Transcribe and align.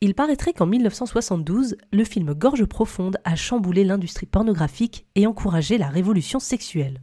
Il 0.00 0.14
paraîtrait 0.14 0.52
qu'en 0.52 0.66
1972, 0.66 1.76
le 1.92 2.04
film 2.04 2.32
Gorge 2.32 2.64
profonde 2.66 3.16
a 3.24 3.34
chamboulé 3.34 3.82
l'industrie 3.82 4.26
pornographique 4.26 5.06
et 5.16 5.26
encouragé 5.26 5.76
la 5.76 5.88
révolution 5.88 6.38
sexuelle. 6.38 7.00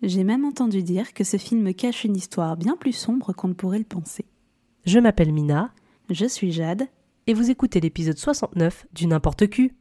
J'ai 0.00 0.22
même 0.22 0.44
entendu 0.44 0.84
dire 0.84 1.12
que 1.12 1.24
ce 1.24 1.38
film 1.38 1.74
cache 1.74 2.04
une 2.04 2.14
histoire 2.14 2.56
bien 2.56 2.76
plus 2.76 2.92
sombre 2.92 3.32
qu'on 3.32 3.48
ne 3.48 3.54
pourrait 3.54 3.78
le 3.78 3.84
penser. 3.84 4.26
Je 4.84 5.00
m'appelle 5.00 5.32
Mina. 5.32 5.72
Je 6.08 6.26
suis 6.26 6.52
Jade. 6.52 6.86
Et 7.26 7.34
vous 7.34 7.50
écoutez 7.50 7.80
l'épisode 7.80 8.16
69 8.16 8.86
du 8.92 9.08
N'importe 9.08 9.48
Q. 9.48 9.74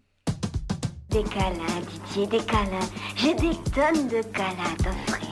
Des 1.11 1.21
câlins, 1.21 1.82
Didier, 2.07 2.25
des 2.25 2.43
câlins. 2.45 2.89
J'ai 3.16 3.36
des 3.36 3.55
tonnes 3.75 4.07
de 4.07 4.23
câlins 4.34 4.73
à 4.73 4.84
t'offrir. 4.84 5.29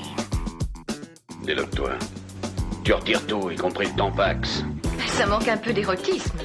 Déloque-toi. 1.43 1.93
Tu 2.83 2.93
retires 2.93 3.25
tout, 3.25 3.49
y 3.49 3.55
compris 3.55 3.87
le 3.87 3.95
tampax. 3.95 4.63
Ça 5.07 5.25
manque 5.25 5.47
un 5.47 5.57
peu 5.57 5.73
d'érotisme. 5.73 6.37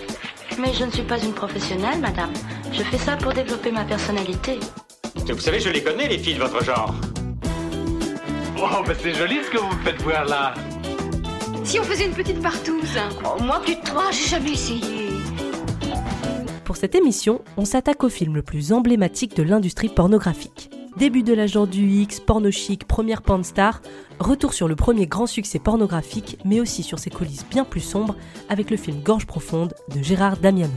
Mais 0.59 0.72
je 0.72 0.84
ne 0.84 0.90
suis 0.90 1.02
pas 1.02 1.18
une 1.22 1.32
professionnelle, 1.32 2.00
madame. 2.00 2.32
Je 2.72 2.82
fais 2.82 2.98
ça 2.98 3.17
pour 3.17 3.32
développer 3.32 3.71
ma 3.71 3.85
personnalité. 3.85 4.58
Vous 5.14 5.39
savez, 5.39 5.61
je 5.61 5.68
les 5.71 5.82
connais, 5.82 6.08
les 6.08 6.18
filles 6.18 6.34
de 6.34 6.40
votre 6.40 6.64
genre. 6.64 6.94
Oh, 8.61 8.82
ben 8.84 8.96
c'est 9.00 9.14
joli 9.14 9.36
ce 9.44 9.50
que 9.50 9.58
vous 9.58 9.68
me 9.68 9.82
faites 9.84 10.03
voir 10.03 10.25
là. 10.25 10.54
Si 11.62 11.79
on 11.79 11.84
faisait 11.84 12.07
une 12.07 12.14
petite 12.14 12.43
partouze 12.43 12.98
Oh, 13.25 13.40
moi, 13.43 13.61
tu 13.64 13.76
te 13.76 13.89
crois, 13.89 14.11
j'ai 14.11 14.29
jamais 14.29 14.53
essayé. 14.53 15.08
Pour 16.64 16.76
cette 16.76 16.95
émission, 16.95 17.40
on 17.56 17.64
s'attaque 17.64 18.03
au 18.03 18.09
film 18.09 18.34
le 18.34 18.43
plus 18.43 18.72
emblématique 18.72 19.36
de 19.36 19.43
l'industrie 19.45 19.89
pornographique. 19.89 20.70
Début 20.98 21.22
de 21.22 21.32
l'âge 21.32 21.54
du 21.54 21.88
X, 21.88 22.18
porno 22.18 22.50
chic, 22.50 22.84
première 22.84 23.22
porn 23.22 23.44
star, 23.44 23.82
retour 24.18 24.52
sur 24.52 24.66
le 24.66 24.75
premier 24.75 25.06
grand 25.06 25.29
succès 25.29 25.61
pornographique, 25.61 26.39
mais 26.44 26.58
aussi 26.58 26.82
sur 26.82 26.98
ses 26.98 27.08
coulisses 27.08 27.46
bien 27.48 27.64
plus 27.64 27.80
sombres 27.80 28.16
avec 28.48 28.68
le 28.68 28.76
film 28.76 29.00
Gorge 29.00 29.25
profonde 29.25 29.75
de 29.94 30.03
Gérard 30.03 30.39
Damiano. 30.39 30.72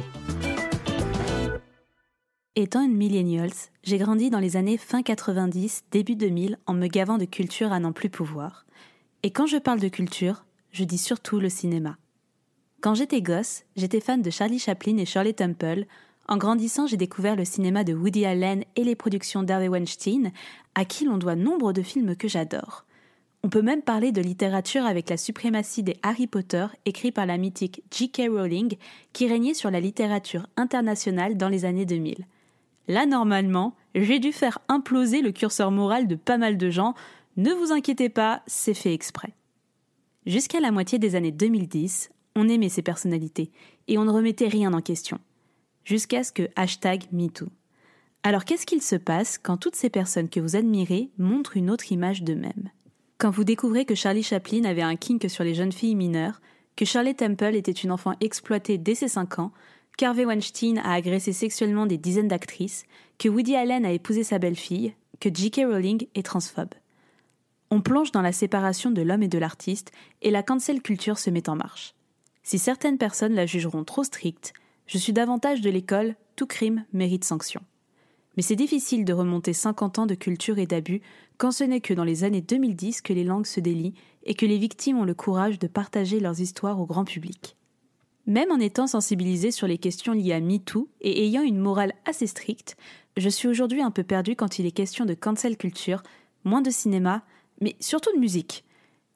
Étant 2.55 2.83
une 2.83 2.95
millennials, 2.95 3.49
j'ai 3.83 3.97
grandi 3.97 4.29
dans 4.29 4.37
les 4.37 4.57
années 4.57 4.77
fin 4.77 5.01
90, 5.01 5.85
début 5.89 6.15
2000 6.15 6.59
en 6.67 6.75
me 6.75 6.85
gavant 6.85 7.17
de 7.17 7.25
culture 7.25 7.73
à 7.73 7.79
n'en 7.79 7.91
plus 7.91 8.09
pouvoir. 8.09 8.67
Et 9.23 9.31
quand 9.31 9.47
je 9.47 9.57
parle 9.57 9.79
de 9.79 9.87
culture, 9.87 10.45
je 10.71 10.83
dis 10.83 10.99
surtout 10.99 11.39
le 11.39 11.49
cinéma. 11.49 11.97
Quand 12.79 12.93
j'étais 12.93 13.23
gosse, 13.23 13.63
j'étais 13.75 14.01
fan 14.01 14.21
de 14.21 14.29
Charlie 14.29 14.59
Chaplin 14.59 14.97
et 14.97 15.05
Shirley 15.05 15.33
Temple. 15.33 15.85
En 16.31 16.37
grandissant, 16.37 16.87
j'ai 16.87 16.95
découvert 16.95 17.35
le 17.35 17.43
cinéma 17.43 17.83
de 17.83 17.93
Woody 17.93 18.25
Allen 18.25 18.63
et 18.77 18.85
les 18.85 18.95
productions 18.95 19.43
d'Harvey 19.43 19.67
Weinstein, 19.67 20.31
à 20.75 20.85
qui 20.85 21.03
l'on 21.03 21.17
doit 21.17 21.35
nombre 21.35 21.73
de 21.73 21.81
films 21.81 22.15
que 22.15 22.29
j'adore. 22.29 22.85
On 23.43 23.49
peut 23.49 23.61
même 23.61 23.81
parler 23.81 24.13
de 24.13 24.21
littérature 24.21 24.85
avec 24.85 25.09
la 25.09 25.17
suprématie 25.17 25.83
des 25.83 25.97
Harry 26.03 26.27
Potter 26.27 26.67
écrits 26.85 27.11
par 27.11 27.25
la 27.25 27.37
mythique 27.37 27.83
J.K. 27.91 28.29
Rowling 28.29 28.77
qui 29.11 29.27
régnait 29.27 29.53
sur 29.53 29.71
la 29.71 29.81
littérature 29.81 30.47
internationale 30.55 31.35
dans 31.35 31.49
les 31.49 31.65
années 31.65 31.85
2000. 31.85 32.25
Là, 32.87 33.05
normalement, 33.05 33.75
j'ai 33.93 34.19
dû 34.19 34.31
faire 34.31 34.59
imploser 34.69 35.21
le 35.21 35.33
curseur 35.33 35.69
moral 35.69 36.07
de 36.07 36.15
pas 36.15 36.37
mal 36.37 36.57
de 36.57 36.69
gens. 36.69 36.93
Ne 37.35 37.51
vous 37.51 37.73
inquiétez 37.73 38.07
pas, 38.07 38.41
c'est 38.47 38.73
fait 38.73 38.93
exprès. 38.93 39.33
Jusqu'à 40.25 40.61
la 40.61 40.71
moitié 40.71 40.97
des 40.97 41.15
années 41.15 41.33
2010, 41.33 42.09
on 42.37 42.47
aimait 42.47 42.69
ces 42.69 42.83
personnalités 42.83 43.51
et 43.89 43.97
on 43.97 44.05
ne 44.05 44.11
remettait 44.11 44.47
rien 44.47 44.71
en 44.71 44.79
question. 44.79 45.19
Jusqu'à 45.83 46.23
ce 46.23 46.31
que 46.31 46.49
hashtag 46.55 47.03
MeToo. 47.11 47.47
Alors 48.23 48.45
qu'est-ce 48.45 48.65
qu'il 48.65 48.81
se 48.81 48.95
passe 48.95 49.37
quand 49.37 49.57
toutes 49.57 49.75
ces 49.75 49.89
personnes 49.89 50.29
que 50.29 50.39
vous 50.39 50.55
admirez 50.55 51.09
montrent 51.17 51.57
une 51.57 51.71
autre 51.71 51.91
image 51.91 52.21
d'eux-mêmes? 52.21 52.69
Quand 53.17 53.31
vous 53.31 53.43
découvrez 53.43 53.85
que 53.85 53.95
Charlie 53.95 54.23
Chaplin 54.23 54.63
avait 54.63 54.81
un 54.81 54.95
kink 54.95 55.29
sur 55.29 55.43
les 55.43 55.55
jeunes 55.55 55.71
filles 55.71 55.95
mineures, 55.95 56.41
que 56.75 56.85
Shirley 56.85 57.13
Temple 57.13 57.55
était 57.55 57.71
une 57.71 57.91
enfant 57.91 58.13
exploitée 58.21 58.77
dès 58.77 58.95
ses 58.95 59.07
5 59.07 59.39
ans, 59.39 59.51
qu'Harvey 59.97 60.25
Weinstein 60.25 60.77
a 60.79 60.93
agressé 60.93 61.33
sexuellement 61.33 61.85
des 61.85 61.97
dizaines 61.97 62.27
d'actrices, 62.27 62.85
que 63.17 63.29
Woody 63.29 63.55
Allen 63.55 63.85
a 63.85 63.91
épousé 63.91 64.23
sa 64.23 64.39
belle-fille, 64.39 64.93
que 65.19 65.29
J.K. 65.33 65.61
Rowling 65.67 66.07
est 66.15 66.25
transphobe. 66.25 66.73
On 67.69 67.81
plonge 67.81 68.11
dans 68.11 68.21
la 68.21 68.31
séparation 68.31 68.91
de 68.91 69.01
l'homme 69.01 69.23
et 69.23 69.27
de 69.27 69.37
l'artiste 69.37 69.91
et 70.21 70.31
la 70.31 70.43
cancel 70.43 70.81
culture 70.81 71.19
se 71.19 71.29
met 71.29 71.49
en 71.49 71.55
marche. 71.55 71.93
Si 72.43 72.57
certaines 72.57 72.97
personnes 72.97 73.35
la 73.35 73.45
jugeront 73.45 73.83
trop 73.83 74.03
stricte, 74.03 74.53
je 74.87 74.97
suis 74.97 75.13
davantage 75.13 75.61
de 75.61 75.69
l'école 75.69 76.15
tout 76.35 76.47
crime 76.47 76.85
mérite 76.93 77.23
sanction. 77.23 77.61
Mais 78.37 78.43
c'est 78.43 78.55
difficile 78.55 79.05
de 79.05 79.13
remonter 79.13 79.53
50 79.53 79.99
ans 79.99 80.05
de 80.05 80.15
culture 80.15 80.57
et 80.57 80.65
d'abus 80.65 81.01
quand 81.37 81.51
ce 81.51 81.63
n'est 81.63 81.81
que 81.81 81.93
dans 81.93 82.03
les 82.03 82.23
années 82.23 82.41
2010 82.41 83.01
que 83.01 83.13
les 83.13 83.23
langues 83.23 83.45
se 83.45 83.59
délient 83.59 83.93
et 84.23 84.33
que 84.33 84.45
les 84.45 84.57
victimes 84.57 84.99
ont 84.99 85.05
le 85.05 85.13
courage 85.13 85.59
de 85.59 85.67
partager 85.67 86.19
leurs 86.19 86.39
histoires 86.39 86.79
au 86.79 86.85
grand 86.85 87.03
public. 87.03 87.57
Même 88.27 88.51
en 88.51 88.59
étant 88.59 88.87
sensibilisée 88.87 89.51
sur 89.51 89.67
les 89.67 89.79
questions 89.79 90.13
liées 90.13 90.33
à 90.33 90.39
MeToo 90.39 90.87
et 91.01 91.25
ayant 91.25 91.41
une 91.41 91.57
morale 91.57 91.93
assez 92.05 92.27
stricte, 92.27 92.77
je 93.17 93.29
suis 93.29 93.47
aujourd'hui 93.47 93.81
un 93.81 93.91
peu 93.91 94.03
perdue 94.03 94.35
quand 94.35 94.59
il 94.59 94.65
est 94.65 94.71
question 94.71 95.05
de 95.05 95.13
cancel 95.13 95.57
culture, 95.57 96.03
moins 96.43 96.61
de 96.61 96.69
cinéma, 96.69 97.23
mais 97.59 97.75
surtout 97.79 98.13
de 98.13 98.19
musique. 98.19 98.63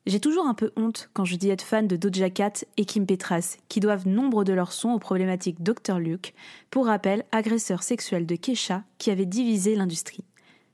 J'ai 0.06 0.20
toujours 0.20 0.46
un 0.46 0.54
peu 0.54 0.72
honte 0.76 1.10
quand 1.14 1.26
je 1.26 1.36
dis 1.36 1.50
être 1.50 1.64
fan 1.64 1.88
de 1.88 1.96
Doja 1.96 2.30
Cat 2.30 2.64
et 2.78 2.86
Kim 2.86 3.08
Petras, 3.08 3.58
qui 3.70 3.80
doivent 3.80 4.08
nombre 4.08 4.44
de 4.44 4.54
leurs 4.54 4.72
sons 4.72 4.92
aux 4.92 5.00
problématiques 5.00 5.64
Dr. 5.64 5.98
Luke, 5.98 6.36
pour 6.70 6.86
rappel, 6.86 7.26
agresseur 7.32 7.82
sexuel 7.82 8.28
de 8.28 8.36
Kesha 8.36 8.84
qui 9.00 9.10
avait 9.10 9.26
divisé 9.26 9.76
l'industrie. 9.76 10.24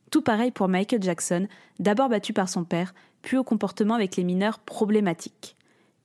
Tout 0.09 0.21
pareil 0.21 0.51
pour 0.51 0.67
Michael 0.67 1.01
Jackson, 1.01 1.47
d'abord 1.79 2.09
battu 2.09 2.33
par 2.33 2.49
son 2.49 2.65
père, 2.65 2.93
puis 3.21 3.37
au 3.37 3.45
comportement 3.45 3.93
avec 3.93 4.17
les 4.17 4.25
mineurs 4.25 4.59
problématiques. 4.59 5.55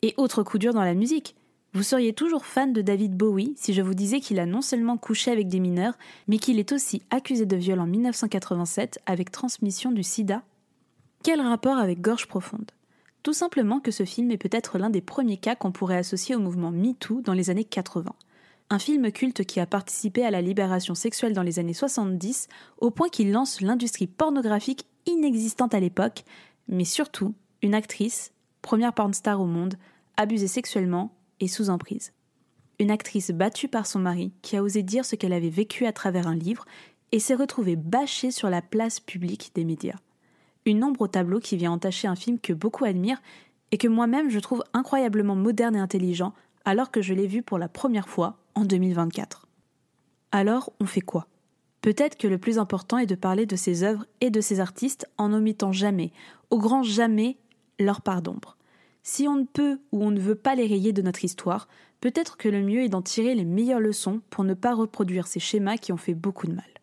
Et 0.02 0.14
autre 0.18 0.44
coup 0.44 0.58
dur 0.58 0.72
dans 0.72 0.84
la 0.84 0.94
musique, 0.94 1.34
vous 1.72 1.82
seriez 1.82 2.12
toujours 2.12 2.46
fan 2.46 2.72
de 2.72 2.80
David 2.80 3.16
Bowie 3.16 3.54
si 3.56 3.74
je 3.74 3.82
vous 3.82 3.94
disais 3.94 4.20
qu'il 4.20 4.38
a 4.38 4.46
non 4.46 4.62
seulement 4.62 4.98
couché 4.98 5.32
avec 5.32 5.48
des 5.48 5.58
mineurs, 5.58 5.98
mais 6.28 6.38
qu'il 6.38 6.60
est 6.60 6.70
aussi 6.70 7.02
accusé 7.10 7.44
de 7.44 7.56
viol 7.56 7.80
en 7.80 7.88
1987 7.88 9.00
avec 9.04 9.32
transmission 9.32 9.90
du 9.90 10.04
sida 10.04 10.44
Quel 11.24 11.40
rapport 11.40 11.78
avec 11.78 12.00
Gorge 12.00 12.28
Profonde? 12.28 12.70
Tout 13.26 13.32
simplement 13.32 13.80
que 13.80 13.90
ce 13.90 14.04
film 14.04 14.30
est 14.30 14.38
peut-être 14.38 14.78
l'un 14.78 14.88
des 14.88 15.00
premiers 15.00 15.36
cas 15.36 15.56
qu'on 15.56 15.72
pourrait 15.72 15.96
associer 15.96 16.36
au 16.36 16.38
mouvement 16.38 16.70
MeToo 16.70 17.22
dans 17.22 17.32
les 17.32 17.50
années 17.50 17.64
80. 17.64 18.14
Un 18.70 18.78
film 18.78 19.10
culte 19.10 19.42
qui 19.42 19.58
a 19.58 19.66
participé 19.66 20.24
à 20.24 20.30
la 20.30 20.40
libération 20.40 20.94
sexuelle 20.94 21.32
dans 21.32 21.42
les 21.42 21.58
années 21.58 21.74
70, 21.74 22.46
au 22.78 22.92
point 22.92 23.08
qu'il 23.08 23.32
lance 23.32 23.60
l'industrie 23.60 24.06
pornographique 24.06 24.86
inexistante 25.06 25.74
à 25.74 25.80
l'époque, 25.80 26.22
mais 26.68 26.84
surtout 26.84 27.34
une 27.62 27.74
actrice, 27.74 28.32
première 28.62 28.92
pornstar 28.92 29.40
au 29.40 29.46
monde, 29.46 29.74
abusée 30.16 30.46
sexuellement 30.46 31.12
et 31.40 31.48
sous 31.48 31.68
emprise. 31.68 32.12
Une 32.78 32.92
actrice 32.92 33.32
battue 33.32 33.66
par 33.66 33.88
son 33.88 33.98
mari 33.98 34.34
qui 34.40 34.56
a 34.56 34.62
osé 34.62 34.84
dire 34.84 35.04
ce 35.04 35.16
qu'elle 35.16 35.32
avait 35.32 35.50
vécu 35.50 35.84
à 35.84 35.92
travers 35.92 36.28
un 36.28 36.36
livre 36.36 36.64
et 37.10 37.18
s'est 37.18 37.34
retrouvée 37.34 37.74
bâchée 37.74 38.30
sur 38.30 38.50
la 38.50 38.62
place 38.62 39.00
publique 39.00 39.50
des 39.56 39.64
médias. 39.64 39.96
Une 40.66 40.82
ombre 40.84 41.02
au 41.02 41.08
tableau 41.08 41.38
qui 41.38 41.56
vient 41.56 41.72
entacher 41.72 42.08
un 42.08 42.16
film 42.16 42.38
que 42.38 42.52
beaucoup 42.52 42.84
admirent 42.84 43.22
et 43.70 43.78
que 43.78 43.88
moi-même 43.88 44.28
je 44.28 44.40
trouve 44.40 44.64
incroyablement 44.72 45.36
moderne 45.36 45.76
et 45.76 45.80
intelligent 45.80 46.34
alors 46.64 46.90
que 46.90 47.00
je 47.00 47.14
l'ai 47.14 47.28
vu 47.28 47.42
pour 47.42 47.56
la 47.56 47.68
première 47.68 48.08
fois 48.08 48.36
en 48.56 48.64
2024. 48.64 49.46
Alors, 50.32 50.72
on 50.80 50.86
fait 50.86 51.00
quoi? 51.00 51.28
Peut-être 51.80 52.18
que 52.18 52.26
le 52.26 52.38
plus 52.38 52.58
important 52.58 52.98
est 52.98 53.06
de 53.06 53.14
parler 53.14 53.46
de 53.46 53.54
ces 53.54 53.84
œuvres 53.84 54.06
et 54.20 54.30
de 54.30 54.40
ces 54.40 54.58
artistes 54.58 55.08
en 55.18 55.28
n'omettant 55.28 55.70
jamais, 55.70 56.10
au 56.50 56.58
grand 56.58 56.82
jamais, 56.82 57.36
leur 57.78 58.00
part 58.00 58.22
d'ombre. 58.22 58.56
Si 59.04 59.28
on 59.28 59.36
ne 59.36 59.44
peut 59.44 59.78
ou 59.92 60.02
on 60.02 60.10
ne 60.10 60.18
veut 60.18 60.34
pas 60.34 60.56
les 60.56 60.66
rayer 60.66 60.92
de 60.92 61.02
notre 61.02 61.24
histoire, 61.24 61.68
peut-être 62.00 62.36
que 62.36 62.48
le 62.48 62.60
mieux 62.60 62.82
est 62.82 62.88
d'en 62.88 63.02
tirer 63.02 63.36
les 63.36 63.44
meilleures 63.44 63.78
leçons 63.78 64.20
pour 64.30 64.42
ne 64.42 64.54
pas 64.54 64.74
reproduire 64.74 65.28
ces 65.28 65.38
schémas 65.38 65.76
qui 65.76 65.92
ont 65.92 65.96
fait 65.96 66.14
beaucoup 66.14 66.48
de 66.48 66.54
mal. 66.54 66.75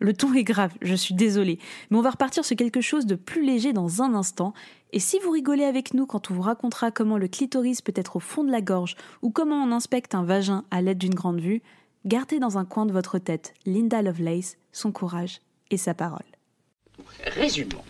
Le 0.00 0.12
ton 0.12 0.32
est 0.34 0.44
grave, 0.44 0.72
je 0.80 0.94
suis 0.94 1.14
désolée, 1.14 1.58
mais 1.90 1.98
on 1.98 2.02
va 2.02 2.10
repartir 2.10 2.44
sur 2.44 2.56
quelque 2.56 2.80
chose 2.80 3.06
de 3.06 3.16
plus 3.16 3.44
léger 3.44 3.72
dans 3.72 4.00
un 4.00 4.14
instant, 4.14 4.54
et 4.92 5.00
si 5.00 5.18
vous 5.18 5.30
rigolez 5.30 5.64
avec 5.64 5.92
nous 5.92 6.06
quand 6.06 6.30
on 6.30 6.34
vous 6.34 6.42
racontera 6.42 6.90
comment 6.90 7.18
le 7.18 7.26
clitoris 7.26 7.82
peut 7.82 7.92
être 7.96 8.16
au 8.16 8.20
fond 8.20 8.44
de 8.44 8.52
la 8.52 8.60
gorge 8.60 8.96
ou 9.22 9.30
comment 9.30 9.56
on 9.56 9.72
inspecte 9.72 10.14
un 10.14 10.24
vagin 10.24 10.64
à 10.70 10.80
l'aide 10.82 10.98
d'une 10.98 11.14
grande 11.14 11.40
vue, 11.40 11.62
gardez 12.06 12.38
dans 12.38 12.58
un 12.58 12.64
coin 12.64 12.86
de 12.86 12.92
votre 12.92 13.18
tête 13.18 13.54
Linda 13.66 14.00
Lovelace, 14.00 14.56
son 14.72 14.92
courage 14.92 15.40
et 15.70 15.76
sa 15.76 15.94
parole. 15.94 16.24
Résumons. 17.26 17.84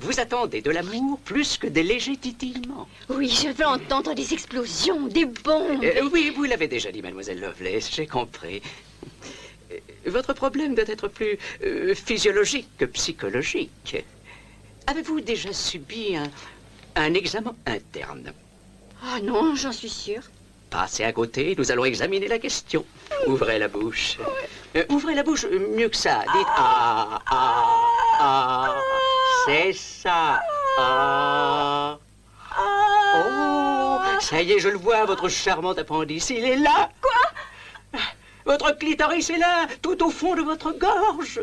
Vous 0.00 0.20
attendez 0.20 0.62
de 0.62 0.70
l'amour 0.70 1.18
plus 1.18 1.58
que 1.58 1.66
des 1.66 1.82
légers 1.82 2.16
titillements. 2.16 2.86
Oui, 3.10 3.28
je 3.28 3.48
veux 3.48 3.66
entendre 3.66 4.14
des 4.14 4.32
explosions, 4.32 5.08
des 5.08 5.24
bombes. 5.24 5.82
Euh, 5.82 6.08
oui, 6.12 6.32
vous 6.34 6.44
l'avez 6.44 6.68
déjà 6.68 6.92
dit, 6.92 7.02
mademoiselle 7.02 7.40
Lovelace, 7.40 7.90
j'ai 7.92 8.06
compris. 8.06 8.62
Votre 10.08 10.32
problème 10.32 10.74
doit 10.74 10.88
être 10.88 11.08
plus 11.08 11.38
euh, 11.64 11.94
physiologique 11.94 12.68
que 12.78 12.84
psychologique. 12.86 13.96
Avez-vous 14.86 15.20
déjà 15.20 15.52
subi 15.52 16.16
un, 16.16 16.30
un 16.96 17.14
examen 17.14 17.54
interne? 17.66 18.32
Ah 19.02 19.20
non, 19.22 19.54
j'en 19.54 19.72
suis 19.72 19.90
sûre. 19.90 20.22
Passez 20.70 21.04
à 21.04 21.12
côté, 21.12 21.54
nous 21.56 21.70
allons 21.72 21.84
examiner 21.84 22.28
la 22.28 22.38
question. 22.38 22.84
Ouvrez 23.26 23.58
la 23.58 23.68
bouche. 23.68 24.18
Euh, 24.76 24.84
ouvrez 24.90 25.14
la 25.14 25.22
bouche, 25.22 25.44
euh, 25.44 25.74
mieux 25.76 25.88
que 25.88 25.96
ça. 25.96 26.20
Dites 26.34 26.46
ah, 26.56 27.20
ah, 27.30 28.14
ah. 28.18 28.76
C'est 29.46 29.72
ça. 29.72 30.40
Ah. 30.78 31.98
Oh, 33.16 33.98
ça 34.20 34.42
y 34.42 34.52
est, 34.52 34.58
je 34.58 34.68
le 34.68 34.76
vois, 34.76 35.04
votre 35.06 35.28
charmant 35.28 35.72
appendice. 35.72 36.30
Il 36.30 36.44
est 36.44 36.56
là. 36.56 36.90
Votre 38.48 38.78
clitoris 38.78 39.28
est 39.28 39.36
là, 39.36 39.66
tout 39.82 40.02
au 40.02 40.08
fond 40.08 40.34
de 40.34 40.40
votre 40.40 40.72
gorge. 40.72 41.38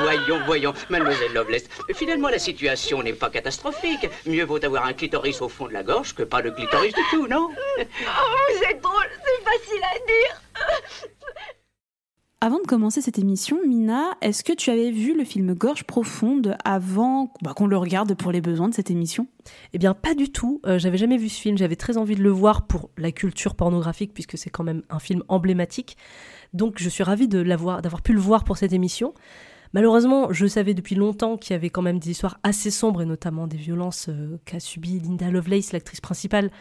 Voyons, 0.00 0.40
voyons, 0.46 0.72
mademoiselle 0.88 1.34
Lovelace, 1.34 1.64
finalement 1.92 2.30
la 2.30 2.38
situation 2.38 3.02
n'est 3.02 3.12
pas 3.12 3.28
catastrophique. 3.28 4.08
Mieux 4.24 4.44
vaut 4.44 4.64
avoir 4.64 4.86
un 4.86 4.94
clitoris 4.94 5.42
au 5.42 5.50
fond 5.50 5.66
de 5.66 5.74
la 5.74 5.82
gorge 5.82 6.14
que 6.14 6.22
pas 6.22 6.40
de 6.40 6.48
clitoris 6.48 6.94
du 6.94 7.02
tout, 7.10 7.26
non? 7.26 7.50
Oh, 7.50 7.82
vous 7.82 8.62
êtes 8.64 8.80
drôle, 8.80 9.10
c'est 9.22 9.44
facile 9.44 9.82
à 9.84 9.98
dire. 10.06 10.40
Avant 12.40 12.60
de 12.60 12.66
commencer 12.68 13.00
cette 13.00 13.18
émission, 13.18 13.58
Mina, 13.66 14.16
est-ce 14.20 14.44
que 14.44 14.52
tu 14.52 14.70
avais 14.70 14.92
vu 14.92 15.18
le 15.18 15.24
film 15.24 15.54
Gorge 15.54 15.82
profonde 15.82 16.56
avant 16.64 17.32
bah, 17.42 17.52
qu'on 17.52 17.66
le 17.66 17.76
regarde 17.76 18.14
pour 18.14 18.30
les 18.30 18.40
besoins 18.40 18.68
de 18.68 18.74
cette 18.74 18.92
émission? 18.92 19.26
Eh 19.72 19.78
bien, 19.78 19.92
pas 19.92 20.14
du 20.14 20.30
tout. 20.30 20.60
Euh, 20.64 20.78
j'avais 20.78 20.98
jamais 20.98 21.16
vu 21.16 21.28
ce 21.28 21.40
film. 21.40 21.58
J'avais 21.58 21.74
très 21.74 21.96
envie 21.96 22.14
de 22.14 22.22
le 22.22 22.30
voir 22.30 22.68
pour 22.68 22.90
la 22.96 23.10
culture 23.10 23.56
pornographique, 23.56 24.14
puisque 24.14 24.38
c'est 24.38 24.50
quand 24.50 24.62
même 24.62 24.84
un 24.88 25.00
film 25.00 25.24
emblématique. 25.26 25.96
Donc, 26.52 26.78
je 26.78 26.88
suis 26.88 27.02
ravie 27.02 27.26
de 27.26 27.40
l'avoir, 27.40 27.82
d'avoir 27.82 28.02
pu 28.02 28.12
le 28.12 28.20
voir 28.20 28.44
pour 28.44 28.56
cette 28.56 28.72
émission. 28.72 29.14
Malheureusement, 29.72 30.32
je 30.32 30.46
savais 30.46 30.74
depuis 30.74 30.94
longtemps 30.94 31.38
qu'il 31.38 31.54
y 31.54 31.56
avait 31.56 31.70
quand 31.70 31.82
même 31.82 31.98
des 31.98 32.12
histoires 32.12 32.38
assez 32.44 32.70
sombres, 32.70 33.02
et 33.02 33.06
notamment 33.06 33.48
des 33.48 33.56
violences 33.56 34.10
euh, 34.10 34.38
qu'a 34.44 34.60
subi 34.60 35.00
Linda 35.00 35.28
Lovelace, 35.28 35.72
l'actrice 35.72 36.00
principale, 36.00 36.52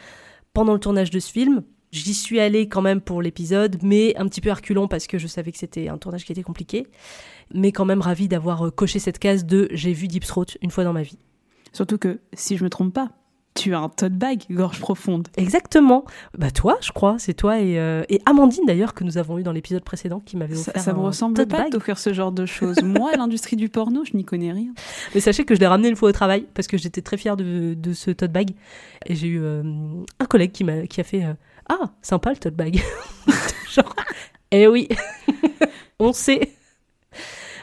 pendant 0.55 0.73
le 0.73 0.79
tournage 0.79 1.11
de 1.11 1.19
ce 1.19 1.31
film. 1.31 1.61
J'y 1.91 2.13
suis 2.13 2.39
allée 2.39 2.67
quand 2.67 2.81
même 2.81 2.99
pour 3.01 3.21
l'épisode, 3.21 3.77
mais 3.81 4.15
un 4.17 4.27
petit 4.27 4.41
peu 4.41 4.51
reculons 4.51 4.87
parce 4.87 5.07
que 5.07 5.17
je 5.17 5.27
savais 5.27 5.51
que 5.51 5.57
c'était 5.57 5.87
un 5.87 5.97
tournage 5.97 6.25
qui 6.25 6.31
était 6.33 6.43
compliqué. 6.43 6.87
Mais 7.53 7.71
quand 7.71 7.85
même 7.85 8.01
ravie 8.01 8.27
d'avoir 8.27 8.67
euh, 8.67 8.71
coché 8.71 8.99
cette 8.99 9.19
case 9.19 9.45
de 9.45 9.69
j'ai 9.71 9.93
vu 9.93 10.07
Deep 10.07 10.25
Throat 10.25 10.45
une 10.61 10.71
fois 10.71 10.83
dans 10.83 10.93
ma 10.93 11.03
vie. 11.03 11.17
Surtout 11.71 11.97
que, 11.97 12.19
si 12.33 12.57
je 12.57 12.63
me 12.63 12.69
trompe 12.69 12.93
pas, 12.93 13.11
tu 13.55 13.73
as 13.73 13.79
un 13.79 13.89
tote 13.89 14.13
bag 14.13 14.43
gorge 14.51 14.79
profonde. 14.79 15.29
Exactement. 15.37 16.05
Bah 16.37 16.51
toi, 16.51 16.77
je 16.81 16.91
crois, 16.91 17.15
c'est 17.17 17.33
toi 17.33 17.59
et, 17.59 17.79
euh, 17.79 18.03
et 18.09 18.21
Amandine 18.25 18.65
d'ailleurs 18.67 18.93
que 18.93 19.03
nous 19.03 19.17
avons 19.17 19.39
eu 19.39 19.43
dans 19.43 19.51
l'épisode 19.51 19.83
précédent 19.83 20.19
qui 20.19 20.37
m'avait 20.37 20.55
Ça, 20.55 20.71
offert 20.71 20.83
ça 20.83 20.93
me 20.93 20.99
un 20.99 21.03
ressemble 21.03 21.35
tote 21.35 21.49
pas 21.49 21.63
bag. 21.63 21.71
d'offrir 21.71 21.97
ce 21.97 22.13
genre 22.13 22.31
de 22.31 22.45
choses. 22.45 22.77
Moi, 22.83 23.11
l'industrie 23.17 23.55
du 23.55 23.69
porno, 23.69 24.03
je 24.05 24.15
n'y 24.15 24.25
connais 24.25 24.51
rien. 24.51 24.73
Mais 25.15 25.21
sachez 25.21 25.43
que 25.43 25.55
je 25.55 25.59
l'ai 25.59 25.65
ramené 25.67 25.87
une 25.89 25.95
fois 25.95 26.09
au 26.09 26.11
travail 26.11 26.45
parce 26.53 26.67
que 26.67 26.77
j'étais 26.77 27.01
très 27.01 27.17
fière 27.17 27.35
de, 27.37 27.73
de 27.73 27.93
ce 27.93 28.11
tote 28.11 28.31
bag 28.31 28.51
et 29.07 29.15
j'ai 29.15 29.27
eu 29.27 29.39
euh, 29.41 29.63
un 30.19 30.25
collègue 30.25 30.51
qui 30.51 30.63
m'a 30.63 30.85
qui 30.85 31.01
a 31.01 31.03
fait 31.03 31.23
euh, 31.23 31.33
ah 31.69 31.91
sympa 32.01 32.31
le 32.31 32.37
tote 32.37 32.55
bag. 32.55 32.81
Genre 33.73 33.95
eh 34.51 34.67
oui, 34.67 34.87
on 35.99 36.13
sait. 36.13 36.53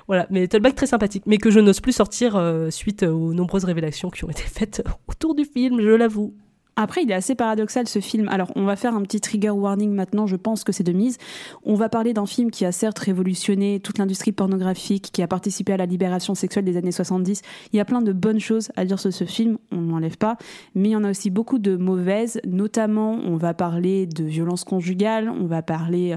Voilà, 0.06 0.26
mais 0.30 0.46
tote 0.48 0.62
bag 0.62 0.74
très 0.74 0.86
sympathique, 0.86 1.24
mais 1.26 1.38
que 1.38 1.50
je 1.50 1.60
n'ose 1.60 1.80
plus 1.80 1.92
sortir 1.92 2.36
euh, 2.36 2.70
suite 2.70 3.02
aux 3.02 3.32
nombreuses 3.32 3.64
révélations 3.64 4.10
qui 4.10 4.24
ont 4.24 4.30
été 4.30 4.42
faites 4.42 4.82
autour 5.08 5.34
du 5.34 5.44
film, 5.44 5.80
je 5.80 5.88
l'avoue. 5.88 6.34
Après, 6.76 7.02
il 7.02 7.10
est 7.10 7.14
assez 7.14 7.34
paradoxal 7.34 7.86
ce 7.86 8.00
film. 8.00 8.28
Alors, 8.28 8.50
on 8.56 8.64
va 8.64 8.76
faire 8.76 8.94
un 8.94 9.02
petit 9.02 9.20
trigger 9.20 9.50
warning 9.50 9.92
maintenant, 9.92 10.26
je 10.26 10.36
pense 10.36 10.64
que 10.64 10.72
c'est 10.72 10.82
de 10.82 10.92
mise. 10.92 11.18
On 11.64 11.74
va 11.74 11.88
parler 11.88 12.12
d'un 12.12 12.26
film 12.26 12.50
qui 12.50 12.64
a 12.64 12.72
certes 12.72 12.98
révolutionné 12.98 13.80
toute 13.80 13.98
l'industrie 13.98 14.32
pornographique, 14.32 15.10
qui 15.12 15.22
a 15.22 15.28
participé 15.28 15.72
à 15.72 15.76
la 15.76 15.86
libération 15.86 16.34
sexuelle 16.34 16.64
des 16.64 16.76
années 16.76 16.92
70. 16.92 17.42
Il 17.72 17.76
y 17.76 17.80
a 17.80 17.84
plein 17.84 18.02
de 18.02 18.12
bonnes 18.12 18.40
choses 18.40 18.70
à 18.76 18.84
dire 18.84 18.98
sur 18.98 19.12
ce 19.12 19.24
film, 19.24 19.58
on 19.70 19.76
n'enlève 19.76 20.16
pas. 20.16 20.36
Mais 20.74 20.88
il 20.88 20.92
y 20.92 20.96
en 20.96 21.04
a 21.04 21.10
aussi 21.10 21.30
beaucoup 21.30 21.58
de 21.58 21.76
mauvaises, 21.76 22.40
notamment 22.44 23.12
on 23.24 23.36
va 23.36 23.54
parler 23.54 24.06
de 24.06 24.24
violence 24.24 24.64
conjugale, 24.64 25.28
on 25.28 25.46
va 25.46 25.62
parler 25.62 26.16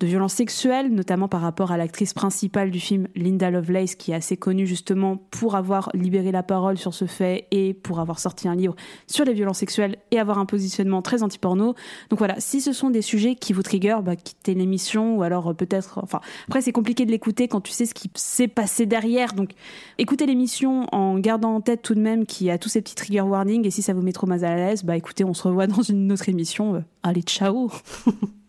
de 0.00 0.06
violence 0.06 0.34
sexuelle, 0.34 0.92
notamment 0.92 1.28
par 1.28 1.40
rapport 1.40 1.72
à 1.72 1.76
l'actrice 1.76 2.14
principale 2.14 2.70
du 2.70 2.80
film, 2.80 3.08
Linda 3.16 3.50
Lovelace, 3.50 3.94
qui 3.94 4.12
est 4.12 4.14
assez 4.14 4.36
connue 4.36 4.66
justement 4.66 5.16
pour 5.16 5.56
avoir 5.56 5.90
libéré 5.94 6.32
la 6.32 6.42
parole 6.42 6.78
sur 6.78 6.94
ce 6.94 7.06
fait 7.06 7.46
et 7.50 7.74
pour 7.74 8.00
avoir 8.00 8.18
sorti 8.18 8.48
un 8.48 8.54
livre 8.54 8.76
sur 9.06 9.24
les 9.24 9.34
violences 9.34 9.58
sexuelles 9.58 9.96
et 10.10 10.18
avoir 10.18 10.38
un 10.38 10.46
positionnement 10.46 11.02
très 11.02 11.22
anti-porno. 11.22 11.74
Donc 12.10 12.18
voilà, 12.18 12.36
si 12.38 12.60
ce 12.60 12.72
sont 12.72 12.90
des 12.90 13.02
sujets 13.02 13.34
qui 13.34 13.52
vous 13.52 13.62
trigger, 13.62 13.98
bah, 14.04 14.16
quittez 14.16 14.54
l'émission 14.54 15.16
ou 15.16 15.22
alors 15.22 15.48
euh, 15.48 15.54
peut-être... 15.54 16.00
Enfin, 16.02 16.20
après 16.46 16.60
c'est 16.60 16.72
compliqué 16.72 17.04
de 17.04 17.10
l'écouter 17.10 17.48
quand 17.48 17.60
tu 17.60 17.72
sais 17.72 17.86
ce 17.86 17.94
qui 17.94 18.10
s'est 18.14 18.48
passé 18.48 18.86
derrière. 18.86 19.32
Donc 19.32 19.50
écoutez 19.98 20.26
l'émission 20.26 20.86
en 20.92 21.18
gardant 21.18 21.54
en 21.54 21.60
tête 21.60 21.82
tout 21.82 21.94
de 21.94 22.00
même 22.00 22.26
qu'il 22.26 22.46
y 22.46 22.50
a 22.50 22.58
tous 22.58 22.68
ces 22.68 22.80
petits 22.80 22.94
trigger 22.94 23.22
warnings 23.22 23.66
et 23.66 23.70
si 23.70 23.82
ça 23.82 23.92
vous 23.92 24.02
met 24.02 24.12
trop 24.12 24.26
mal 24.26 24.44
à 24.44 24.56
l'aise, 24.56 24.84
bah 24.84 24.96
écoutez, 24.96 25.24
on 25.24 25.34
se 25.34 25.42
revoit 25.42 25.66
dans 25.66 25.82
une 25.82 26.12
autre 26.12 26.28
émission. 26.28 26.76
Euh, 26.76 26.80
allez, 27.02 27.22
ciao 27.22 27.70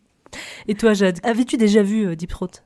Et 0.67 0.75
toi, 0.75 0.93
Jade, 0.93 1.19
avais-tu 1.23 1.57
déjà 1.57 1.83
vu 1.83 2.07
euh, 2.07 2.15
Deep 2.15 2.29
Throat? 2.29 2.63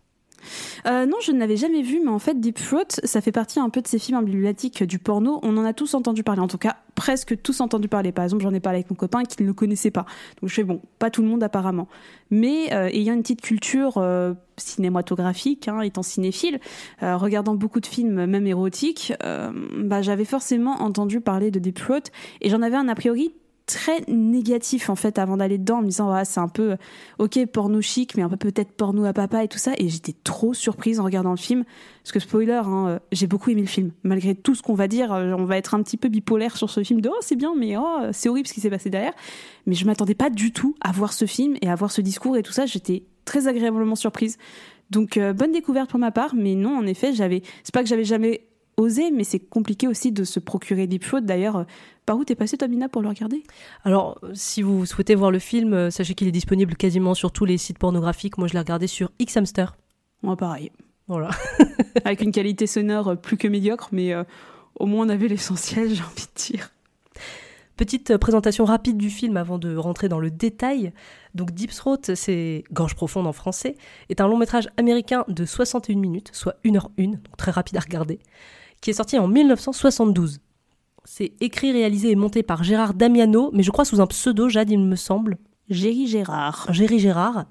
Euh, 0.85 1.05
non, 1.05 1.17
je 1.21 1.31
ne 1.31 1.39
l'avais 1.39 1.57
jamais 1.57 1.81
vu, 1.81 2.01
mais 2.03 2.11
en 2.11 2.19
fait, 2.19 2.39
Deep 2.39 2.55
Throat, 2.55 2.99
ça 3.03 3.21
fait 3.21 3.31
partie 3.31 3.59
un 3.59 3.69
peu 3.69 3.81
de 3.81 3.87
ces 3.87 3.99
films 3.99 4.17
emblématiques 4.17 4.83
du 4.83 4.99
porno. 4.99 5.39
On 5.43 5.55
en 5.57 5.65
a 5.65 5.73
tous 5.73 5.93
entendu 5.93 6.23
parler, 6.23 6.41
en 6.41 6.47
tout 6.47 6.57
cas, 6.57 6.77
presque 6.95 7.41
tous 7.41 7.61
entendu 7.61 7.87
parler. 7.87 8.11
Par 8.11 8.23
exemple, 8.23 8.43
j'en 8.43 8.53
ai 8.53 8.59
parlé 8.59 8.79
avec 8.79 8.89
mon 8.89 8.95
copain 8.95 9.23
qui 9.23 9.41
ne 9.41 9.47
le 9.47 9.53
connaissait 9.53 9.91
pas. 9.91 10.05
Donc 10.41 10.49
je 10.49 10.55
fais 10.55 10.63
bon, 10.63 10.81
pas 10.99 11.09
tout 11.09 11.21
le 11.21 11.27
monde 11.27 11.43
apparemment. 11.43 11.87
Mais 12.31 12.73
euh, 12.73 12.87
ayant 12.87 13.13
une 13.13 13.21
petite 13.21 13.41
culture 13.41 13.97
euh, 13.97 14.33
cinématographique, 14.57 15.67
hein, 15.67 15.81
étant 15.81 16.03
cinéphile, 16.03 16.59
euh, 17.01 17.17
regardant 17.17 17.55
beaucoup 17.55 17.79
de 17.79 17.85
films, 17.85 18.25
même 18.25 18.47
érotiques, 18.47 19.13
euh, 19.23 19.51
bah, 19.77 20.01
j'avais 20.01 20.25
forcément 20.25 20.81
entendu 20.81 21.21
parler 21.21 21.51
de 21.51 21.59
Deep 21.59 21.79
Throat 21.79 22.03
et 22.41 22.49
j'en 22.49 22.61
avais 22.61 22.75
un 22.75 22.87
a 22.87 22.95
priori 22.95 23.33
très 23.65 24.01
négatif 24.07 24.89
en 24.89 24.95
fait 24.95 25.17
avant 25.17 25.37
d'aller 25.37 25.57
dedans 25.57 25.77
en 25.77 25.81
me 25.81 25.87
disant 25.87 26.05
voilà 26.05 26.25
c'est 26.25 26.39
un 26.39 26.49
peu 26.49 26.71
euh, 26.71 26.75
ok 27.19 27.45
porno 27.45 27.81
chic 27.81 28.15
mais 28.15 28.23
un 28.23 28.29
peu 28.29 28.35
peut-être 28.35 28.71
porno 28.71 29.05
à 29.05 29.13
papa 29.13 29.43
et 29.43 29.47
tout 29.47 29.57
ça. 29.57 29.71
Et 29.77 29.87
j'étais 29.89 30.13
trop 30.23 30.53
surprise 30.53 30.99
en 30.99 31.03
regardant 31.03 31.31
le 31.31 31.37
film. 31.37 31.63
Parce 32.03 32.11
que 32.11 32.19
spoiler 32.19 32.61
hein, 32.65 32.87
euh, 32.87 32.99
j'ai 33.11 33.27
beaucoup 33.27 33.49
aimé 33.51 33.61
le 33.61 33.67
film. 33.67 33.91
Malgré 34.03 34.35
tout 34.35 34.55
ce 34.55 34.61
qu'on 34.61 34.73
va 34.73 34.87
dire 34.87 35.13
euh, 35.13 35.33
on 35.37 35.45
va 35.45 35.57
être 35.57 35.75
un 35.75 35.81
petit 35.81 35.97
peu 35.97 36.09
bipolaire 36.09 36.57
sur 36.57 36.69
ce 36.69 36.83
film 36.83 36.99
de 36.99 37.09
oh 37.09 37.17
c'est 37.21 37.35
bien 37.35 37.53
mais 37.57 37.77
oh 37.77 37.99
c'est 38.11 38.29
horrible 38.29 38.47
ce 38.47 38.53
qui 38.53 38.61
s'est 38.61 38.69
passé 38.69 38.89
derrière. 38.89 39.13
Mais 39.65 39.75
je 39.75 39.85
m'attendais 39.85 40.15
pas 40.15 40.29
du 40.29 40.51
tout 40.51 40.75
à 40.81 40.91
voir 40.91 41.13
ce 41.13 41.25
film 41.25 41.55
et 41.61 41.69
à 41.69 41.75
voir 41.75 41.91
ce 41.91 42.01
discours 42.01 42.35
et 42.37 42.43
tout 42.43 42.53
ça. 42.53 42.65
J'étais 42.65 43.03
très 43.25 43.47
agréablement 43.47 43.95
surprise. 43.95 44.37
Donc 44.89 45.17
bonne 45.17 45.53
découverte 45.53 45.89
pour 45.89 45.99
ma 45.99 46.11
part. 46.11 46.35
Mais 46.35 46.55
non 46.55 46.77
en 46.77 46.85
effet 46.85 47.13
j'avais 47.13 47.41
c'est 47.63 47.73
pas 47.73 47.81
que 47.81 47.89
j'avais 47.89 48.03
jamais 48.03 48.41
osé 48.77 49.11
mais 49.11 49.23
c'est 49.23 49.39
compliqué 49.39 49.87
aussi 49.87 50.11
de 50.11 50.23
se 50.23 50.39
procurer 50.39 50.87
Deep 50.87 51.03
Throat 51.03 51.21
d'ailleurs 51.21 51.57
euh, 51.57 51.63
par 52.05 52.17
où 52.17 52.25
t'es 52.25 52.35
passé 52.35 52.57
toi 52.57 52.67
Mina 52.67 52.89
pour 52.89 53.01
le 53.01 53.07
regarder? 53.07 53.43
Alors, 53.83 54.19
si 54.33 54.61
vous 54.61 54.85
souhaitez 54.85 55.15
voir 55.15 55.31
le 55.31 55.39
film, 55.39 55.73
euh, 55.73 55.89
sachez 55.89 56.15
qu'il 56.15 56.27
est 56.27 56.31
disponible 56.31 56.75
quasiment 56.75 57.13
sur 57.13 57.31
tous 57.31 57.45
les 57.45 57.57
sites 57.57 57.79
pornographiques. 57.79 58.37
Moi, 58.37 58.47
je 58.47 58.53
l'ai 58.53 58.59
regardé 58.59 58.87
sur 58.87 59.11
Xhamster. 59.21 59.75
Moi 60.21 60.37
pareil 60.37 60.71
Voilà. 61.07 61.29
avec 62.05 62.21
une 62.21 62.31
qualité 62.31 62.67
sonore 62.67 63.09
euh, 63.09 63.15
plus 63.15 63.37
que 63.37 63.47
médiocre, 63.47 63.89
mais 63.91 64.13
euh, 64.13 64.23
au 64.75 64.85
moins 64.85 65.05
on 65.05 65.09
avait 65.09 65.27
l'essentiel, 65.27 65.89
j'ai 65.93 66.03
envie 66.03 66.25
de 66.25 66.53
dire. 66.53 66.71
Petite 67.75 68.17
présentation 68.17 68.65
rapide 68.65 68.97
du 68.97 69.09
film 69.09 69.35
avant 69.35 69.57
de 69.57 69.75
rentrer 69.75 70.07
dans 70.07 70.19
le 70.19 70.29
détail. 70.29 70.93
Donc 71.33 71.51
Deep 71.51 71.71
Throat, 71.71 72.13
c'est 72.13 72.63
Gorge 72.71 72.95
profonde 72.95 73.25
en 73.25 73.33
français, 73.33 73.75
est 74.09 74.21
un 74.21 74.27
long 74.27 74.37
métrage 74.37 74.69
américain 74.77 75.25
de 75.27 75.43
61 75.43 75.97
minutes, 75.97 76.29
soit 76.33 76.55
1h01, 76.63 77.11
donc 77.11 77.37
très 77.37 77.51
rapide 77.51 77.77
à 77.77 77.79
regarder, 77.79 78.19
qui 78.83 78.89
est 78.89 78.93
sorti 78.93 79.17
en 79.17 79.29
1972. 79.29 80.41
C'est 81.05 81.33
écrit, 81.39 81.71
réalisé 81.71 82.11
et 82.11 82.15
monté 82.15 82.43
par 82.43 82.63
Gérard 82.63 82.93
Damiano, 82.93 83.49
mais 83.53 83.63
je 83.63 83.71
crois 83.71 83.85
sous 83.85 84.01
un 84.01 84.07
pseudo, 84.07 84.49
Jade, 84.49 84.69
il 84.69 84.79
me 84.79 84.97
semble. 84.97 85.37
Géry 85.69 86.05
Gérard. 86.05 86.67
Géry 86.69 86.99
Gérard, 86.99 87.45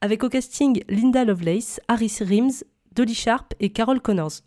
avec 0.00 0.22
au 0.22 0.28
casting 0.28 0.82
Linda 0.88 1.24
Lovelace, 1.24 1.80
Harris 1.88 2.18
Rims, 2.20 2.64
Dolly 2.94 3.14
Sharp 3.14 3.52
et 3.58 3.70
Carol 3.70 4.00
Connors. 4.00 4.42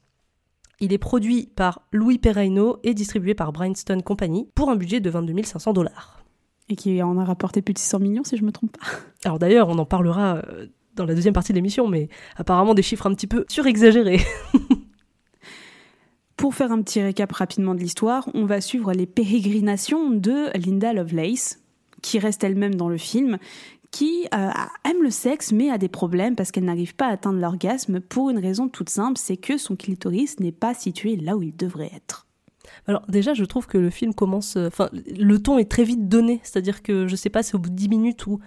Il 0.79 0.93
est 0.93 0.97
produit 0.97 1.49
par 1.55 1.81
Louis 1.91 2.17
Perraino 2.19 2.79
et 2.83 2.93
distribué 2.93 3.33
par 3.33 3.51
Bryanston 3.51 3.99
Company 3.99 4.49
pour 4.55 4.69
un 4.69 4.77
budget 4.77 5.01
de 5.01 5.09
22 5.09 5.43
500 5.43 5.73
dollars. 5.73 6.23
Et 6.69 6.77
qui 6.77 7.03
en 7.03 7.17
a 7.17 7.25
rapporté 7.25 7.61
plus 7.61 7.73
de 7.73 7.79
600 7.79 7.99
millions, 7.99 8.23
si 8.23 8.37
je 8.37 8.45
me 8.45 8.51
trompe 8.53 8.77
pas. 8.77 8.85
Alors 9.25 9.39
d'ailleurs, 9.39 9.67
on 9.67 9.77
en 9.77 9.85
parlera 9.85 10.37
euh, 10.37 10.67
dans 10.95 11.05
la 11.05 11.15
deuxième 11.15 11.33
partie 11.33 11.51
de 11.51 11.57
l'émission, 11.57 11.89
mais 11.89 12.07
apparemment 12.37 12.73
des 12.73 12.81
chiffres 12.81 13.07
un 13.07 13.13
petit 13.13 13.27
peu 13.27 13.43
surexagérés. 13.49 14.21
Pour 16.37 16.55
faire 16.55 16.71
un 16.71 16.81
petit 16.81 17.01
récap 17.01 17.31
rapidement 17.31 17.75
de 17.75 17.79
l'histoire, 17.79 18.29
on 18.33 18.45
va 18.45 18.59
suivre 18.59 18.91
les 18.93 19.05
pérégrinations 19.05 20.09
de 20.09 20.49
Linda 20.57 20.93
Lovelace, 20.93 21.59
qui 22.01 22.19
reste 22.19 22.43
elle-même 22.43 22.75
dans 22.75 22.89
le 22.89 22.97
film, 22.97 23.37
qui 23.91 24.27
euh, 24.33 24.49
aime 24.89 25.03
le 25.03 25.11
sexe 25.11 25.51
mais 25.51 25.69
a 25.69 25.77
des 25.77 25.87
problèmes 25.87 26.35
parce 26.35 26.51
qu'elle 26.51 26.65
n'arrive 26.65 26.95
pas 26.95 27.07
à 27.07 27.11
atteindre 27.11 27.39
l'orgasme 27.39 27.99
pour 27.99 28.31
une 28.31 28.39
raison 28.39 28.67
toute 28.67 28.89
simple, 28.89 29.19
c'est 29.19 29.37
que 29.37 29.57
son 29.57 29.75
clitoris 29.75 30.39
n'est 30.39 30.51
pas 30.51 30.73
situé 30.73 31.15
là 31.15 31.37
où 31.37 31.43
il 31.43 31.55
devrait 31.55 31.91
être. 31.95 32.25
Alors 32.87 33.03
déjà, 33.07 33.33
je 33.33 33.45
trouve 33.45 33.67
que 33.67 33.77
le 33.77 33.91
film 33.91 34.13
commence... 34.13 34.57
euh, 34.57 34.67
Enfin, 34.67 34.89
le 34.93 35.37
ton 35.37 35.59
est 35.59 35.69
très 35.69 35.83
vite 35.83 36.09
donné, 36.09 36.39
c'est-à-dire 36.43 36.81
que 36.81 37.07
je 37.07 37.15
sais 37.15 37.29
pas, 37.29 37.43
c'est 37.43 37.55
au 37.55 37.59
bout 37.59 37.69
de 37.69 37.75
10 37.75 37.89
minutes 37.89 38.25
où 38.25 38.39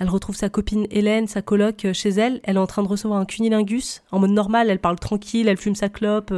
elle 0.00 0.08
retrouve 0.08 0.36
sa 0.36 0.48
copine 0.48 0.86
Hélène, 0.90 1.26
sa 1.28 1.42
coloc, 1.42 1.84
euh, 1.84 1.92
chez 1.92 2.10
elle. 2.10 2.40
Elle 2.42 2.56
est 2.56 2.60
en 2.60 2.66
train 2.66 2.82
de 2.82 2.88
recevoir 2.88 3.20
un 3.20 3.24
cunilingus. 3.24 4.02
En 4.10 4.18
mode 4.18 4.30
normal, 4.30 4.68
elle 4.68 4.80
parle 4.80 4.98
tranquille, 4.98 5.48
elle 5.48 5.56
fume 5.56 5.74
sa 5.76 5.88
clope. 5.88 6.32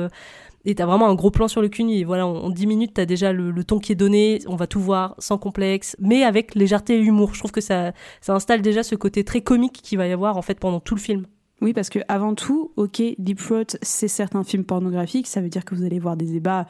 Et 0.64 0.74
t'as 0.74 0.86
vraiment 0.86 1.08
un 1.08 1.14
gros 1.14 1.30
plan 1.30 1.48
sur 1.48 1.62
le 1.62 1.68
cuni. 1.68 2.00
Et 2.00 2.04
voilà, 2.04 2.26
en, 2.26 2.36
en 2.36 2.50
10 2.50 2.66
minutes, 2.66 2.92
t'as 2.94 3.06
déjà 3.06 3.32
le, 3.32 3.50
le 3.50 3.64
ton 3.64 3.78
qui 3.78 3.92
est 3.92 3.96
donné. 3.96 4.40
On 4.46 4.56
va 4.56 4.66
tout 4.66 4.80
voir, 4.80 5.14
sans 5.18 5.38
complexe, 5.38 5.96
mais 6.00 6.22
avec 6.24 6.54
légèreté 6.54 6.98
et 6.98 7.02
humour. 7.02 7.34
Je 7.34 7.38
trouve 7.40 7.52
que 7.52 7.60
ça, 7.60 7.92
ça 8.20 8.34
installe 8.34 8.62
déjà 8.62 8.82
ce 8.82 8.94
côté 8.94 9.24
très 9.24 9.40
comique 9.40 9.80
qu'il 9.82 9.98
va 9.98 10.06
y 10.06 10.12
avoir 10.12 10.36
en 10.36 10.42
fait 10.42 10.58
pendant 10.58 10.80
tout 10.80 10.94
le 10.94 11.00
film. 11.00 11.26
Oui, 11.62 11.74
parce 11.74 11.90
que 11.90 11.98
avant 12.08 12.34
tout, 12.34 12.72
ok, 12.76 13.02
Deep 13.18 13.38
Throat, 13.38 13.76
c'est 13.82 14.08
certains 14.08 14.44
films 14.44 14.64
pornographiques, 14.64 15.26
ça 15.26 15.42
veut 15.42 15.50
dire 15.50 15.66
que 15.66 15.74
vous 15.74 15.84
allez 15.84 15.98
voir 15.98 16.16
des 16.16 16.24
débats 16.24 16.66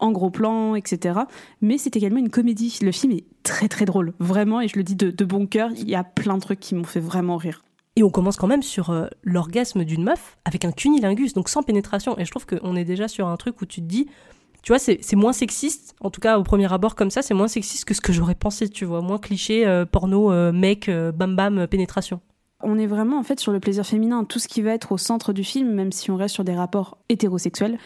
en 0.00 0.12
gros 0.12 0.30
plan, 0.30 0.74
etc. 0.74 1.20
Mais 1.62 1.78
c'est 1.78 1.96
également 1.96 2.18
une 2.18 2.28
comédie. 2.28 2.78
Le 2.82 2.92
film 2.92 3.12
est 3.12 3.24
très 3.42 3.68
très 3.68 3.86
drôle, 3.86 4.12
vraiment, 4.18 4.60
et 4.60 4.68
je 4.68 4.76
le 4.76 4.82
dis 4.82 4.96
de, 4.96 5.10
de 5.10 5.24
bon 5.24 5.46
cœur, 5.46 5.70
il 5.76 5.88
y 5.88 5.94
a 5.94 6.04
plein 6.04 6.34
de 6.34 6.42
trucs 6.42 6.60
qui 6.60 6.74
m'ont 6.74 6.84
fait 6.84 7.00
vraiment 7.00 7.38
rire. 7.38 7.62
Et 7.96 8.02
on 8.02 8.10
commence 8.10 8.36
quand 8.36 8.48
même 8.48 8.62
sur 8.62 8.90
euh, 8.90 9.06
l'orgasme 9.22 9.84
d'une 9.84 10.02
meuf 10.02 10.36
avec 10.44 10.64
un 10.64 10.72
cunilingus, 10.72 11.32
donc 11.32 11.48
sans 11.48 11.62
pénétration. 11.62 12.18
Et 12.18 12.24
je 12.24 12.30
trouve 12.30 12.46
qu'on 12.46 12.74
est 12.74 12.84
déjà 12.84 13.06
sur 13.06 13.28
un 13.28 13.36
truc 13.36 13.60
où 13.60 13.66
tu 13.66 13.80
te 13.80 13.86
dis, 13.86 14.08
tu 14.62 14.72
vois, 14.72 14.78
c'est 14.78 14.98
moins 15.14 15.32
sexiste, 15.32 15.94
en 16.00 16.10
tout 16.10 16.20
cas 16.20 16.38
au 16.38 16.42
premier 16.42 16.72
abord 16.72 16.94
comme 16.94 17.10
ça, 17.10 17.22
c'est 17.22 17.34
moins 17.34 17.48
sexiste 17.48 17.84
que 17.84 17.94
ce 17.94 18.00
que 18.00 18.12
j'aurais 18.12 18.34
pensé, 18.34 18.68
tu 18.68 18.84
vois, 18.84 19.02
moins 19.02 19.18
cliché, 19.18 19.66
euh, 19.66 19.84
porno, 19.84 20.32
euh, 20.32 20.52
mec, 20.52 20.90
bam 20.90 21.36
bam, 21.36 21.66
pénétration. 21.66 22.20
On 22.62 22.78
est 22.78 22.86
vraiment 22.86 23.18
en 23.18 23.22
fait 23.22 23.38
sur 23.38 23.52
le 23.52 23.60
plaisir 23.60 23.84
féminin, 23.84 24.24
tout 24.24 24.38
ce 24.38 24.48
qui 24.48 24.62
va 24.62 24.72
être 24.72 24.92
au 24.92 24.98
centre 24.98 25.34
du 25.34 25.44
film, 25.44 25.70
même 25.70 25.92
si 25.92 26.10
on 26.10 26.16
reste 26.16 26.34
sur 26.34 26.44
des 26.44 26.54
rapports 26.54 26.96
hétérosexuels 27.10 27.78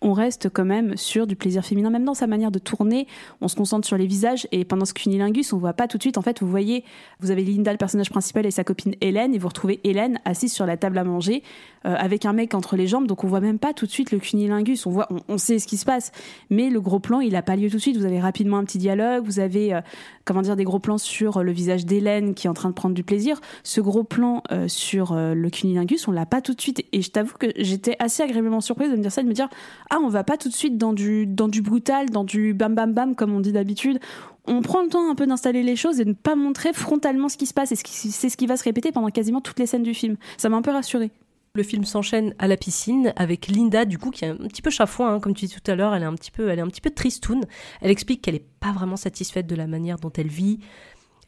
on 0.00 0.12
reste 0.12 0.48
quand 0.52 0.64
même 0.64 0.96
sur 0.96 1.26
du 1.26 1.36
plaisir 1.36 1.64
féminin, 1.64 1.90
même 1.90 2.04
dans 2.04 2.14
sa 2.14 2.26
manière 2.26 2.50
de 2.50 2.58
tourner. 2.58 3.06
On 3.40 3.48
se 3.48 3.56
concentre 3.56 3.86
sur 3.86 3.96
les 3.96 4.06
visages 4.06 4.46
et 4.52 4.64
pendant 4.64 4.84
ce 4.84 4.94
cunilingus, 4.94 5.52
on 5.52 5.58
voit 5.58 5.72
pas 5.72 5.88
tout 5.88 5.96
de 5.96 6.02
suite. 6.02 6.18
En 6.18 6.22
fait, 6.22 6.40
vous 6.40 6.48
voyez, 6.48 6.84
vous 7.20 7.30
avez 7.30 7.44
Linda, 7.44 7.72
le 7.72 7.78
personnage 7.78 8.10
principal, 8.10 8.46
et 8.46 8.50
sa 8.50 8.64
copine 8.64 8.94
Hélène, 9.00 9.34
et 9.34 9.38
vous 9.38 9.48
retrouvez 9.48 9.80
Hélène 9.84 10.18
assise 10.24 10.52
sur 10.52 10.66
la 10.66 10.76
table 10.76 10.98
à 10.98 11.04
manger 11.04 11.42
euh, 11.86 11.94
avec 11.96 12.24
un 12.24 12.32
mec 12.32 12.54
entre 12.54 12.76
les 12.76 12.86
jambes. 12.86 13.06
Donc 13.06 13.24
on 13.24 13.28
voit 13.28 13.40
même 13.40 13.58
pas 13.58 13.72
tout 13.72 13.86
de 13.86 13.90
suite 13.90 14.10
le 14.10 14.18
cunilingus. 14.18 14.86
On 14.86 14.90
voit, 14.90 15.08
on, 15.28 15.38
sait 15.38 15.58
ce 15.58 15.66
qui 15.66 15.76
se 15.76 15.84
passe, 15.84 16.12
mais 16.50 16.68
le 16.68 16.80
gros 16.80 16.98
plan, 16.98 17.20
il 17.20 17.36
a 17.36 17.42
pas 17.42 17.56
lieu 17.56 17.70
tout 17.70 17.76
de 17.76 17.82
suite. 17.82 17.96
Vous 17.96 18.06
avez 18.06 18.20
rapidement 18.20 18.58
un 18.58 18.64
petit 18.64 18.78
dialogue. 18.78 19.24
Vous 19.24 19.40
avez, 19.40 19.74
euh, 19.74 19.80
comment 20.26 20.42
dire, 20.42 20.56
des 20.56 20.64
gros 20.64 20.78
plans 20.78 20.98
sur 20.98 21.42
le 21.42 21.52
visage 21.52 21.86
d'Hélène 21.86 22.34
qui 22.34 22.46
est 22.46 22.50
en 22.50 22.54
train 22.54 22.68
de 22.68 22.74
prendre 22.74 22.94
du 22.94 23.02
plaisir. 23.02 23.40
Ce 23.62 23.80
gros 23.80 24.04
plan 24.04 24.42
euh, 24.52 24.68
sur 24.68 25.14
le 25.14 25.48
cunilingus, 25.48 26.06
on 26.08 26.12
l'a 26.12 26.26
pas 26.26 26.42
tout 26.42 26.52
de 26.52 26.60
suite. 26.60 26.84
Et 26.92 27.00
je 27.00 27.10
t'avoue 27.10 27.38
que 27.38 27.46
j'étais 27.56 27.96
assez 27.98 28.22
agréablement 28.22 28.60
surprise 28.60 28.90
de 28.90 28.96
me 28.96 29.02
dire 29.02 29.12
ça, 29.12 29.22
de 29.22 29.28
me 29.28 29.32
dire 29.32 29.48
ah 29.88 29.96
on 30.02 30.08
va 30.08 30.24
pas 30.24 30.36
tout 30.36 30.50
de 30.50 30.54
suite 30.54 30.76
dans 30.76 30.92
du 30.92 31.26
dans 31.26 31.48
du 31.48 31.62
brutal, 31.62 32.10
dans 32.10 32.24
du 32.24 32.52
bam 32.52 32.74
bam 32.74 32.92
bam 32.92 33.14
comme 33.14 33.32
on 33.32 33.40
dit 33.40 33.52
d'habitude. 33.52 33.98
On 34.46 34.62
prend 34.62 34.82
le 34.82 34.88
temps 34.88 35.10
un 35.10 35.14
peu 35.14 35.26
d'installer 35.26 35.62
les 35.62 35.76
choses 35.76 36.00
et 36.00 36.04
de 36.04 36.10
ne 36.10 36.14
pas 36.14 36.36
montrer 36.36 36.72
frontalement 36.72 37.28
ce 37.28 37.36
qui 37.36 37.46
se 37.46 37.54
passe 37.54 37.72
et 37.72 37.76
c'est 37.76 38.28
ce 38.28 38.36
qui 38.36 38.46
va 38.46 38.56
se 38.56 38.64
répéter 38.64 38.92
pendant 38.92 39.08
quasiment 39.08 39.40
toutes 39.40 39.58
les 39.58 39.66
scènes 39.66 39.82
du 39.82 39.94
film. 39.94 40.16
Ça 40.36 40.48
m'a 40.48 40.56
un 40.56 40.62
peu 40.62 40.70
rassurée. 40.70 41.10
Le 41.56 41.62
film 41.62 41.86
s'enchaîne 41.86 42.34
à 42.38 42.48
la 42.48 42.58
piscine 42.58 43.14
avec 43.16 43.46
Linda, 43.48 43.86
du 43.86 43.96
coup, 43.96 44.10
qui 44.10 44.26
est 44.26 44.28
un 44.28 44.36
petit 44.36 44.60
peu 44.60 44.68
chafouin, 44.68 45.14
hein, 45.14 45.20
comme 45.20 45.32
tu 45.32 45.46
dis 45.46 45.54
tout 45.54 45.70
à 45.70 45.74
l'heure. 45.74 45.94
Elle 45.94 46.02
est 46.02 46.06
un 46.06 46.14
petit 46.14 46.30
peu, 46.30 46.50
elle 46.50 46.58
est 46.58 46.62
un 46.62 46.66
petit 46.66 46.82
peu 46.82 46.90
tristoun. 46.90 47.46
Elle 47.80 47.90
explique 47.90 48.20
qu'elle 48.20 48.34
n'est 48.34 48.44
pas 48.60 48.72
vraiment 48.72 48.98
satisfaite 48.98 49.46
de 49.46 49.54
la 49.54 49.66
manière 49.66 49.96
dont 49.96 50.12
elle 50.18 50.28
vit. 50.28 50.58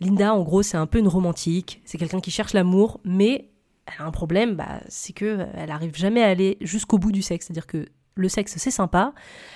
Linda, 0.01 0.35
en 0.35 0.43
gros, 0.43 0.63
c'est 0.63 0.77
un 0.77 0.85
peu 0.85 0.99
une 0.99 1.09
romantique. 1.09 1.81
C'est 1.87 1.97
quelqu'un 1.97 2.21
qui 2.21 2.31
cherche 2.31 2.53
l'amour, 2.53 3.01
mais 3.05 3.49
elle 3.87 4.05
a 4.05 4.07
un 4.07 4.11
problème, 4.11 4.55
bah, 4.55 4.83
c'est 4.89 5.15
que 5.15 5.25
euh, 5.25 5.47
elle 5.55 5.71
arrive 5.71 5.97
jamais 5.97 6.23
à 6.23 6.27
aller 6.27 6.59
jusqu'au 6.61 6.99
bout 6.99 7.11
du 7.11 7.23
sexe. 7.23 7.47
C'est-à-dire 7.47 7.67
que 7.67 7.87
le 8.15 8.29
sexe, 8.29 8.53
c'est 8.59 8.71
sympa. 8.71 9.15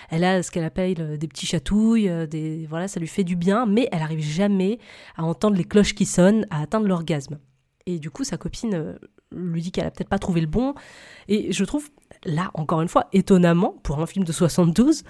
Elle 0.08 0.24
a 0.24 0.42
ce 0.42 0.50
qu'elle 0.50 0.64
appelle 0.64 0.94
euh, 1.00 1.16
des 1.18 1.28
petits 1.28 1.44
chatouilles, 1.44 2.08
euh, 2.08 2.26
des 2.26 2.66
voilà, 2.66 2.88
ça 2.88 2.98
lui 2.98 3.08
fait 3.08 3.24
du 3.24 3.36
bien, 3.36 3.66
mais 3.66 3.90
elle 3.92 4.00
arrive 4.00 4.22
jamais 4.22 4.78
à 5.16 5.24
entendre 5.24 5.54
les 5.54 5.64
cloches 5.64 5.94
qui 5.94 6.06
sonnent, 6.06 6.46
à 6.48 6.62
atteindre 6.62 6.88
l'orgasme. 6.88 7.38
Et 7.84 7.98
du 7.98 8.08
coup, 8.08 8.24
sa 8.24 8.38
copine 8.38 8.96
lui 9.34 9.62
dit 9.62 9.72
qu'elle 9.72 9.86
a 9.86 9.90
peut-être 9.90 10.08
pas 10.08 10.18
trouvé 10.18 10.40
le 10.40 10.46
bon. 10.46 10.74
Et 11.28 11.52
je 11.52 11.64
trouve, 11.64 11.90
là, 12.24 12.50
encore 12.54 12.80
une 12.80 12.88
fois, 12.88 13.06
étonnamment, 13.12 13.76
pour 13.82 14.00
un 14.00 14.06
film 14.06 14.24
de 14.24 14.32
72, 14.32 15.04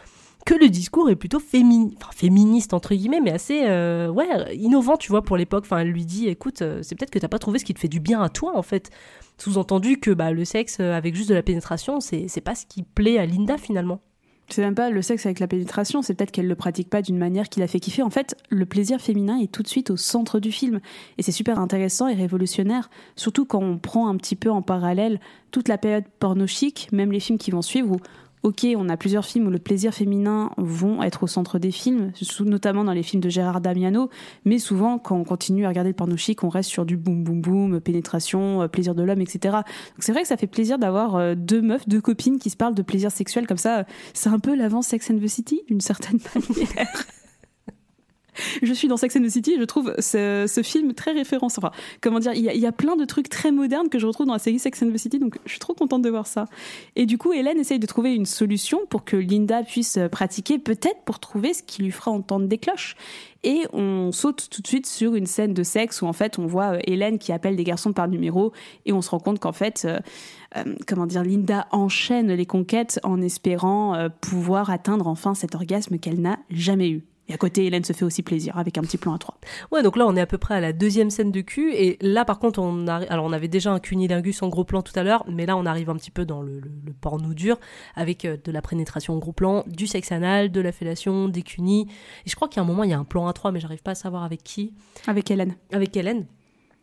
que 0.44 0.54
le 0.54 0.68
discours 0.68 1.08
est 1.08 1.16
plutôt 1.16 1.38
féministe, 1.38 2.74
entre 2.74 2.94
guillemets, 2.94 3.20
mais 3.20 3.30
assez 3.30 3.60
ouais, 3.60 4.56
innovant, 4.56 4.96
tu 4.96 5.10
vois, 5.10 5.22
pour 5.22 5.36
l'époque. 5.36 5.64
Enfin, 5.64 5.78
elle 5.78 5.90
lui 5.90 6.04
dit, 6.04 6.28
écoute, 6.28 6.64
c'est 6.82 6.96
peut-être 6.96 7.12
que 7.12 7.20
t'as 7.20 7.28
pas 7.28 7.38
trouvé 7.38 7.60
ce 7.60 7.64
qui 7.64 7.74
te 7.74 7.78
fait 7.78 7.88
du 7.88 8.00
bien 8.00 8.20
à 8.20 8.28
toi, 8.28 8.56
en 8.56 8.62
fait. 8.62 8.90
Sous-entendu 9.38 9.98
que 9.98 10.12
bah, 10.12 10.30
le 10.30 10.44
sexe 10.44 10.78
euh, 10.78 10.92
avec 10.92 11.16
juste 11.16 11.28
de 11.28 11.34
la 11.34 11.42
pénétration, 11.42 11.98
c'est 11.98 12.40
pas 12.42 12.54
ce 12.54 12.64
qui 12.64 12.84
plaît 12.84 13.18
à 13.18 13.26
Linda 13.26 13.58
finalement. 13.58 14.00
C'est 14.49 14.61
même 14.61 14.75
pas 14.75 14.90
le 14.90 15.00
sexe 15.00 15.25
avec 15.25 15.40
la 15.40 15.46
pénétration, 15.46 16.02
c'est 16.02 16.14
peut-être 16.14 16.30
qu'elle 16.30 16.49
le 16.49 16.54
pratique 16.54 16.90
pas 16.90 17.00
d'une 17.00 17.16
manière 17.16 17.49
qui 17.49 17.61
la 17.61 17.66
fait 17.66 17.80
kiffer. 17.80 18.02
En 18.02 18.11
fait, 18.11 18.37
le 18.50 18.66
plaisir 18.66 19.00
féminin 19.00 19.38
est 19.38 19.50
tout 19.50 19.62
de 19.62 19.68
suite 19.68 19.90
au 19.90 19.96
centre 19.96 20.40
du 20.40 20.52
film. 20.52 20.80
Et 21.16 21.22
c'est 21.22 21.32
super 21.32 21.58
intéressant 21.58 22.06
et 22.06 22.14
révolutionnaire, 22.14 22.90
surtout 23.16 23.46
quand 23.46 23.62
on 23.62 23.78
prend 23.78 24.08
un 24.08 24.16
petit 24.16 24.37
peu 24.37 24.50
en 24.50 24.61
parallèle 24.61 25.20
toute 25.52 25.68
la 25.68 25.78
période 25.78 26.04
porno 26.18 26.46
chic, 26.46 26.88
même 26.92 27.12
les 27.12 27.20
films 27.20 27.38
qui 27.38 27.50
vont 27.50 27.62
suivre, 27.62 27.92
où 27.92 27.96
ok, 28.42 28.66
on 28.76 28.88
a 28.88 28.96
plusieurs 28.96 29.25
films 29.25 29.46
où 29.46 29.50
le 29.50 29.58
plaisir 29.58 29.94
féminin 29.94 30.50
vont 30.56 31.02
être 31.02 31.22
au 31.22 31.26
centre 31.26 31.58
des 31.58 31.70
films, 31.70 32.12
notamment 32.40 32.84
dans 32.84 32.92
les 32.92 33.02
films 33.02 33.22
de 33.22 33.28
Gérard 33.28 33.61
Damiano, 33.61 34.11
mais 34.44 34.58
souvent 34.58 34.99
quand 34.99 35.16
on 35.16 35.25
continue 35.25 35.64
à 35.64 35.68
regarder 35.68 35.90
le 35.90 35.96
porno 35.96 36.16
chic, 36.16 36.42
on 36.42 36.49
reste 36.49 36.70
sur 36.70 36.84
du 36.84 36.96
boum 36.96 37.22
boum 37.22 37.40
boum, 37.40 37.80
pénétration, 37.80 38.62
euh, 38.62 38.68
plaisir 38.68 38.94
de 38.94 39.02
l'homme, 39.02 39.20
etc. 39.20 39.38
Donc 39.52 40.00
c'est 40.00 40.12
vrai 40.12 40.22
que 40.22 40.28
ça 40.28 40.37
fait 40.37 40.46
plaisir 40.46 40.78
d'avoir 40.78 41.16
euh, 41.16 41.34
deux 41.34 41.62
meufs, 41.62 41.88
deux 41.88 42.00
copines 42.00 42.38
qui 42.38 42.50
se 42.50 42.56
parlent 42.56 42.75
de 42.75 42.82
plaisir 42.82 43.11
sexuel 43.11 43.46
comme 43.46 43.58
ça. 43.58 43.84
C'est 44.14 44.30
un 44.30 44.38
peu 44.38 44.54
l'avant 44.54 44.82
Sex 44.82 45.11
and 45.11 45.18
the 45.18 45.28
City 45.28 45.62
d'une 45.68 45.80
certaine 45.80 46.18
manière 46.34 46.87
je 48.62 48.72
suis 48.72 48.88
dans 48.88 48.96
Sex 48.96 49.16
and 49.16 49.22
the 49.22 49.28
City, 49.28 49.56
je 49.58 49.64
trouve 49.64 49.94
ce, 49.98 50.60
film 50.62 50.94
très 50.94 51.12
référence. 51.12 51.58
Enfin, 51.58 51.70
comment 52.00 52.18
dire, 52.18 52.32
il 52.34 52.42
y, 52.42 52.66
a, 52.66 52.72
plein 52.72 52.96
de 52.96 53.04
trucs 53.04 53.28
très 53.28 53.50
modernes 53.50 53.88
que 53.88 53.98
je 53.98 54.06
retrouve 54.06 54.26
dans 54.26 54.32
la 54.32 54.38
série 54.38 54.58
Sex 54.58 54.82
and 54.82 54.90
the 54.90 54.98
City, 54.98 55.18
donc 55.18 55.38
je 55.44 55.50
suis 55.50 55.60
trop 55.60 55.74
contente 55.74 56.02
de 56.02 56.10
voir 56.10 56.26
ça. 56.26 56.46
Et 56.96 57.06
du 57.06 57.18
coup, 57.18 57.32
Hélène 57.32 57.58
essaye 57.58 57.78
de 57.78 57.86
trouver 57.86 58.14
une 58.14 58.26
solution 58.26 58.80
pour 58.88 59.04
que 59.04 59.16
Linda 59.16 59.62
puisse 59.62 59.98
pratiquer, 60.10 60.58
peut-être 60.58 61.00
pour 61.04 61.18
trouver 61.18 61.54
ce 61.54 61.62
qui 61.62 61.82
lui 61.82 61.90
fera 61.90 62.10
entendre 62.10 62.46
des 62.46 62.58
cloches. 62.58 62.96
Et 63.44 63.66
on 63.72 64.12
saute 64.12 64.48
tout 64.50 64.62
de 64.62 64.66
suite 64.66 64.86
sur 64.86 65.14
une 65.14 65.26
scène 65.26 65.52
de 65.52 65.62
sexe 65.62 66.02
où 66.02 66.06
en 66.06 66.12
fait 66.12 66.38
on 66.38 66.46
voit 66.46 66.74
euh, 66.74 66.78
Hélène 66.84 67.18
qui 67.18 67.32
appelle 67.32 67.56
des 67.56 67.64
garçons 67.64 67.92
par 67.92 68.06
numéro 68.06 68.52
et 68.86 68.92
on 68.92 69.02
se 69.02 69.10
rend 69.10 69.18
compte 69.18 69.40
qu'en 69.40 69.52
fait, 69.52 69.84
euh, 69.84 69.98
euh, 70.56 70.76
comment 70.86 71.06
dire, 71.06 71.24
Linda 71.24 71.66
enchaîne 71.72 72.32
les 72.32 72.46
conquêtes 72.46 73.00
en 73.02 73.20
espérant 73.20 74.08
pouvoir 74.20 74.70
atteindre 74.70 75.08
enfin 75.08 75.34
cet 75.34 75.54
orgasme 75.54 75.98
qu'elle 75.98 76.20
n'a 76.20 76.38
jamais 76.50 76.90
eu. 76.90 77.02
Et 77.32 77.34
à 77.34 77.38
côté, 77.38 77.64
Hélène 77.64 77.82
se 77.82 77.94
fait 77.94 78.04
aussi 78.04 78.22
plaisir 78.22 78.58
avec 78.58 78.76
un 78.76 78.82
petit 78.82 78.98
plan 78.98 79.14
à 79.14 79.18
trois. 79.18 79.38
Ouais, 79.70 79.82
donc 79.82 79.96
là, 79.96 80.06
on 80.06 80.14
est 80.16 80.20
à 80.20 80.26
peu 80.26 80.36
près 80.36 80.54
à 80.54 80.60
la 80.60 80.74
deuxième 80.74 81.08
scène 81.08 81.32
de 81.32 81.40
cul. 81.40 81.72
Et 81.72 81.96
là, 82.02 82.26
par 82.26 82.38
contre, 82.38 82.60
on 82.60 82.86
alors 82.86 83.24
on 83.24 83.32
avait 83.32 83.48
déjà 83.48 83.72
un 83.72 83.78
cunilingus 83.78 84.42
en 84.42 84.50
gros 84.50 84.64
plan 84.64 84.82
tout 84.82 84.92
à 84.96 85.02
l'heure, 85.02 85.24
mais 85.28 85.46
là, 85.46 85.56
on 85.56 85.64
arrive 85.64 85.88
un 85.88 85.96
petit 85.96 86.10
peu 86.10 86.26
dans 86.26 86.42
le, 86.42 86.60
porno 87.00 87.32
dur 87.32 87.58
avec 87.94 88.26
euh, 88.26 88.36
de 88.44 88.52
la 88.52 88.60
pénétration 88.60 89.14
en 89.14 89.18
gros 89.18 89.32
plan, 89.32 89.64
du 89.66 89.86
sexe 89.86 90.12
anal, 90.12 90.52
de 90.52 90.60
la 90.60 90.72
fellation, 90.72 91.28
des 91.28 91.42
cunis. 91.42 91.86
Et 92.26 92.28
je 92.28 92.36
crois 92.36 92.48
qu'il 92.48 92.58
y 92.58 92.60
a 92.60 92.64
un 92.64 92.66
moment, 92.66 92.84
il 92.84 92.90
y 92.90 92.92
a 92.92 92.98
un 92.98 93.04
plan 93.04 93.26
à 93.26 93.32
trois, 93.32 93.50
mais 93.50 93.60
j'arrive 93.60 93.82
pas 93.82 93.92
à 93.92 93.94
savoir 93.94 94.24
avec 94.24 94.42
qui. 94.42 94.74
Avec 95.06 95.30
Hélène. 95.30 95.54
Avec 95.72 95.96
Hélène. 95.96 96.26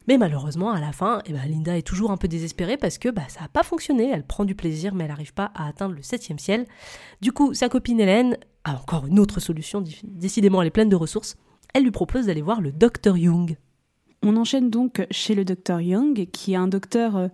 Mais 0.08 0.18
malheureusement, 0.18 0.72
à 0.72 0.79
la 0.79 0.91
fin, 0.91 1.22
eh 1.27 1.34
ben, 1.34 1.46
Linda 1.48 1.77
est 1.77 1.86
toujours 1.86 2.10
un 2.10 2.18
peu 2.18 2.27
désespérée 2.27 2.77
parce 2.77 2.98
que 2.98 3.10
bah, 3.10 3.22
ça 3.27 3.41
n'a 3.41 3.48
pas 3.48 3.62
fonctionné. 3.62 4.10
Elle 4.10 4.24
prend 4.24 4.44
du 4.44 4.56
plaisir, 4.56 4.96
mais 4.96 5.03
elle 5.03 5.12
n'arrive 5.12 5.36
pas 5.36 5.51
à 5.53 5.68
atteindre 5.68 5.94
le 5.94 6.01
septième 6.01 6.39
ciel. 6.39 6.65
Du 7.22 7.32
coup, 7.32 7.53
sa 7.53 7.70
copine 7.70 8.00
Hélène 8.00 8.36
a 8.63 8.74
encore 8.74 9.06
une 9.06 9.20
autre 9.20 9.39
solution. 9.39 9.84
Décidément, 10.04 10.62
elle 10.62 10.68
est 10.68 10.72
pleine 10.72 10.89
de 10.89 10.96
ressources. 10.96 11.36
Elle 11.74 11.84
lui 11.84 11.92
propose 11.92 12.25
d'aller 12.25 12.42
voir 12.42 12.62
le 12.62 12.72
docteur 12.72 13.18
Young. 13.18 13.58
On 14.24 14.36
enchaîne 14.36 14.70
donc 14.70 15.06
chez 15.12 15.36
le 15.36 15.46
docteur 15.46 15.82
Young, 15.82 16.28
qui 16.32 16.54
est 16.54 16.58
un 16.58 16.68
docteur 16.68 17.16
euh, 17.16 17.28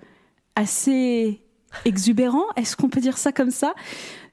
assez 0.55 1.41
exubérant. 1.85 2.43
Est-ce 2.55 2.75
qu'on 2.75 2.89
peut 2.89 3.01
dire 3.01 3.17
ça 3.17 3.31
comme 3.31 3.51
ça 3.51 3.73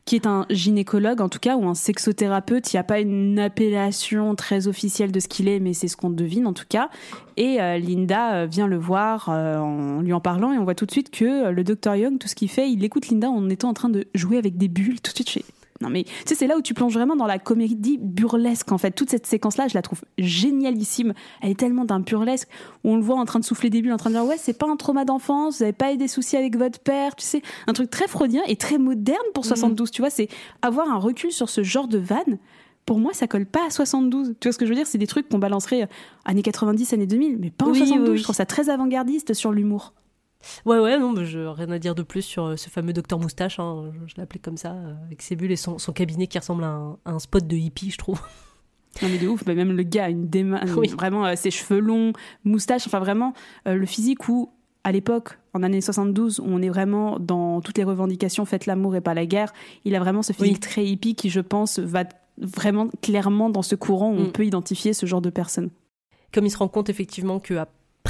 qui 0.04 0.16
est 0.16 0.26
un 0.26 0.46
gynécologue 0.50 1.20
en 1.20 1.28
tout 1.28 1.38
cas 1.38 1.56
ou 1.56 1.64
un 1.68 1.76
sexothérapeute. 1.76 2.72
Il 2.72 2.76
n'y 2.76 2.80
a 2.80 2.82
pas 2.82 2.98
une 2.98 3.38
appellation 3.38 4.34
très 4.34 4.66
officielle 4.66 5.12
de 5.12 5.20
ce 5.20 5.28
qu'il 5.28 5.46
est, 5.46 5.60
mais 5.60 5.74
c'est 5.74 5.86
ce 5.86 5.96
qu'on 5.96 6.10
devine 6.10 6.48
en 6.48 6.52
tout 6.52 6.64
cas. 6.68 6.90
Et 7.36 7.62
euh, 7.62 7.78
Linda 7.78 8.34
euh, 8.34 8.46
vient 8.46 8.66
le 8.66 8.78
voir 8.78 9.28
en 9.28 10.00
lui 10.00 10.12
en 10.12 10.18
parlant 10.18 10.52
et 10.52 10.58
on 10.58 10.64
voit 10.64 10.74
tout 10.74 10.86
de 10.86 10.90
suite 10.90 11.12
que 11.12 11.50
le 11.50 11.62
docteur 11.62 11.94
Young, 11.94 12.18
tout 12.18 12.26
ce 12.26 12.34
qu'il 12.34 12.48
fait, 12.48 12.68
il 12.68 12.82
écoute 12.82 13.10
Linda 13.10 13.30
en 13.30 13.48
étant 13.48 13.68
en 13.68 13.74
train 13.74 13.90
de 13.90 14.08
jouer 14.12 14.38
avec 14.38 14.56
des 14.56 14.66
bulles 14.66 15.00
tout 15.00 15.12
de 15.12 15.16
suite 15.18 15.30
chez 15.30 15.44
non 15.82 15.90
mais 15.90 16.04
tu 16.04 16.12
sais 16.26 16.34
c'est 16.34 16.46
là 16.46 16.56
où 16.56 16.62
tu 16.62 16.74
plonges 16.74 16.94
vraiment 16.94 17.16
dans 17.16 17.26
la 17.26 17.38
comédie 17.38 17.98
burlesque 18.00 18.72
en 18.72 18.78
fait. 18.78 18.92
Toute 18.92 19.10
cette 19.10 19.26
séquence 19.26 19.56
là, 19.56 19.68
je 19.68 19.74
la 19.74 19.82
trouve 19.82 20.00
génialissime. 20.18 21.12
Elle 21.42 21.50
est 21.50 21.58
tellement 21.58 21.84
d'un 21.84 22.00
burlesque 22.00 22.48
où 22.84 22.90
on 22.90 22.96
le 22.96 23.02
voit 23.02 23.16
en 23.16 23.24
train 23.24 23.40
de 23.40 23.44
souffler 23.44 23.70
des 23.70 23.82
bulles, 23.82 23.92
en 23.92 23.96
train 23.96 24.10
de 24.10 24.14
dire 24.14 24.24
ouais 24.24 24.38
c'est 24.38 24.58
pas 24.58 24.68
un 24.68 24.76
trauma 24.76 25.04
d'enfance, 25.04 25.58
vous 25.58 25.64
avez 25.64 25.72
pas 25.72 25.92
eu 25.92 25.96
des 25.96 26.08
soucis 26.08 26.36
avec 26.36 26.56
votre 26.56 26.78
père, 26.78 27.16
tu 27.16 27.24
sais, 27.24 27.42
un 27.66 27.72
truc 27.72 27.90
très 27.90 28.08
freudien 28.08 28.42
et 28.46 28.56
très 28.56 28.78
moderne 28.78 29.18
pour 29.34 29.44
72. 29.44 29.88
Mhm. 29.88 29.92
Tu 29.92 30.02
vois, 30.02 30.10
c'est 30.10 30.28
avoir 30.62 30.88
un 30.88 30.98
recul 30.98 31.32
sur 31.32 31.48
ce 31.48 31.62
genre 31.62 31.88
de 31.88 31.98
vanne 31.98 32.38
pour 32.86 32.98
moi, 32.98 33.12
ça 33.12 33.26
colle 33.28 33.46
pas 33.46 33.66
à 33.66 33.70
72. 33.70 34.34
Tu 34.40 34.48
vois 34.48 34.52
ce 34.52 34.58
que 34.58 34.66
je 34.66 34.70
veux 34.70 34.76
dire? 34.76 34.86
C'est 34.86 34.98
des 34.98 35.06
trucs 35.06 35.28
qu'on 35.28 35.38
balancerait 35.38 35.88
années 36.24 36.42
90, 36.42 36.92
années 36.92 37.06
2000, 37.06 37.38
mais 37.38 37.50
pas 37.50 37.66
en 37.66 37.74
72. 37.74 38.18
Je 38.18 38.22
trouve 38.22 38.34
ça 38.34 38.46
très 38.46 38.70
avant-gardiste 38.70 39.34
sur 39.34 39.52
l'humour. 39.52 39.92
Ouais, 40.64 40.78
ouais, 40.78 40.98
non, 40.98 41.12
mais 41.12 41.24
je, 41.24 41.40
rien 41.40 41.70
à 41.70 41.78
dire 41.78 41.94
de 41.94 42.02
plus 42.02 42.22
sur 42.22 42.44
euh, 42.44 42.56
ce 42.56 42.68
fameux 42.68 42.92
docteur 42.92 43.18
moustache, 43.18 43.58
hein, 43.58 43.92
je, 44.06 44.14
l'appelais 44.16 44.40
comme 44.40 44.56
ça, 44.56 44.72
euh, 44.72 44.94
avec 45.06 45.22
ses 45.22 45.36
bulles 45.36 45.52
et 45.52 45.56
son, 45.56 45.76
cabinet 45.94 46.26
qui 46.26 46.38
ressemble 46.38 46.64
à 46.64 46.96
un, 47.04 47.18
spot 47.18 47.46
de 47.46 47.56
hippie, 47.56 47.90
je 47.90 47.98
trouve. 47.98 48.20
Non 49.00 49.08
mais 49.08 49.16
de 49.16 49.26
ouf, 49.26 49.46
même 49.46 49.72
le 49.72 49.84
gars 49.84 50.04
a 50.04 50.08
une 50.10 50.28
démarche, 50.28 50.68
vraiment 50.68 51.24
euh, 51.24 51.34
ses 51.34 51.50
cheveux 51.50 51.78
longs, 51.78 52.12
moustache, 52.44 52.86
enfin 52.86 53.00
vraiment 53.00 53.32
le 53.64 53.86
physique 53.86 54.28
où 54.28 54.50
à 54.84 54.92
l'époque, 54.92 55.38
en 55.54 55.62
année 55.62 55.80
72, 55.80 56.40
où 56.40 56.44
on 56.46 56.60
est 56.60 56.68
vraiment 56.68 57.18
dans 57.18 57.62
toutes 57.62 57.78
les 57.78 57.84
revendications, 57.84 58.44
faites 58.44 58.66
l'amour 58.66 58.94
et 58.94 59.00
pas 59.00 59.14
la 59.14 59.24
guerre, 59.24 59.54
il 59.86 59.94
a 59.94 59.98
vraiment 59.98 60.22
ce 60.22 60.34
physique 60.34 60.60
très 60.60 60.84
hippie 60.84 61.14
qui, 61.14 61.30
je 61.30 61.40
pense, 61.40 61.78
va 61.78 62.04
vraiment 62.36 62.88
clairement 63.00 63.48
dans 63.48 63.62
ce 63.62 63.76
courant 63.76 64.10
où 64.10 64.16
on 64.16 64.26
mm. 64.26 64.32
peut 64.32 64.44
identifier 64.44 64.92
ce 64.92 65.06
genre 65.06 65.22
de 65.22 65.30
personne. 65.30 65.70
Comme 66.34 66.44
il 66.44 66.50
se 66.50 66.58
rend 66.58 66.68
compte 66.68 66.90
effectivement 66.90 67.40
que 67.40 67.54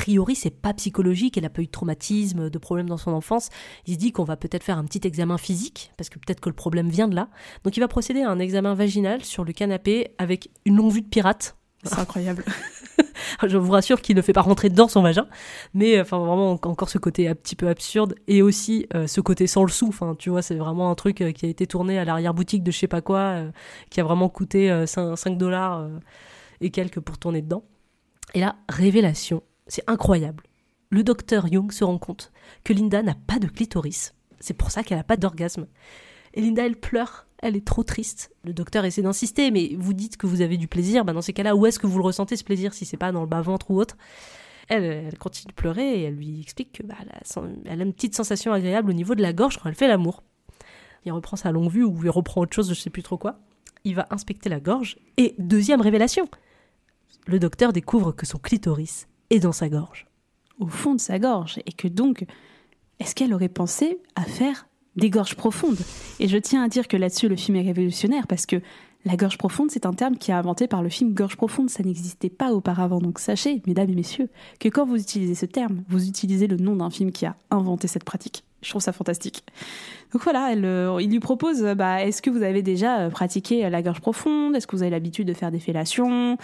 priori, 0.03 0.35
c'est 0.35 0.51
pas 0.51 0.75
psychologique, 0.75 1.39
elle 1.39 1.45
a 1.45 1.49
pas 1.49 1.63
eu 1.63 1.67
de 1.67 1.71
traumatisme, 1.71 2.51
de 2.51 2.59
problème 2.59 2.89
dans 2.89 2.97
son 2.97 3.13
enfance. 3.13 3.51
Il 3.87 3.95
se 3.95 3.99
dit 3.99 4.11
qu'on 4.11 4.25
va 4.25 4.37
peut-être 4.37 4.65
faire 4.65 4.77
un 4.77 4.85
petit 4.85 5.07
examen 5.07 5.39
physique, 5.39 5.93
parce 5.97 6.09
que 6.09 6.19
peut-être 6.19 6.41
que 6.41 6.49
le 6.49 6.57
problème 6.57 6.89
vient 6.89 7.07
de 7.07 7.15
là. 7.15 7.29
Donc 7.63 7.77
il 7.77 7.81
va 7.81 7.87
procéder 7.87 8.23
à 8.23 8.29
un 8.29 8.41
examen 8.41 8.75
vaginal 8.75 9.25
sur 9.25 9.45
le 9.45 9.53
canapé 9.53 10.09
avec 10.19 10.51
une 10.65 10.75
longue 10.75 10.91
vue 10.91 11.03
de 11.03 11.09
pirate. 11.09 11.57
C'est 11.85 12.01
incroyable. 12.01 12.45
je 13.47 13.57
vous 13.57 13.71
rassure 13.71 14.03
qu'il 14.03 14.17
ne 14.17 14.23
fait 14.23 14.33
pas 14.33 14.43
rentrer 14.43 14.71
dans 14.71 14.89
son 14.89 15.03
vagin, 15.03 15.29
mais 15.73 16.01
enfin 16.01 16.19
vraiment 16.19 16.51
encore 16.51 16.89
ce 16.89 16.99
côté 16.99 17.29
un 17.29 17.37
petit 17.37 17.55
peu 17.55 17.69
absurde 17.69 18.17
et 18.27 18.43
aussi 18.43 18.89
euh, 18.97 19.07
ce 19.07 19.21
côté 19.21 19.47
sans 19.47 19.63
le 19.63 19.71
sou. 19.71 19.87
Enfin, 19.87 20.17
tu 20.19 20.31
vois, 20.31 20.43
c'est 20.43 20.57
vraiment 20.57 20.91
un 20.91 20.97
truc 20.97 21.21
euh, 21.21 21.31
qui 21.31 21.47
a 21.47 21.49
été 21.49 21.69
tourné 21.69 22.01
à 22.01 22.05
l'arrière-boutique 22.05 22.65
de 22.65 22.73
je 22.73 22.79
sais 22.79 22.89
pas 22.89 23.03
quoi, 23.03 23.19
euh, 23.19 23.51
qui 23.89 24.01
a 24.01 24.05
vraiment 24.05 24.29
coûté 24.29 24.85
5, 24.85 25.39
dollars 25.39 25.89
et 26.61 26.71
quelques 26.71 26.99
pour 26.99 27.19
tourner 27.19 27.41
dedans. 27.41 27.63
Et 28.35 28.41
là, 28.41 28.57
révélation, 28.69 29.43
c'est 29.67 29.89
incroyable. 29.89 30.45
Le 30.91 31.03
docteur 31.05 31.49
Young 31.49 31.73
se 31.73 31.85
rend 31.85 31.99
compte 31.99 32.33
que 32.65 32.73
Linda 32.73 33.03
n'a 33.03 33.15
pas 33.15 33.39
de 33.39 33.47
clitoris. 33.47 34.15
C'est 34.41 34.55
pour 34.55 34.71
ça 34.71 34.83
qu'elle 34.83 34.99
n'a 34.99 35.05
pas 35.05 35.17
d'orgasme. 35.17 35.67
Et 36.35 36.41
Linda, 36.41 36.67
elle 36.67 36.77
pleure 36.77 37.27
elle 37.43 37.57
est 37.57 37.67
trop 37.67 37.83
triste. 37.83 38.31
Le 38.45 38.55
docteur 38.55 38.85
essaie 38.85 39.03
d'insister, 39.03 39.51
mais 39.51 39.75
vous 39.77 39.93
dites 39.93 40.17
que 40.17 40.27
vous 40.27 40.41
avez 40.41 40.57
du 40.57 40.69
plaisir, 40.69 41.05
bah 41.05 41.13
dans 41.13 41.21
ces 41.21 41.33
cas-là, 41.33 41.57
où 41.57 41.67
est-ce 41.67 41.81
que 41.81 41.89
vous 41.89 41.99
le 41.99 42.05
ressentez 42.05 42.37
ce 42.37 42.45
plaisir 42.45 42.73
si 42.73 42.87
c'est 42.87 42.97
pas 42.97 43.13
dans 43.13 43.21
le 43.21 43.27
bas-ventre 43.27 43.71
ou 43.71 43.79
autre? 43.79 43.97
Elle, 44.69 45.13
continue 45.19 45.51
de 45.51 45.55
pleurer 45.55 46.01
et 46.01 46.03
elle 46.05 46.15
lui 46.15 46.41
explique 46.41 46.73
que 46.73 46.83
bah, 46.85 46.95
elle, 47.67 47.81
a, 47.81 47.85
une 47.85 47.93
petite 47.93 48.15
sensation 48.15 48.53
agréable 48.53 48.91
au 48.91 48.95
niveau 48.95 49.17
de 49.17 49.23
la 49.23 49.33
gorge 49.33 49.59
quand 49.59 49.69
elle 49.69 49.75
fait 49.75 49.89
l'amour. 49.89 50.23
Il 51.05 51.13
reprend 51.13 51.37
sa 51.37 51.51
longue 51.51 51.69
vue 51.69 51.83
ou 51.83 51.99
il 52.05 52.11
reprend 52.11 52.43
autre 52.43 52.55
chose, 52.55 52.69
je 52.69 52.75
sais 52.75 52.91
plus 52.91 53.03
trop 53.03 53.19
quoi. 53.19 53.41
Il 53.85 53.97
va 53.97 54.07
inspecter 54.11 54.49
la 54.49 54.61
gorge 54.61 54.97
et 55.17 55.35
deuxième 55.39 55.81
révélation, 55.81 56.29
le 57.27 57.41
docteur 57.41 57.73
découvre 57.73 58.13
que 58.13 58.25
son 58.25 58.39
clitoris 58.39 59.09
est 59.33 59.41
dans 59.41 59.53
sa 59.53 59.69
gorge. 59.69 60.07
Au 60.61 60.67
fond 60.67 60.95
de 60.95 61.01
sa 61.01 61.19
gorge 61.19 61.59
et 61.67 61.73
que 61.73 61.89
donc, 61.89 62.25
est-ce 63.01 63.15
qu'elle 63.15 63.35
aurait 63.35 63.49
pensé 63.49 63.99
à 64.15 64.23
faire 64.23 64.69
des 64.97 65.11
gorges 65.11 65.35
profondes? 65.35 65.79
Et 66.21 66.29
je 66.29 66.37
tiens 66.37 66.63
à 66.63 66.69
dire 66.69 66.87
que 66.87 66.97
là-dessus, 66.97 67.29
le 67.29 67.37
film 67.37 67.57
est 67.57 67.63
révolutionnaire 67.63 68.27
parce 68.27 68.47
que 68.47 68.61
la 69.05 69.17
gorge 69.17 69.39
profonde, 69.39 69.71
c'est 69.71 69.87
un 69.87 69.95
terme 69.95 70.17
qui 70.17 70.31
est 70.31 70.35
inventé 70.35 70.69
par 70.69 70.83
le 70.83 70.89
film 70.89 71.13
Gorge 71.13 71.37
profonde. 71.37 71.71
Ça 71.71 71.83
n'existait 71.83 72.31
pas 72.31 72.53
auparavant. 72.53 73.01
Donc 73.01 73.19
sachez, 73.19 73.61
mesdames 73.67 73.91
et 73.91 73.97
messieurs, 73.97 74.29
que 74.61 74.69
quand 74.69 74.87
vous 74.87 74.97
utilisez 74.97 75.35
ce 75.35 75.47
terme, 75.47 75.83
vous 75.89 76.07
utilisez 76.07 76.47
le 76.47 76.57
nom 76.57 76.77
d'un 76.77 76.91
film 76.91 77.11
qui 77.11 77.27
a 77.27 77.35
inventé 77.51 77.89
cette 77.89 78.05
pratique. 78.05 78.45
Je 78.63 78.71
trouve 78.71 78.83
ça 78.83 78.93
fantastique. 78.93 79.45
Donc 80.13 80.23
voilà, 80.25 80.53
euh, 80.53 80.99
il 81.01 81.11
lui 81.11 81.21
propose 81.21 81.63
bah, 81.63 82.05
est-ce 82.05 82.21
que 82.21 82.31
vous 82.31 82.43
avez 82.43 82.63
déjà 82.63 83.01
euh, 83.01 83.11
pratiqué 83.11 83.69
la 83.69 83.83
gorge 83.83 84.01
profonde? 84.01 84.55
Est-ce 84.55 84.67
que 84.67 84.77
vous 84.77 84.83
avez 84.83 84.91
l'habitude 84.91 85.27
de 85.27 85.33
faire 85.33 85.51
des 85.51 85.59
fellations? 85.59 86.37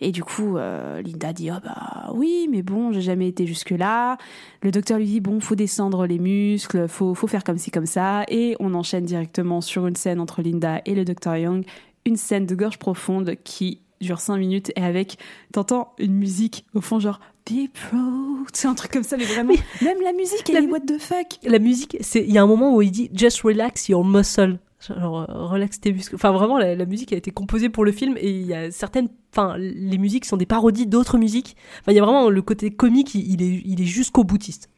Et 0.00 0.10
du 0.10 0.24
coup, 0.24 0.56
euh, 0.56 1.00
Linda 1.02 1.32
dit 1.32 1.50
oh, 1.50 1.60
bah 1.64 2.10
oui, 2.14 2.48
mais 2.50 2.62
bon, 2.62 2.92
j'ai 2.92 3.00
jamais 3.00 3.28
été 3.28 3.46
jusque-là. 3.46 4.18
Le 4.62 4.70
docteur 4.70 4.98
lui 4.98 5.06
dit 5.06 5.20
bon, 5.20 5.40
faut 5.40 5.54
descendre 5.54 6.06
les 6.06 6.18
muscles, 6.18 6.88
faut, 6.88 7.14
faut 7.14 7.28
faire 7.28 7.44
comme 7.44 7.58
ci, 7.58 7.70
comme 7.70 7.86
ça. 7.86 8.24
Et 8.28 8.56
on 8.58 8.74
enchaîne 8.74 9.04
directement 9.04 9.60
sur 9.60 9.86
une 9.86 9.96
scène 9.96 10.20
entre 10.20 10.42
Linda 10.42 10.82
et 10.84 10.94
le 10.94 11.04
docteur 11.04 11.36
Young, 11.36 11.64
une 12.04 12.16
scène 12.16 12.46
de 12.46 12.54
gorge 12.56 12.78
profonde 12.78 13.36
qui 13.44 13.80
dure 14.00 14.18
5 14.18 14.36
minutes 14.36 14.72
et 14.76 14.82
avec, 14.82 15.16
t'entends 15.52 15.94
une 15.98 16.14
musique 16.14 16.66
au 16.74 16.80
fond 16.80 16.98
genre 16.98 17.20
Deep 17.46 17.74
Throat, 17.74 18.46
c'est 18.52 18.68
un 18.68 18.74
truc 18.74 18.92
comme 18.92 19.02
ça, 19.02 19.16
mais 19.16 19.24
vraiment, 19.24 19.54
même 19.82 20.00
la 20.02 20.12
musique, 20.12 20.48
elle 20.50 20.64
est 20.64 20.66
what 20.68 20.80
the 20.80 20.98
fuck. 20.98 21.38
La 21.42 21.58
musique, 21.58 21.96
c'est, 22.00 22.22
il 22.22 22.32
y 22.32 22.38
a 22.38 22.42
un 22.42 22.46
moment 22.46 22.74
où 22.74 22.82
il 22.82 22.90
dit 22.90 23.10
Just 23.12 23.42
relax 23.42 23.88
your 23.88 24.04
muscle. 24.04 24.58
Genre, 24.80 25.26
euh, 25.28 25.46
relax 25.46 25.80
tes 25.80 25.92
muscles. 25.92 26.14
Enfin, 26.14 26.32
vraiment, 26.32 26.58
la, 26.58 26.86
musique 26.86 27.12
a 27.12 27.16
été 27.16 27.30
composée 27.30 27.68
pour 27.68 27.84
le 27.84 27.92
film 27.92 28.16
et 28.18 28.30
il 28.30 28.46
y 28.46 28.54
a 28.54 28.70
certaines. 28.70 29.08
Enfin, 29.32 29.56
les 29.58 29.98
musiques 29.98 30.24
sont 30.24 30.36
des 30.36 30.46
parodies 30.46 30.86
d'autres 30.86 31.18
musiques. 31.18 31.56
Enfin, 31.80 31.92
il 31.92 31.96
y 31.96 31.98
a 31.98 32.04
vraiment 32.04 32.30
le 32.30 32.42
côté 32.42 32.70
comique, 32.70 33.14
il, 33.14 33.42
est, 33.42 33.62
il 33.64 33.80
est 33.80 33.86
jusqu'au 33.86 34.24
boutiste. 34.24 34.68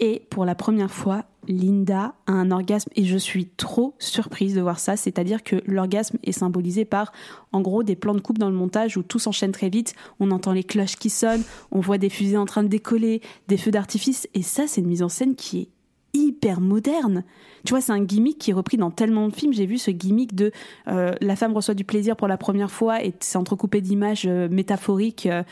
Et 0.00 0.22
pour 0.30 0.46
la 0.46 0.54
première 0.54 0.90
fois, 0.90 1.26
Linda 1.46 2.14
a 2.26 2.32
un 2.32 2.50
orgasme 2.50 2.90
et 2.96 3.04
je 3.04 3.18
suis 3.18 3.46
trop 3.46 3.94
surprise 3.98 4.54
de 4.54 4.62
voir 4.62 4.78
ça. 4.78 4.96
C'est-à-dire 4.96 5.42
que 5.42 5.56
l'orgasme 5.66 6.16
est 6.24 6.32
symbolisé 6.32 6.86
par, 6.86 7.12
en 7.52 7.60
gros, 7.60 7.82
des 7.82 7.96
plans 7.96 8.14
de 8.14 8.20
coupe 8.20 8.38
dans 8.38 8.48
le 8.48 8.56
montage 8.56 8.96
où 8.96 9.02
tout 9.02 9.18
s'enchaîne 9.18 9.52
très 9.52 9.68
vite. 9.68 9.94
On 10.18 10.30
entend 10.30 10.52
les 10.52 10.64
cloches 10.64 10.96
qui 10.96 11.10
sonnent, 11.10 11.44
on 11.70 11.80
voit 11.80 11.98
des 11.98 12.08
fusées 12.08 12.38
en 12.38 12.46
train 12.46 12.62
de 12.62 12.68
décoller, 12.68 13.20
des 13.48 13.58
feux 13.58 13.70
d'artifice. 13.70 14.26
Et 14.32 14.42
ça, 14.42 14.66
c'est 14.66 14.80
une 14.80 14.86
mise 14.86 15.02
en 15.02 15.10
scène 15.10 15.34
qui 15.34 15.60
est 15.60 15.68
hyper 16.14 16.62
moderne. 16.62 17.22
Tu 17.66 17.70
vois, 17.70 17.82
c'est 17.82 17.92
un 17.92 18.02
gimmick 18.02 18.38
qui 18.38 18.52
est 18.52 18.54
repris 18.54 18.78
dans 18.78 18.90
tellement 18.90 19.28
de 19.28 19.34
films. 19.34 19.52
J'ai 19.52 19.66
vu 19.66 19.76
ce 19.76 19.90
gimmick 19.90 20.34
de 20.34 20.50
euh, 20.88 21.12
la 21.20 21.36
femme 21.36 21.52
reçoit 21.52 21.74
du 21.74 21.84
plaisir 21.84 22.16
pour 22.16 22.26
la 22.26 22.38
première 22.38 22.70
fois 22.70 23.04
et 23.04 23.12
c'est 23.20 23.36
entrecoupé 23.36 23.82
d'images 23.82 24.24
euh, 24.26 24.48
métaphoriques 24.48 25.26
euh, 25.26 25.42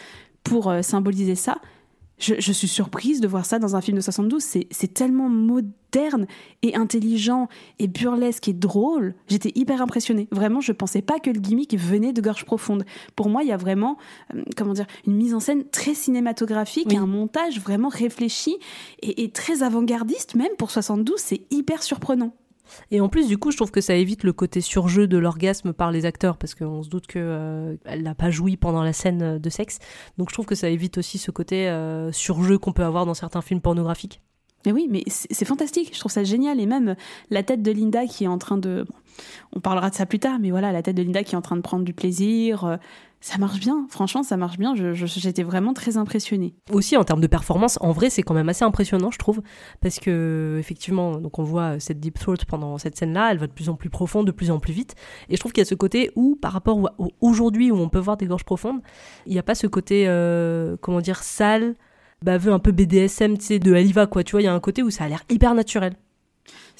pour 0.42 0.72
symboliser 0.80 1.34
ça 1.34 1.58
je, 2.18 2.52
suis 2.52 2.68
surprise 2.68 3.20
de 3.20 3.28
voir 3.28 3.46
ça 3.46 3.59
dans 3.59 3.76
un 3.76 3.81
film 3.81 3.96
de 3.96 4.02
72. 4.02 4.42
C'est 4.42 4.94
tellement 4.94 5.28
moderne 5.28 6.26
et 6.62 6.74
intelligent 6.74 7.48
et 7.78 7.87
burlesque 7.87 8.48
et 8.48 8.52
drôle. 8.52 9.14
J'étais 9.28 9.52
hyper 9.54 9.81
impressionnée. 9.81 10.28
Vraiment, 10.33 10.61
je 10.61 10.72
pensais 10.72 11.02
pas 11.02 11.20
que 11.20 11.31
le 11.31 11.40
gimmick 11.40 11.76
venait 11.78 12.12
de 12.12 12.20
Gorge 12.20 12.44
Profonde. 12.44 12.85
Pour 13.14 13.28
moi, 13.28 13.42
il 13.42 13.48
y 13.48 13.52
a 13.52 13.57
vraiment, 13.57 13.98
euh, 14.35 14.42
comment 14.57 14.72
dire, 14.72 14.87
une 15.07 15.14
mise 15.14 15.35
en 15.35 15.40
scène 15.40 15.64
très 15.64 15.94
cinématographique 15.94 16.92
et 16.92 16.96
un 16.96 17.07
montage 17.07 17.61
vraiment 17.61 17.88
réfléchi 17.88 18.57
et, 19.00 19.22
et 19.22 19.31
très 19.31 19.62
avant-gardiste, 19.62 20.35
même 20.35 20.54
pour 20.59 20.70
72. 20.70 21.20
C'est 21.20 21.42
hyper 21.50 21.83
surprenant. 21.83 22.35
Et 22.90 23.00
en 23.00 23.09
plus, 23.09 23.28
du 23.28 23.38
coup, 23.38 23.50
je 23.50 23.57
trouve 23.57 23.70
que 23.70 23.81
ça 23.81 23.94
évite 23.94 24.24
le 24.24 24.33
côté 24.33 24.61
surjeu 24.61 25.07
de 25.07 25.18
l'orgasme 25.18 25.72
par 25.72 25.90
les 25.90 26.04
acteurs, 26.04 26.37
parce 26.37 26.54
qu'on 26.54 26.83
se 26.83 26.88
doute 26.88 27.07
qu'elle 27.07 27.22
euh, 27.24 27.76
n'a 28.00 28.14
pas 28.14 28.31
joui 28.31 28.57
pendant 28.57 28.83
la 28.83 28.92
scène 28.92 29.38
de 29.38 29.50
sexe. 29.50 29.78
Donc 30.16 30.31
je 30.31 30.35
trouve 30.35 30.46
que 30.46 30.54
ça 30.54 30.68
évite 30.68 30.98
aussi 30.98 31.18
ce 31.18 31.31
côté 31.31 31.68
euh, 31.68 32.12
surjeu 32.12 32.59
qu'on 32.59 32.72
peut 32.72 32.85
avoir 32.85 33.07
dans 33.07 33.14
certains 33.14 33.42
films 33.42 33.61
pornographiques. 33.61 34.20
Mais 34.66 34.72
oui, 34.72 34.88
mais 34.90 35.04
c'est 35.06 35.44
fantastique, 35.44 35.90
je 35.94 36.00
trouve 36.00 36.12
ça 36.12 36.24
génial. 36.24 36.60
Et 36.60 36.66
même 36.66 36.96
la 37.30 37.42
tête 37.42 37.62
de 37.62 37.70
Linda 37.70 38.06
qui 38.06 38.24
est 38.24 38.28
en 38.28 38.38
train 38.38 38.58
de... 38.58 38.84
on 39.52 39.60
parlera 39.60 39.90
de 39.90 39.94
ça 39.94 40.04
plus 40.04 40.18
tard, 40.18 40.38
mais 40.40 40.50
voilà, 40.50 40.72
la 40.72 40.82
tête 40.82 40.96
de 40.96 41.02
Linda 41.02 41.22
qui 41.22 41.34
est 41.34 41.38
en 41.38 41.42
train 41.42 41.56
de 41.56 41.62
prendre 41.62 41.84
du 41.84 41.92
plaisir, 41.92 42.64
euh, 42.64 42.76
ça 43.20 43.38
marche 43.38 43.58
bien, 43.58 43.86
franchement, 43.88 44.22
ça 44.22 44.36
marche 44.36 44.58
bien. 44.58 44.74
J'étais 44.94 45.42
vraiment 45.42 45.72
très 45.74 45.96
impressionnée. 45.96 46.54
Aussi, 46.70 46.96
en 46.96 47.04
termes 47.04 47.20
de 47.20 47.26
performance, 47.26 47.78
en 47.80 47.92
vrai, 47.92 48.10
c'est 48.10 48.22
quand 48.22 48.34
même 48.34 48.48
assez 48.48 48.64
impressionnant, 48.64 49.10
je 49.10 49.18
trouve, 49.18 49.42
parce 49.80 49.98
que 49.98 50.56
effectivement, 50.60 51.18
donc 51.18 51.38
on 51.38 51.42
voit 51.42 51.80
cette 51.80 51.98
deep 51.98 52.18
throat 52.18 52.36
pendant 52.46 52.78
cette 52.78 52.96
scène-là, 52.96 53.32
elle 53.32 53.38
va 53.38 53.46
de 53.46 53.52
plus 53.52 53.68
en 53.68 53.74
plus 53.74 53.90
profonde, 53.90 54.26
de 54.26 54.32
plus 54.32 54.50
en 54.50 54.60
plus 54.60 54.72
vite, 54.72 54.94
et 55.28 55.34
je 55.34 55.40
trouve 55.40 55.52
qu'il 55.52 55.60
y 55.60 55.66
a 55.66 55.68
ce 55.68 55.74
côté 55.74 56.12
où, 56.14 56.36
par 56.36 56.52
rapport 56.52 56.78
à 56.86 56.94
aujourd'hui 57.20 57.70
où 57.72 57.76
on 57.76 57.88
peut 57.88 57.98
voir 57.98 58.16
des 58.16 58.26
gorges 58.26 58.44
profondes, 58.44 58.80
il 59.26 59.32
n'y 59.32 59.38
a 59.38 59.42
pas 59.42 59.56
ce 59.56 59.66
côté, 59.66 60.04
euh, 60.06 60.76
comment 60.80 61.00
dire, 61.00 61.22
sale, 61.22 61.74
baveux, 62.22 62.52
un 62.52 62.59
peu 62.59 62.72
BDSM, 62.72 63.38
tu 63.38 63.44
sais, 63.44 63.59
de 63.59 63.74
Aliva, 63.74 64.07
quoi. 64.07 64.24
Tu 64.24 64.33
vois, 64.33 64.42
il 64.42 64.44
y 64.44 64.48
a 64.48 64.54
un 64.54 64.61
côté 64.61 64.83
où 64.83 64.90
ça 64.90 65.04
a 65.04 65.09
l'air 65.09 65.24
hyper 65.28 65.54
naturel. 65.54 65.94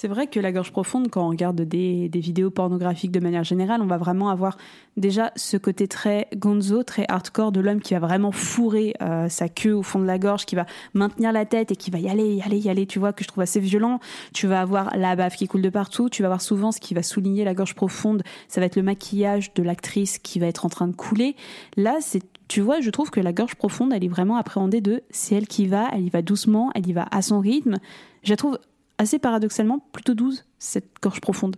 C'est 0.00 0.06
vrai 0.06 0.28
que 0.28 0.38
la 0.38 0.52
gorge 0.52 0.70
profonde, 0.70 1.11
quand 1.11 1.26
on 1.26 1.30
regarde 1.30 1.61
des, 1.61 2.08
vidéos 2.14 2.50
pornographiques 2.50 3.11
de 3.11 3.18
manière 3.18 3.42
générale, 3.42 3.82
on 3.82 3.87
va 3.87 3.96
vraiment 3.96 4.28
avoir 4.28 4.56
déjà 4.96 5.32
ce 5.34 5.56
côté 5.56 5.88
très 5.88 6.28
gonzo, 6.37 6.84
très 6.84 7.04
hardcore 7.08 7.50
de 7.50 7.58
l'homme 7.58 7.80
qui 7.80 7.94
va 7.94 7.98
vraiment 7.98 8.30
fourrer 8.30 8.94
euh, 9.02 9.28
sa 9.28 9.48
queue 9.48 9.74
au 9.74 9.82
fond 9.82 9.98
de 9.98 10.04
la 10.04 10.20
gorge, 10.20 10.46
qui 10.46 10.54
va 10.54 10.66
maintenir 10.94 11.32
la 11.32 11.44
tête 11.46 11.72
et 11.72 11.76
qui 11.76 11.90
va 11.90 11.98
y 11.98 12.08
aller, 12.08 12.37
y 12.37 12.42
aller, 12.42 12.58
y 12.58 12.70
aller, 12.70 12.87
tu 12.87 13.00
vois, 13.00 13.12
que 13.12 13.24
je 13.24 13.28
trouve 13.28 13.42
assez 13.42 13.58
violent. 13.58 13.98
Tu 14.32 14.46
vas 14.46 14.61
avoir 14.61 14.96
la 14.96 15.16
bave 15.16 15.34
qui 15.34 15.48
coule 15.48 15.62
de 15.62 15.68
partout, 15.68 16.08
tu 16.08 16.22
vas 16.22 16.28
avoir 16.28 16.42
souvent 16.42 16.70
ce 16.70 16.78
qui 16.78 16.94
va 16.94 17.02
souligner 17.02 17.42
la 17.42 17.54
gorge 17.54 17.74
profonde, 17.74 18.22
ça 18.46 18.61
va 18.61 18.66
être 18.66 18.76
le 18.76 18.84
maquillage 18.84 19.52
de 19.54 19.64
l'actrice 19.64 20.20
qui 20.20 20.38
va 20.38 20.46
être 20.46 20.64
en 20.64 20.68
train 20.68 20.87
de 20.87 20.94
couler. 20.94 21.34
Là, 21.76 21.96
c'est 22.00 22.22
tu 22.46 22.61
vois, 22.61 22.80
je 22.80 22.90
trouve 22.90 23.11
que 23.11 23.18
la 23.18 23.32
gorge 23.32 23.56
profonde, 23.56 23.92
elle 23.92 24.04
est 24.04 24.08
vraiment 24.08 24.37
appréhendée 24.37 24.80
de 24.80 25.02
c'est 25.11 25.34
elle 25.34 25.48
qui 25.48 25.66
va, 25.66 25.88
elle 25.92 26.02
y 26.02 26.08
va 26.08 26.22
doucement, 26.22 26.70
elle 26.76 26.87
y 26.87 26.92
va 26.92 27.08
à 27.11 27.20
son 27.20 27.40
rythme. 27.40 27.78
Je 28.22 28.30
la 28.30 28.37
trouve 28.37 28.58
assez 28.98 29.18
paradoxalement 29.18 29.78
plutôt 29.92 30.14
douce, 30.14 30.44
cette 30.58 30.90
gorge 31.00 31.20
profonde. 31.20 31.56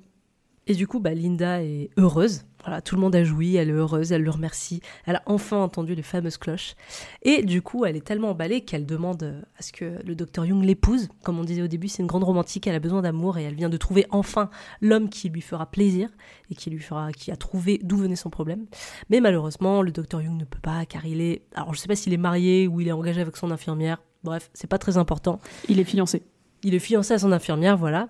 Et 0.67 0.75
du 0.75 0.87
coup, 0.87 1.01
bah, 1.01 1.15
Linda 1.15 1.65
est 1.65 1.91
heureuse. 1.97 2.45
Voilà, 2.63 2.83
tout 2.83 2.95
le 2.95 3.01
monde 3.01 3.17
a 3.17 3.25
joui, 3.25 3.57
elle 3.57 3.71
est 3.71 3.73
heureuse, 3.73 4.13
elle 4.13 4.23
le 4.23 4.31
remercie. 4.31 4.83
Elle 5.07 5.17
a 5.17 5.23
enfin 5.27 5.57
entendu 5.57 5.95
les 5.95 6.03
fameuses 6.03 6.37
cloches. 6.37 6.75
Et 7.23 7.43
du 7.43 7.61
coup, 7.63 7.87
elle 7.87 7.97
est 7.97 8.07
tellement 8.07 8.31
emballée 8.31 8.61
qu'elle 8.61 8.87
demande 8.87 9.43
à 9.59 9.63
ce 9.63 9.73
que 9.73 9.99
le 10.05 10.15
docteur 10.15 10.45
Young 10.45 10.63
l'épouse. 10.63 11.09
Comme 11.25 11.41
on 11.41 11.45
disait 11.45 11.63
au 11.63 11.67
début, 11.67 11.89
c'est 11.89 12.03
une 12.03 12.07
grande 12.07 12.23
romantique, 12.23 12.67
elle 12.67 12.75
a 12.77 12.81
besoin 12.81 13.03
d'amour 13.03 13.39
et 13.39 13.43
elle 13.43 13.55
vient 13.55 13.71
de 13.71 13.79
trouver 13.79 14.07
enfin 14.11 14.51
l'homme 14.81 15.09
qui 15.09 15.31
lui 15.31 15.41
fera 15.41 15.67
plaisir 15.67 16.11
et 16.51 16.55
qui 16.55 16.71
lui 16.71 16.79
fera, 16.79 17.11
qui 17.13 17.33
a 17.33 17.37
trouvé 17.37 17.81
d'où 17.83 17.97
venait 17.97 18.15
son 18.15 18.31
problème. 18.31 18.67
Mais 19.09 19.21
malheureusement, 19.21 19.81
le 19.83 19.91
docteur 19.91 20.21
Young 20.21 20.39
ne 20.39 20.45
peut 20.45 20.61
pas 20.61 20.85
car 20.85 21.07
il 21.07 21.21
est, 21.23 21.43
alors 21.55 21.75
je 21.75 21.81
sais 21.81 21.89
pas 21.89 21.97
s'il 21.97 22.13
est 22.13 22.19
marié 22.19 22.69
ou 22.69 22.81
il 22.81 22.89
est 22.89 22.93
engagé 22.93 23.23
avec 23.23 23.37
son 23.37 23.51
infirmière. 23.51 24.03
Bref, 24.23 24.51
c'est 24.53 24.69
pas 24.69 24.79
très 24.79 24.99
important. 24.99 25.41
Il 25.69 25.81
est 25.81 25.85
fiancé. 25.85 26.23
Il 26.63 26.75
est 26.75 26.79
fiancé 26.81 27.15
à 27.15 27.19
son 27.19 27.33
infirmière, 27.33 27.77
voilà. 27.77 28.09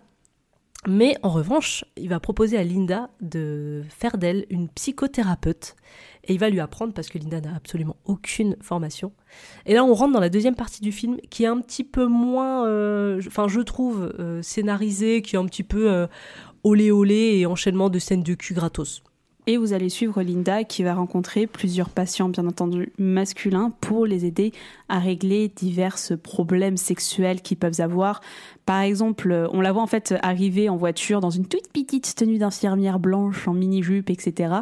Mais 0.88 1.16
en 1.22 1.28
revanche, 1.28 1.84
il 1.98 2.08
va 2.08 2.20
proposer 2.20 2.56
à 2.56 2.64
Linda 2.64 3.10
de 3.20 3.82
faire 3.90 4.16
d'elle 4.16 4.46
une 4.48 4.68
psychothérapeute. 4.70 5.76
Et 6.24 6.32
il 6.32 6.38
va 6.38 6.48
lui 6.48 6.60
apprendre, 6.60 6.94
parce 6.94 7.08
que 7.08 7.18
Linda 7.18 7.40
n'a 7.40 7.54
absolument 7.54 7.96
aucune 8.06 8.56
formation. 8.62 9.12
Et 9.66 9.74
là, 9.74 9.84
on 9.84 9.92
rentre 9.92 10.14
dans 10.14 10.20
la 10.20 10.30
deuxième 10.30 10.54
partie 10.54 10.80
du 10.80 10.90
film, 10.90 11.18
qui 11.28 11.44
est 11.44 11.48
un 11.48 11.60
petit 11.60 11.84
peu 11.84 12.06
moins, 12.06 12.66
euh, 12.66 13.20
enfin, 13.26 13.46
je 13.46 13.60
trouve, 13.60 14.14
euh, 14.18 14.40
scénarisée, 14.40 15.20
qui 15.20 15.36
est 15.36 15.38
un 15.38 15.46
petit 15.46 15.64
peu 15.64 15.90
euh, 15.90 16.06
olé 16.64 16.90
olé 16.90 17.38
et 17.38 17.46
enchaînement 17.46 17.90
de 17.90 17.98
scènes 17.98 18.22
de 18.22 18.34
cul 18.34 18.54
gratos. 18.54 19.02
Et 19.50 19.56
vous 19.56 19.72
allez 19.72 19.88
suivre 19.88 20.22
Linda 20.22 20.62
qui 20.62 20.84
va 20.84 20.94
rencontrer 20.94 21.48
plusieurs 21.48 21.88
patients, 21.88 22.28
bien 22.28 22.46
entendu 22.46 22.92
masculins, 22.98 23.72
pour 23.80 24.06
les 24.06 24.24
aider 24.24 24.52
à 24.88 25.00
régler 25.00 25.48
divers 25.48 25.96
problèmes 26.22 26.76
sexuels 26.76 27.42
qu'ils 27.42 27.56
peuvent 27.56 27.80
avoir. 27.80 28.20
Par 28.64 28.82
exemple, 28.82 29.48
on 29.52 29.60
la 29.60 29.72
voit 29.72 29.82
en 29.82 29.88
fait 29.88 30.14
arriver 30.22 30.68
en 30.68 30.76
voiture 30.76 31.20
dans 31.20 31.30
une 31.30 31.46
toute 31.46 31.66
petite 31.72 32.14
tenue 32.14 32.38
d'infirmière 32.38 33.00
blanche 33.00 33.48
en 33.48 33.52
mini-jupe, 33.52 34.10
etc. 34.10 34.54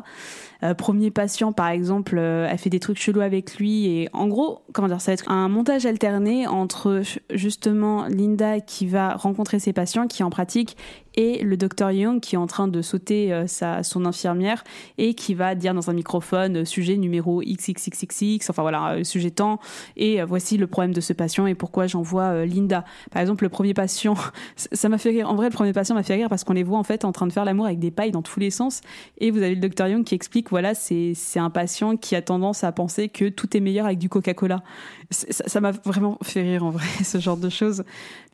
Euh, 0.62 0.72
premier 0.72 1.10
patient, 1.10 1.52
par 1.52 1.68
exemple, 1.68 2.16
euh, 2.18 2.48
elle 2.50 2.56
fait 2.56 2.70
des 2.70 2.80
trucs 2.80 2.98
chelous 2.98 3.20
avec 3.20 3.58
lui. 3.58 3.86
Et 3.86 4.08
en 4.14 4.26
gros, 4.26 4.62
comment 4.72 4.88
dire, 4.88 5.02
ça 5.02 5.10
va 5.10 5.14
être 5.14 5.30
un 5.30 5.50
montage 5.50 5.84
alterné 5.84 6.46
entre 6.46 7.02
justement 7.30 8.06
Linda 8.06 8.60
qui 8.60 8.86
va 8.86 9.14
rencontrer 9.16 9.58
ses 9.58 9.74
patients, 9.74 10.06
qui 10.06 10.22
en 10.22 10.30
pratique, 10.30 10.78
et 11.18 11.42
le 11.42 11.56
docteur 11.56 11.90
Young 11.90 12.20
qui 12.20 12.36
est 12.36 12.38
en 12.38 12.46
train 12.46 12.68
de 12.68 12.80
sauter 12.80 13.32
euh, 13.32 13.48
sa, 13.48 13.82
son 13.82 14.06
infirmière 14.06 14.62
et 14.98 15.14
qui 15.14 15.34
va 15.34 15.56
dire 15.56 15.74
dans 15.74 15.90
un 15.90 15.92
microphone 15.92 16.64
sujet 16.64 16.96
numéro 16.96 17.42
XXXXX, 17.42 18.48
enfin 18.48 18.62
voilà, 18.62 19.02
sujet 19.02 19.32
temps, 19.32 19.58
et 19.96 20.22
voici 20.22 20.56
le 20.56 20.68
problème 20.68 20.92
de 20.92 21.00
ce 21.00 21.12
patient 21.12 21.46
et 21.48 21.56
pourquoi 21.56 21.88
j'envoie 21.88 22.46
Linda. 22.46 22.84
Par 23.10 23.20
exemple, 23.20 23.44
le 23.44 23.50
premier 23.50 23.74
patient, 23.74 24.14
ça 24.56 24.88
m'a 24.88 24.98
fait 24.98 25.10
rire. 25.10 25.28
En 25.28 25.34
vrai, 25.34 25.48
le 25.48 25.54
premier 25.54 25.72
patient 25.72 25.96
m'a 25.96 26.04
fait 26.04 26.14
rire 26.14 26.28
parce 26.28 26.44
qu'on 26.44 26.52
les 26.52 26.62
voit 26.62 26.78
en 26.78 26.84
fait 26.84 27.04
en 27.04 27.12
train 27.12 27.26
de 27.26 27.32
faire 27.32 27.44
l'amour 27.44 27.66
avec 27.66 27.80
des 27.80 27.90
pailles 27.90 28.12
dans 28.12 28.22
tous 28.22 28.38
les 28.38 28.50
sens. 28.50 28.80
Et 29.18 29.30
vous 29.30 29.38
avez 29.38 29.54
le 29.54 29.60
docteur 29.60 29.88
Young 29.88 30.04
qui 30.04 30.14
explique 30.14 30.50
voilà, 30.50 30.74
c'est 30.74 31.14
un 31.36 31.50
patient 31.50 31.96
qui 31.96 32.14
a 32.14 32.22
tendance 32.22 32.62
à 32.62 32.70
penser 32.70 33.08
que 33.08 33.28
tout 33.28 33.56
est 33.56 33.60
meilleur 33.60 33.86
avec 33.86 33.98
du 33.98 34.08
Coca-Cola. 34.08 34.62
Ça 35.10 35.60
m'a 35.60 35.70
vraiment 35.70 36.18
fait 36.22 36.42
rire 36.42 36.64
en 36.64 36.70
vrai, 36.70 36.86
ce 37.04 37.18
genre 37.18 37.36
de 37.36 37.48
choses. 37.48 37.84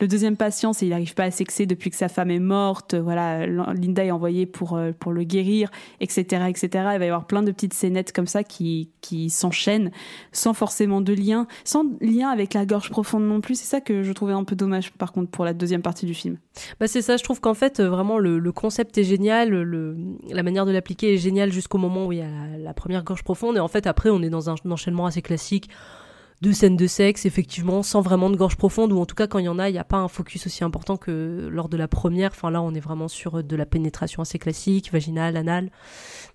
Le 0.01 0.07
deuxième 0.07 0.35
patient, 0.35 0.73
c'est 0.73 0.85
il 0.85 0.89
n'arrive 0.89 1.13
pas 1.13 1.23
à 1.23 1.31
sexer 1.31 1.65
depuis 1.65 1.89
que 1.89 1.95
sa 1.95 2.09
femme 2.09 2.31
est 2.31 2.39
morte. 2.39 2.74
Voilà, 2.93 3.45
Linda 3.45 4.03
est 4.03 4.11
envoyée 4.11 4.45
pour, 4.45 4.75
euh, 4.75 4.91
pour 4.97 5.11
le 5.11 5.23
guérir, 5.23 5.69
etc., 5.99 6.45
etc. 6.47 6.67
Il 6.73 6.99
va 6.99 7.05
y 7.05 7.07
avoir 7.07 7.25
plein 7.25 7.43
de 7.43 7.51
petites 7.51 7.73
scénettes 7.73 8.11
comme 8.11 8.27
ça 8.27 8.43
qui, 8.43 8.89
qui 9.01 9.29
s'enchaînent 9.29 9.91
sans 10.31 10.53
forcément 10.53 11.01
de 11.01 11.13
lien, 11.13 11.47
sans 11.63 11.85
lien 12.01 12.29
avec 12.29 12.53
la 12.53 12.65
gorge 12.65 12.89
profonde 12.89 13.23
non 13.23 13.41
plus. 13.41 13.55
C'est 13.55 13.65
ça 13.65 13.81
que 13.81 14.03
je 14.03 14.11
trouvais 14.11 14.33
un 14.33 14.43
peu 14.43 14.55
dommage 14.55 14.91
par 14.93 15.11
contre 15.11 15.29
pour 15.31 15.45
la 15.45 15.53
deuxième 15.53 15.81
partie 15.81 16.05
du 16.05 16.13
film. 16.13 16.37
Bah 16.79 16.87
c'est 16.87 17.01
ça, 17.01 17.17
je 17.17 17.23
trouve 17.23 17.41
qu'en 17.41 17.53
fait 17.53 17.79
euh, 17.79 17.89
vraiment 17.89 18.17
le, 18.17 18.39
le, 18.39 18.51
concept 18.51 18.97
est 18.97 19.03
génial, 19.03 19.49
le, 19.49 19.97
la 20.29 20.43
manière 20.43 20.65
de 20.65 20.71
l'appliquer 20.71 21.13
est 21.13 21.17
géniale 21.17 21.51
jusqu'au 21.51 21.77
moment 21.77 22.07
où 22.07 22.11
il 22.11 22.19
y 22.19 22.21
a 22.21 22.57
la, 22.57 22.73
première 22.73 23.03
gorge 23.03 23.23
profonde 23.23 23.57
et 23.57 23.59
en 23.59 23.67
fait 23.67 23.87
après 23.87 24.09
on 24.09 24.21
est 24.21 24.29
dans 24.29 24.49
un 24.49 24.55
enchaînement 24.69 25.05
assez 25.05 25.21
classique 25.21 25.69
de 26.41 26.51
scènes 26.51 26.75
de 26.75 26.87
sexe, 26.87 27.25
effectivement, 27.25 27.81
sans 27.81 28.01
vraiment 28.01 28.29
de 28.29 28.35
gorge 28.35 28.57
profonde, 28.57 28.91
ou 28.91 28.99
en 28.99 29.05
tout 29.05 29.15
cas 29.15 29.27
quand 29.27 29.39
il 29.39 29.45
y 29.45 29.49
en 29.49 29.57
a, 29.57 29.69
il 29.69 29.73
n'y 29.73 29.79
a 29.79 29.83
pas 29.83 29.97
un 29.97 30.07
focus 30.07 30.45
aussi 30.47 30.63
important 30.63 30.97
que 30.97 31.47
lors 31.51 31.69
de 31.69 31.77
la 31.77 31.87
première. 31.87 32.31
Enfin 32.31 32.51
là, 32.51 32.61
on 32.61 32.73
est 32.73 32.79
vraiment 32.79 33.07
sur 33.07 33.43
de 33.43 33.55
la 33.55 33.65
pénétration 33.65 34.21
assez 34.21 34.37
classique, 34.37 34.91
vaginale, 34.91 35.37
anale. 35.37 35.71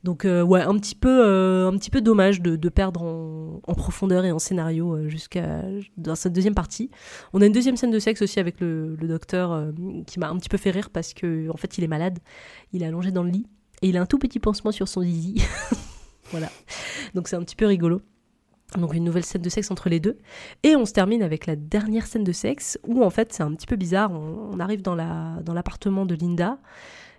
Donc 0.02 0.24
euh, 0.24 0.42
ouais, 0.42 0.62
un 0.62 0.76
petit 0.78 0.94
peu, 0.94 1.24
euh, 1.26 1.68
un 1.68 1.76
petit 1.76 1.90
peu 1.90 2.00
dommage 2.00 2.40
de, 2.40 2.68
perdre 2.68 3.02
en, 3.02 3.74
profondeur 3.74 4.24
et 4.24 4.32
en 4.32 4.38
scénario 4.38 4.94
euh, 4.94 5.08
jusqu'à 5.08 5.62
dans 5.96 6.14
cette 6.14 6.32
deuxième 6.32 6.54
partie. 6.54 6.90
On 7.32 7.42
a 7.42 7.46
une 7.46 7.52
deuxième 7.52 7.76
scène 7.76 7.90
de 7.90 7.98
sexe 7.98 8.22
aussi 8.22 8.40
avec 8.40 8.60
le, 8.60 8.96
le 8.96 9.08
docteur 9.08 9.72
qui 10.06 10.18
m'a 10.18 10.28
un 10.28 10.36
petit 10.36 10.48
peu 10.48 10.56
fait 10.56 10.70
rire 10.70 10.90
parce 10.90 11.14
que 11.14 11.48
en 11.50 11.56
fait 11.56 11.78
il 11.78 11.84
est 11.84 11.88
malade, 11.88 12.18
il 12.72 12.82
est 12.82 12.86
allongé 12.86 13.10
dans 13.10 13.22
le 13.22 13.30
lit 13.30 13.46
et 13.82 13.88
il 13.88 13.96
a 13.96 14.02
un 14.02 14.06
tout 14.06 14.18
petit 14.18 14.38
pansement 14.38 14.72
sur 14.72 14.88
son 14.88 15.02
zizi. 15.02 15.42
voilà. 16.30 16.50
Donc 17.14 17.28
c'est 17.28 17.36
un 17.36 17.42
petit 17.42 17.56
peu 17.56 17.66
rigolo. 17.66 18.02
Donc 18.78 18.94
une 18.94 19.04
nouvelle 19.04 19.24
scène 19.24 19.42
de 19.42 19.48
sexe 19.48 19.70
entre 19.70 19.88
les 19.88 20.00
deux. 20.00 20.18
Et 20.62 20.76
on 20.76 20.86
se 20.86 20.92
termine 20.92 21.22
avec 21.22 21.46
la 21.46 21.56
dernière 21.56 22.06
scène 22.06 22.24
de 22.24 22.32
sexe 22.32 22.78
où 22.86 23.02
en 23.04 23.10
fait 23.10 23.32
c'est 23.32 23.42
un 23.42 23.52
petit 23.52 23.66
peu 23.66 23.76
bizarre. 23.76 24.12
On, 24.12 24.60
arrive 24.60 24.82
dans 24.82 24.94
la 24.94 25.38
dans 25.42 25.54
l'appartement 25.54 26.06
de 26.06 26.14
Linda 26.14 26.58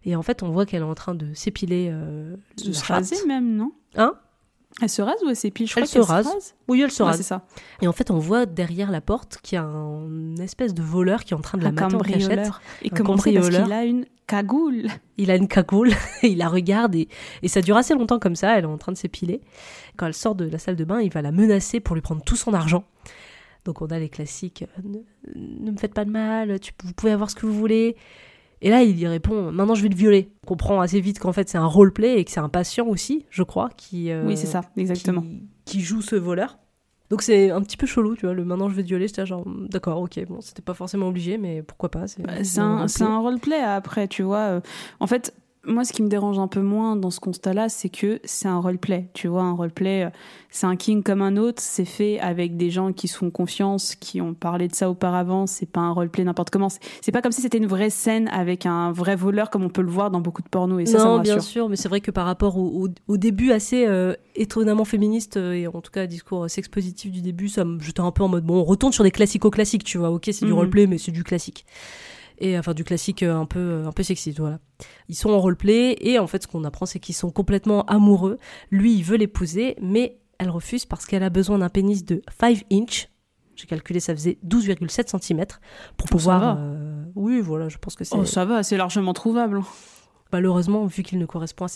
et 0.05 0.15
en 0.15 0.21
fait 0.21 0.43
on 0.43 0.51
voit 0.51 0.65
qu'elle 0.65 0.81
est 0.81 0.85
en 0.85 0.95
train 0.95 1.15
de 1.15 1.33
s'épiler. 1.33 1.89
Euh, 1.91 2.35
de 2.63 2.71
se 2.71 2.85
raser 2.85 3.25
même, 3.25 3.55
non? 3.55 3.71
Hein? 3.95 4.13
Elle 4.81 4.89
se 4.89 5.01
rase 5.01 5.21
ou 5.25 5.29
elle 5.29 5.35
s'épile? 5.35 5.67
Je 5.67 5.77
elle 5.77 5.87
se 5.87 5.99
rase. 5.99 6.55
Oui, 6.67 6.81
elle 6.81 6.91
se 6.91 7.03
rase. 7.03 7.21
ça. 7.21 7.45
Et 7.81 7.87
en 7.87 7.91
fait, 7.91 8.09
on 8.09 8.19
voit 8.19 8.45
derrière 8.45 8.89
la 8.89 9.01
porte 9.01 9.39
qu'il 9.43 9.57
y 9.57 9.59
a 9.59 9.63
un 9.63 10.37
espèce 10.37 10.73
de 10.73 10.81
voleur 10.81 11.23
qui 11.25 11.33
est 11.33 11.37
en 11.37 11.41
train 11.41 11.57
de 11.57 11.63
la 11.63 11.71
mater 11.71 11.95
en 11.95 11.99
cachette. 11.99 12.49
Et 12.81 12.89
comment 12.89 13.17
c'est? 13.17 13.33
Parce 13.33 13.49
qu'il 13.49 13.71
a 13.73 13.83
une 13.83 14.05
cagoule. 14.31 14.87
Il 15.17 15.29
a 15.29 15.35
une 15.35 15.47
cagoule, 15.47 15.91
il 16.23 16.37
la 16.37 16.47
regarde 16.47 16.95
et, 16.95 17.09
et, 17.43 17.47
ça 17.49 17.61
dure 17.61 17.75
assez 17.75 17.93
longtemps 17.93 18.17
comme 18.17 18.35
ça, 18.35 18.57
elle 18.57 18.63
est 18.63 18.67
en 18.67 18.77
train 18.77 18.93
de 18.93 18.97
s'épiler. 18.97 19.41
Quand 19.97 20.07
elle 20.07 20.13
sort 20.13 20.35
de 20.35 20.45
la 20.45 20.57
salle 20.57 20.77
de 20.77 20.85
bain, 20.85 21.01
il 21.01 21.11
va 21.11 21.21
la 21.21 21.31
menacer 21.31 21.81
pour 21.81 21.95
lui 21.95 22.01
prendre 22.01 22.23
tout 22.23 22.37
son 22.37 22.53
argent. 22.53 22.85
Donc 23.65 23.81
on 23.81 23.87
a 23.87 23.99
les 23.99 24.09
classiques, 24.09 24.63
euh, 24.63 25.01
ne, 25.35 25.71
me 25.71 25.77
faites 25.77 25.93
pas 25.93 26.05
de 26.05 26.09
mal, 26.09 26.59
tu, 26.59 26.71
vous 26.83 26.93
pouvez 26.93 27.11
avoir 27.11 27.29
ce 27.29 27.35
que 27.35 27.45
vous 27.45 27.53
voulez. 27.53 27.97
Et 28.61 28.69
là, 28.69 28.83
il 28.83 28.97
y 28.97 29.05
répond, 29.05 29.51
maintenant 29.51 29.75
je 29.75 29.83
vais 29.83 29.89
le 29.89 29.95
violer. 29.95 30.31
On 30.43 30.47
comprend 30.47 30.79
assez 30.79 31.01
vite 31.01 31.19
qu'en 31.19 31.33
fait 31.33 31.49
c'est 31.49 31.57
un 31.57 31.65
roleplay 31.65 32.19
et 32.19 32.25
que 32.25 32.31
c'est 32.31 32.39
un 32.39 32.49
patient 32.49 32.87
aussi, 32.87 33.25
je 33.29 33.43
crois, 33.43 33.69
qui... 33.75 34.11
Euh, 34.11 34.25
oui, 34.25 34.37
c'est 34.37 34.47
ça, 34.47 34.61
exactement. 34.77 35.25
Qui, 35.65 35.81
joue 35.81 36.01
ce 36.01 36.15
voleur. 36.15 36.57
Donc 37.11 37.23
c'est 37.23 37.51
un 37.51 37.61
petit 37.61 37.75
peu 37.75 37.85
chelou, 37.85 38.15
tu 38.15 38.25
vois, 38.25 38.33
le 38.33 38.45
maintenant 38.45 38.69
je 38.69 38.73
vais 38.73 38.83
te 38.83 38.87
violer, 38.87 39.05
j'étais 39.05 39.25
genre, 39.25 39.43
d'accord, 39.45 39.99
ok, 39.99 40.17
bon, 40.29 40.39
c'était 40.39 40.61
pas 40.61 40.73
forcément 40.73 41.09
obligé, 41.09 41.37
mais 41.37 41.61
pourquoi 41.61 41.91
pas. 41.91 42.07
C'est 42.07 42.23
bah, 42.23 42.31
un, 42.57 42.87
un 43.01 43.19
roleplay 43.19 43.59
après, 43.59 44.07
tu 44.07 44.23
vois. 44.23 44.37
Euh, 44.37 44.61
en 45.01 45.07
fait, 45.07 45.33
moi, 45.65 45.83
ce 45.83 45.93
qui 45.93 46.01
me 46.01 46.07
dérange 46.07 46.39
un 46.39 46.47
peu 46.47 46.61
moins 46.61 46.95
dans 46.95 47.11
ce 47.11 47.19
constat-là, 47.19 47.69
c'est 47.69 47.89
que 47.89 48.19
c'est 48.23 48.47
un 48.47 48.59
roleplay. 48.59 49.09
Tu 49.13 49.27
vois, 49.27 49.43
un 49.43 49.53
roleplay, 49.53 50.05
euh, 50.05 50.09
c'est 50.49 50.65
un 50.65 50.75
king 50.75 51.03
comme 51.03 51.21
un 51.21 51.37
autre. 51.37 51.61
C'est 51.61 51.85
fait 51.85 52.19
avec 52.19 52.57
des 52.57 52.71
gens 52.71 52.93
qui 52.93 53.07
sont 53.07 53.29
confiance, 53.29 53.93
qui 53.93 54.21
ont 54.21 54.33
parlé 54.33 54.67
de 54.67 54.73
ça 54.73 54.89
auparavant. 54.89 55.45
C'est 55.45 55.67
pas 55.67 55.81
un 55.81 55.91
roleplay 55.91 56.23
n'importe 56.23 56.49
comment. 56.49 56.69
C'est 57.01 57.11
pas 57.11 57.21
comme 57.21 57.31
si 57.31 57.41
c'était 57.41 57.59
une 57.59 57.67
vraie 57.67 57.91
scène 57.91 58.27
avec 58.29 58.65
un 58.65 58.91
vrai 58.91 59.15
voleur, 59.15 59.51
comme 59.51 59.63
on 59.63 59.69
peut 59.69 59.83
le 59.83 59.91
voir 59.91 60.09
dans 60.09 60.19
beaucoup 60.19 60.41
de 60.41 60.49
pornos. 60.49 60.81
Et 60.81 60.87
ça, 60.87 60.97
non, 60.97 61.17
ça 61.17 61.21
bien 61.21 61.39
sûr, 61.39 61.69
mais 61.69 61.75
c'est 61.75 61.89
vrai 61.89 62.01
que 62.01 62.09
par 62.09 62.25
rapport 62.25 62.57
au, 62.57 62.87
début 63.17 63.51
assez 63.51 63.85
euh, 63.85 64.15
étonnamment 64.35 64.85
féministe 64.85 65.37
euh, 65.37 65.53
et 65.53 65.67
en 65.67 65.81
tout 65.81 65.91
cas 65.91 66.07
discours 66.07 66.49
sex 66.49 66.67
positif 66.69 67.11
du 67.11 67.21
début, 67.21 67.49
ça 67.49 67.65
me 67.65 67.79
jetait 67.79 67.99
un 67.99 68.11
peu 68.11 68.23
en 68.23 68.29
mode 68.29 68.43
bon, 68.43 68.61
on 68.61 68.63
retourne 68.63 68.93
sur 68.93 69.03
des 69.03 69.11
classico-classiques, 69.11 69.83
tu 69.83 69.99
vois. 69.99 70.09
Ok, 70.09 70.23
c'est 70.31 70.45
du 70.45 70.51
mhm. 70.51 70.57
roleplay, 70.57 70.87
mais 70.87 70.97
c'est 70.97 71.11
du 71.11 71.23
classique 71.23 71.65
et 72.41 72.57
enfin 72.57 72.73
du 72.73 72.83
classique 72.83 73.23
euh, 73.23 73.35
un 73.35 73.45
peu 73.45 73.59
euh, 73.59 73.87
un 73.87 73.91
peu 73.91 74.03
sexy 74.03 74.31
voilà. 74.31 74.59
Ils 75.07 75.15
sont 75.15 75.29
en 75.29 75.39
roleplay 75.39 75.95
et 76.01 76.19
en 76.19 76.27
fait 76.27 76.43
ce 76.43 76.47
qu'on 76.47 76.63
apprend 76.63 76.85
c'est 76.85 76.99
qu'ils 76.99 77.15
sont 77.15 77.29
complètement 77.29 77.85
amoureux. 77.85 78.37
Lui 78.71 78.93
il 78.95 79.03
veut 79.03 79.17
l'épouser 79.17 79.77
mais 79.81 80.19
elle 80.39 80.49
refuse 80.49 80.85
parce 80.85 81.05
qu'elle 81.05 81.23
a 81.23 81.29
besoin 81.29 81.59
d'un 81.59 81.69
pénis 81.69 82.03
de 82.03 82.21
5 82.39 82.65
inch. 82.71 83.09
J'ai 83.55 83.67
calculé 83.67 83.99
ça 83.99 84.13
faisait 84.13 84.39
12,7 84.45 85.21
cm 85.21 85.45
pour 85.97 86.07
oh, 86.09 86.11
pouvoir 86.11 86.57
euh, 86.57 87.03
oui 87.15 87.39
voilà 87.39 87.69
je 87.69 87.77
pense 87.77 87.95
que 87.95 88.03
c'est 88.03 88.15
oh 88.17 88.25
ça 88.25 88.43
va 88.43 88.63
c'est 88.63 88.77
largement 88.77 89.13
trouvable. 89.13 89.61
Malheureusement 90.33 90.85
vu 90.85 91.03
qu'il 91.03 91.19
ne 91.19 91.25
correspond 91.25 91.67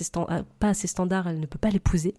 pas 0.60 0.69
à 0.69 0.73
ses 0.73 0.88
standards 0.88 1.28
elle 1.28 1.39
ne 1.39 1.45
peut 1.45 1.60
pas 1.60 1.69
l'épouser. 1.69 2.15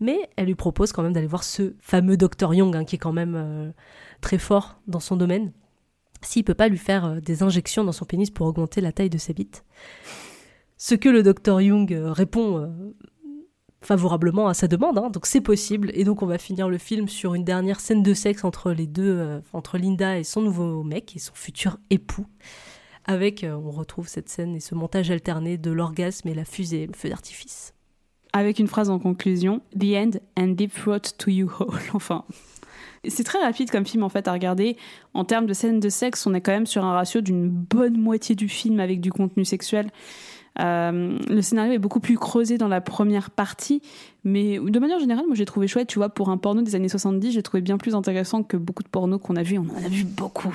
Mais 0.00 0.28
elle 0.36 0.46
lui 0.46 0.54
propose 0.54 0.92
quand 0.92 1.02
même 1.02 1.12
d'aller 1.12 1.26
voir 1.26 1.42
ce 1.42 1.74
fameux 1.80 2.16
docteur 2.16 2.52
Young 2.52 2.76
hein, 2.76 2.84
qui 2.84 2.96
est 2.96 2.98
quand 2.98 3.12
même 3.12 3.72
très 4.20 4.38
fort 4.38 4.80
dans 4.86 5.00
son 5.00 5.16
domaine 5.16 5.52
s'il 6.22 6.44
peut 6.44 6.54
pas 6.54 6.68
lui 6.68 6.78
faire 6.78 7.04
euh, 7.04 7.20
des 7.20 7.42
injections 7.42 7.84
dans 7.84 7.92
son 7.92 8.04
pénis 8.04 8.30
pour 8.30 8.46
augmenter 8.46 8.80
la 8.80 8.92
taille 8.92 9.10
de 9.10 9.18
sa 9.18 9.32
bite. 9.32 9.64
Ce 10.76 10.94
que 10.94 11.08
le 11.08 11.22
docteur 11.22 11.60
Jung 11.60 11.92
euh, 11.92 12.12
répond 12.12 12.58
euh, 12.58 12.68
favorablement 13.80 14.48
à 14.48 14.54
sa 14.54 14.68
demande, 14.68 14.98
hein. 14.98 15.10
donc 15.10 15.26
c'est 15.26 15.40
possible. 15.40 15.90
Et 15.94 16.04
donc 16.04 16.22
on 16.22 16.26
va 16.26 16.38
finir 16.38 16.68
le 16.68 16.78
film 16.78 17.08
sur 17.08 17.34
une 17.34 17.44
dernière 17.44 17.80
scène 17.80 18.02
de 18.02 18.14
sexe 18.14 18.44
entre 18.44 18.72
les 18.72 18.86
deux, 18.86 19.40
entre 19.52 19.78
Linda 19.78 20.18
et 20.18 20.24
son 20.24 20.42
nouveau 20.42 20.82
mec 20.82 21.14
et 21.16 21.18
son 21.18 21.34
futur 21.34 21.78
époux. 21.90 22.26
Avec, 23.04 23.46
on 23.48 23.70
retrouve 23.70 24.06
cette 24.06 24.28
scène 24.28 24.54
et 24.56 24.60
ce 24.60 24.74
montage 24.74 25.10
alterné 25.10 25.56
de 25.56 25.70
l'orgasme 25.70 26.28
et 26.28 26.34
la 26.34 26.44
fusée, 26.44 26.86
le 26.86 26.92
feu 26.92 27.08
d'artifice. 27.08 27.72
Avec 28.32 28.58
une 28.58 28.66
phrase 28.66 28.90
en 28.90 28.98
conclusion, 28.98 29.62
The 29.78 29.94
end 29.94 30.10
and 30.36 30.48
deep 30.48 30.74
throat 30.74 31.14
to 31.18 31.30
you 31.30 31.50
all. 31.60 31.78
Enfin, 31.94 32.24
c'est 33.06 33.24
très 33.24 33.40
rapide 33.40 33.70
comme 33.70 33.86
film 33.86 34.02
en 34.02 34.08
fait 34.08 34.28
à 34.28 34.32
regarder. 34.32 34.76
En 35.14 35.24
termes 35.24 35.46
de 35.46 35.54
scènes 35.54 35.80
de 35.80 35.88
sexe, 35.88 36.26
on 36.26 36.34
est 36.34 36.40
quand 36.40 36.52
même 36.52 36.66
sur 36.66 36.84
un 36.84 36.92
ratio 36.92 37.20
d'une 37.20 37.48
bonne 37.48 37.96
moitié 37.98 38.34
du 38.34 38.48
film 38.48 38.80
avec 38.80 39.00
du 39.00 39.12
contenu 39.12 39.44
sexuel. 39.44 39.90
Euh, 40.60 41.16
le 41.28 41.42
scénario 41.42 41.72
est 41.72 41.78
beaucoup 41.78 42.00
plus 42.00 42.16
creusé 42.16 42.58
dans 42.58 42.68
la 42.68 42.80
première 42.80 43.30
partie, 43.30 43.80
mais 44.24 44.58
de 44.58 44.78
manière 44.78 44.98
générale, 44.98 45.24
moi 45.26 45.36
j'ai 45.36 45.44
trouvé 45.44 45.68
chouette, 45.68 45.86
tu 45.86 45.98
vois, 45.98 46.08
pour 46.08 46.30
un 46.30 46.36
porno 46.36 46.62
des 46.62 46.74
années 46.74 46.88
70, 46.88 47.30
j'ai 47.32 47.42
trouvé 47.42 47.60
bien 47.60 47.78
plus 47.78 47.94
intéressant 47.94 48.42
que 48.42 48.56
beaucoup 48.56 48.82
de 48.82 48.88
pornos 48.88 49.20
qu'on 49.20 49.36
a 49.36 49.42
vus, 49.42 49.58
on 49.58 49.66
en 49.70 49.84
a 49.84 49.88
vu 49.88 50.04
beaucoup. 50.04 50.54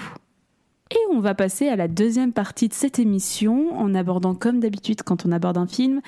Et 0.91 0.97
on 1.11 1.19
va 1.19 1.33
passer 1.33 1.69
à 1.69 1.75
la 1.75 1.87
deuxième 1.87 2.33
partie 2.33 2.67
de 2.67 2.73
cette 2.73 2.99
émission 2.99 3.75
en 3.79 3.95
abordant 3.95 4.35
comme 4.35 4.59
d'habitude 4.59 5.01
quand 5.03 5.25
on 5.25 5.31
aborde 5.31 5.57
un 5.57 5.67
film, 5.67 6.01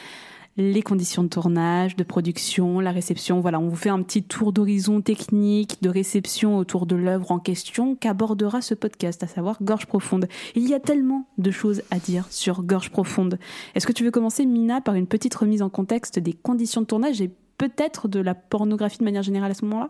les 0.57 0.81
conditions 0.81 1.23
de 1.23 1.27
tournage, 1.27 1.95
de 1.95 2.03
production, 2.03 2.79
la 2.79 2.91
réception. 2.91 3.41
Voilà, 3.41 3.59
on 3.59 3.67
vous 3.67 3.75
fait 3.75 3.89
un 3.89 4.01
petit 4.01 4.23
tour 4.23 4.53
d'horizon 4.53 5.01
technique, 5.01 5.81
de 5.81 5.89
réception 5.89 6.57
autour 6.57 6.85
de 6.85 6.95
l'œuvre 6.95 7.31
en 7.31 7.39
question 7.39 7.95
qu'abordera 7.95 8.61
ce 8.61 8.73
podcast, 8.73 9.21
à 9.23 9.27
savoir 9.27 9.57
Gorge 9.61 9.85
Profonde. 9.85 10.27
Il 10.55 10.67
y 10.67 10.73
a 10.73 10.79
tellement 10.79 11.27
de 11.37 11.51
choses 11.51 11.81
à 11.91 11.99
dire 11.99 12.25
sur 12.29 12.63
Gorge 12.63 12.89
Profonde. 12.89 13.37
Est-ce 13.75 13.85
que 13.85 13.91
tu 13.91 14.05
veux 14.05 14.11
commencer, 14.11 14.45
Mina, 14.45 14.79
par 14.79 14.95
une 14.95 15.07
petite 15.07 15.35
remise 15.35 15.61
en 15.61 15.69
contexte 15.69 16.19
des 16.19 16.33
conditions 16.33 16.81
de 16.81 16.87
tournage 16.87 17.19
et 17.21 17.31
peut-être 17.57 18.07
de 18.07 18.19
la 18.19 18.33
pornographie 18.33 18.99
de 18.99 19.03
manière 19.03 19.23
générale 19.23 19.51
à 19.51 19.55
ce 19.55 19.65
moment-là? 19.65 19.89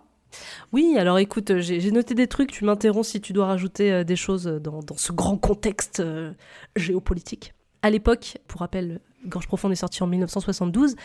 Oui, 0.74 0.96
alors 0.98 1.20
écoute, 1.20 1.60
j'ai 1.60 1.92
noté 1.92 2.16
des 2.16 2.28
trucs, 2.28 2.52
tu 2.52 2.66
m'interromps 2.66 3.08
si 3.08 3.22
tu 3.22 3.32
dois 3.32 3.46
rajouter 3.46 3.92
euh, 3.92 4.04
des 4.04 4.16
choses 4.16 4.46
dans, 4.46 4.82
ce 4.98 5.14
grand 5.14 5.38
contexte 5.38 6.02
euh, 6.02 6.34
géopolitique. 6.76 7.54
À 7.84 7.90
l'époque, 7.90 8.40
pour 8.48 8.62
rappel, 8.62 9.00
Gorge 9.28 9.48
profonde 9.48 9.72
est 9.72 9.76
sorti 9.76 10.04
en 10.04 10.08
1972. 10.08 10.96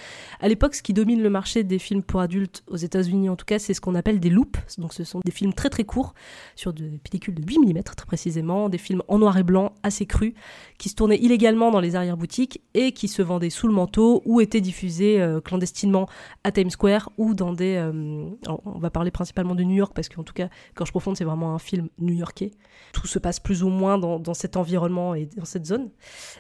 À 0.41 0.49
l'époque, 0.49 0.75
ce 0.75 0.83
qui 0.83 0.93
domine 0.93 1.23
le 1.23 1.31
marché 1.31 1.65
des 1.65 1.79
films 1.79 2.03
pour 2.03 2.21
adultes 2.21 2.63
aux 2.69 2.77
États-Unis, 2.77 3.29
en 3.29 3.37
tout 3.37 3.45
cas, 3.45 3.59
c'est 3.59 3.75
ce 3.75 3.81
qu'on 3.81 3.95
appelle 3.95 4.21
des 4.21 4.31
loops. 4.31 4.59
Donc, 4.79 4.93
ce 4.93 5.05
sont 5.05 5.21
des 5.25 5.33
films 5.33 5.53
très 5.53 5.71
très 5.71 5.85
courts 5.85 6.15
sur 6.57 6.73
des 6.73 6.99
pellicules 6.99 7.35
de 7.35 7.43
8 7.43 7.59
mm 7.59 7.83
très 7.83 8.07
précisément, 8.07 8.69
des 8.69 8.79
films 8.79 9.03
en 9.09 9.19
noir 9.19 9.37
et 9.39 9.43
blanc 9.43 9.75
assez 9.83 10.07
crus, 10.07 10.35
qui 10.81 10.89
se 10.89 10.95
tournaient 10.95 11.19
illégalement 11.19 11.71
dans 11.71 11.79
les 11.79 11.95
arrière-boutiques 11.95 12.63
et 12.73 12.93
qui 12.93 13.07
se 13.07 13.21
vendaient 13.21 13.51
sous 13.51 13.69
le 13.69 13.75
manteau 13.75 14.23
ou 14.25 14.41
étaient 14.41 14.63
diffusés 14.63 15.21
euh, 15.21 15.39
clandestinement 15.39 16.09
à 16.43 16.53
Times 16.53 16.71
Square 16.71 17.13
ou 17.19 17.35
dans 17.35 17.53
des. 17.53 17.77
Euh, 17.77 18.31
on 18.65 18.79
va 18.79 18.89
parler 18.89 19.11
principalement 19.11 19.55
de 19.55 19.63
New 19.63 19.75
York 19.75 19.93
parce 19.95 20.09
qu'en 20.09 20.23
tout 20.23 20.33
cas, 20.33 20.49
Gorge 20.75 20.91
profonde, 20.91 21.19
c'est 21.19 21.25
vraiment 21.25 21.55
un 21.55 21.59
film 21.59 21.91
new-yorkais. 21.99 22.53
Tout 22.95 23.07
se 23.07 23.19
passe 23.19 23.41
plus 23.41 23.63
ou 23.63 23.69
moins 23.69 23.99
dans, 23.99 24.19
dans, 24.19 24.33
cet 24.33 24.57
environnement 24.57 25.15
et 25.15 25.27
dans 25.27 25.45
cette 25.45 25.67
zone. 25.67 25.91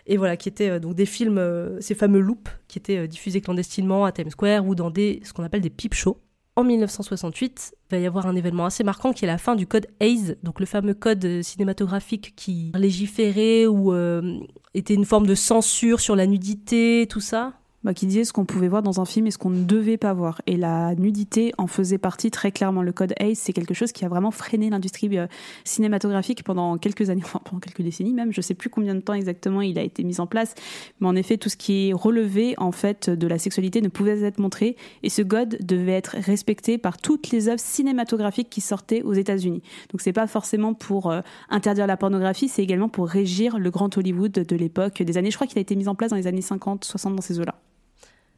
Et 0.07 0.17
voilà, 0.17 0.39
qui 0.39 0.49
étaient 0.49 0.71
euh, 0.71 0.81
donc 0.81 0.95
des 0.95 1.07
films, 1.07 1.39
ces 1.81 1.95
fameux 1.95 2.21
loops 2.21 2.51
qui 2.67 2.79
étaient 2.79 3.07
diffusés 3.07 3.43
clandestinement 3.43 4.07
à 4.07 4.13
Times 4.13 4.31
Square 4.31 4.67
ou 4.67 4.75
dans 4.75 4.91
des, 4.91 5.21
ce 5.23 5.35
qu'on 5.35 5.45
appelle 5.45 5.61
des 5.61 5.69
peep 5.69 5.93
shows 5.93 6.17
en 6.61 6.65
1968, 6.65 7.73
il 7.75 7.97
va 7.97 8.01
y 8.01 8.07
avoir 8.07 8.27
un 8.27 8.37
événement 8.37 8.67
assez 8.67 8.85
marquant 8.85 9.13
qui 9.13 9.25
est 9.25 9.29
la 9.29 9.39
fin 9.39 9.57
du 9.57 9.67
code 9.67 9.87
Hayes, 10.01 10.37
donc 10.43 10.61
le 10.61 10.67
fameux 10.67 10.95
code 10.95 11.43
cinématographique 11.43 12.35
qui 12.37 12.73
légiférait 12.75 13.67
ou 13.67 13.93
euh, 13.93 14.39
était 14.75 14.95
une 14.95 15.05
forme 15.05 15.27
de 15.27 15.35
censure 15.35 16.01
sur 16.01 16.17
la 16.17 16.27
nudité, 16.27 17.07
tout 17.09 17.21
ça. 17.21 17.60
Bah, 17.83 17.95
qui 17.95 18.05
disait 18.05 18.25
ce 18.25 18.35
qu'on 18.35 18.45
pouvait 18.45 18.69
voir 18.69 18.83
dans 18.83 19.01
un 19.01 19.07
film 19.07 19.27
et 19.27 19.31
ce 19.31 19.39
qu'on 19.39 19.49
ne 19.49 19.65
devait 19.65 19.97
pas 19.97 20.13
voir. 20.13 20.43
Et 20.47 20.59
la 20.59 20.95
nudité 20.97 21.55
en 21.57 21.67
faisait 21.67 21.97
partie 21.97 22.31
très 22.31 22.53
clairement. 22.53 22.83
Le 22.83 22.93
code 22.93 23.15
ACE, 23.19 23.39
c'est 23.39 23.55
quelque 23.55 23.73
chose 23.73 23.91
qui 23.93 24.05
a 24.05 24.09
vraiment 24.11 24.31
freiné 24.31 24.69
l'industrie 24.69 25.17
euh, 25.17 25.27
cinématographique 25.65 26.45
pendant 26.45 26.77
quelques 26.77 27.09
années, 27.09 27.23
enfin 27.25 27.41
pendant 27.43 27.59
quelques 27.59 27.81
décennies 27.81 28.13
même. 28.13 28.35
Je 28.35 28.43
sais 28.43 28.53
plus 28.53 28.69
combien 28.69 28.95
de 28.95 29.01
temps 29.01 29.15
exactement 29.15 29.63
il 29.63 29.79
a 29.79 29.83
été 29.83 30.05
mis 30.05 30.21
en 30.21 30.27
place, 30.27 30.55
mais 31.01 31.09
en 31.09 31.17
effet, 31.17 31.39
tout 31.39 31.49
ce 31.49 31.57
qui 31.57 31.89
est 31.89 31.93
relevé 31.95 32.55
en 32.59 32.71
fait 32.71 33.09
de 33.09 33.27
la 33.27 33.39
sexualité 33.39 33.81
ne 33.81 33.89
pouvait 33.89 34.21
être 34.25 34.41
montré. 34.41 34.77
Et 35.03 35.09
ce 35.09 35.23
code 35.23 35.57
devait 35.63 35.93
être 35.93 36.17
respecté 36.19 36.77
par 36.77 36.99
toutes 36.99 37.31
les 37.31 37.49
œuvres 37.49 37.61
cinématographiques 37.61 38.51
qui 38.51 38.61
sortaient 38.61 39.01
aux 39.01 39.15
États-Unis. 39.15 39.63
Donc 39.91 40.03
c'est 40.03 40.13
pas 40.13 40.27
forcément 40.27 40.75
pour 40.75 41.11
euh, 41.11 41.23
interdire 41.49 41.87
la 41.87 41.97
pornographie, 41.97 42.49
c'est 42.49 42.63
également 42.63 42.91
pour 42.91 43.09
régir 43.09 43.59
le 43.59 43.71
grand 43.71 43.97
Hollywood 43.97 44.33
de 44.33 44.57
l'époque 44.57 45.03
des 45.03 45.17
années. 45.17 45.31
Je 45.31 45.37
crois 45.37 45.47
qu'il 45.47 45.57
a 45.57 45.63
été 45.63 45.77
mis 45.77 45.89
en 45.89 45.95
place 45.95 46.11
dans 46.11 46.17
les 46.17 46.27
années 46.27 46.43
50, 46.43 46.85
60 46.85 47.17
dans 47.17 47.23
ces 47.23 47.41
eaux-là. 47.41 47.55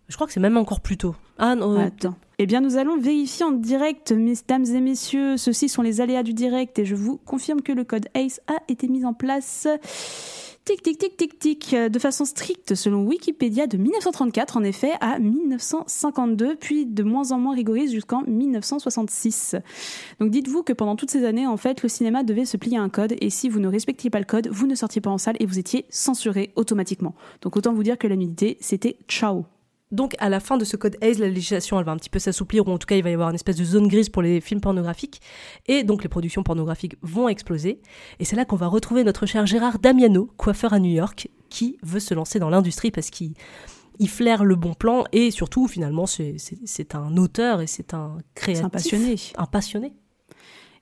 Je 0.08 0.14
crois 0.16 0.26
que 0.26 0.32
c'est 0.32 0.40
même 0.40 0.56
encore 0.56 0.80
plus 0.80 0.96
tôt. 0.96 1.14
Ah 1.38 1.54
non. 1.54 1.78
Attends. 1.78 2.14
Eh 2.38 2.46
bien, 2.46 2.60
nous 2.60 2.76
allons 2.76 2.98
vérifier 2.98 3.44
en 3.44 3.52
direct, 3.52 4.12
mesdames 4.12 4.66
et 4.66 4.80
messieurs. 4.80 5.36
Ceux-ci 5.36 5.68
sont 5.68 5.82
les 5.82 6.00
aléas 6.00 6.22
du 6.22 6.34
direct 6.34 6.78
et 6.78 6.84
je 6.84 6.94
vous 6.94 7.16
confirme 7.18 7.62
que 7.62 7.72
le 7.72 7.84
code 7.84 8.08
ACE 8.14 8.40
a 8.46 8.56
été 8.68 8.88
mis 8.88 9.04
en 9.04 9.14
place. 9.14 9.68
Tic, 10.64 10.80
tic, 10.80 10.96
tic, 10.96 11.16
tic, 11.16 11.38
tic, 11.40 11.74
de 11.74 11.98
façon 11.98 12.24
stricte 12.24 12.76
selon 12.76 13.04
Wikipédia 13.04 13.66
de 13.66 13.76
1934 13.76 14.56
en 14.56 14.62
effet 14.62 14.92
à 15.00 15.18
1952, 15.18 16.54
puis 16.54 16.86
de 16.86 17.02
moins 17.02 17.32
en 17.32 17.38
moins 17.38 17.54
rigoriste 17.54 17.92
jusqu'en 17.92 18.22
1966. 18.28 19.56
Donc 20.20 20.30
dites-vous 20.30 20.62
que 20.62 20.72
pendant 20.72 20.94
toutes 20.94 21.10
ces 21.10 21.24
années, 21.24 21.48
en 21.48 21.56
fait, 21.56 21.82
le 21.82 21.88
cinéma 21.88 22.22
devait 22.22 22.44
se 22.44 22.56
plier 22.56 22.76
à 22.76 22.82
un 22.82 22.90
code 22.90 23.16
et 23.20 23.28
si 23.28 23.48
vous 23.48 23.58
ne 23.58 23.66
respectiez 23.66 24.08
pas 24.08 24.20
le 24.20 24.24
code, 24.24 24.46
vous 24.52 24.68
ne 24.68 24.76
sortiez 24.76 25.00
pas 25.00 25.10
en 25.10 25.18
salle 25.18 25.36
et 25.40 25.46
vous 25.46 25.58
étiez 25.58 25.84
censuré 25.90 26.52
automatiquement. 26.54 27.16
Donc 27.40 27.56
autant 27.56 27.72
vous 27.72 27.82
dire 27.82 27.98
que 27.98 28.06
la 28.06 28.14
nudité, 28.14 28.56
c'était 28.60 28.98
ciao. 29.08 29.44
Donc, 29.92 30.14
à 30.18 30.28
la 30.28 30.40
fin 30.40 30.56
de 30.56 30.64
ce 30.64 30.76
code 30.76 30.96
ACE, 31.02 31.18
la 31.18 31.28
législation, 31.28 31.78
elle 31.78 31.84
va 31.84 31.92
un 31.92 31.96
petit 31.96 32.10
peu 32.10 32.18
s'assouplir, 32.18 32.66
ou 32.66 32.72
en 32.72 32.78
tout 32.78 32.86
cas, 32.86 32.96
il 32.96 33.02
va 33.02 33.10
y 33.10 33.14
avoir 33.14 33.28
une 33.28 33.34
espèce 33.34 33.56
de 33.56 33.64
zone 33.64 33.88
grise 33.88 34.08
pour 34.08 34.22
les 34.22 34.40
films 34.40 34.60
pornographiques. 34.60 35.20
Et 35.66 35.84
donc, 35.84 36.02
les 36.02 36.08
productions 36.08 36.42
pornographiques 36.42 36.96
vont 37.02 37.28
exploser. 37.28 37.80
Et 38.18 38.24
c'est 38.24 38.34
là 38.34 38.44
qu'on 38.44 38.56
va 38.56 38.66
retrouver 38.66 39.04
notre 39.04 39.26
cher 39.26 39.46
Gérard 39.46 39.78
Damiano, 39.78 40.30
coiffeur 40.36 40.72
à 40.72 40.80
New 40.80 40.90
York, 40.90 41.28
qui 41.50 41.78
veut 41.82 42.00
se 42.00 42.14
lancer 42.14 42.38
dans 42.38 42.48
l'industrie 42.48 42.90
parce 42.90 43.10
qu'il 43.10 43.34
il 43.98 44.08
flaire 44.08 44.44
le 44.44 44.56
bon 44.56 44.74
plan 44.74 45.04
et 45.12 45.30
surtout, 45.30 45.68
finalement, 45.68 46.06
c'est 46.06 46.94
un 46.94 47.16
auteur 47.16 47.60
et 47.60 47.66
c'est 47.66 47.94
un 47.94 48.18
créatif. 48.34 48.64
un 48.64 48.68
passionné. 48.70 49.16
Un 49.36 49.46
passionné. 49.46 49.92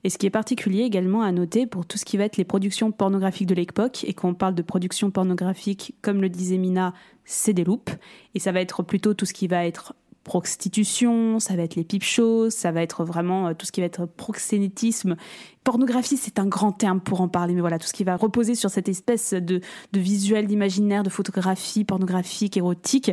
Et 0.03 0.09
ce 0.09 0.17
qui 0.17 0.25
est 0.25 0.31
particulier 0.31 0.81
également 0.81 1.21
à 1.21 1.31
noter 1.31 1.67
pour 1.67 1.85
tout 1.85 1.97
ce 1.97 2.05
qui 2.05 2.17
va 2.17 2.23
être 2.23 2.37
les 2.37 2.43
productions 2.43 2.91
pornographiques 2.91 3.47
de 3.47 3.55
l'époque, 3.55 4.03
et 4.03 4.13
quand 4.13 4.29
on 4.29 4.33
parle 4.33 4.55
de 4.55 4.61
productions 4.61 5.11
pornographiques, 5.11 5.95
comme 6.01 6.21
le 6.21 6.29
disait 6.29 6.57
Mina, 6.57 6.93
c'est 7.25 7.53
des 7.53 7.63
loupes, 7.63 7.91
et 8.33 8.39
ça 8.39 8.51
va 8.51 8.61
être 8.61 8.83
plutôt 8.83 9.13
tout 9.13 9.25
ce 9.25 9.33
qui 9.33 9.47
va 9.47 9.65
être 9.65 9.93
prostitution, 10.23 11.39
ça 11.39 11.55
va 11.55 11.63
être 11.63 11.75
les 11.75 11.83
pipe 11.83 12.03
shows, 12.03 12.49
ça 12.49 12.71
va 12.71 12.81
être 12.81 13.03
vraiment 13.03 13.47
euh, 13.47 13.53
tout 13.53 13.65
ce 13.65 13.71
qui 13.71 13.81
va 13.81 13.87
être 13.87 14.05
proxénétisme 14.05 15.15
pornographie, 15.63 16.17
c'est 16.17 16.39
un 16.39 16.47
grand 16.47 16.71
terme 16.71 16.99
pour 16.99 17.21
en 17.21 17.27
parler, 17.27 17.53
mais 17.53 17.61
voilà, 17.61 17.77
tout 17.77 17.87
ce 17.87 17.93
qui 17.93 18.03
va 18.03 18.15
reposer 18.15 18.55
sur 18.55 18.69
cette 18.69 18.89
espèce 18.89 19.33
de, 19.33 19.61
visuel, 19.93 20.47
d'imaginaire, 20.47 21.03
de 21.03 21.09
photographie 21.09 21.83
pornographique, 21.83 22.57
érotique, 22.57 23.11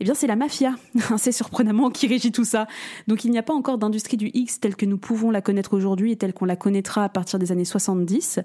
eh 0.00 0.04
bien, 0.04 0.14
c'est 0.14 0.26
la 0.26 0.36
mafia, 0.36 0.74
c'est 1.16 1.32
surprenamment, 1.32 1.90
qui 1.90 2.06
régit 2.06 2.32
tout 2.32 2.44
ça. 2.44 2.66
Donc, 3.08 3.24
il 3.24 3.30
n'y 3.30 3.38
a 3.38 3.42
pas 3.42 3.54
encore 3.54 3.78
d'industrie 3.78 4.16
du 4.16 4.30
X 4.32 4.60
telle 4.60 4.76
que 4.76 4.86
nous 4.86 4.98
pouvons 4.98 5.30
la 5.30 5.40
connaître 5.40 5.74
aujourd'hui 5.76 6.12
et 6.12 6.16
telle 6.16 6.32
qu'on 6.32 6.44
la 6.44 6.56
connaîtra 6.56 7.04
à 7.04 7.08
partir 7.08 7.38
des 7.38 7.52
années 7.52 7.64
70, 7.64 8.40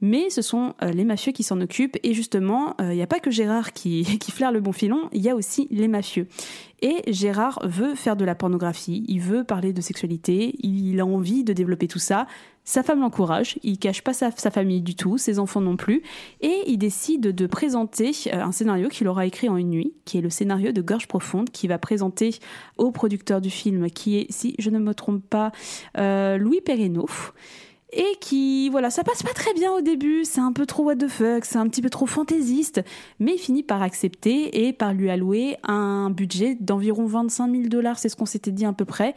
mais 0.00 0.30
ce 0.30 0.42
sont 0.42 0.74
euh, 0.82 0.90
les 0.90 1.04
mafieux 1.04 1.32
qui 1.32 1.42
s'en 1.42 1.60
occupent, 1.60 1.96
et 2.02 2.12
justement, 2.12 2.74
euh, 2.80 2.92
il 2.92 2.96
n'y 2.96 3.02
a 3.02 3.06
pas 3.06 3.20
que 3.20 3.30
Gérard 3.30 3.72
qui 3.72 4.04
flaire 4.30 4.52
le 4.52 4.60
bon 4.60 4.72
filon, 4.72 5.08
il 5.12 5.22
y 5.22 5.30
a 5.30 5.34
aussi 5.34 5.66
les 5.70 5.88
mafieux. 5.88 6.28
Et 6.80 7.02
Gérard 7.12 7.58
veut 7.64 7.94
faire 7.94 8.16
de 8.16 8.24
la 8.24 8.36
pornographie, 8.36 9.04
il 9.08 9.20
veut 9.20 9.42
parler 9.42 9.72
de 9.72 9.80
sexualité, 9.80 10.54
il 10.60 11.00
a 11.00 11.06
envie 11.06 11.42
de 11.42 11.52
développer 11.52 11.88
tout 11.88 11.98
ça, 11.98 12.26
sa 12.68 12.82
femme 12.82 13.00
l'encourage, 13.00 13.58
il 13.62 13.78
cache 13.78 14.02
pas 14.02 14.12
sa, 14.12 14.30
famille 14.30 14.82
du 14.82 14.94
tout, 14.94 15.16
ses 15.16 15.38
enfants 15.38 15.62
non 15.62 15.78
plus, 15.78 16.02
et 16.42 16.64
il 16.66 16.76
décide 16.76 17.34
de 17.34 17.46
présenter 17.46 18.10
euh, 18.26 18.42
un 18.42 18.52
scénario 18.52 18.90
qu'il 18.90 19.08
aura 19.08 19.24
écrit 19.24 19.48
en 19.48 19.56
une 19.56 19.70
nuit, 19.70 19.94
qui 20.04 20.18
est 20.18 20.20
le 20.20 20.28
scénario 20.28 20.70
de 20.72 20.82
Gorge 20.82 21.08
Profonde, 21.08 21.48
qui 21.48 21.66
va 21.66 21.78
présenter 21.78 22.38
au 22.76 22.90
producteur 22.90 23.40
du 23.40 23.48
film, 23.48 23.88
qui 23.88 24.18
est, 24.18 24.26
si 24.30 24.54
je 24.58 24.68
ne 24.68 24.78
me 24.78 24.92
trompe 24.92 25.24
pas, 25.30 25.50
euh, 25.96 26.36
Louis 26.36 26.60
Perreno 26.60 27.06
et 27.90 28.16
qui, 28.20 28.68
voilà, 28.68 28.90
ça 28.90 29.02
passe 29.02 29.22
pas 29.22 29.32
très 29.32 29.54
bien 29.54 29.72
au 29.72 29.80
début, 29.80 30.26
c'est 30.26 30.42
un 30.42 30.52
peu 30.52 30.66
trop 30.66 30.84
what 30.84 30.96
the 30.96 31.08
fuck, 31.08 31.46
c'est 31.46 31.56
un 31.56 31.66
petit 31.68 31.80
peu 31.80 31.88
trop 31.88 32.04
fantaisiste, 32.04 32.82
mais 33.18 33.32
il 33.36 33.38
finit 33.38 33.62
par 33.62 33.80
accepter 33.80 34.66
et 34.66 34.74
par 34.74 34.92
lui 34.92 35.08
allouer 35.08 35.56
un 35.62 36.10
budget 36.10 36.54
d'environ 36.60 37.06
25 37.06 37.50
000 37.50 37.62
dollars, 37.68 37.98
c'est 37.98 38.10
ce 38.10 38.16
qu'on 38.16 38.26
s'était 38.26 38.52
dit 38.52 38.66
à 38.66 38.74
peu 38.74 38.84
près, 38.84 39.14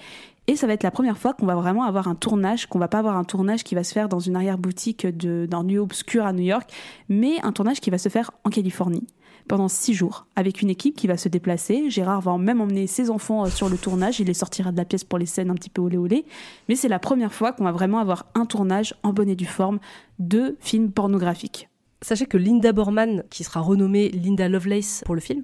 et 0.52 0.58
ça 0.58 0.68
va 0.68 0.74
être 0.74 0.84
la 0.84 0.92
première 0.92 1.18
fois 1.18 1.34
qu'on 1.34 1.46
va 1.46 1.56
vraiment 1.56 1.86
avoir 1.86 2.10
un 2.10 2.16
tournage, 2.16 2.66
qu'on 2.66 2.78
va 2.78 2.90
pas 2.90 3.00
avoir 3.00 3.16
un 3.16 3.24
tournage 3.24 3.64
qui 3.64 3.74
va 3.74 3.86
se 3.86 3.94
faire 3.94 4.10
dans 4.10 4.20
une 4.20 4.36
arrière-boutique 4.36 5.08
d'un 5.08 5.64
lieu 5.64 5.80
obscur 5.80 6.26
à 6.26 6.34
New 6.34 6.44
York, 6.44 6.70
mais 7.08 7.42
un 7.44 7.54
tournage 7.54 7.80
qui 7.80 7.90
va 7.90 7.98
se 7.98 8.10
faire 8.10 8.32
en 8.44 8.50
Californie 8.50 9.08
pendant 9.48 9.70
six 9.70 9.94
jours 9.94 10.26
avec 10.36 10.62
une 10.62 10.70
équipe 10.70 10.98
qui 10.98 11.08
va 11.08 11.16
se 11.16 11.30
déplacer. 11.30 11.90
Gérard 11.90 12.20
va 12.20 12.38
même 12.38 12.60
emmener 12.60 12.86
ses 12.86 13.10
enfants 13.10 13.46
euh, 13.46 13.50
sur 13.50 13.70
le 13.70 13.78
tournage. 13.78 14.20
Il 14.20 14.28
les 14.28 14.34
sortira 14.34 14.74
de 14.74 14.78
la 14.78 14.84
pièce 14.84 15.06
pour 15.06 15.20
les 15.20 15.26
scènes 15.26 15.50
un 15.50 15.56
petit 15.56 15.70
peu 15.70 15.82
olé 15.82 15.96
olé. 15.98 16.26
Mais 16.68 16.76
c'est 16.76 16.90
la 16.90 17.00
première 17.00 17.34
fois 17.34 17.54
qu'on 17.54 17.64
va 17.64 17.72
vraiment 17.72 18.00
avoir 18.00 18.26
un 18.36 18.46
tournage 18.46 18.94
en 19.04 19.14
bonne 19.14 19.30
et 19.30 19.38
due 19.38 19.46
forme 19.46 19.80
de 20.20 20.58
films 20.60 20.92
pornographiques. 20.92 21.70
Sachez 22.02 22.26
que 22.26 22.38
Linda 22.38 22.74
Borman, 22.74 23.24
qui 23.30 23.46
sera 23.46 23.62
renommée 23.62 24.10
Linda 24.10 24.50
Lovelace 24.50 25.04
pour 25.06 25.16
le 25.16 25.22
film, 25.22 25.44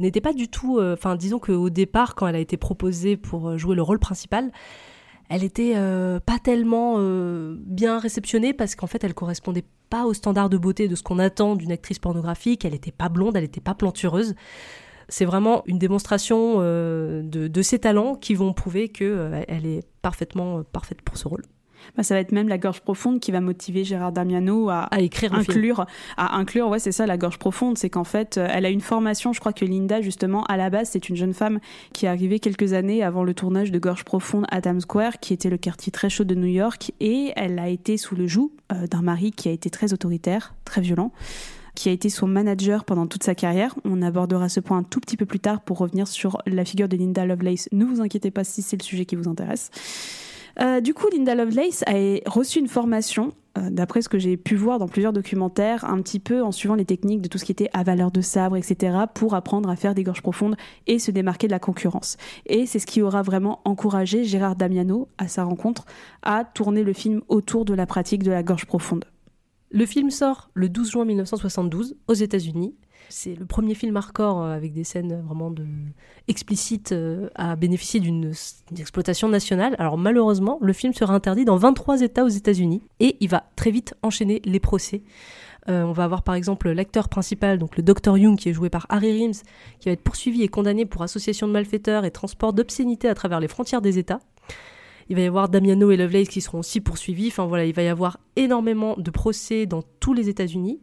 n'était 0.00 0.20
pas 0.20 0.32
du 0.32 0.48
tout. 0.48 0.78
Euh, 0.78 0.94
enfin, 0.94 1.16
disons 1.16 1.38
qu'au 1.38 1.70
départ, 1.70 2.14
quand 2.14 2.26
elle 2.26 2.36
a 2.36 2.40
été 2.40 2.56
proposée 2.56 3.16
pour 3.16 3.48
euh, 3.48 3.58
jouer 3.58 3.76
le 3.76 3.82
rôle 3.82 3.98
principal, 3.98 4.50
elle 5.28 5.44
était 5.44 5.74
pas 6.26 6.38
tellement 6.38 6.98
bien 7.56 7.98
réceptionnée 7.98 8.52
parce 8.52 8.74
qu'en 8.74 8.86
fait, 8.86 9.02
elle 9.02 9.14
correspondait 9.14 9.64
pas 9.88 10.04
au 10.04 10.12
standard 10.12 10.50
de 10.50 10.58
beauté 10.58 10.88
de 10.88 10.94
ce 10.94 11.02
qu'on 11.02 11.18
attend 11.18 11.56
d'une 11.56 11.72
actrice 11.72 11.98
pornographique. 11.98 12.66
Elle 12.66 12.72
n'était 12.72 12.92
pas 12.92 13.08
blonde, 13.08 13.34
elle 13.36 13.44
n'était 13.44 13.62
pas 13.62 13.74
plantureuse. 13.74 14.34
C'est 15.08 15.26
vraiment 15.26 15.62
une 15.66 15.78
démonstration 15.78 16.56
euh, 16.60 17.22
de, 17.22 17.62
ses 17.62 17.78
talents 17.78 18.14
qui 18.14 18.34
vont 18.34 18.54
prouver 18.54 18.88
qu'elle 18.88 19.08
euh, 19.08 19.44
elle 19.48 19.66
est 19.66 19.82
parfaitement 20.00 20.58
euh, 20.58 20.62
parfaite 20.62 21.02
pour 21.02 21.18
ce 21.18 21.28
rôle. 21.28 21.42
Bah, 21.96 22.02
ça 22.02 22.14
va 22.14 22.20
être 22.20 22.32
même 22.32 22.48
la 22.48 22.58
gorge 22.58 22.80
profonde 22.80 23.20
qui 23.20 23.32
va 23.32 23.40
motiver 23.40 23.84
Gérard 23.84 24.12
Damiano 24.12 24.70
à, 24.70 24.88
écrire 24.98 25.34
inclure 25.34 25.86
à 26.16 26.36
inclure 26.36 26.68
ouais 26.68 26.78
c'est 26.78 26.92
ça 26.92 27.06
la 27.06 27.16
gorge 27.16 27.38
profonde 27.38 27.78
c'est 27.78 27.90
qu'en 27.90 28.04
fait 28.04 28.38
euh, 28.38 28.48
elle 28.50 28.64
a 28.64 28.70
une 28.70 28.80
formation 28.80 29.32
je 29.32 29.40
crois 29.40 29.52
que 29.52 29.64
Linda 29.64 30.00
justement 30.00 30.44
à 30.44 30.56
la 30.56 30.70
base 30.70 30.90
c'est 30.90 31.08
une 31.08 31.16
jeune 31.16 31.34
femme 31.34 31.58
qui 31.92 32.06
est 32.06 32.08
arrivée 32.08 32.38
quelques 32.38 32.72
années 32.72 33.02
avant 33.02 33.24
le 33.24 33.34
tournage 33.34 33.70
de 33.70 33.78
Gorge 33.78 34.04
profonde 34.04 34.44
à 34.50 34.60
Times 34.60 34.80
Square 34.80 35.18
qui 35.20 35.32
était 35.32 35.50
le 35.50 35.58
quartier 35.58 35.92
très 35.92 36.08
chaud 36.08 36.24
de 36.24 36.34
New 36.34 36.46
York 36.46 36.92
et 37.00 37.32
elle 37.36 37.58
a 37.58 37.68
été 37.68 37.96
sous 37.96 38.14
le 38.14 38.26
joug 38.26 38.52
euh, 38.72 38.86
d'un 38.86 39.02
mari 39.02 39.32
qui 39.32 39.48
a 39.48 39.52
été 39.52 39.70
très 39.70 39.92
autoritaire 39.92 40.54
très 40.64 40.80
violent 40.80 41.12
qui 41.74 41.88
a 41.88 41.92
été 41.92 42.10
son 42.10 42.26
manager 42.26 42.84
pendant 42.84 43.06
toute 43.06 43.22
sa 43.24 43.34
carrière. 43.34 43.74
On 43.84 44.02
abordera 44.02 44.48
ce 44.48 44.60
point 44.60 44.78
un 44.78 44.82
tout 44.82 45.00
petit 45.00 45.16
peu 45.16 45.26
plus 45.26 45.40
tard 45.40 45.62
pour 45.62 45.78
revenir 45.78 46.06
sur 46.06 46.38
la 46.46 46.64
figure 46.64 46.88
de 46.88 46.96
Linda 46.96 47.24
Lovelace. 47.24 47.68
Ne 47.72 47.84
vous 47.84 48.00
inquiétez 48.00 48.30
pas 48.30 48.44
si 48.44 48.62
c'est 48.62 48.76
le 48.76 48.82
sujet 48.82 49.06
qui 49.06 49.16
vous 49.16 49.28
intéresse. 49.28 49.70
Euh, 50.60 50.80
du 50.80 50.94
coup, 50.94 51.06
Linda 51.12 51.34
Lovelace 51.34 51.82
a 51.86 51.92
reçu 52.28 52.58
une 52.58 52.68
formation, 52.68 53.32
euh, 53.58 53.70
d'après 53.70 54.02
ce 54.02 54.08
que 54.08 54.18
j'ai 54.18 54.36
pu 54.36 54.54
voir 54.54 54.78
dans 54.78 54.88
plusieurs 54.88 55.12
documentaires, 55.12 55.84
un 55.84 56.00
petit 56.02 56.18
peu 56.18 56.42
en 56.42 56.52
suivant 56.52 56.74
les 56.74 56.84
techniques 56.84 57.22
de 57.22 57.28
tout 57.28 57.38
ce 57.38 57.44
qui 57.44 57.52
était 57.52 57.70
à 57.72 57.82
valeur 57.82 58.10
de 58.10 58.20
sabre, 58.20 58.56
etc., 58.56 58.96
pour 59.14 59.34
apprendre 59.34 59.68
à 59.68 59.76
faire 59.76 59.94
des 59.94 60.02
gorges 60.02 60.22
profondes 60.22 60.56
et 60.86 60.98
se 60.98 61.10
démarquer 61.10 61.46
de 61.46 61.52
la 61.52 61.58
concurrence. 61.58 62.16
Et 62.46 62.66
c'est 62.66 62.78
ce 62.78 62.86
qui 62.86 63.02
aura 63.02 63.22
vraiment 63.22 63.60
encouragé 63.64 64.24
Gérard 64.24 64.56
Damiano, 64.56 65.08
à 65.18 65.28
sa 65.28 65.44
rencontre, 65.44 65.84
à 66.22 66.44
tourner 66.44 66.82
le 66.82 66.92
film 66.92 67.22
autour 67.28 67.64
de 67.64 67.74
la 67.74 67.86
pratique 67.86 68.22
de 68.22 68.30
la 68.30 68.42
gorge 68.42 68.66
profonde. 68.66 69.04
Le 69.70 69.86
film 69.86 70.10
sort 70.10 70.50
le 70.52 70.68
12 70.68 70.90
juin 70.90 71.04
1972 71.06 71.96
aux 72.06 72.14
États-Unis. 72.14 72.74
C'est 73.12 73.34
le 73.34 73.44
premier 73.44 73.74
film 73.74 73.94
hardcore 73.94 74.42
euh, 74.42 74.54
avec 74.54 74.72
des 74.72 74.84
scènes 74.84 75.20
vraiment 75.20 75.54
explicites 76.28 76.92
euh, 76.92 77.28
à 77.34 77.56
bénéficier 77.56 78.00
d'une 78.00 78.32
exploitation 78.78 79.28
nationale. 79.28 79.76
Alors 79.78 79.98
malheureusement, 79.98 80.58
le 80.62 80.72
film 80.72 80.94
sera 80.94 81.12
interdit 81.12 81.44
dans 81.44 81.56
23 81.56 82.00
États 82.00 82.24
aux 82.24 82.28
États-Unis 82.28 82.82
et 83.00 83.18
il 83.20 83.28
va 83.28 83.44
très 83.54 83.70
vite 83.70 83.94
enchaîner 84.02 84.40
les 84.46 84.60
procès. 84.60 85.02
Euh, 85.68 85.82
on 85.82 85.92
va 85.92 86.04
avoir 86.04 86.22
par 86.22 86.34
exemple 86.34 86.70
l'acteur 86.70 87.10
principal, 87.10 87.58
donc 87.58 87.76
le 87.76 87.82
Dr 87.82 88.16
Young, 88.16 88.38
qui 88.38 88.48
est 88.48 88.54
joué 88.54 88.70
par 88.70 88.86
Harry 88.88 89.12
Rims, 89.12 89.42
qui 89.78 89.90
va 89.90 89.92
être 89.92 90.02
poursuivi 90.02 90.42
et 90.42 90.48
condamné 90.48 90.86
pour 90.86 91.02
association 91.02 91.46
de 91.46 91.52
malfaiteurs 91.52 92.06
et 92.06 92.10
transport 92.10 92.54
d'obscénité 92.54 93.08
à 93.08 93.14
travers 93.14 93.40
les 93.40 93.48
frontières 93.48 93.82
des 93.82 93.98
États. 93.98 94.20
Il 95.10 95.16
va 95.16 95.22
y 95.22 95.26
avoir 95.26 95.50
Damiano 95.50 95.90
et 95.90 95.98
Lovelace 95.98 96.28
qui 96.28 96.40
seront 96.40 96.60
aussi 96.60 96.80
poursuivis. 96.80 97.28
Enfin 97.28 97.44
voilà, 97.44 97.66
il 97.66 97.74
va 97.74 97.82
y 97.82 97.88
avoir 97.88 98.18
énormément 98.36 98.94
de 98.96 99.10
procès 99.10 99.66
dans 99.66 99.82
tous 100.00 100.14
les 100.14 100.30
États-Unis. 100.30 100.80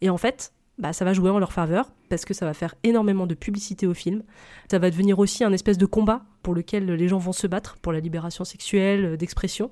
Et 0.00 0.10
en 0.10 0.16
fait, 0.16 0.52
bah, 0.78 0.92
ça 0.92 1.04
va 1.04 1.12
jouer 1.12 1.30
en 1.30 1.38
leur 1.38 1.52
faveur 1.52 1.92
parce 2.08 2.24
que 2.24 2.34
ça 2.34 2.46
va 2.46 2.54
faire 2.54 2.74
énormément 2.82 3.26
de 3.26 3.34
publicité 3.34 3.86
au 3.86 3.94
film. 3.94 4.22
Ça 4.70 4.78
va 4.78 4.90
devenir 4.90 5.18
aussi 5.18 5.44
un 5.44 5.52
espèce 5.52 5.78
de 5.78 5.86
combat 5.86 6.22
pour 6.42 6.54
lequel 6.54 6.86
les 6.86 7.08
gens 7.08 7.18
vont 7.18 7.32
se 7.32 7.46
battre 7.46 7.76
pour 7.82 7.92
la 7.92 8.00
libération 8.00 8.44
sexuelle, 8.44 9.04
euh, 9.04 9.16
d'expression. 9.16 9.70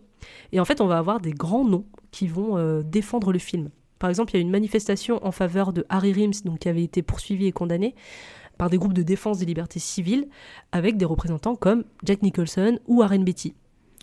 Et 0.53 0.61
en 0.61 0.65
fait, 0.65 0.81
on 0.81 0.87
va 0.87 0.99
avoir 0.99 1.21
des 1.21 1.33
grands 1.33 1.65
noms 1.65 1.87
qui 2.11 2.27
vont 2.27 2.57
euh, 2.57 2.83
défendre 2.83 3.33
le 3.33 3.39
film. 3.39 3.71
Par 3.99 4.09
exemple, 4.09 4.33
il 4.33 4.37
y 4.37 4.39
a 4.39 4.43
une 4.43 4.51
manifestation 4.51 5.25
en 5.25 5.33
faveur 5.33 5.73
de 5.73 5.85
Harry 5.89 6.13
Rims, 6.13 6.43
donc, 6.45 6.61
qui 6.61 6.69
avait 6.69 6.83
été 6.85 7.03
poursuivi 7.03 7.47
et 7.47 7.53
condamné 7.53 7.95
par 8.57 8.69
des 8.69 8.77
groupes 8.77 8.93
de 8.93 9.03
défense 9.03 9.39
des 9.39 9.47
libertés 9.47 9.79
civiles, 9.79 10.29
avec 10.73 10.97
des 10.97 11.07
représentants 11.07 11.57
comme 11.57 11.85
Jack 12.05 12.23
Nicholson 12.23 12.79
ou 12.87 12.99
Warren 12.99 13.25
Beatty. 13.25 13.55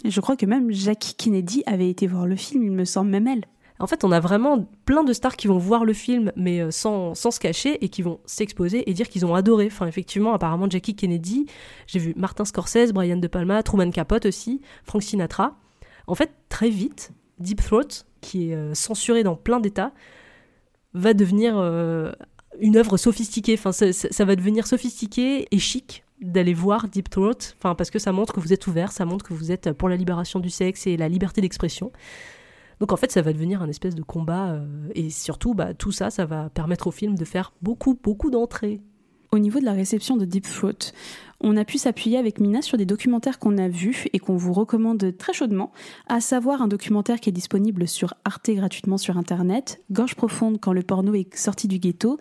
Je 0.06 0.22
crois 0.22 0.36
que 0.36 0.46
même 0.46 0.72
Jackie 0.72 1.16
Kennedy 1.16 1.64
avait 1.66 1.90
été 1.90 2.08
voir 2.08 2.26
le 2.26 2.36
film, 2.36 2.64
il 2.64 2.72
me 2.72 2.86
semble 2.86 3.10
même 3.10 3.28
elle. 3.28 3.46
En 3.80 3.88
fait, 3.88 4.04
on 4.04 4.12
a 4.12 4.20
vraiment 4.20 4.68
plein 4.86 5.04
de 5.04 5.14
stars 5.14 5.36
qui 5.36 5.48
vont 5.48 5.58
voir 5.58 5.86
le 5.86 5.94
film, 5.94 6.32
mais 6.36 6.62
euh, 6.62 6.72
sans, 6.72 7.14
sans 7.14 7.32
se 7.32 7.40
cacher, 7.40 7.84
et 7.84 7.90
qui 7.90 8.02
vont 8.02 8.20
s'exposer 8.26 8.90
et 8.90 8.94
dire 8.94 9.08
qu'ils 9.08 9.26
ont 9.26 9.36
adoré. 9.36 9.68
Enfin, 9.68 9.88
effectivement, 9.88 10.34
apparemment, 10.34 10.70
Jackie 10.70 10.96
Kennedy, 10.96 11.46
j'ai 11.86 12.00
vu 12.00 12.14
Martin 12.18 12.46
Scorsese, 12.46 12.92
Brian 12.92 13.18
De 13.18 13.28
Palma, 13.28 13.62
Truman 13.64 13.92
Capote 13.92 14.26
aussi, 14.26 14.62
Frank 14.84 15.04
Sinatra. 15.04 15.56
En 16.08 16.16
fait, 16.16 16.32
très 16.50 16.70
vite, 16.70 17.12
Deep 17.40 17.62
Throat, 17.62 18.06
qui 18.22 18.50
est 18.50 18.56
euh, 18.56 18.74
censuré 18.74 19.24
dans 19.24 19.36
plein 19.36 19.60
d'États, 19.60 19.92
va 20.94 21.14
devenir 21.14 21.58
euh, 21.58 22.12
une 22.60 22.78
œuvre 22.78 22.98
sophistiquée. 22.98 23.54
Enfin, 23.54 23.72
ça, 23.72 24.26
va 24.26 24.36
devenir 24.36 24.66
sophistiqué 24.66 25.48
et 25.52 25.60
chic 25.60 26.04
d'aller 26.20 26.56
voir 26.56 26.88
Deep 26.88 27.12
Throat, 27.12 27.54
enfin 27.60 27.76
parce 27.76 27.92
que 27.92 28.00
ça 28.00 28.12
montre 28.12 28.34
que 28.34 28.40
vous 28.40 28.52
êtes 28.52 28.66
ouvert, 28.66 28.92
ça 28.92 29.06
montre 29.06 29.24
que 29.24 29.36
vous 29.36 29.52
êtes 29.52 29.72
pour 29.74 29.88
la 29.88 29.96
libération 29.96 30.40
du 30.40 30.50
sexe 30.50 30.88
et 30.88 30.98
la 30.98 31.08
liberté 31.10 31.42
d'expression. 31.42 31.92
Donc 32.80 32.92
en 32.92 32.98
fait, 32.98 33.12
ça 33.12 33.22
va 33.22 33.34
devenir 33.34 33.62
un 33.62 33.70
espèce 33.70 33.96
de 33.96 34.04
combat 34.04 34.52
euh, 34.52 34.90
et 34.94 35.10
surtout, 35.10 35.54
bah, 35.54 35.74
tout 35.74 35.92
ça, 35.92 36.10
ça 36.10 36.26
va 36.26 36.50
permettre 36.50 36.88
au 36.88 36.92
film 36.92 37.16
de 37.16 37.26
faire 37.26 37.54
beaucoup, 37.62 38.00
beaucoup 38.02 38.30
d'entrées. 38.30 38.82
Au 39.32 39.40
niveau 39.40 39.60
de 39.60 39.66
la 39.66 39.74
réception 39.74 40.16
de 40.16 40.26
Deep 40.26 40.48
Throat, 40.48 40.94
on 41.40 41.56
a 41.56 41.66
pu 41.66 41.78
s'appuyer 41.78 42.18
avec 42.18 42.40
Mina 42.40 42.62
sur 42.62 42.78
des 42.78 42.86
documentaires 42.86 43.40
qu'on 43.40 43.58
a 43.58 43.68
vus 43.68 44.08
et 44.14 44.20
qu'on 44.20 44.38
vous 44.38 44.54
recommande 44.54 45.16
très 45.18 45.34
chaudement, 45.34 45.72
à 46.08 46.20
savoir 46.20 46.62
un 46.62 46.68
documentaire 46.68 47.20
qui 47.20 47.30
est 47.30 47.34
disponible 47.34 47.88
sur 47.88 48.16
Arte 48.26 48.50
gratuitement 48.50 48.98
sur 48.98 49.18
Internet, 49.18 49.82
Gorge 49.92 50.16
profonde 50.16 50.60
quand 50.60 50.74
le 50.74 50.82
porno 50.82 51.14
est 51.14 51.36
sorti 51.36 51.68
du 51.68 51.78
ghetto, 51.78 52.18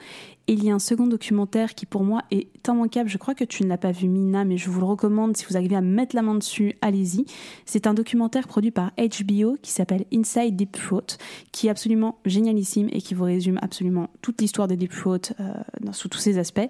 il 0.49 0.65
y 0.65 0.71
a 0.71 0.75
un 0.75 0.79
second 0.79 1.07
documentaire 1.07 1.75
qui 1.75 1.87
pour 1.87 2.05
moi 2.05 2.23
est 2.31 2.49
immanquable. 2.69 3.09
Je 3.09 3.19
crois 3.19 3.35
que 3.35 3.45
tu 3.45 3.65
ne 3.65 3.69
l'as 3.69 3.79
pas 3.79 3.91
vu 3.91 4.09
Mina, 4.09 4.45
mais 4.45 4.57
je 4.57 4.71
vous 4.71 4.81
le 4.81 4.87
recommande. 4.87 5.37
Si 5.37 5.45
vous 5.49 5.57
arrivez 5.57 5.77
à 5.77 5.81
mettre 5.81 6.15
la 6.15 6.23
main 6.23 6.35
dessus, 6.35 6.77
allez-y. 6.83 7.25
C'est 7.65 7.87
un 7.87 7.95
documentaire 7.95 8.47
produit 8.47 8.71
par 8.71 8.93
HBO 8.97 9.57
qui 9.61 9.73
s'appelle 9.73 10.05
Inside 10.13 10.57
Deep 10.57 10.73
Throat, 10.73 11.19
qui 11.53 11.67
est 11.67 11.71
absolument 11.71 12.19
génialissime 12.25 12.89
et 12.93 13.01
qui 13.01 13.15
vous 13.15 13.25
résume 13.25 13.59
absolument 13.61 14.09
toute 14.23 14.41
l'histoire 14.41 14.69
de 14.69 14.75
Deep 14.75 14.93
Throat 14.93 15.19
euh, 15.41 15.53
sous 15.93 16.09
tous 16.09 16.19
ses 16.19 16.39
aspects. 16.39 16.69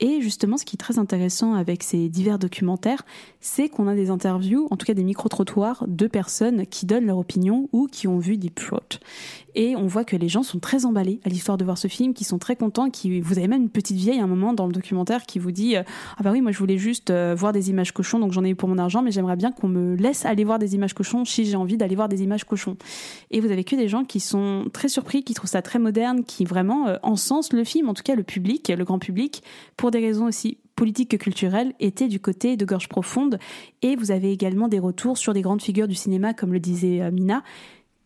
Et 0.00 0.20
justement, 0.20 0.56
ce 0.56 0.64
qui 0.64 0.76
est 0.76 0.78
très 0.78 0.98
intéressant 0.98 1.54
avec 1.54 1.82
ces 1.82 2.08
divers 2.08 2.38
documentaires, 2.38 3.04
c'est 3.40 3.68
qu'on 3.68 3.88
a 3.88 3.94
des 3.94 4.10
interviews, 4.10 4.68
en 4.70 4.76
tout 4.76 4.84
cas 4.84 4.94
des 4.94 5.04
micro-trottoirs, 5.04 5.84
de 5.86 6.06
personnes 6.06 6.66
qui 6.66 6.84
donnent 6.86 7.06
leur 7.06 7.18
opinion 7.18 7.68
ou 7.72 7.86
qui 7.86 8.06
ont 8.08 8.18
vu 8.18 8.36
Deep 8.36 8.56
Throat. 8.56 8.98
Et 9.56 9.74
on 9.74 9.86
voit 9.86 10.04
que 10.04 10.16
les 10.16 10.28
gens 10.28 10.42
sont 10.42 10.58
très 10.58 10.84
emballés 10.84 11.18
à 11.24 11.30
l'histoire 11.30 11.56
de 11.56 11.64
voir 11.64 11.78
ce 11.78 11.88
film, 11.88 12.12
qui 12.12 12.24
sont 12.24 12.38
très 12.38 12.56
contents, 12.56 12.90
qui 12.90 13.20
vous 13.20 13.38
avez 13.38 13.48
même 13.48 13.62
une 13.62 13.70
petite 13.70 13.96
vieille 13.96 14.20
à 14.20 14.24
un 14.24 14.26
moment 14.26 14.52
dans 14.52 14.66
le 14.66 14.72
documentaire 14.72 15.24
qui 15.24 15.38
vous 15.38 15.50
dit 15.50 15.76
euh, 15.76 15.82
ah 16.18 16.22
bah 16.22 16.30
oui 16.30 16.42
moi 16.42 16.52
je 16.52 16.58
voulais 16.58 16.76
juste 16.76 17.08
euh, 17.08 17.34
voir 17.36 17.54
des 17.54 17.70
images 17.70 17.92
cochons 17.92 18.18
donc 18.18 18.32
j'en 18.32 18.44
ai 18.44 18.50
eu 18.50 18.54
pour 18.54 18.68
mon 18.68 18.76
argent 18.76 19.00
mais 19.00 19.10
j'aimerais 19.10 19.36
bien 19.36 19.52
qu'on 19.52 19.68
me 19.68 19.96
laisse 19.96 20.26
aller 20.26 20.44
voir 20.44 20.58
des 20.58 20.74
images 20.74 20.92
cochons 20.92 21.24
si 21.24 21.46
j'ai 21.46 21.56
envie 21.56 21.78
d'aller 21.78 21.96
voir 21.96 22.10
des 22.10 22.22
images 22.22 22.44
cochons. 22.44 22.76
Et 23.30 23.40
vous 23.40 23.50
avez 23.50 23.64
que 23.64 23.76
des 23.76 23.88
gens 23.88 24.04
qui 24.04 24.20
sont 24.20 24.66
très 24.74 24.88
surpris, 24.88 25.24
qui 25.24 25.32
trouvent 25.32 25.48
ça 25.48 25.62
très 25.62 25.78
moderne, 25.78 26.24
qui 26.24 26.44
vraiment 26.44 26.88
euh, 26.88 26.96
encensent 27.02 27.54
le 27.54 27.64
film, 27.64 27.88
en 27.88 27.94
tout 27.94 28.02
cas 28.02 28.14
le 28.14 28.24
public, 28.24 28.68
le 28.68 28.84
grand 28.84 28.98
public, 28.98 29.42
pour 29.78 29.85
des 29.90 30.00
raisons 30.00 30.26
aussi 30.26 30.58
politiques 30.74 31.10
que 31.12 31.16
culturelles, 31.16 31.72
étaient 31.80 32.08
du 32.08 32.20
côté 32.20 32.56
de 32.56 32.64
Gorge 32.66 32.88
Profonde. 32.88 33.38
Et 33.82 33.96
vous 33.96 34.10
avez 34.10 34.30
également 34.30 34.68
des 34.68 34.78
retours 34.78 35.16
sur 35.16 35.32
des 35.32 35.40
grandes 35.40 35.62
figures 35.62 35.88
du 35.88 35.94
cinéma, 35.94 36.34
comme 36.34 36.52
le 36.52 36.60
disait 36.60 37.10
Mina, 37.10 37.42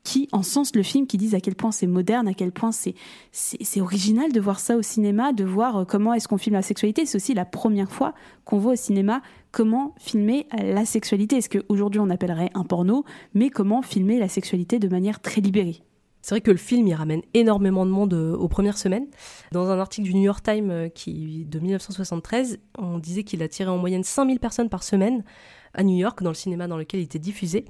qui 0.02 0.28
encensent 0.32 0.74
le 0.74 0.82
film, 0.82 1.06
qui 1.06 1.18
disent 1.18 1.34
à 1.34 1.40
quel 1.40 1.54
point 1.54 1.72
c'est 1.72 1.86
moderne, 1.86 2.26
à 2.28 2.34
quel 2.34 2.52
point 2.52 2.72
c'est, 2.72 2.94
c'est, 3.32 3.80
original 3.80 4.32
de 4.32 4.40
voir 4.40 4.60
ça 4.60 4.76
au 4.76 4.82
cinéma, 4.82 5.32
de 5.32 5.44
voir 5.44 5.76
euh, 5.78 5.84
comment 5.84 6.14
est-ce 6.14 6.28
qu'on 6.28 6.38
filme 6.38 6.56
la 6.56 6.62
sexualité. 6.62 7.06
C'est 7.06 7.16
aussi 7.16 7.34
la 7.34 7.44
première 7.44 7.90
fois 7.90 8.14
qu'on 8.44 8.58
voit 8.58 8.72
au 8.72 8.76
cinéma 8.76 9.22
comment 9.52 9.94
filmer 9.98 10.46
la 10.52 10.84
sexualité. 10.84 11.36
Est-ce 11.36 11.48
qu'aujourd'hui 11.50 12.00
on 12.00 12.08
appellerait 12.08 12.50
un 12.54 12.64
porno, 12.64 13.04
mais 13.34 13.50
comment 13.50 13.82
filmer 13.82 14.18
la 14.18 14.28
sexualité 14.28 14.78
de 14.78 14.88
manière 14.88 15.20
très 15.20 15.40
libérée? 15.40 15.82
C'est 16.22 16.34
vrai 16.34 16.40
que 16.40 16.50
le 16.50 16.56
film 16.56 16.86
il 16.86 16.94
ramène 16.94 17.22
énormément 17.34 17.86
de 17.86 17.90
monde 17.90 18.14
euh, 18.14 18.36
aux 18.36 18.48
premières 18.48 18.78
semaines. 18.78 19.06
Dans 19.52 19.70
un 19.70 19.78
article 19.78 20.06
du 20.06 20.14
New 20.14 20.22
York 20.22 20.42
Times 20.42 20.70
euh, 20.70 20.88
qui, 20.88 21.44
de 21.46 21.58
1973, 21.58 22.58
on 22.78 22.98
disait 22.98 23.24
qu'il 23.24 23.42
attirait 23.42 23.70
en 23.70 23.78
moyenne 23.78 24.04
5000 24.04 24.38
personnes 24.38 24.68
par 24.68 24.82
semaine 24.82 25.24
à 25.74 25.82
New 25.82 25.96
York, 25.96 26.22
dans 26.22 26.30
le 26.30 26.34
cinéma 26.34 26.66
dans 26.66 26.76
lequel 26.76 27.00
il 27.00 27.04
était 27.04 27.18
diffusé, 27.18 27.64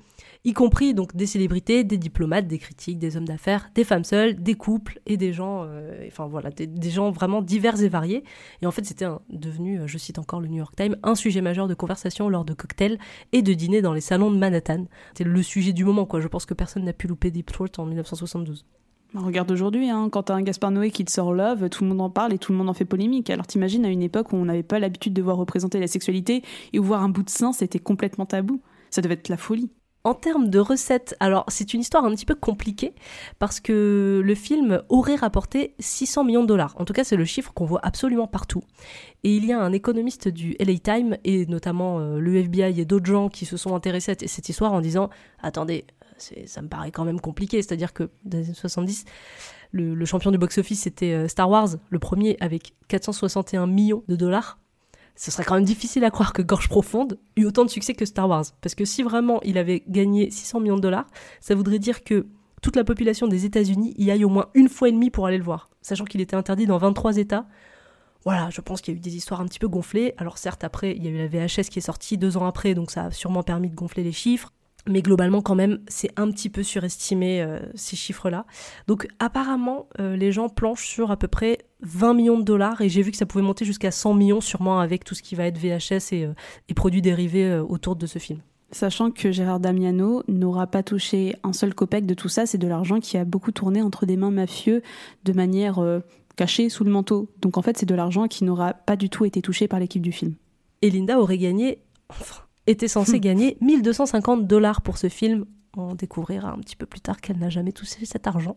y 0.45 0.53
compris 0.53 0.95
donc 0.95 1.15
des 1.15 1.27
célébrités, 1.27 1.85
des 1.85 1.99
diplomates, 1.99 2.47
des 2.47 2.59
critiques, 2.59 2.99
des 2.99 3.17
hommes 3.17 3.27
d'affaires, 3.27 3.71
des 3.75 3.85
femmes 3.85 4.05
seules, 4.05 4.37
des 4.37 4.55
couples 4.55 5.01
et 5.07 5.17
des 5.17 5.33
gens, 5.33 5.65
euh, 5.65 6.07
enfin 6.07 6.27
voilà, 6.27 6.51
des, 6.51 6.91
gens 6.91 7.11
vraiment 7.11 7.43
divers 7.43 7.83
et 7.83 7.89
variés. 7.89 8.25
Et 8.63 8.67
en 8.67 8.71
fait, 8.71 8.85
c'était 8.85 9.07
devenu, 9.29 9.81
euh, 9.81 9.87
je 9.87 9.99
cite 9.99 10.19
encore 10.19 10.41
le 10.41 10.49
New 10.49 10.59
York 10.59 10.75
Times, 10.77 10.97
un 11.03 11.15
sujet 11.15 11.41
majeur 11.41 11.69
de 11.69 11.75
conversation 11.75 12.29
lors 12.29 12.45
de 12.45 12.55
cocktails 12.55 12.99
et 13.33 13.43
de 13.43 13.53
dîners 13.53 13.83
dans 13.83 13.93
les 13.93 14.01
salons 14.01 14.31
de 14.31 14.39
Manhattan. 14.39 14.87
C'est 15.15 15.25
le 15.25 15.43
sujet 15.43 15.73
du 15.73 15.85
moment, 15.85 16.07
quoi. 16.07 16.21
Je 16.21 16.29
pense 16.29 16.47
que 16.47 16.55
personne 16.55 16.85
n'a 16.85 16.93
pu 16.93 17.07
louper 17.07 17.31
Deep 17.31 17.53
Throat 17.53 17.69
en 17.79 17.87
1972. 17.87 18.65
Bah, 19.13 19.23
regarde 19.25 19.51
aujourd'hui, 19.51 19.91
hein, 19.91 20.09
quand 20.11 20.25
t'as 20.25 20.35
un 20.35 20.43
Gaspard 20.43 20.71
Noé 20.71 20.91
qui 20.91 21.05
te 21.05 21.11
sort 21.11 21.33
Love, 21.33 21.69
tout 21.69 21.83
le 21.83 21.91
monde 21.91 22.01
en 22.01 22.11
parle 22.11 22.33
et 22.33 22.39
tout 22.39 22.53
le 22.53 22.59
monde 22.59 22.69
en 22.69 22.75
fait 22.75 22.85
polémique. 22.85 23.29
Alors 23.31 23.47
t'imagines 23.47 23.85
à 23.85 23.89
une 23.89 24.03
époque 24.03 24.33
où 24.33 24.37
on 24.37 24.45
n'avait 24.45 24.63
pas 24.63 24.79
l'habitude 24.79 25.13
de 25.13 25.23
voir 25.23 25.37
représenter 25.37 25.81
la 25.81 25.89
sexualité 25.89 26.43
et 26.73 26.79
où 26.79 26.85
voir 26.85 27.03
un 27.03 27.09
bout 27.09 27.25
de 27.25 27.31
sein 27.31 27.53
c'était 27.53 27.81
complètement 27.81 28.27
tabou. 28.27 28.61
Ça 28.91 29.03
devait 29.03 29.15
être 29.15 29.29
la 29.29 29.37
folie. 29.37 29.71
En 30.03 30.15
termes 30.15 30.49
de 30.49 30.59
recettes, 30.59 31.15
alors 31.21 31.45
c'est 31.49 31.75
une 31.75 31.81
histoire 31.81 32.07
un 32.07 32.11
petit 32.15 32.25
peu 32.25 32.35
compliquée 32.35 32.95
parce 33.39 33.61
que 33.61 34.23
le 34.25 34.35
film 34.35 34.81
aurait 34.89 35.17
rapporté 35.17 35.75
600 35.79 36.25
millions 36.25 36.43
de 36.43 36.47
dollars. 36.47 36.75
En 36.79 36.87
tout 36.87 36.95
cas, 36.95 37.05
c'est 37.05 37.17
le 37.17 37.27
chiffre 37.27 37.53
qu'on 37.53 37.67
voit 37.67 37.81
absolument 37.83 38.27
partout. 38.27 38.63
Et 39.25 39.35
il 39.35 39.45
y 39.45 39.53
a 39.53 39.61
un 39.61 39.73
économiste 39.73 40.29
du 40.29 40.57
LA 40.59 40.79
Times 40.79 41.19
et 41.25 41.45
notamment 41.45 41.99
euh, 41.99 42.19
le 42.19 42.37
FBI 42.37 42.81
et 42.81 42.87
d'autres 42.87 43.05
gens 43.05 43.29
qui 43.29 43.45
se 43.45 43.59
sont 43.59 43.75
intéressés 43.75 44.13
à 44.13 44.15
cette 44.27 44.49
histoire 44.49 44.73
en 44.73 44.81
disant 44.81 45.11
attendez, 45.43 45.85
ça 46.47 46.63
me 46.63 46.69
paraît 46.69 46.91
quand 46.91 47.05
même 47.05 47.21
compliqué. 47.21 47.63
C'est-à-dire 47.63 47.93
que 47.93 48.11
dans 48.25 48.39
les 48.39 48.47
années 48.47 48.55
70, 48.55 49.05
le, 49.73 50.05
champion 50.05 50.31
du 50.31 50.39
box-office 50.39 50.83
c'était 50.83 51.13
euh, 51.13 51.29
Star 51.29 51.49
Wars, 51.49 51.69
le 51.89 51.99
premier 51.99 52.37
avec 52.41 52.75
461 52.89 53.67
millions 53.67 54.03
de 54.09 54.17
dollars. 54.17 54.59
Ce 55.17 55.31
serait 55.31 55.45
quand 55.45 55.57
même 55.57 55.65
difficile 55.65 56.05
à 56.05 56.11
croire 56.11 56.33
que 56.33 56.41
Gorge 56.41 56.69
Profonde 56.69 57.19
eut 57.37 57.45
autant 57.45 57.65
de 57.65 57.71
succès 57.71 57.95
que 57.95 58.07
Star 58.07 58.29
Wars. 58.29 58.47
Parce 58.63 58.75
que 58.75 58.85
si 58.85 59.03
vraiment 59.03 59.41
il 59.43 59.59
avait 59.59 59.83
gagné 59.87 60.31
600 60.31 60.61
millions 60.61 60.77
de 60.77 60.81
dollars, 60.81 61.07
ça 61.41 61.55
voudrait 61.55 61.79
dire 61.79 62.05
que 62.05 62.27
toute 62.63 62.77
la 62.77 62.85
population 62.85 63.27
des 63.27 63.45
États-Unis 63.45 63.95
y 63.99 64.11
aille 64.11 64.25
au 64.25 64.29
moins 64.29 64.49
une 64.55 64.69
fois 64.69 64.89
et 64.89 64.93
demie 64.93 65.11
pour 65.11 65.27
aller 65.27 65.39
le 65.39 65.45
voir. 65.45 65.69
Sachant 65.83 66.05
qu'il 66.05 66.21
était 66.21 66.37
interdit 66.37 66.67
dans 66.67 66.79
23 66.79 67.17
États. 67.19 67.47
Voilà, 68.25 68.51
je 68.51 68.61
pense 68.61 68.81
qu'il 68.83 68.95
y 68.95 68.97
a 68.97 68.99
eu 68.99 69.01
des 69.01 69.17
histoires 69.17 69.41
un 69.41 69.47
petit 69.47 69.59
peu 69.59 69.69
gonflées. 69.69 70.15
Alors 70.19 70.39
certes, 70.39 70.63
après, 70.63 70.95
il 70.95 71.05
y 71.05 71.09
a 71.09 71.11
eu 71.11 71.19
la 71.19 71.27
VHS 71.27 71.69
qui 71.71 71.79
est 71.79 71.83
sortie 71.83 72.19
deux 72.19 72.37
ans 72.37 72.47
après, 72.47 72.75
donc 72.75 72.91
ça 72.91 73.05
a 73.05 73.11
sûrement 73.11 73.43
permis 73.43 73.71
de 73.71 73.75
gonfler 73.75 74.03
les 74.03 74.13
chiffres. 74.13 74.53
Mais 74.87 75.03
globalement, 75.03 75.43
quand 75.43 75.55
même, 75.55 75.81
c'est 75.89 76.11
un 76.17 76.31
petit 76.31 76.49
peu 76.49 76.63
surestimé 76.63 77.43
euh, 77.43 77.59
ces 77.75 77.97
chiffres-là. 77.97 78.47
Donc 78.87 79.09
apparemment, 79.19 79.89
euh, 79.99 80.17
les 80.17 80.33
gens 80.33 80.49
planchent 80.49 80.87
sur 80.87 81.11
à 81.11 81.17
peu 81.17 81.29
près 81.29 81.59
20 81.83 82.15
millions 82.15 82.39
de 82.39 82.45
dollars 82.45 82.81
et 82.81 82.89
j'ai 82.89 83.03
vu 83.03 83.11
que 83.11 83.17
ça 83.17 83.27
pouvait 83.27 83.45
monter 83.45 83.65
jusqu'à 83.65 83.91
100 83.91 84.15
millions 84.15 84.41
sûrement 84.41 84.81
avec 84.81 85.05
tout 85.05 85.15
ce 85.15 85.23
qui 85.23 85.35
va 85.35 85.47
être 85.47 85.59
VHS 85.59 86.13
et, 86.13 86.25
euh, 86.25 86.33
et 86.69 86.75
produits 86.75 87.03
dérivés 87.03 87.59
autour 87.59 87.97
de 87.97 88.07
ce 88.07 88.19
film. 88.19 88.41
Sachant 88.73 89.11
que 89.11 89.33
Gérard 89.33 89.61
Damiano 89.61 90.23
n'aura 90.29 90.67
pas 90.69 90.83
touché 90.83 91.35
un 91.43 91.53
seul 91.53 91.75
copec 91.75 92.07
de 92.07 92.15
tout 92.15 92.29
ça, 92.29 92.47
c'est 92.47 92.59
de 92.59 92.69
l'argent 92.69 93.01
qui 93.01 93.19
a 93.19 93.25
beaucoup 93.25 93.51
tourné 93.51 93.83
entre 93.83 94.07
des 94.07 94.17
mains 94.17 94.31
mafieux 94.31 94.83
de 95.25 95.33
manière 95.33 95.81
cachée 96.37 96.69
sous 96.69 96.85
le 96.85 96.91
manteau. 96.93 97.29
Donc 97.41 97.59
en 97.59 97.63
fait, 97.63 97.77
c'est 97.77 97.87
de 97.87 97.95
l'argent 97.97 98.29
qui 98.29 98.45
n'aura 98.45 98.73
pas 98.73 98.95
du 98.95 99.11
tout 99.11 99.25
été 99.25 99.43
touché 99.43 99.67
par 99.67 99.81
l'équipe 99.81 100.03
du 100.03 100.13
film. 100.13 100.37
Et 100.83 100.91
Linda 100.91 101.19
aurait 101.19 101.37
gagné, 101.37 101.83
enfin, 102.09 102.43
était 102.67 102.89
censée 102.89 103.19
hmm. 103.19 103.21
gagner 103.21 103.57
1250 103.61 104.47
dollars 104.47 104.83
pour 104.83 104.99
ce 104.99 105.09
film. 105.09 105.45
On 105.77 105.95
découvrira 105.95 106.51
un 106.53 106.59
petit 106.59 106.77
peu 106.77 106.87
plus 106.87 107.01
tard 107.01 107.21
qu'elle 107.21 107.39
n'a 107.39 107.51
jamais 107.51 107.73
touché 107.73 108.05
cet 108.05 108.27
argent. 108.27 108.57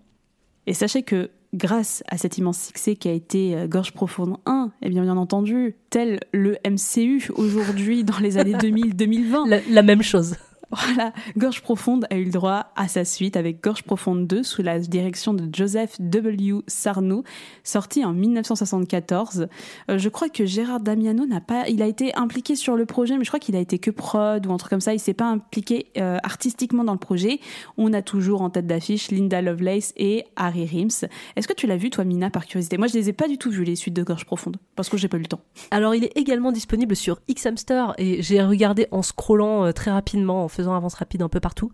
Et 0.66 0.74
sachez 0.74 1.04
que 1.04 1.30
grâce 1.54 2.04
à 2.08 2.18
cet 2.18 2.38
immense 2.38 2.60
succès 2.60 2.96
qui 2.96 3.08
a 3.08 3.12
été 3.12 3.56
euh, 3.56 3.68
Gorge 3.68 3.92
Profonde 3.92 4.38
1, 4.46 4.72
et 4.82 4.90
bien 4.90 5.04
bien 5.04 5.18
entendu, 5.18 5.76
tel 5.90 6.20
le 6.32 6.58
MCU 6.66 7.30
aujourd'hui 7.36 8.04
dans 8.04 8.20
les 8.20 8.38
années 8.38 8.54
2000-2020. 8.58 9.64
la 9.70 9.82
même 9.84 10.02
chose. 10.02 10.36
Voilà, 10.74 11.14
Gorge 11.38 11.62
Profonde 11.62 12.06
a 12.10 12.18
eu 12.18 12.26
le 12.26 12.32
droit 12.32 12.72
à 12.76 12.88
sa 12.88 13.06
suite 13.06 13.38
avec 13.38 13.64
Gorge 13.64 13.84
Profonde 13.84 14.28
2 14.28 14.44
sous 14.44 14.64
la 14.64 14.80
direction 14.80 15.34
de 15.34 15.48
Joseph 15.54 16.00
W. 16.00 16.62
Sarno, 16.68 17.24
sorti 17.64 18.04
en 18.04 18.14
1974. 18.14 19.48
Euh, 19.90 19.98
je 19.98 20.10
crois 20.10 20.30
que 20.30 20.46
Gérard 20.46 20.80
Damiano 20.80 21.26
n'a 21.26 21.42
pas, 21.42 21.68
il 21.70 21.82
a 21.82 21.88
été 21.88 22.16
impliqué 22.16 22.56
sur 22.56 22.76
le 22.76 22.86
projet, 22.86 23.18
mais 23.18 23.24
je 23.24 23.30
crois 23.30 23.40
qu'il 23.40 23.56
a 23.56 23.60
été 23.60 23.78
que 23.78 23.92
prod 23.92 24.46
ou 24.46 24.52
un 24.52 24.58
truc 24.58 24.72
comme 24.72 24.82
ça. 24.82 24.94
Il 24.94 25.00
s'est 25.00 25.14
pas 25.14 25.26
impliqué 25.26 25.88
euh, 25.98 26.18
artistiquement 26.24 26.84
dans 26.84 26.94
le 26.94 27.00
projet. 27.00 27.40
On 27.78 27.94
a 27.94 28.02
toujours 28.02 28.42
en 28.42 28.50
tête 28.50 28.68
d'affiche 28.68 29.12
Linda 29.12 29.42
Lovelace 29.42 29.94
et 29.96 30.26
Harry 30.36 30.66
Rims. 30.66 31.08
Est-ce 31.36 31.48
que 31.48 31.54
tu 31.54 31.68
l'as 31.68 31.78
vu 31.78 31.90
toi, 31.90 32.04
Mina, 32.04 32.30
par 32.30 32.46
curiosité? 32.46 32.78
Moi, 32.78 32.88
je 32.88 32.94
les 32.94 33.10
ai 33.10 33.14
pas 33.14 33.28
du 33.28 33.38
tout 33.38 33.52
vus 33.52 33.64
les 33.64 33.76
suites 33.76 33.94
de 33.94 34.04
Gorge 34.04 34.26
Profonde 34.26 34.58
parce 34.76 34.90
que 34.90 34.98
j'ai 34.98 35.08
pas 35.08 35.18
eu 35.18 35.22
le 35.22 35.28
temps. 35.28 35.42
Alors, 35.72 35.94
il 35.94 36.04
est 36.04 36.18
également 36.18 36.52
disponible 36.52 36.96
sur 36.96 37.20
Xhamster 37.30 37.94
et 37.98 38.22
j'ai 38.22 38.42
regardé 38.42 38.88
en 38.92 39.02
scrollant 39.02 39.66
euh, 39.66 39.72
très 39.72 39.92
rapidement 39.92 40.44
en 40.44 40.48
faisant 40.48 40.63
avance 40.72 40.94
rapide 40.96 41.22
un 41.22 41.30
peu 41.30 41.40
partout. 41.40 41.72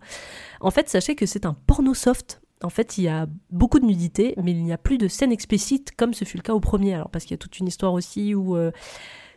En 0.60 0.70
fait, 0.70 0.88
sachez 0.88 1.14
que 1.14 1.26
c'est 1.26 1.46
un 1.46 1.54
porno 1.54 1.94
soft. 1.94 2.40
En 2.62 2.68
fait, 2.70 2.98
il 2.98 3.04
y 3.04 3.08
a 3.08 3.26
beaucoup 3.50 3.78
de 3.78 3.86
nudité, 3.86 4.34
mais 4.42 4.50
il 4.50 4.62
n'y 4.62 4.72
a 4.72 4.78
plus 4.78 4.98
de 4.98 5.08
scènes 5.08 5.32
explicites 5.32 5.92
comme 5.96 6.12
ce 6.12 6.24
fut 6.24 6.36
le 6.36 6.42
cas 6.42 6.52
au 6.52 6.60
premier. 6.60 6.94
Alors, 6.94 7.10
parce 7.10 7.24
qu'il 7.24 7.32
y 7.32 7.34
a 7.34 7.38
toute 7.38 7.58
une 7.58 7.68
histoire 7.68 7.94
aussi 7.94 8.34
où 8.34 8.56
euh, 8.56 8.70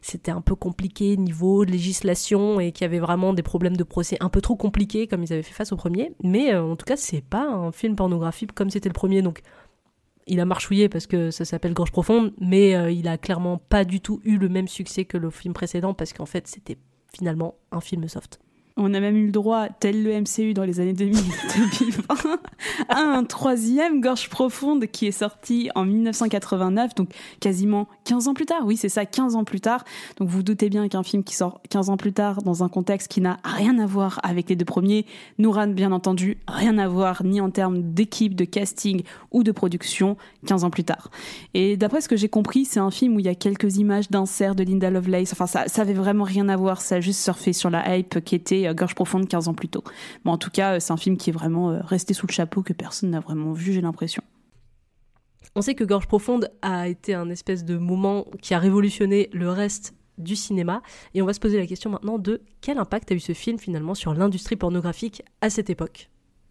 c'était 0.01 0.31
un 0.31 0.41
peu 0.41 0.55
compliqué 0.55 1.15
niveau 1.15 1.63
législation 1.63 2.59
et 2.59 2.73
qu'il 2.73 2.83
y 2.83 2.85
avait 2.85 2.99
vraiment 2.99 3.33
des 3.33 3.43
problèmes 3.43 3.77
de 3.77 3.83
procès 3.83 4.17
un 4.19 4.27
peu 4.27 4.41
trop 4.41 4.57
compliqués 4.57 5.07
comme 5.07 5.23
ils 5.23 5.31
avaient 5.31 5.43
fait 5.43 5.53
face 5.53 5.71
au 5.71 5.77
premier. 5.77 6.11
Mais 6.21 6.53
euh, 6.53 6.63
en 6.63 6.75
tout 6.75 6.85
cas, 6.85 6.97
c'est 6.97 7.21
pas 7.21 7.47
un 7.47 7.71
film 7.71 7.95
pornographique 7.95 8.51
comme 8.51 8.69
c'était 8.69 8.89
le 8.89 8.93
premier. 8.93 9.21
Donc, 9.21 9.41
il 10.27 10.39
a 10.39 10.45
marchouillé 10.45 10.89
parce 10.89 11.07
que 11.07 11.31
ça 11.31 11.45
s'appelle 11.45 11.73
Gorge 11.73 11.91
Profonde, 11.91 12.33
mais 12.39 12.75
euh, 12.75 12.91
il 12.91 13.07
a 13.07 13.17
clairement 13.17 13.57
pas 13.57 13.85
du 13.85 14.01
tout 14.01 14.19
eu 14.23 14.37
le 14.37 14.49
même 14.49 14.67
succès 14.67 15.05
que 15.05 15.17
le 15.17 15.29
film 15.29 15.53
précédent 15.53 15.93
parce 15.93 16.13
qu'en 16.13 16.25
fait, 16.25 16.47
c'était 16.47 16.77
finalement 17.13 17.55
un 17.71 17.81
film 17.81 18.07
soft. 18.07 18.39
On 18.75 18.93
a 18.93 18.99
même 18.99 19.15
eu 19.15 19.25
le 19.25 19.31
droit, 19.31 19.67
tel 19.69 20.03
le 20.03 20.19
MCU 20.19 20.53
dans 20.53 20.63
les 20.63 20.79
années 20.79 20.93
2000, 20.93 21.15
2020, 21.79 22.39
à 22.89 22.99
un 22.99 23.23
troisième 23.23 24.01
Gorge 24.01 24.29
Profonde 24.29 24.87
qui 24.87 25.05
est 25.05 25.11
sorti 25.11 25.69
en 25.75 25.85
1989, 25.85 26.95
donc 26.95 27.09
quasiment 27.39 27.87
15 28.05 28.27
ans 28.27 28.33
plus 28.33 28.45
tard. 28.45 28.61
Oui, 28.65 28.77
c'est 28.77 28.89
ça, 28.89 29.05
15 29.05 29.35
ans 29.35 29.43
plus 29.43 29.61
tard. 29.61 29.83
Donc 30.17 30.29
vous, 30.29 30.43
doutez 30.43 30.69
bien 30.69 30.87
qu'un 30.87 31.03
film 31.03 31.23
qui 31.23 31.35
sort 31.35 31.61
15 31.69 31.89
ans 31.89 31.97
plus 31.97 32.13
tard 32.13 32.41
dans 32.41 32.63
un 32.63 32.69
contexte 32.69 33.07
qui 33.07 33.21
n'a 33.21 33.37
rien 33.43 33.79
à 33.79 33.85
voir 33.85 34.19
avec 34.23 34.49
les 34.49 34.55
deux 34.55 34.65
premiers, 34.65 35.05
Nouran, 35.37 35.67
bien 35.67 35.91
entendu, 35.91 36.37
rien 36.47 36.77
à 36.77 36.87
voir 36.87 37.23
ni 37.23 37.41
en 37.41 37.49
termes 37.49 37.93
d'équipe, 37.93 38.35
de 38.35 38.45
casting 38.45 39.03
ou 39.31 39.43
de 39.43 39.51
production, 39.51 40.17
15 40.45 40.63
ans 40.63 40.69
plus 40.69 40.83
tard. 40.83 41.09
Et 41.53 41.77
d'après 41.77 42.01
ce 42.01 42.09
que 42.09 42.15
j'ai 42.15 42.29
compris, 42.29 42.65
c'est 42.65 42.79
un 42.79 42.91
film 42.91 43.15
où 43.15 43.19
il 43.19 43.25
y 43.25 43.29
a 43.29 43.35
quelques 43.35 43.77
images 43.77 44.09
d'insert 44.09 44.55
de 44.55 44.63
Linda 44.63 44.89
Lovelace. 44.89 45.33
Enfin, 45.33 45.47
ça, 45.47 45.67
ça 45.67 45.81
avait 45.81 45.93
vraiment 45.93 46.23
rien 46.23 46.49
à 46.49 46.57
voir. 46.57 46.81
Ça 46.81 46.95
a 46.95 46.99
juste 46.99 47.21
surfé 47.21 47.53
sur 47.53 47.69
la 47.69 47.97
hype 47.97 48.23
qui 48.23 48.35
était 48.35 48.67
euh, 48.67 48.73
Gorge 48.73 48.95
profonde 48.95 49.27
15 49.27 49.47
ans 49.47 49.53
plus 49.53 49.69
tôt. 49.69 49.83
Bon, 50.25 50.31
en 50.31 50.37
tout 50.37 50.51
cas, 50.51 50.75
euh, 50.75 50.79
c'est 50.79 50.93
un 50.93 50.97
film 50.97 51.17
qui 51.17 51.29
est 51.29 51.33
vraiment 51.33 51.71
euh, 51.71 51.79
resté 51.83 52.13
sous 52.13 52.27
le 52.27 52.33
chapeau 52.33 52.61
que 52.61 52.73
personne 52.73 53.11
n'a 53.11 53.19
vraiment 53.19 53.53
vu, 53.53 53.73
j'ai 53.73 53.81
l'impression. 53.81 54.23
On 55.55 55.61
sait 55.61 55.75
que 55.75 55.83
Gorge 55.83 56.07
profonde 56.07 56.49
a 56.63 56.87
été 56.87 57.13
un 57.13 57.29
espèce 57.29 57.63
de 57.63 57.77
moment 57.77 58.25
qui 58.41 58.55
a 58.55 58.59
révolutionné 58.59 59.29
le 59.33 59.49
reste 59.49 59.93
du 60.17 60.35
cinéma. 60.35 60.81
Et 61.13 61.21
on 61.21 61.25
va 61.25 61.33
se 61.33 61.39
poser 61.39 61.57
la 61.57 61.67
question 61.67 61.91
maintenant 61.91 62.17
de 62.17 62.41
quel 62.61 62.77
impact 62.77 63.11
a 63.11 63.15
eu 63.15 63.19
ce 63.19 63.33
film 63.33 63.59
finalement 63.59 63.93
sur 63.93 64.13
l'industrie 64.13 64.55
pornographique 64.55 65.21
à 65.41 65.49
cette 65.49 65.69
époque? 65.69 66.09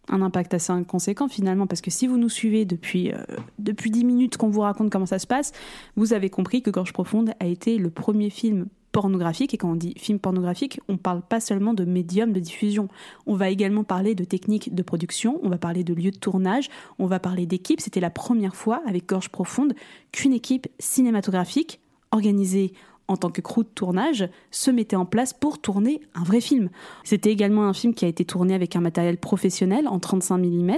Un 0.09 0.21
impact 0.21 0.53
assez 0.53 0.71
inconséquent 0.71 1.27
finalement, 1.27 1.67
parce 1.67 1.81
que 1.81 1.91
si 1.91 2.07
vous 2.07 2.17
nous 2.17 2.29
suivez 2.29 2.65
depuis, 2.65 3.11
depuis 3.59 3.89
10 3.89 4.03
minutes 4.05 4.37
qu'on 4.37 4.49
vous 4.49 4.61
raconte 4.61 4.89
comment 4.89 5.05
ça 5.05 5.19
se 5.19 5.27
passe, 5.27 5.53
vous 5.95 6.13
avez 6.13 6.29
compris 6.29 6.61
que 6.61 6.69
Gorge 6.69 6.93
Profonde 6.93 7.33
a 7.39 7.45
été 7.45 7.77
le 7.77 7.89
premier 7.89 8.29
film 8.29 8.67
pornographique. 8.93 9.53
Et 9.53 9.57
quand 9.57 9.71
on 9.71 9.75
dit 9.75 9.93
film 9.97 10.19
pornographique, 10.19 10.79
on 10.87 10.93
ne 10.93 10.97
parle 10.97 11.21
pas 11.21 11.41
seulement 11.41 11.73
de 11.73 11.83
médium 11.83 12.31
de 12.31 12.39
diffusion. 12.39 12.87
On 13.25 13.35
va 13.35 13.49
également 13.49 13.83
parler 13.83 14.15
de 14.15 14.23
techniques 14.23 14.73
de 14.73 14.83
production, 14.83 15.41
on 15.43 15.49
va 15.49 15.57
parler 15.57 15.83
de 15.83 15.93
lieux 15.93 16.11
de 16.11 16.17
tournage, 16.17 16.69
on 16.99 17.07
va 17.07 17.19
parler 17.19 17.45
d'équipe. 17.45 17.81
C'était 17.81 17.99
la 17.99 18.09
première 18.09 18.55
fois, 18.55 18.81
avec 18.87 19.09
Gorge 19.09 19.27
Profonde, 19.27 19.73
qu'une 20.13 20.31
équipe 20.31 20.67
cinématographique 20.79 21.81
organisée 22.11 22.71
en 23.09 23.17
tant 23.17 23.29
que 23.29 23.41
crew 23.41 23.63
de 23.63 23.69
tournage, 23.75 24.29
se 24.49 24.71
mettait 24.71 24.95
en 24.95 25.05
place 25.05 25.33
pour 25.33 25.59
tourner 25.59 25.99
un 26.15 26.23
vrai 26.23 26.39
film. 26.39 26.69
C'était 27.03 27.31
également 27.31 27.65
un 27.65 27.73
film 27.73 27.93
qui 27.93 28.05
a 28.05 28.07
été 28.07 28.23
tourné 28.23 28.53
avec 28.53 28.77
un 28.77 28.79
matériel 28.79 29.17
professionnel 29.17 29.89
en 29.89 29.99
35 29.99 30.37
mm, 30.37 30.77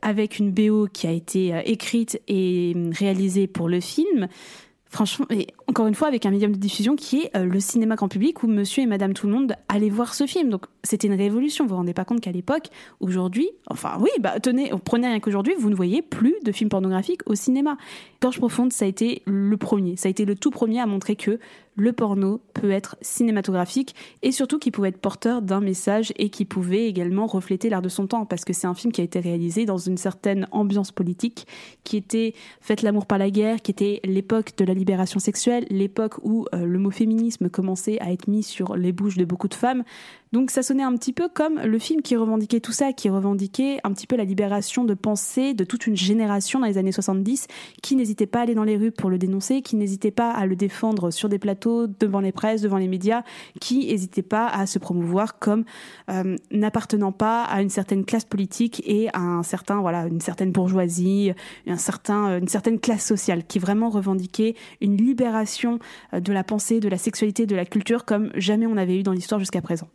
avec 0.00 0.38
une 0.38 0.52
BO 0.52 0.88
qui 0.90 1.06
a 1.06 1.12
été 1.12 1.54
euh, 1.54 1.60
écrite 1.66 2.20
et 2.28 2.74
réalisée 2.92 3.46
pour 3.46 3.68
le 3.68 3.80
film. 3.80 4.28
Franchement, 4.86 5.26
encore 5.70 5.86
une 5.86 5.94
fois, 5.94 6.08
avec 6.08 6.26
un 6.26 6.30
médium 6.30 6.50
de 6.50 6.58
diffusion 6.58 6.96
qui 6.96 7.20
est 7.20 7.36
euh, 7.36 7.44
le 7.44 7.60
cinéma 7.60 7.94
grand 7.94 8.08
public 8.08 8.42
où 8.42 8.48
monsieur 8.48 8.82
et 8.82 8.86
madame 8.86 9.14
tout 9.14 9.28
le 9.28 9.32
monde 9.32 9.54
allaient 9.68 9.88
voir 9.88 10.14
ce 10.14 10.26
film. 10.26 10.50
Donc, 10.50 10.66
c'était 10.82 11.06
une 11.06 11.14
révolution. 11.14 11.64
Vous 11.64 11.70
vous 11.70 11.76
rendez 11.76 11.94
pas 11.94 12.04
compte 12.04 12.20
qu'à 12.20 12.32
l'époque, 12.32 12.70
aujourd'hui, 12.98 13.48
enfin, 13.68 13.96
oui, 14.00 14.10
bah, 14.18 14.40
tenez, 14.40 14.72
prenez 14.84 15.06
rien 15.06 15.20
qu'aujourd'hui, 15.20 15.54
vous 15.56 15.70
ne 15.70 15.76
voyez 15.76 16.02
plus 16.02 16.34
de 16.44 16.50
films 16.50 16.70
pornographiques 16.70 17.22
au 17.26 17.36
cinéma. 17.36 17.76
Gorge 18.20 18.38
Profonde, 18.38 18.72
ça 18.72 18.84
a 18.84 18.88
été 18.88 19.22
le 19.26 19.56
premier. 19.56 19.96
Ça 19.96 20.08
a 20.08 20.10
été 20.10 20.24
le 20.24 20.34
tout 20.34 20.50
premier 20.50 20.80
à 20.80 20.86
montrer 20.86 21.14
que 21.14 21.38
le 21.76 21.92
porno 21.92 22.40
peut 22.52 22.70
être 22.70 22.96
cinématographique 23.00 23.94
et 24.22 24.32
surtout 24.32 24.58
qu'il 24.58 24.72
pouvait 24.72 24.88
être 24.88 25.00
porteur 25.00 25.40
d'un 25.40 25.60
message 25.60 26.12
et 26.16 26.28
qui 26.28 26.44
pouvait 26.44 26.86
également 26.86 27.26
refléter 27.26 27.70
l'air 27.70 27.80
de 27.80 27.88
son 27.88 28.06
temps 28.06 28.26
parce 28.26 28.44
que 28.44 28.52
c'est 28.52 28.66
un 28.66 28.74
film 28.74 28.92
qui 28.92 29.00
a 29.00 29.04
été 29.04 29.18
réalisé 29.20 29.64
dans 29.64 29.78
une 29.78 29.96
certaine 29.96 30.46
ambiance 30.50 30.92
politique 30.92 31.46
qui 31.84 31.96
était 31.96 32.34
Faites 32.60 32.82
l'amour 32.82 33.06
par 33.06 33.18
la 33.18 33.30
guerre, 33.30 33.62
qui 33.62 33.70
était 33.70 34.00
l'époque 34.04 34.52
de 34.58 34.64
la 34.64 34.74
libération 34.74 35.18
sexuelle, 35.18 35.59
l'époque 35.68 36.14
où 36.22 36.46
euh, 36.54 36.64
le 36.64 36.78
mot 36.78 36.90
féminisme 36.90 37.48
commençait 37.48 38.00
à 38.00 38.12
être 38.12 38.28
mis 38.28 38.42
sur 38.42 38.76
les 38.76 38.92
bouches 38.92 39.16
de 39.16 39.24
beaucoup 39.24 39.48
de 39.48 39.54
femmes. 39.54 39.84
Donc 40.32 40.52
ça 40.52 40.62
sonnait 40.62 40.84
un 40.84 40.94
petit 40.94 41.12
peu 41.12 41.28
comme 41.28 41.58
le 41.60 41.78
film 41.80 42.02
qui 42.02 42.14
revendiquait 42.14 42.60
tout 42.60 42.70
ça, 42.70 42.92
qui 42.92 43.08
revendiquait 43.08 43.80
un 43.82 43.92
petit 43.92 44.06
peu 44.06 44.16
la 44.16 44.22
libération 44.22 44.84
de 44.84 44.94
pensée 44.94 45.54
de 45.54 45.64
toute 45.64 45.88
une 45.88 45.96
génération 45.96 46.60
dans 46.60 46.66
les 46.66 46.78
années 46.78 46.92
70 46.92 47.48
qui 47.82 47.96
n'hésitait 47.96 48.26
pas 48.26 48.38
à 48.38 48.42
aller 48.42 48.54
dans 48.54 48.62
les 48.62 48.76
rues 48.76 48.92
pour 48.92 49.10
le 49.10 49.18
dénoncer, 49.18 49.60
qui 49.60 49.74
n'hésitait 49.74 50.12
pas 50.12 50.30
à 50.30 50.46
le 50.46 50.54
défendre 50.54 51.10
sur 51.10 51.28
des 51.28 51.40
plateaux, 51.40 51.88
devant 51.88 52.20
les 52.20 52.30
presses, 52.30 52.60
devant 52.60 52.76
les 52.76 52.86
médias, 52.86 53.24
qui 53.60 53.86
n'hésitait 53.86 54.22
pas 54.22 54.46
à 54.46 54.66
se 54.66 54.78
promouvoir 54.78 55.40
comme 55.40 55.64
euh, 56.10 56.36
n'appartenant 56.52 57.10
pas 57.10 57.42
à 57.42 57.60
une 57.60 57.70
certaine 57.70 58.04
classe 58.04 58.24
politique 58.24 58.82
et 58.86 59.08
à 59.08 59.20
un 59.20 59.42
certain 59.42 59.80
voilà 59.80 60.06
une 60.06 60.20
certaine 60.20 60.52
bourgeoisie, 60.52 61.32
un 61.66 61.76
certain, 61.76 62.38
une 62.38 62.48
certaine 62.48 62.78
classe 62.78 63.04
sociale, 63.04 63.44
qui 63.44 63.58
vraiment 63.58 63.90
revendiquait 63.90 64.54
une 64.80 64.96
libération 64.96 65.80
euh, 66.14 66.20
de 66.20 66.32
la 66.32 66.44
pensée, 66.44 66.78
de 66.78 66.88
la 66.88 66.98
sexualité, 66.98 67.46
de 67.46 67.56
la 67.56 67.64
culture 67.64 68.04
comme 68.04 68.30
jamais 68.36 68.68
on 68.68 68.76
avait 68.76 68.96
eu 68.96 69.02
dans 69.02 69.12
l'histoire 69.12 69.40
jusqu'à 69.40 69.60
présent. 69.60 69.88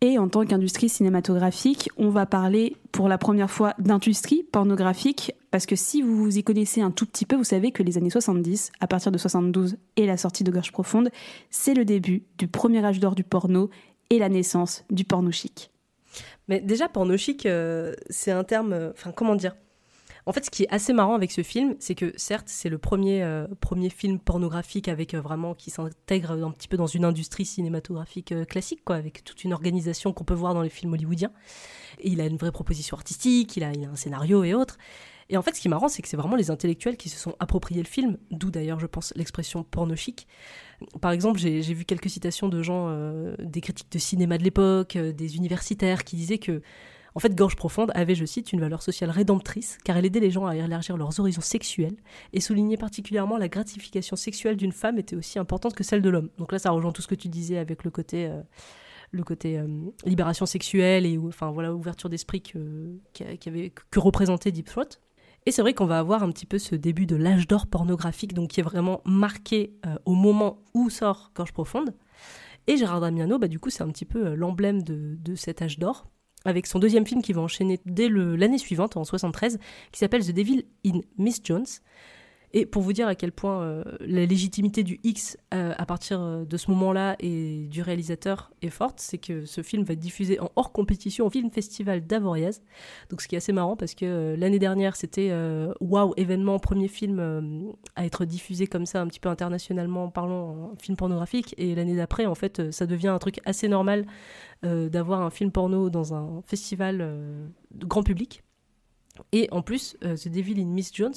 Et 0.00 0.16
en 0.16 0.28
tant 0.28 0.44
qu'industrie 0.44 0.88
cinématographique, 0.88 1.90
on 1.96 2.08
va 2.10 2.24
parler 2.24 2.76
pour 2.92 3.08
la 3.08 3.18
première 3.18 3.50
fois 3.50 3.74
d'industrie 3.80 4.44
pornographique, 4.44 5.32
parce 5.50 5.66
que 5.66 5.74
si 5.74 6.02
vous 6.02 6.16
vous 6.16 6.38
y 6.38 6.44
connaissez 6.44 6.80
un 6.80 6.92
tout 6.92 7.04
petit 7.04 7.26
peu, 7.26 7.34
vous 7.34 7.42
savez 7.42 7.72
que 7.72 7.82
les 7.82 7.98
années 7.98 8.10
70, 8.10 8.70
à 8.78 8.86
partir 8.86 9.10
de 9.10 9.18
72 9.18 9.76
et 9.96 10.06
la 10.06 10.16
sortie 10.16 10.44
de 10.44 10.52
Gorge 10.52 10.70
Profonde, 10.70 11.10
c'est 11.50 11.74
le 11.74 11.84
début 11.84 12.22
du 12.38 12.46
premier 12.46 12.84
âge 12.84 13.00
d'or 13.00 13.16
du 13.16 13.24
porno 13.24 13.70
et 14.10 14.20
la 14.20 14.28
naissance 14.28 14.84
du 14.88 15.04
porno 15.04 15.32
chic. 15.32 15.72
Mais 16.46 16.60
déjà, 16.60 16.88
porno 16.88 17.16
chic, 17.16 17.44
euh, 17.44 17.92
c'est 18.08 18.30
un 18.30 18.44
terme, 18.44 18.72
euh, 18.72 18.90
enfin 18.92 19.10
comment 19.10 19.34
dire? 19.34 19.56
En 20.28 20.32
fait, 20.32 20.44
ce 20.44 20.50
qui 20.50 20.64
est 20.64 20.68
assez 20.68 20.92
marrant 20.92 21.14
avec 21.14 21.32
ce 21.32 21.42
film, 21.42 21.74
c'est 21.78 21.94
que 21.94 22.12
certes, 22.16 22.48
c'est 22.50 22.68
le 22.68 22.76
premier, 22.76 23.22
euh, 23.22 23.46
premier 23.62 23.88
film 23.88 24.18
pornographique 24.18 24.86
avec 24.86 25.14
euh, 25.14 25.22
vraiment 25.22 25.54
qui 25.54 25.70
s'intègre 25.70 26.32
un 26.32 26.50
petit 26.50 26.68
peu 26.68 26.76
dans 26.76 26.86
une 26.86 27.06
industrie 27.06 27.46
cinématographique 27.46 28.32
euh, 28.32 28.44
classique, 28.44 28.84
quoi, 28.84 28.96
avec 28.96 29.24
toute 29.24 29.42
une 29.44 29.54
organisation 29.54 30.12
qu'on 30.12 30.24
peut 30.24 30.34
voir 30.34 30.52
dans 30.52 30.60
les 30.60 30.68
films 30.68 30.92
hollywoodiens. 30.92 31.32
Il 32.04 32.20
a 32.20 32.26
une 32.26 32.36
vraie 32.36 32.52
proposition 32.52 32.94
artistique, 32.94 33.56
il 33.56 33.64
a, 33.64 33.72
il 33.72 33.86
a 33.86 33.88
un 33.88 33.96
scénario 33.96 34.44
et 34.44 34.52
autres. 34.52 34.76
Et 35.30 35.38
en 35.38 35.42
fait, 35.42 35.56
ce 35.56 35.62
qui 35.62 35.68
est 35.68 35.70
marrant, 35.70 35.88
c'est 35.88 36.02
que 36.02 36.08
c'est 36.08 36.18
vraiment 36.18 36.36
les 36.36 36.50
intellectuels 36.50 36.98
qui 36.98 37.08
se 37.08 37.18
sont 37.18 37.34
appropriés 37.40 37.80
le 37.80 37.88
film, 37.88 38.18
d'où 38.30 38.50
d'ailleurs, 38.50 38.80
je 38.80 38.86
pense, 38.86 39.14
l'expression 39.16 39.64
porno 39.64 39.96
chic. 39.96 40.28
Par 41.00 41.12
exemple, 41.12 41.38
j'ai 41.38 41.60
vu 41.60 41.86
quelques 41.86 42.10
citations 42.10 42.50
de 42.50 42.62
gens, 42.62 42.94
des 43.38 43.60
critiques 43.60 43.92
de 43.92 43.98
cinéma 43.98 44.38
de 44.38 44.44
l'époque, 44.44 44.96
des 44.96 45.36
universitaires, 45.36 46.04
qui 46.04 46.16
disaient 46.16 46.38
que 46.38 46.62
en 47.18 47.20
fait, 47.20 47.34
Gorge 47.34 47.56
Profonde 47.56 47.90
avait, 47.96 48.14
je 48.14 48.24
cite, 48.24 48.52
une 48.52 48.60
valeur 48.60 48.80
sociale 48.80 49.10
rédemptrice, 49.10 49.76
car 49.82 49.96
elle 49.96 50.06
aidait 50.06 50.20
les 50.20 50.30
gens 50.30 50.46
à 50.46 50.54
élargir 50.54 50.96
leurs 50.96 51.18
horizons 51.18 51.40
sexuels, 51.40 51.96
et 52.32 52.38
soulignait 52.38 52.76
particulièrement 52.76 53.38
la 53.38 53.48
gratification 53.48 54.14
sexuelle 54.14 54.56
d'une 54.56 54.70
femme 54.70 55.00
était 55.00 55.16
aussi 55.16 55.40
importante 55.40 55.74
que 55.74 55.82
celle 55.82 56.00
de 56.00 56.10
l'homme. 56.10 56.30
Donc 56.38 56.52
là, 56.52 56.60
ça 56.60 56.70
rejoint 56.70 56.92
tout 56.92 57.02
ce 57.02 57.08
que 57.08 57.16
tu 57.16 57.28
disais 57.28 57.58
avec 57.58 57.82
le 57.82 57.90
côté, 57.90 58.26
euh, 58.26 58.40
le 59.10 59.24
côté 59.24 59.58
euh, 59.58 59.66
libération 60.04 60.46
sexuelle 60.46 61.06
et 61.06 61.18
enfin 61.18 61.50
voilà 61.50 61.74
ouverture 61.74 62.08
d'esprit 62.08 62.40
que, 62.40 63.00
que 63.12 63.98
représentait 63.98 64.52
Deep 64.52 64.66
Throat. 64.66 65.00
Et 65.44 65.50
c'est 65.50 65.62
vrai 65.62 65.74
qu'on 65.74 65.86
va 65.86 65.98
avoir 65.98 66.22
un 66.22 66.30
petit 66.30 66.46
peu 66.46 66.60
ce 66.60 66.76
début 66.76 67.06
de 67.06 67.16
l'âge 67.16 67.48
d'or 67.48 67.66
pornographique, 67.66 68.32
donc 68.32 68.50
qui 68.50 68.60
est 68.60 68.62
vraiment 68.62 69.00
marqué 69.04 69.74
euh, 69.86 69.96
au 70.04 70.14
moment 70.14 70.62
où 70.72 70.88
sort 70.88 71.32
Gorge 71.34 71.52
Profonde. 71.52 71.96
Et 72.68 72.76
Gérard 72.76 73.00
Damiano, 73.00 73.40
bah, 73.40 73.48
du 73.48 73.58
coup, 73.58 73.70
c'est 73.70 73.82
un 73.82 73.88
petit 73.88 74.04
peu 74.04 74.36
l'emblème 74.36 74.84
de, 74.84 75.16
de 75.20 75.34
cet 75.34 75.62
âge 75.62 75.80
d'or. 75.80 76.06
Avec 76.44 76.66
son 76.66 76.78
deuxième 76.78 77.06
film 77.06 77.22
qui 77.22 77.32
va 77.32 77.42
enchaîner 77.42 77.80
dès 77.84 78.08
l'année 78.08 78.58
suivante, 78.58 78.96
en 78.96 79.04
73, 79.04 79.58
qui 79.92 79.98
s'appelle 79.98 80.24
The 80.24 80.32
Devil 80.32 80.64
in 80.86 81.00
Miss 81.18 81.40
Jones. 81.42 81.66
Et 82.54 82.64
pour 82.64 82.82
vous 82.82 82.92
dire 82.92 83.06
à 83.06 83.14
quel 83.14 83.32
point 83.32 83.62
euh, 83.62 83.84
la 84.00 84.24
légitimité 84.24 84.82
du 84.82 85.00
X 85.04 85.36
euh, 85.52 85.74
à 85.76 85.84
partir 85.84 86.20
euh, 86.20 86.44
de 86.44 86.56
ce 86.56 86.70
moment-là 86.70 87.16
et 87.20 87.66
du 87.66 87.82
réalisateur 87.82 88.50
est 88.62 88.70
forte, 88.70 89.00
c'est 89.00 89.18
que 89.18 89.44
ce 89.44 89.62
film 89.62 89.84
va 89.84 89.92
être 89.92 90.00
diffusé 90.00 90.40
en 90.40 90.50
hors 90.56 90.72
compétition 90.72 91.26
au 91.26 91.30
Film 91.30 91.50
Festival 91.50 92.06
d'Avoriaz. 92.06 92.62
Donc 93.10 93.20
ce 93.20 93.28
qui 93.28 93.34
est 93.34 93.38
assez 93.38 93.52
marrant 93.52 93.76
parce 93.76 93.94
que 93.94 94.34
l'année 94.38 94.58
dernière 94.58 94.96
c'était 94.96 95.32
waouh 95.80 96.14
événement 96.16 96.58
premier 96.58 96.88
film 96.88 97.74
à 97.96 98.04
être 98.04 98.24
diffusé 98.24 98.66
comme 98.66 98.86
ça 98.86 99.00
un 99.00 99.06
petit 99.06 99.20
peu 99.20 99.28
internationalement 99.28 100.08
parlant 100.08 100.72
film 100.80 100.96
pornographique 100.96 101.54
et 101.58 101.74
l'année 101.74 101.96
d'après 101.96 102.26
en 102.26 102.34
fait 102.34 102.70
ça 102.70 102.86
devient 102.86 103.08
un 103.08 103.18
truc 103.18 103.40
assez 103.44 103.68
normal 103.68 104.06
d'avoir 104.62 105.22
un 105.22 105.30
film 105.30 105.50
porno 105.50 105.90
dans 105.90 106.14
un 106.14 106.42
festival 106.42 107.50
grand 107.74 108.02
public. 108.02 108.42
Et 109.32 109.48
en 109.50 109.62
plus, 109.62 109.96
euh, 110.04 110.16
The 110.16 110.28
Devil 110.28 110.60
in 110.60 110.66
Miss 110.66 110.94
Jones, 110.94 111.14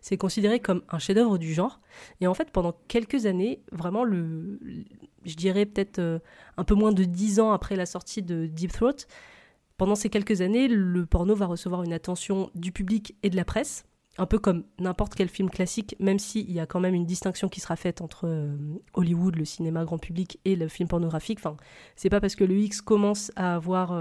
c'est 0.00 0.16
considéré 0.16 0.60
comme 0.60 0.82
un 0.90 0.98
chef-d'œuvre 0.98 1.38
du 1.38 1.52
genre. 1.52 1.80
Et 2.20 2.26
en 2.26 2.34
fait, 2.34 2.50
pendant 2.50 2.74
quelques 2.88 3.26
années, 3.26 3.62
vraiment, 3.72 4.04
le, 4.04 4.58
je 5.24 5.34
dirais 5.34 5.66
peut-être 5.66 5.98
euh, 5.98 6.18
un 6.56 6.64
peu 6.64 6.74
moins 6.74 6.92
de 6.92 7.04
dix 7.04 7.40
ans 7.40 7.52
après 7.52 7.76
la 7.76 7.86
sortie 7.86 8.22
de 8.22 8.46
Deep 8.46 8.72
Throat, 8.72 9.06
pendant 9.76 9.94
ces 9.94 10.08
quelques 10.08 10.40
années, 10.40 10.68
le 10.68 11.04
porno 11.06 11.34
va 11.34 11.46
recevoir 11.46 11.82
une 11.82 11.92
attention 11.92 12.50
du 12.54 12.70
public 12.70 13.16
et 13.22 13.30
de 13.30 13.36
la 13.36 13.44
presse, 13.44 13.84
un 14.18 14.26
peu 14.26 14.38
comme 14.38 14.62
n'importe 14.78 15.16
quel 15.16 15.28
film 15.28 15.50
classique, 15.50 15.96
même 15.98 16.20
s'il 16.20 16.50
y 16.52 16.60
a 16.60 16.66
quand 16.66 16.78
même 16.78 16.94
une 16.94 17.06
distinction 17.06 17.48
qui 17.48 17.58
sera 17.60 17.74
faite 17.74 18.00
entre 18.00 18.28
euh, 18.28 18.56
Hollywood, 18.92 19.34
le 19.34 19.44
cinéma 19.44 19.84
grand 19.84 19.98
public, 19.98 20.38
et 20.44 20.54
le 20.54 20.68
film 20.68 20.88
pornographique. 20.88 21.38
Enfin, 21.40 21.56
c'est 21.96 22.10
pas 22.10 22.20
parce 22.20 22.36
que 22.36 22.44
le 22.44 22.56
X 22.56 22.82
commence 22.82 23.32
à 23.34 23.56
avoir 23.56 23.92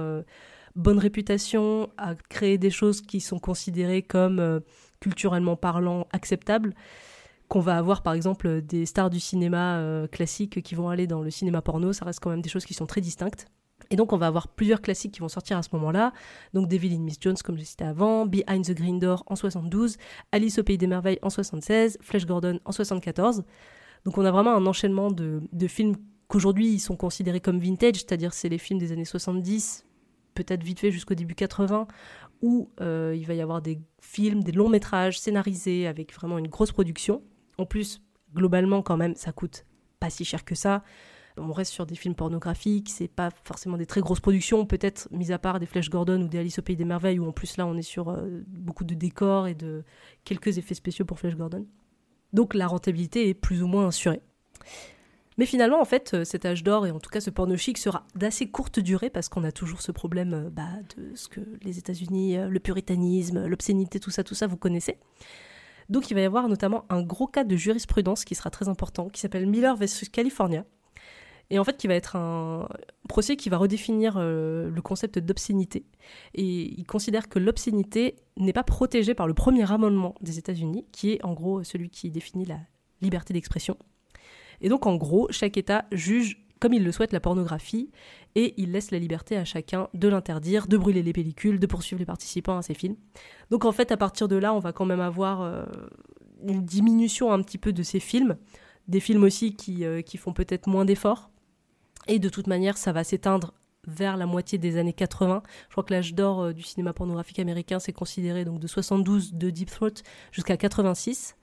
bonne 0.75 0.99
réputation, 0.99 1.89
à 1.97 2.15
créer 2.15 2.57
des 2.57 2.69
choses 2.69 3.01
qui 3.01 3.21
sont 3.21 3.39
considérées 3.39 4.01
comme 4.01 4.39
euh, 4.39 4.59
culturellement 4.99 5.55
parlant 5.55 6.07
acceptables, 6.11 6.73
qu'on 7.47 7.59
va 7.59 7.77
avoir 7.77 8.01
par 8.01 8.13
exemple 8.13 8.61
des 8.61 8.85
stars 8.85 9.09
du 9.09 9.19
cinéma 9.19 9.77
euh, 9.77 10.07
classique 10.07 10.61
qui 10.63 10.75
vont 10.75 10.89
aller 10.89 11.07
dans 11.07 11.21
le 11.21 11.29
cinéma 11.29 11.61
porno, 11.61 11.93
ça 11.93 12.05
reste 12.05 12.19
quand 12.19 12.29
même 12.29 12.41
des 12.41 12.49
choses 12.49 12.65
qui 12.65 12.73
sont 12.73 12.85
très 12.85 13.01
distinctes. 13.01 13.47
Et 13.89 13.95
donc 13.95 14.13
on 14.13 14.17
va 14.17 14.27
avoir 14.27 14.47
plusieurs 14.47 14.81
classiques 14.81 15.11
qui 15.11 15.19
vont 15.19 15.27
sortir 15.29 15.57
à 15.57 15.63
ce 15.63 15.69
moment-là. 15.73 16.13
Donc 16.53 16.67
Devil 16.67 16.95
in 16.95 16.99
Miss 16.99 17.17
Jones 17.19 17.35
comme 17.43 17.57
j'ai 17.57 17.65
cité 17.65 17.83
avant, 17.83 18.25
Behind 18.25 18.65
the 18.65 18.73
Green 18.73 18.97
Door 18.97 19.23
en 19.27 19.35
72, 19.35 19.97
Alice 20.31 20.57
au 20.57 20.63
Pays 20.63 20.77
des 20.77 20.87
Merveilles 20.87 21.19
en 21.21 21.29
76, 21.29 21.97
Flash 22.01 22.25
Gordon 22.25 22.59
en 22.65 22.71
74. 22.71 23.43
Donc 24.05 24.17
on 24.17 24.25
a 24.25 24.31
vraiment 24.31 24.55
un 24.55 24.65
enchaînement 24.65 25.11
de, 25.11 25.41
de 25.51 25.67
films 25.67 25.95
qu'aujourd'hui 26.27 26.69
ils 26.69 26.79
sont 26.79 26.95
considérés 26.95 27.41
comme 27.41 27.59
vintage, 27.59 27.97
c'est-à-dire 27.97 28.33
c'est 28.33 28.49
les 28.49 28.57
films 28.57 28.79
des 28.79 28.91
années 28.91 29.05
70, 29.05 29.85
peut-être 30.33 30.63
vite 30.63 30.79
fait 30.79 30.91
jusqu'au 30.91 31.15
début 31.15 31.35
80, 31.35 31.87
où 32.41 32.69
euh, 32.81 33.15
il 33.17 33.25
va 33.25 33.33
y 33.33 33.41
avoir 33.41 33.61
des 33.61 33.79
films, 34.01 34.43
des 34.43 34.51
longs 34.51 34.69
métrages 34.69 35.19
scénarisés 35.19 35.87
avec 35.87 36.13
vraiment 36.13 36.37
une 36.37 36.47
grosse 36.47 36.71
production. 36.71 37.23
En 37.57 37.65
plus, 37.65 38.01
globalement, 38.33 38.81
quand 38.81 38.97
même, 38.97 39.15
ça 39.15 39.31
coûte 39.31 39.65
pas 39.99 40.09
si 40.09 40.25
cher 40.25 40.43
que 40.43 40.55
ça. 40.55 40.83
On 41.37 41.51
reste 41.51 41.71
sur 41.71 41.85
des 41.85 41.95
films 41.95 42.13
pornographiques, 42.13 42.89
c'est 42.89 43.07
pas 43.07 43.29
forcément 43.43 43.77
des 43.77 43.87
très 43.87 44.01
grosses 44.01 44.19
productions, 44.19 44.65
peut-être 44.65 45.07
mis 45.11 45.31
à 45.31 45.39
part 45.39 45.59
des 45.59 45.65
Flash 45.65 45.89
Gordon 45.89 46.21
ou 46.21 46.27
des 46.27 46.37
Alice 46.37 46.59
au 46.59 46.61
Pays 46.61 46.75
des 46.75 46.85
Merveilles, 46.85 47.17
où 47.17 47.27
en 47.27 47.31
plus 47.31 47.57
là 47.57 47.65
on 47.65 47.75
est 47.75 47.81
sur 47.81 48.09
euh, 48.09 48.43
beaucoup 48.47 48.83
de 48.83 48.93
décors 48.93 49.47
et 49.47 49.55
de 49.55 49.83
quelques 50.25 50.59
effets 50.59 50.75
spéciaux 50.75 51.05
pour 51.05 51.19
Flash 51.19 51.35
Gordon. 51.35 51.65
Donc 52.33 52.53
la 52.53 52.67
rentabilité 52.67 53.29
est 53.29 53.33
plus 53.33 53.63
ou 53.63 53.67
moins 53.67 53.87
assurée. 53.87 54.21
Mais 55.37 55.45
finalement, 55.45 55.81
en 55.81 55.85
fait, 55.85 56.13
euh, 56.13 56.23
cet 56.23 56.45
âge 56.45 56.63
d'or, 56.63 56.85
et 56.85 56.91
en 56.91 56.99
tout 56.99 57.09
cas 57.09 57.21
ce 57.21 57.29
porno 57.29 57.55
chic, 57.57 57.77
sera 57.77 58.05
d'assez 58.15 58.49
courte 58.49 58.79
durée 58.79 59.09
parce 59.09 59.29
qu'on 59.29 59.43
a 59.43 59.51
toujours 59.51 59.81
ce 59.81 59.91
problème 59.91 60.33
euh, 60.33 60.49
bah, 60.49 60.69
de 60.95 61.15
ce 61.15 61.27
que 61.27 61.41
les 61.61 61.79
États-Unis, 61.79 62.37
euh, 62.37 62.47
le 62.47 62.59
puritanisme, 62.59 63.45
l'obscénité, 63.45 63.99
tout 63.99 64.11
ça, 64.11 64.23
tout 64.23 64.35
ça, 64.35 64.47
vous 64.47 64.57
connaissez. 64.57 64.97
Donc 65.89 66.09
il 66.09 66.13
va 66.13 66.21
y 66.21 66.25
avoir 66.25 66.47
notamment 66.47 66.85
un 66.89 67.01
gros 67.01 67.27
cas 67.27 67.43
de 67.43 67.55
jurisprudence 67.55 68.23
qui 68.25 68.35
sera 68.35 68.49
très 68.49 68.69
important, 68.69 69.09
qui 69.09 69.19
s'appelle 69.19 69.47
Miller 69.47 69.75
vs 69.75 70.09
California, 70.11 70.65
et 71.49 71.59
en 71.59 71.65
fait 71.65 71.75
qui 71.75 71.87
va 71.87 71.95
être 71.95 72.15
un 72.15 72.69
procès 73.09 73.35
qui 73.35 73.49
va 73.49 73.57
redéfinir 73.57 74.17
le 74.17 74.81
concept 74.81 75.19
d'obscénité. 75.19 75.85
Et 76.35 76.73
il 76.79 76.85
considère 76.85 77.27
que 77.27 77.37
l'obscénité 77.37 78.15
n'est 78.37 78.53
pas 78.53 78.63
protégée 78.63 79.13
par 79.13 79.27
le 79.27 79.33
premier 79.33 79.69
amendement 79.69 80.15
des 80.21 80.39
États-Unis, 80.39 80.85
qui 80.93 81.11
est 81.11 81.25
en 81.25 81.33
gros 81.33 81.65
celui 81.65 81.89
qui 81.89 82.09
définit 82.09 82.45
la 82.45 82.59
liberté 83.01 83.33
d'expression. 83.33 83.77
Et 84.63 84.69
donc 84.69 84.87
en 84.87 84.95
gros, 84.95 85.27
chaque 85.29 85.57
État 85.57 85.85
juge 85.91 86.43
comme 86.63 86.73
il 86.73 86.85
le 86.85 86.93
souhaite 86.93 87.11
la 87.11 87.19
pornographie 87.19 87.91
et 88.35 88.53
il 88.55 88.71
laisse 88.71 88.91
la 88.91 88.97
liberté 88.97 89.35
à 89.35 89.43
chacun 89.43 89.89
de 89.93 90.07
l'interdire, 90.07 90.67
de 90.67 90.77
brûler 90.77 91.03
les 91.03 91.11
pellicules, 91.11 91.59
de 91.59 91.67
poursuivre 91.67 91.99
les 91.99 92.05
participants 92.05 92.57
à 92.57 92.61
ces 92.61 92.73
films. 92.73 92.95
Donc 93.51 93.65
en 93.65 93.73
fait, 93.73 93.91
à 93.91 93.97
partir 93.97 94.29
de 94.29 94.37
là, 94.37 94.53
on 94.53 94.59
va 94.59 94.71
quand 94.71 94.85
même 94.85 95.01
avoir 95.01 95.41
euh, 95.41 95.65
une 96.47 96.63
diminution 96.63 97.33
un 97.33 97.41
petit 97.41 97.57
peu 97.57 97.73
de 97.73 97.83
ces 97.83 97.99
films, 97.99 98.37
des 98.87 99.01
films 99.01 99.23
aussi 99.23 99.57
qui, 99.57 99.83
euh, 99.83 100.01
qui 100.01 100.15
font 100.15 100.31
peut-être 100.31 100.67
moins 100.67 100.85
d'efforts. 100.85 101.31
Et 102.07 102.17
de 102.17 102.29
toute 102.29 102.47
manière, 102.47 102.77
ça 102.77 102.93
va 102.93 103.03
s'éteindre 103.03 103.53
vers 103.85 104.15
la 104.15 104.25
moitié 104.25 104.57
des 104.57 104.77
années 104.77 104.93
80. 104.93 105.43
Je 105.67 105.71
crois 105.73 105.83
que 105.83 105.93
l'âge 105.93 106.13
d'or 106.13 106.43
euh, 106.43 106.53
du 106.53 106.63
cinéma 106.63 106.93
pornographique 106.93 107.39
américain, 107.39 107.79
c'est 107.79 107.91
considéré 107.91 108.45
donc 108.45 108.61
de 108.61 108.67
72 108.67 109.33
de 109.33 109.49
Deep 109.49 109.69
Throat 109.69 110.01
jusqu'à 110.31 110.55
86. 110.55 111.35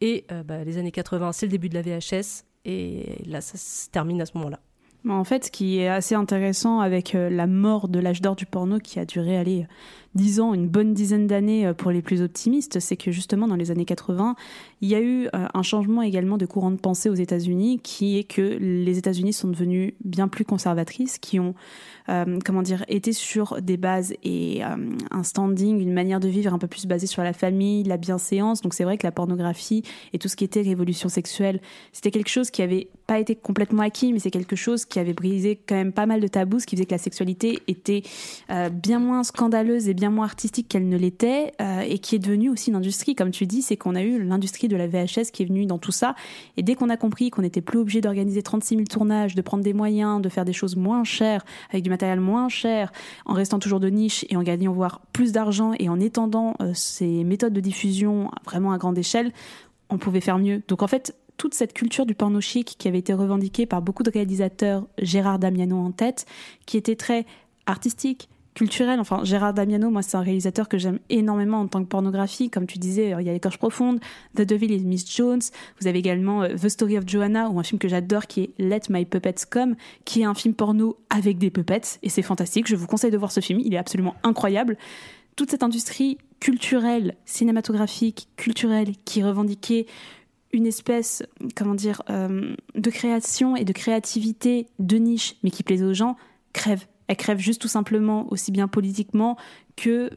Et 0.00 0.24
euh, 0.30 0.42
bah, 0.42 0.64
les 0.64 0.78
années 0.78 0.92
80, 0.92 1.32
c'est 1.32 1.46
le 1.46 1.50
début 1.52 1.68
de 1.68 1.74
la 1.74 1.82
VHS. 1.82 2.44
Et 2.64 3.22
là, 3.26 3.40
ça 3.40 3.56
se 3.56 3.88
termine 3.90 4.20
à 4.20 4.26
ce 4.26 4.36
moment-là. 4.36 4.60
En 5.08 5.24
fait, 5.24 5.46
ce 5.46 5.50
qui 5.50 5.78
est 5.78 5.88
assez 5.88 6.14
intéressant 6.14 6.80
avec 6.80 7.14
euh, 7.14 7.30
la 7.30 7.46
mort 7.46 7.88
de 7.88 7.98
l'âge 7.98 8.20
d'or 8.20 8.36
du 8.36 8.46
porno 8.46 8.78
qui 8.78 8.98
a 8.98 9.04
duré 9.04 9.36
aller 9.36 9.66
dix 10.18 10.40
ans, 10.40 10.52
une 10.52 10.68
bonne 10.68 10.92
dizaine 10.92 11.26
d'années 11.26 11.66
euh, 11.66 11.74
pour 11.74 11.90
les 11.90 12.02
plus 12.02 12.20
optimistes, 12.20 12.80
c'est 12.80 12.96
que 12.96 13.10
justement 13.10 13.48
dans 13.48 13.56
les 13.56 13.70
années 13.70 13.84
80, 13.84 14.34
il 14.80 14.88
y 14.88 14.94
a 14.94 15.00
eu 15.00 15.28
un 15.32 15.62
changement 15.62 16.02
également 16.02 16.36
de 16.38 16.46
courant 16.46 16.70
de 16.70 16.76
pensée 16.76 17.08
aux 17.08 17.14
États-Unis 17.14 17.80
qui 17.82 18.18
est 18.18 18.24
que 18.24 18.58
les 18.60 18.98
États-Unis 18.98 19.32
sont 19.32 19.48
devenus 19.48 19.94
bien 20.04 20.28
plus 20.28 20.44
conservatrices, 20.44 21.18
qui 21.18 21.40
ont 21.40 21.54
euh, 22.08 22.38
comment 22.42 22.62
dire, 22.62 22.84
était 22.88 23.12
sur 23.12 23.60
des 23.60 23.76
bases 23.76 24.14
et 24.24 24.64
euh, 24.64 24.76
un 25.10 25.22
standing, 25.22 25.78
une 25.78 25.92
manière 25.92 26.20
de 26.20 26.28
vivre 26.28 26.54
un 26.54 26.58
peu 26.58 26.66
plus 26.66 26.86
basée 26.86 27.06
sur 27.06 27.22
la 27.22 27.34
famille, 27.34 27.84
la 27.84 27.98
bienséance. 27.98 28.62
Donc 28.62 28.72
c'est 28.72 28.84
vrai 28.84 28.96
que 28.96 29.06
la 29.06 29.12
pornographie 29.12 29.82
et 30.14 30.18
tout 30.18 30.28
ce 30.28 30.36
qui 30.36 30.44
était 30.44 30.62
révolution 30.62 31.10
sexuelle, 31.10 31.60
c'était 31.92 32.10
quelque 32.10 32.30
chose 32.30 32.50
qui 32.50 32.62
avait 32.62 32.88
pas 33.06 33.18
été 33.18 33.34
complètement 33.34 33.82
acquis, 33.82 34.12
mais 34.14 34.20
c'est 34.20 34.30
quelque 34.30 34.56
chose 34.56 34.86
qui 34.86 34.98
avait 34.98 35.12
brisé 35.12 35.60
quand 35.66 35.74
même 35.74 35.92
pas 35.92 36.06
mal 36.06 36.20
de 36.20 36.28
tabous, 36.28 36.60
ce 36.60 36.66
qui 36.66 36.76
faisait 36.76 36.86
que 36.86 36.94
la 36.94 36.98
sexualité 36.98 37.58
était 37.68 38.02
euh, 38.50 38.70
bien 38.70 39.00
moins 39.00 39.22
scandaleuse 39.22 39.88
et 39.88 39.94
bien 39.94 40.07
moins 40.10 40.24
artistique 40.24 40.68
qu'elle 40.68 40.88
ne 40.88 40.96
l'était, 40.96 41.52
et 41.86 41.98
qui 41.98 42.16
est 42.16 42.18
devenue 42.18 42.50
aussi 42.50 42.70
une 42.70 42.76
industrie, 42.76 43.14
comme 43.14 43.30
tu 43.30 43.46
dis, 43.46 43.62
c'est 43.62 43.76
qu'on 43.76 43.94
a 43.94 44.02
eu 44.02 44.22
l'industrie 44.22 44.68
de 44.68 44.76
la 44.76 44.86
VHS 44.86 45.30
qui 45.32 45.42
est 45.42 45.46
venue 45.46 45.66
dans 45.66 45.78
tout 45.78 45.92
ça, 45.92 46.14
et 46.56 46.62
dès 46.62 46.74
qu'on 46.74 46.88
a 46.88 46.96
compris 46.96 47.30
qu'on 47.30 47.42
n'était 47.42 47.60
plus 47.60 47.78
obligé 47.78 48.00
d'organiser 48.00 48.42
36 48.42 48.76
000 48.76 48.86
tournages, 48.86 49.34
de 49.34 49.42
prendre 49.42 49.62
des 49.62 49.72
moyens, 49.72 50.20
de 50.20 50.28
faire 50.28 50.44
des 50.44 50.52
choses 50.52 50.76
moins 50.76 51.04
chères, 51.04 51.44
avec 51.70 51.82
du 51.82 51.90
matériel 51.90 52.20
moins 52.20 52.48
cher, 52.48 52.92
en 53.26 53.34
restant 53.34 53.58
toujours 53.58 53.80
de 53.80 53.88
niche 53.88 54.24
et 54.28 54.36
en 54.36 54.42
gagnant 54.42 54.72
voire 54.72 55.00
plus 55.12 55.32
d'argent 55.32 55.72
et 55.78 55.88
en 55.88 56.00
étendant 56.00 56.54
euh, 56.60 56.72
ces 56.74 57.24
méthodes 57.24 57.52
de 57.52 57.60
diffusion 57.60 58.30
vraiment 58.44 58.72
à 58.72 58.78
grande 58.78 58.98
échelle, 58.98 59.32
on 59.90 59.98
pouvait 59.98 60.20
faire 60.20 60.38
mieux. 60.38 60.62
Donc 60.68 60.82
en 60.82 60.86
fait, 60.86 61.16
toute 61.36 61.54
cette 61.54 61.72
culture 61.72 62.04
du 62.04 62.14
porno 62.14 62.40
chic 62.40 62.76
qui 62.78 62.88
avait 62.88 62.98
été 62.98 63.14
revendiquée 63.14 63.66
par 63.66 63.80
beaucoup 63.80 64.02
de 64.02 64.10
réalisateurs, 64.10 64.86
Gérard 65.00 65.38
Damiano 65.38 65.76
en 65.76 65.92
tête, 65.92 66.26
qui 66.66 66.76
était 66.76 66.96
très 66.96 67.26
artistique, 67.66 68.28
culturel. 68.58 68.98
Enfin, 68.98 69.20
Gérard 69.22 69.54
Damiano, 69.54 69.88
moi, 69.88 70.02
c'est 70.02 70.16
un 70.16 70.20
réalisateur 70.20 70.68
que 70.68 70.78
j'aime 70.78 70.98
énormément 71.10 71.60
en 71.60 71.68
tant 71.68 71.80
que 71.80 71.88
pornographie. 71.88 72.50
Comme 72.50 72.66
tu 72.66 72.78
disais, 72.78 73.14
il 73.16 73.24
y 73.24 73.30
a 73.30 73.32
Les 73.32 73.38
Corches 73.38 73.58
Profondes, 73.58 74.00
The 74.34 74.42
Devil 74.42 74.74
is 74.74 74.84
Miss 74.84 75.08
Jones. 75.14 75.40
Vous 75.80 75.86
avez 75.86 76.00
également 76.00 76.42
euh, 76.42 76.56
The 76.56 76.68
Story 76.68 76.98
of 76.98 77.04
Joanna, 77.06 77.50
ou 77.50 77.60
un 77.60 77.62
film 77.62 77.78
que 77.78 77.86
j'adore 77.86 78.26
qui 78.26 78.40
est 78.42 78.50
Let 78.58 78.80
My 78.90 79.04
Puppets 79.04 79.46
Come, 79.48 79.76
qui 80.04 80.22
est 80.22 80.24
un 80.24 80.34
film 80.34 80.54
porno 80.54 80.98
avec 81.08 81.38
des 81.38 81.50
puppets. 81.50 82.00
Et 82.02 82.08
c'est 82.08 82.22
fantastique. 82.22 82.66
Je 82.66 82.74
vous 82.74 82.88
conseille 82.88 83.12
de 83.12 83.16
voir 83.16 83.30
ce 83.30 83.38
film. 83.38 83.60
Il 83.60 83.72
est 83.74 83.78
absolument 83.78 84.16
incroyable. 84.24 84.76
Toute 85.36 85.52
cette 85.52 85.62
industrie 85.62 86.18
culturelle, 86.40 87.14
cinématographique, 87.26 88.26
culturelle, 88.36 88.94
qui 89.04 89.22
revendiquait 89.22 89.86
une 90.52 90.66
espèce, 90.66 91.22
comment 91.54 91.74
dire, 91.74 92.02
euh, 92.10 92.56
de 92.74 92.90
création 92.90 93.54
et 93.54 93.64
de 93.64 93.72
créativité 93.72 94.66
de 94.80 94.96
niche, 94.96 95.36
mais 95.44 95.50
qui 95.50 95.62
plaisait 95.62 95.84
aux 95.84 95.94
gens, 95.94 96.16
crève 96.52 96.86
elle 97.08 97.16
crève 97.16 97.38
juste 97.38 97.60
tout 97.60 97.68
simplement 97.68 98.30
aussi 98.30 98.52
bien 98.52 98.68
politiquement 98.68 99.36
que 99.76 100.10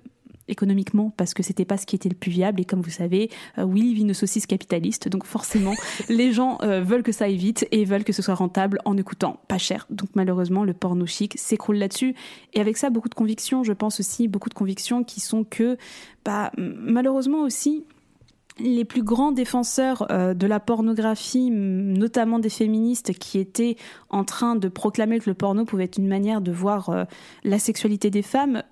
économiquement 0.48 1.12
parce 1.16 1.34
que 1.34 1.44
c'était 1.44 1.66
pas 1.66 1.78
ce 1.78 1.86
qui 1.86 1.96
était 1.96 2.10
le 2.10 2.16
plus 2.16 2.32
viable. 2.32 2.62
Et 2.62 2.66
comme 2.66 2.82
vous 2.82 2.89
savez 2.89 3.30
euh, 3.58 3.66
Willy 3.66 3.94
vit 3.94 4.02
une 4.02 4.14
saucisse 4.14 4.46
capitaliste. 4.46 5.08
Donc 5.08 5.26
forcément 5.26 5.74
les 6.10 6.32
gens 6.32 6.60
euh, 6.62 6.82
veulent 6.82 7.04
que 7.04 7.12
ça 7.12 7.26
aille 7.26 7.38
vite 7.38 7.68
et 7.72 7.86
veulent 7.86 8.04
que 8.04 8.14
ce 8.14 8.22
soit 8.22 8.36
rentable 8.36 8.80
en 8.86 8.98
écoutant 8.98 9.39
pas 9.48 9.58
cher. 9.58 9.88
Donc 9.89 10.10
malheureusement 10.14 10.64
le 10.64 10.74
porno 10.74 11.06
chic 11.06 11.38
s'écroule 11.38 11.78
là-dessus. 11.78 12.16
Et 12.54 12.60
avec 12.60 12.78
ça 12.78 12.89
beaucoup 12.89 13.10
de 13.10 13.16
convictions 13.16 13.64
je 13.64 13.74
pense 13.74 14.00
aussi 14.00 14.28
beaucoup 14.28 14.50
de 14.50 14.54
convictions 14.54 15.04
qui 15.04 15.20
sont 15.20 15.44
que 15.44 15.78
bah 16.26 16.52
malheureusement 16.58 17.42
aussi 17.42 17.86
les 18.60 18.86
plus 18.86 19.04
grands 19.04 19.32
défenseurs 19.32 20.08
euh, 20.12 20.34
de 20.34 20.47
la 20.47 20.60
pornographie, 20.60 21.49
notamment 21.52 22.39
des 22.39 22.49
féministes 22.49 23.14
qui 23.14 23.39
étaient 23.39 23.78
en 24.10 24.24
train 24.24 24.56
de 24.56 24.68
proclamer 24.68 25.20
que 25.20 25.30
le 25.30 25.34
porno 25.34 25.66
pouvait 25.66 25.86
être 25.86 25.97
une 25.97 26.08
manière 26.08 26.41
de 26.41 26.52
voir 26.52 26.89
euh, 26.89 27.06
la 27.43 27.60
sexualité 27.60 28.10
des 28.10 28.22
femmes, 28.22 28.64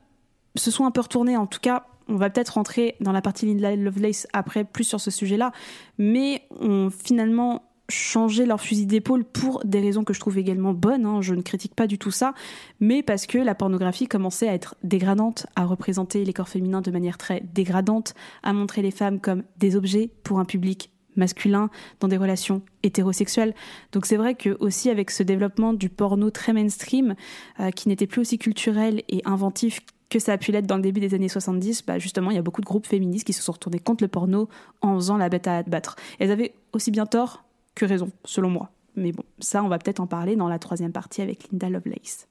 se 0.56 0.72
sont 0.72 0.86
un 0.86 0.92
peu 0.92 1.02
retournés. 1.02 1.38
En 1.38 1.48
tout 1.48 1.60
cas, 1.60 1.86
on 2.08 2.16
va 2.16 2.30
peut-être 2.30 2.56
rentrer 2.56 2.96
dans 3.00 3.12
la 3.12 3.22
partie 3.22 3.46
Linda 3.46 3.76
Lovelace 3.76 4.28
après 4.34 4.64
plus 4.64 4.84
sur 4.84 5.00
ce 5.00 5.12
sujet-là, 5.12 5.52
mais 6.00 6.44
finalement 6.90 7.69
changé 7.90 8.46
leur 8.46 8.62
fusil 8.62 8.86
d'épaule 8.86 9.24
pour 9.24 9.64
des 9.66 9.80
raisons 9.82 10.04
que 10.04 10.14
je 10.14 10.20
trouve 10.20 10.38
également 10.38 10.74
bonnes, 10.74 11.06
hein, 11.06 11.22
je 11.22 11.34
ne 11.34 11.42
critique 11.42 11.76
pas 11.76 11.88
du 11.88 11.98
tout 11.98 12.12
ça, 12.12 12.34
mais 12.80 13.04
parce 13.04 13.26
que 13.26 13.38
la 13.38 13.56
pornographie 13.56 14.08
commençait 14.08 14.48
à 14.48 14.54
être 14.54 14.76
dégradante, 14.84 15.48
à 15.56 15.66
représenter 15.66 16.24
les 16.24 16.34
corps 16.34 16.50
féminins 16.50 16.82
de 16.82 16.92
manière 16.92 17.18
très 17.18 17.44
dégradante, 17.54 18.14
à 18.44 18.54
montrer 18.54 18.82
les 18.82 18.92
femmes 18.92 19.20
comme 19.20 19.44
des 19.58 19.76
objets 19.76 20.10
pour 20.24 20.40
un 20.40 20.46
public 20.46 20.92
masculin 21.16 21.70
dans 22.00 22.08
des 22.08 22.18
relations 22.18 22.62
hétérosexuelles. 22.84 23.54
Donc 23.92 24.06
c'est 24.06 24.18
vrai 24.18 24.36
que 24.36 24.56
aussi 24.60 24.90
avec 24.90 25.12
ce 25.12 25.24
développement 25.24 25.74
du 25.74 25.90
porno 25.90 26.30
très 26.30 26.54
mainstream, 26.54 27.16
euh, 27.60 27.72
qui 27.72 27.90
n'était 27.90 28.08
plus 28.08 28.22
aussi 28.22 28.38
culturel 28.38 29.04
et 29.10 29.22
inventif 29.26 29.82
que 30.10 30.20
ça 30.20 30.34
a 30.34 30.38
pu 30.38 30.52
l'être 30.52 30.66
dans 30.66 30.78
le 30.78 30.82
début 30.82 31.00
des 31.00 31.14
années 31.14 31.30
70, 31.30 31.86
bah 31.86 32.00
justement, 32.00 32.32
il 32.32 32.36
y 32.36 32.40
a 32.40 32.42
beaucoup 32.42 32.62
de 32.62 32.66
groupes 32.66 32.88
féministes 32.88 33.28
qui 33.28 33.34
se 33.34 33.44
sont 33.44 33.52
retournés 33.52 33.80
contre 33.80 34.04
le 34.04 34.08
porno 34.08 34.50
en 34.82 34.96
faisant 34.96 35.18
la 35.18 35.30
bête 35.30 35.48
à 35.48 35.58
abattre. 35.58 35.96
Elles 36.18 36.32
avaient 36.32 36.56
aussi 36.74 36.90
bien 36.90 37.06
tort 37.06 37.44
raison, 37.86 38.12
selon 38.26 38.50
moi. 38.50 38.72
Mais 38.96 39.12
bon, 39.12 39.24
ça, 39.40 39.64
on 39.64 39.68
va 39.68 39.78
peut-être 39.78 40.00
en 40.00 40.08
parler 40.08 40.36
dans 40.36 40.50
la 40.50 40.60
troisième 40.60 40.92
partie 40.92 41.22
avec 41.22 41.52
Linda 41.52 41.70
Lovelace. 41.70 42.28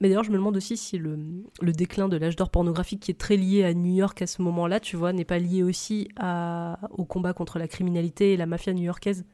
Mais 0.00 0.08
d'ailleurs, 0.08 0.24
je 0.24 0.30
me 0.30 0.36
demande 0.36 0.56
aussi 0.56 0.76
si 0.76 0.96
le, 0.96 1.18
déclin 1.60 2.08
de 2.08 2.16
l'âge 2.16 2.36
d'or 2.36 2.50
pornographique 2.50 3.00
qui 3.00 3.10
est 3.10 3.18
très 3.18 3.36
lié 3.36 3.64
à 3.64 3.74
New 3.74 3.94
York 3.94 4.22
à 4.22 4.28
ce 4.28 4.42
moment-là, 4.42 4.78
tu 4.78 4.96
vois, 4.96 5.12
n'est 5.12 5.24
pas 5.24 5.40
lié 5.40 5.64
aussi 5.64 6.08
au 6.90 7.04
combat 7.04 7.32
contre 7.32 7.58
la 7.58 7.66
criminalité 7.66 8.32
et 8.32 8.36
la 8.36 8.46
mafia 8.46 8.72
new-yorkaise 8.72 9.24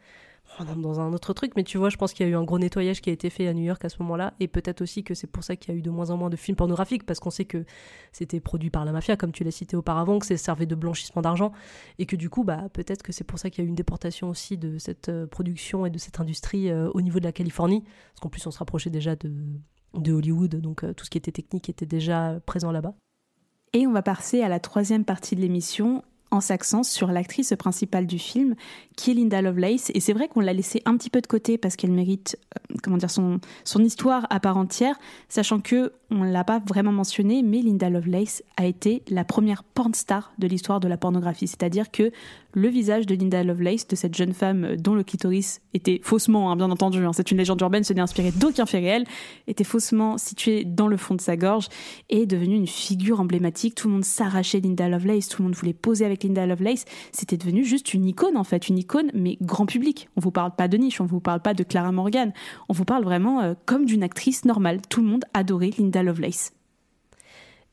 dans 0.77 1.01
un 1.01 1.13
autre 1.13 1.33
truc, 1.33 1.53
mais 1.57 1.65
tu 1.65 1.79
vois, 1.79 1.89
je 1.89 1.97
pense 1.97 2.13
qu'il 2.13 2.25
y 2.27 2.29
a 2.29 2.33
eu 2.33 2.37
un 2.37 2.45
gros 2.45 2.59
nettoyage 2.59 3.01
qui 3.01 3.11
a 3.11 3.13
été 3.13 3.29
fait 3.29 3.49
à 3.49 3.55
New 3.55 3.65
York 3.65 3.85
à 3.85 3.89
ce 3.89 3.97
moment-là, 4.03 4.35
et 4.41 4.47
peut-être 4.47 4.83
aussi 4.83 5.03
que 5.03 5.15
c'est 5.15 5.27
pour 5.27 5.43
ça 5.43 5.57
qu'il 5.57 5.73
y 5.73 5.77
a 5.77 5.79
eu 5.79 5.83
de 5.83 5.91
moins 5.91 6.11
en 6.11 6.17
moins 6.17 6.31
de 6.31 6.37
films 6.37 6.57
pornographiques, 6.57 7.05
parce 7.05 7.19
qu'on 7.19 7.31
sait 7.31 7.45
que 7.45 7.65
c'était 8.13 8.41
produit 8.41 8.71
par 8.71 8.85
la 8.85 8.93
mafia, 8.93 9.17
comme 9.17 9.33
tu 9.33 9.43
l'as 9.43 9.51
cité 9.51 9.77
auparavant, 9.77 10.19
que 10.19 10.27
ça 10.27 10.37
servait 10.37 10.67
de 10.67 10.75
blanchissement 10.75 11.23
d'argent, 11.23 11.53
et 11.99 12.07
que 12.07 12.17
du 12.17 12.31
coup, 12.31 12.45
bah, 12.45 12.69
peut-être 12.73 13.03
que 13.03 13.13
c'est 13.13 13.25
pour 13.25 13.39
ça 13.39 13.51
qu'il 13.51 13.63
y 13.63 13.65
a 13.65 13.67
eu 13.67 13.69
une 13.69 13.75
déportation 13.75 14.29
aussi 14.29 14.57
de 14.57 14.79
cette 14.79 15.09
euh, 15.09 15.27
production 15.27 15.87
et 15.87 15.91
de 15.91 15.99
cette 15.99 16.21
industrie 16.21 16.71
euh, 16.71 16.91
au 16.95 17.03
niveau 17.03 17.19
de 17.19 17.25
la 17.25 17.33
Californie, 17.33 17.83
parce 17.83 18.21
qu'en 18.21 18.29
plus 18.29 18.47
on 18.47 18.51
se 18.51 18.59
rapprochait 18.59 18.91
déjà 18.91 19.17
de, 19.17 19.33
de 19.95 20.13
Hollywood, 20.13 20.55
donc 20.57 20.85
euh, 20.85 20.93
tout 20.95 21.05
ce 21.05 21.11
qui 21.11 21.19
était 21.19 21.33
technique 21.33 21.69
était 21.69 21.87
déjà 21.87 22.39
présent 22.47 22.71
là-bas. 22.71 22.95
Et 23.73 23.89
on 23.89 23.93
va 23.93 24.03
passer 24.03 24.41
à 24.43 24.49
la 24.49 24.61
troisième 24.61 25.05
partie 25.05 25.35
de 25.35 25.41
l'émission 25.41 26.05
en 26.35 26.41
sur 26.89 27.09
l'actrice 27.09 27.55
principale 27.59 28.07
du 28.07 28.19
film, 28.19 28.55
qui 28.97 29.11
est 29.11 29.15
Linda 29.15 29.41
Lovelace. 29.41 29.91
Et 29.95 30.01
c'est 30.01 30.13
vrai 30.13 30.29
qu'on 30.29 30.41
l'a 30.41 30.53
laissée 30.53 30.83
un 30.85 30.97
petit 30.97 31.11
peu 31.11 31.21
de 31.21 31.27
côté 31.27 31.59
parce 31.59 31.77
qu'elle 31.77 31.93
mérite, 31.93 32.39
euh, 32.57 32.77
comment 32.83 32.97
dire, 32.97 33.11
son, 33.11 33.41
son 33.65 33.83
histoire 33.83 34.27
à 34.31 34.41
part 34.41 34.57
entière, 34.57 34.99
sachant 35.29 35.61
que 35.61 35.93
on 36.15 36.23
l'a 36.23 36.45
pas 36.45 36.61
vraiment 36.67 36.93
mentionné, 36.93 37.43
mais 37.43 37.61
Linda 37.61 37.91
Lovelace 37.91 38.43
a 38.57 38.67
été 38.67 39.03
la 39.09 39.25
première 39.25 39.65
porn 39.65 39.95
star 39.95 40.33
de 40.39 40.47
l'histoire 40.47 40.81
de 40.81 40.89
la 40.89 40.97
pornographie. 40.97 41.47
C'est-à-dire 41.47 41.91
que 41.91 42.11
le 42.55 42.69
visage 42.69 43.07
de 43.07 43.15
Linda 43.15 43.43
Lovelace, 43.43 43.89
de 43.89 43.97
cette 43.97 44.15
jeune 44.15 44.33
femme 44.33 44.77
dont 44.77 44.95
le 44.95 45.03
clitoris 45.03 45.61
était 45.75 46.01
faussement, 46.03 46.53
hein, 46.53 46.57
bien 46.57 46.71
entendu, 46.71 47.05
hein, 47.05 47.13
c'est 47.13 47.33
une 47.33 47.39
légende 47.39 47.61
urbaine, 47.61 47.83
ce 47.83 47.93
n'est 47.93 48.01
inspiré 48.01 48.31
d'aucun 48.31 48.65
fait 48.65 48.79
réel, 48.79 49.05
était 49.49 49.65
faussement 49.65 50.19
situé 50.19 50.65
dans 50.65 50.87
le 50.87 50.97
fond 50.97 51.17
de 51.17 51.21
sa 51.21 51.37
gorge 51.37 51.69
et 52.11 52.23
est 52.23 52.27
devenue 52.27 52.55
une 52.55 52.69
figure 52.69 53.21
emblématique. 53.21 53.75
Tout 53.75 53.89
le 53.89 53.95
monde 53.95 54.05
s'arrachait 54.05 54.61
Linda 54.61 54.89
Lovelace, 54.89 55.29
tout 55.29 55.43
le 55.43 55.49
monde 55.49 55.57
voulait 55.57 55.73
poser 55.73 56.05
avec 56.05 56.23
Linda 56.23 56.47
Lovelace. 56.47 56.85
C'était 57.11 57.37
devenu 57.37 57.65
juste 57.65 57.93
une 57.93 58.07
icône 58.07 58.37
en 58.37 58.45
fait, 58.45 58.69
une 58.69 58.79
icône 58.79 59.11
mais 59.15 59.37
grand 59.41 59.67
public. 59.67 60.09
On 60.17 60.21
vous 60.21 60.31
parle 60.31 60.55
pas 60.55 60.69
de 60.69 60.77
niche, 60.77 61.01
on 61.01 61.07
vous 61.07 61.21
parle 61.21 61.41
pas 61.41 61.55
de 61.55 61.65
Clara 61.65 61.91
Morgan, 61.91 62.33
on 62.69 62.73
vous 62.73 62.85
parle 62.85 63.03
vraiment 63.03 63.41
euh, 63.41 63.55
comme 63.67 63.85
d'une 63.85 64.05
actrice 64.05 64.45
normale. 64.45 64.81
Tout 64.89 65.01
le 65.01 65.09
monde 65.09 65.25
adorait 65.35 65.71
Linda 65.77 66.04
Lovelace. 66.05 66.53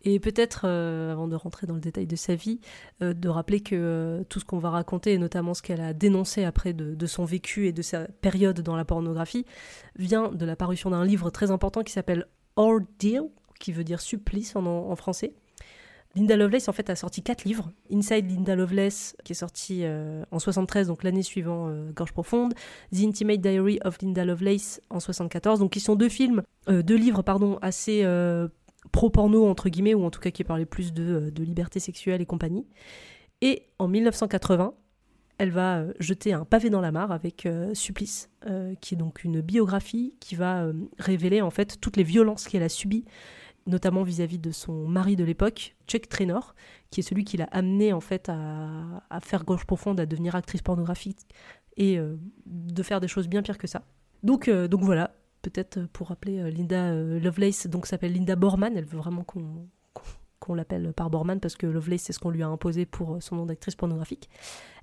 Et 0.04 0.20
peut-être, 0.20 0.62
euh, 0.66 1.12
avant 1.12 1.28
de 1.28 1.36
rentrer 1.36 1.68
dans 1.68 1.76
le 1.76 1.80
détail 1.80 2.08
de 2.08 2.16
sa 2.16 2.36
vie, 2.36 2.60
euh, 3.02 3.14
de 3.14 3.30
rappeler 3.30 3.62
que 3.62 3.76
euh, 3.76 4.24
tout 4.30 4.40
ce 4.40 4.46
qu'on 4.46 4.58
va 4.58 4.72
raconter, 4.72 5.14
et 5.14 5.18
notamment 5.18 5.54
ce 5.54 5.62
qu'elle 5.62 5.82
a 5.82 5.94
dénoncé 5.94 6.44
après 6.44 6.74
de, 6.74 7.06
son 7.06 7.26
vécu 7.26 7.68
et 7.68 7.72
de 7.72 7.82
sa 7.82 8.08
période 8.08 8.62
dans 8.62 8.76
la 8.76 8.86
pornographie, 8.86 9.46
vient 9.96 10.30
de 10.30 10.46
la 10.46 10.56
parution 10.56 10.90
d'un 10.90 11.06
livre 11.06 11.30
très 11.30 11.52
important 11.52 11.84
qui 11.84 11.94
s'appelle 11.94 12.26
Ordeal, 12.56 13.30
qui 13.60 13.72
veut 13.72 13.84
dire 13.84 14.02
supplice 14.02 14.56
en, 14.56 14.96
français. 14.96 15.34
Linda 16.16 16.36
Lovelace, 16.36 16.68
en 16.68 16.74
fait, 16.74 16.90
a 16.90 16.96
sorti 16.96 17.22
quatre 17.22 17.46
livres. 17.46 17.72
Inside 17.92 18.30
Linda 18.30 18.56
Lovelace, 18.56 19.16
qui 19.24 19.32
est 19.32 19.36
sorti 19.36 19.84
en 20.32 20.40
73, 20.40 20.88
donc 20.88 21.04
l'année 21.04 21.24
suivant 21.24 21.72
Gorge 21.96 22.12
Profonde. 22.12 22.54
The 22.94 23.04
Intimate 23.04 23.40
Diary 23.40 23.80
of 23.86 23.98
Linda 24.02 24.26
Lovelace 24.26 24.82
en 24.90 25.00
74. 25.00 25.60
Donc, 25.60 25.72
qui 25.72 25.80
sont 25.80 25.96
deux 25.96 26.10
films, 26.10 26.44
deux 26.68 26.98
livres, 26.98 27.22
pardon, 27.22 27.60
assez 27.62 28.04
pro-porno, 28.92 29.48
entre 29.48 29.70
guillemets, 29.70 29.94
ou 29.94 30.04
en 30.04 30.10
tout 30.10 30.20
cas 30.20 30.32
qui 30.32 30.44
parlait 30.44 30.66
plus 30.66 30.94
de, 30.94 31.04
euh, 31.04 31.32
de 31.32 31.44
liberté 31.44 31.80
sexuelle 31.80 32.22
et 32.22 32.26
compagnie. 32.26 32.66
Et 33.42 33.68
en 33.80 33.88
1980, 33.88 34.74
elle 35.38 35.52
va 35.52 35.80
euh, 35.80 35.94
jeter 36.00 36.34
un 36.34 36.46
pavé 36.46 36.70
dans 36.70 36.82
la 36.82 36.92
mare 36.92 37.12
avec 37.12 37.46
euh, 37.46 37.74
Supplice, 37.74 38.30
qui 38.82 38.96
est 38.96 38.98
donc 38.98 39.24
une 39.24 39.42
biographie 39.42 40.16
qui 40.20 40.34
va 40.34 40.66
révéler 40.98 41.42
en 41.42 41.52
fait 41.52 41.80
toutes 41.80 41.96
les 41.96 42.04
violences 42.04 42.48
qu'elle 42.48 42.64
a 42.64 42.70
subies, 42.70 43.06
notamment 43.68 44.04
vis-à-vis 44.04 44.40
de 44.40 44.52
son 44.52 44.88
mari 44.88 45.16
de 45.16 45.24
l'époque, 45.24 45.76
Chuck 45.88 46.08
Traynor, 46.10 46.56
qui 46.90 47.00
est 47.00 47.04
celui 47.04 47.24
qui 47.24 47.38
l'a 47.38 47.48
amené 47.52 47.94
en 47.94 48.02
fait 48.02 48.30
à, 48.30 49.20
faire 49.22 49.44
gauche 49.44 49.66
profonde, 49.66 50.00
à 50.00 50.06
devenir 50.06 50.36
actrice 50.36 50.62
pornographique 50.62 51.20
et 51.78 52.00
de 52.46 52.84
faire 52.84 53.00
des 53.00 53.08
choses 53.08 53.28
bien 53.28 53.42
pires 53.42 53.58
que 53.58 53.68
ça. 53.68 53.84
Donc, 54.24 54.50
donc 54.50 54.82
voilà, 54.82 55.12
peut-être 55.42 55.78
euh, 55.78 55.88
pour 55.92 56.08
rappeler 56.08 56.40
euh, 56.40 56.50
Linda 56.50 56.92
euh, 56.92 57.20
Lovelace, 57.20 57.68
donc 57.68 57.86
s'appelle 57.86 58.14
Linda 58.14 58.36
Borman, 58.36 58.76
elle 58.78 58.86
veut 58.86 58.98
vraiment 58.98 59.24
qu'on 59.24 60.54
l'appelle 60.54 60.92
par 60.94 61.10
Borman 61.10 61.40
parce 61.40 61.56
que 61.56 61.66
Lovelace 61.66 62.02
c'est 62.02 62.14
ce 62.14 62.20
qu'on 62.20 62.30
lui 62.30 62.44
a 62.44 62.48
imposé 62.48 62.86
pour 62.86 63.18
son 63.22 63.38
nom 63.38 63.46
d'actrice 63.46 63.76
pornographique. 63.76 64.30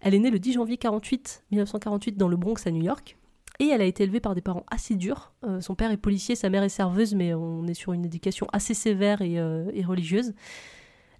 Elle 0.00 0.14
est 0.14 0.18
née 0.18 0.30
le 0.30 0.38
10 0.38 0.54
janvier 0.54 0.78
48, 0.78 1.44
1948 1.50 2.16
dans 2.16 2.28
le 2.28 2.36
Bronx 2.36 2.56
à 2.64 2.70
New 2.70 2.82
York 2.82 3.17
et 3.60 3.68
elle 3.68 3.80
a 3.80 3.84
été 3.84 4.04
élevée 4.04 4.20
par 4.20 4.34
des 4.34 4.40
parents 4.40 4.64
assez 4.70 4.94
durs. 4.94 5.32
son 5.60 5.74
père 5.74 5.90
est 5.90 5.96
policier, 5.96 6.36
sa 6.36 6.48
mère 6.48 6.62
est 6.62 6.68
serveuse 6.68 7.14
mais 7.14 7.34
on 7.34 7.66
est 7.66 7.74
sur 7.74 7.92
une 7.92 8.04
éducation 8.04 8.46
assez 8.52 8.74
sévère 8.74 9.20
et, 9.20 9.34
et, 9.34 9.84
religieuse. 9.84 10.32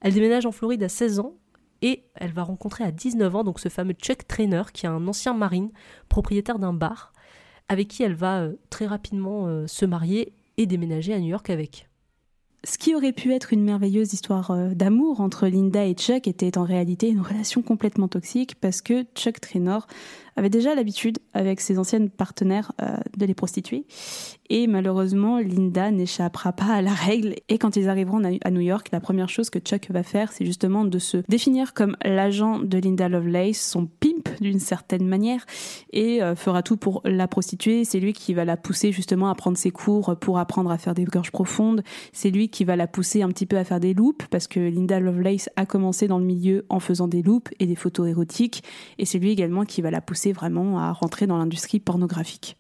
Elle 0.01 0.15
déménage 0.15 0.47
en 0.47 0.53
Floride 0.53 0.83
à 0.85 0.89
16 0.89 1.19
ans 1.19 1.35
et 1.83 2.05
elle 2.15 2.33
va 2.33 2.45
rencontrer 2.45 2.85
à 2.85 2.93
19 2.93 3.35
ans 3.35 3.45
donc 3.45 3.59
ce 3.59 3.69
fameux 3.69 3.95
Chuck 3.95 4.27
Trainer 4.29 4.63
qui 4.73 4.87
est 4.87 4.89
un 4.89 5.09
ancien 5.09 5.35
marine 5.35 5.71
propriétaire 6.09 6.61
d'un 6.61 6.73
bar 6.73 7.13
avec 7.69 7.89
qui 7.89 8.03
elle 8.03 8.15
va 8.15 8.41
euh, 8.41 8.55
très 8.71 8.87
rapidement 8.87 9.47
euh, 9.47 9.67
se 9.67 9.85
marier 9.85 10.33
et 10.57 10.67
déménager 10.67 11.15
à 11.15 11.21
New 11.21 11.29
York 11.29 11.49
avec. 11.51 11.89
Ce 12.65 12.77
qui 12.77 12.97
aurait 12.97 13.13
pu 13.13 13.33
être 13.33 13.53
une 13.53 13.63
merveilleuse 13.63 14.13
histoire 14.13 14.51
euh, 14.51 14.71
d'amour 14.71 15.21
entre 15.21 15.47
Linda 15.47 15.87
et 15.87 15.95
Chuck 15.95 16.27
était 16.27 16.59
en 16.59 16.65
réalité 16.65 17.09
une 17.09 17.21
relation 17.21 17.63
complètement 17.63 18.09
toxique 18.09 18.57
parce 18.61 18.83
que 18.83 19.05
Chuck 19.15 19.41
Traynor 19.41 19.87
avait 20.39 20.51
déjà 20.51 20.75
l'habitude 20.75 21.19
avec 21.35 21.61
ses 21.61 21.79
anciennes 21.79 22.11
partenaires 22.11 22.73
de 23.17 23.27
les 23.27 23.35
prostituer 23.35 23.85
et 24.51 24.67
malheureusement, 24.67 25.39
Linda 25.39 25.91
n'échappera 25.91 26.53
pas 26.53 26.67
à 26.73 26.83
la 26.83 26.93
règle. 26.93 27.35
Et 27.49 27.59
quand 27.59 27.77
ils 27.77 27.89
arriveront 27.89 28.23
à 28.43 28.51
New 28.51 28.61
York, 28.61 28.89
la 28.93 29.01
première 29.01 29.29
chose 29.29 29.51
que 29.51 29.59
Chuck 29.59 29.91
va 29.91 30.03
faire, 30.03 30.33
c'est 30.33 30.47
justement 30.47 30.85
de 30.85 30.99
se 30.99 31.19
définir 31.29 31.75
comme 31.75 31.97
l'agent 32.03 32.59
de 32.59 32.79
Linda 32.79 33.09
Lovelace, 33.09 33.61
son 33.61 33.87
pimp 33.87 34.29
d'une 34.41 34.59
certaine 34.59 35.07
manière, 35.07 35.45
et 35.93 36.23
euh, 36.23 36.35
fera 36.35 36.63
tout 36.63 36.79
pour 36.79 37.03
la 37.05 37.29
prostituer. 37.29 37.85
C'est 37.85 38.01
lui 38.01 38.15
qui 38.15 38.33
va 38.33 38.47
la 38.47 38.57
pousser 38.57 38.91
justement 38.91 39.29
à 39.29 39.35
prendre 39.35 39.59
ses 39.59 39.71
cours 39.71 40.17
pour 40.19 40.39
apprendre 40.39 40.71
à 40.71 40.79
faire 40.79 40.95
des 40.95 41.05
gorges 41.05 41.31
profondes. 41.31 41.83
C'est 42.13 42.31
lui 42.31 42.49
qui 42.49 42.65
va 42.65 42.77
la 42.77 42.87
pousser 42.87 43.23
un 43.23 43.29
petit 43.29 43.47
peu 43.47 43.59
à 43.59 43.65
faire 43.65 43.81
des 43.81 43.93
loops, 43.93 44.27
parce 44.31 44.47
que 44.47 44.61
Linda 44.61 44.99
Lovelace 44.99 45.51
a 45.57 45.67
commencé 45.67 46.09
dans 46.09 46.19
le 46.19 46.25
milieu 46.25 46.65
en 46.71 46.81
faisant 46.81 47.09
des 47.09 47.23
loops 47.23 47.51
et 47.59 47.67
des 47.67 47.77
photos 47.77 48.09
érotiques. 48.09 48.63
Et 48.97 49.05
c'est 49.05 49.19
lui 49.19 49.31
également 49.31 49.67
qui 49.67 49.83
va 49.83 49.91
la 49.91 50.01
pousser 50.01 50.28
vraiment 50.33 50.79
à 50.79 50.93
rentrer 50.93 51.27
dans 51.27 51.39
l'industrie 51.39 51.81
pornographique. 51.81 52.57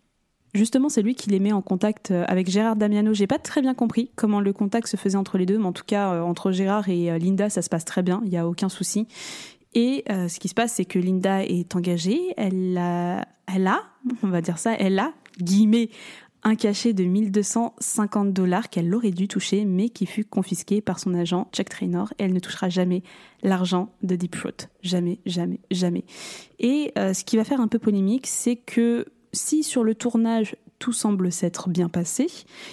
Justement, 0.54 0.88
c'est 0.88 1.02
lui 1.02 1.14
qui 1.14 1.30
les 1.30 1.40
met 1.40 1.52
en 1.52 1.60
contact 1.60 2.10
euh, 2.10 2.24
avec 2.26 2.50
Gérard 2.50 2.76
Damiano. 2.76 3.12
J'ai 3.12 3.26
pas 3.26 3.38
très 3.38 3.60
bien 3.60 3.74
compris 3.74 4.10
comment 4.16 4.40
le 4.40 4.52
contact 4.52 4.88
se 4.88 4.96
faisait 4.96 5.18
entre 5.18 5.36
les 5.36 5.46
deux, 5.46 5.58
mais 5.58 5.66
en 5.66 5.72
tout 5.72 5.84
cas, 5.86 6.14
euh, 6.14 6.20
entre 6.22 6.52
Gérard 6.52 6.88
et 6.88 7.10
euh, 7.10 7.18
Linda, 7.18 7.50
ça 7.50 7.60
se 7.60 7.68
passe 7.68 7.84
très 7.84 8.02
bien, 8.02 8.20
il 8.24 8.30
n'y 8.30 8.38
a 8.38 8.48
aucun 8.48 8.68
souci. 8.68 9.06
Et 9.74 10.04
ce 10.08 10.40
qui 10.40 10.48
se 10.48 10.54
passe, 10.54 10.72
c'est 10.72 10.86
que 10.86 10.98
Linda 10.98 11.44
est 11.44 11.76
engagée, 11.76 12.32
elle 12.38 12.80
elle 13.54 13.66
a, 13.66 13.82
on 14.22 14.28
va 14.28 14.40
dire 14.40 14.58
ça, 14.58 14.72
elle 14.72 14.98
a, 14.98 15.12
guillemets, 15.40 15.90
un 16.44 16.54
cachet 16.54 16.92
de 16.92 17.04
1250 17.04 18.32
dollars 18.32 18.70
qu'elle 18.70 18.94
aurait 18.94 19.10
dû 19.10 19.28
toucher, 19.28 19.64
mais 19.64 19.88
qui 19.88 20.06
fut 20.06 20.24
confisqué 20.24 20.80
par 20.80 20.98
son 20.98 21.14
agent 21.14 21.48
Jack 21.52 21.68
Traynor. 21.68 22.12
Et 22.18 22.24
elle 22.24 22.32
ne 22.32 22.40
touchera 22.40 22.68
jamais 22.68 23.02
l'argent 23.42 23.90
de 24.02 24.16
Deep 24.16 24.36
Throat. 24.36 24.68
Jamais, 24.82 25.18
jamais, 25.26 25.60
jamais. 25.70 26.04
Et 26.58 26.92
ce 26.96 27.24
qui 27.24 27.36
va 27.36 27.44
faire 27.44 27.60
un 27.60 27.68
peu 27.68 27.78
polémique, 27.78 28.26
c'est 28.26 28.56
que 28.56 29.06
si 29.32 29.62
sur 29.62 29.84
le 29.84 29.94
tournage 29.94 30.56
tout 30.78 30.92
semble 30.92 31.32
s'être 31.32 31.68
bien 31.68 31.88
passé, 31.88 32.28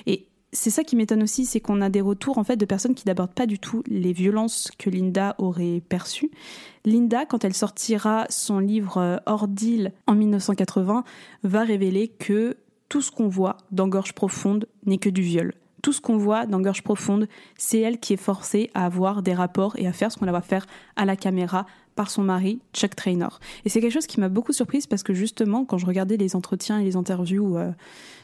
et 0.05 0.27
c'est 0.55 0.69
ça 0.69 0.83
qui 0.83 0.95
m'étonne 0.95 1.21
aussi, 1.21 1.45
c'est 1.45 1.59
qu'on 1.59 1.81
a 1.81 1.89
des 1.89 2.01
retours 2.01 2.37
en 2.37 2.43
fait 2.43 2.55
de 2.55 2.65
personnes 2.65 2.95
qui 2.95 3.05
n'abordent 3.07 3.33
pas 3.33 3.45
du 3.45 3.59
tout 3.59 3.83
les 3.87 4.13
violences 4.13 4.69
que 4.77 4.89
Linda 4.89 5.35
aurait 5.37 5.81
perçues. 5.87 6.31
Linda, 6.85 7.25
quand 7.25 7.43
elle 7.43 7.53
sortira 7.53 8.25
son 8.29 8.59
livre 8.59 8.97
euh, 8.97 9.17
Hors 9.25 9.47
deal 9.47 9.91
en 10.07 10.15
1980, 10.15 11.03
va 11.43 11.63
révéler 11.63 12.07
que 12.07 12.57
tout 12.89 13.01
ce 13.01 13.11
qu'on 13.11 13.27
voit 13.27 13.57
dans 13.71 13.87
Gorge 13.87 14.13
profonde 14.13 14.67
n'est 14.85 14.97
que 14.97 15.09
du 15.09 15.21
viol. 15.21 15.53
Tout 15.81 15.93
ce 15.93 16.01
qu'on 16.01 16.17
voit 16.17 16.45
dans 16.45 16.61
Gorge 16.61 16.81
profonde, 16.81 17.27
c'est 17.57 17.79
elle 17.79 17.99
qui 17.99 18.13
est 18.13 18.17
forcée 18.17 18.71
à 18.73 18.85
avoir 18.85 19.21
des 19.21 19.33
rapports 19.33 19.75
et 19.77 19.87
à 19.87 19.93
faire 19.93 20.11
ce 20.11 20.17
qu'on 20.17 20.25
la 20.25 20.31
va 20.31 20.41
faire 20.41 20.65
à 20.95 21.05
la 21.05 21.15
caméra 21.15 21.65
par 21.95 22.11
son 22.11 22.23
mari, 22.23 22.59
Chuck 22.73 22.95
Traynor. 22.95 23.39
Et 23.63 23.69
c'est 23.69 23.79
quelque 23.79 23.93
chose 23.93 24.07
qui 24.07 24.19
m'a 24.19 24.29
beaucoup 24.29 24.53
surprise 24.53 24.85
parce 24.85 25.01
que 25.01 25.13
justement, 25.13 25.65
quand 25.65 25.77
je 25.77 25.85
regardais 25.85 26.17
les 26.17 26.35
entretiens 26.35 26.79
et 26.79 26.83
les 26.83 26.95
interviews 26.97 27.57
euh, 27.57 27.71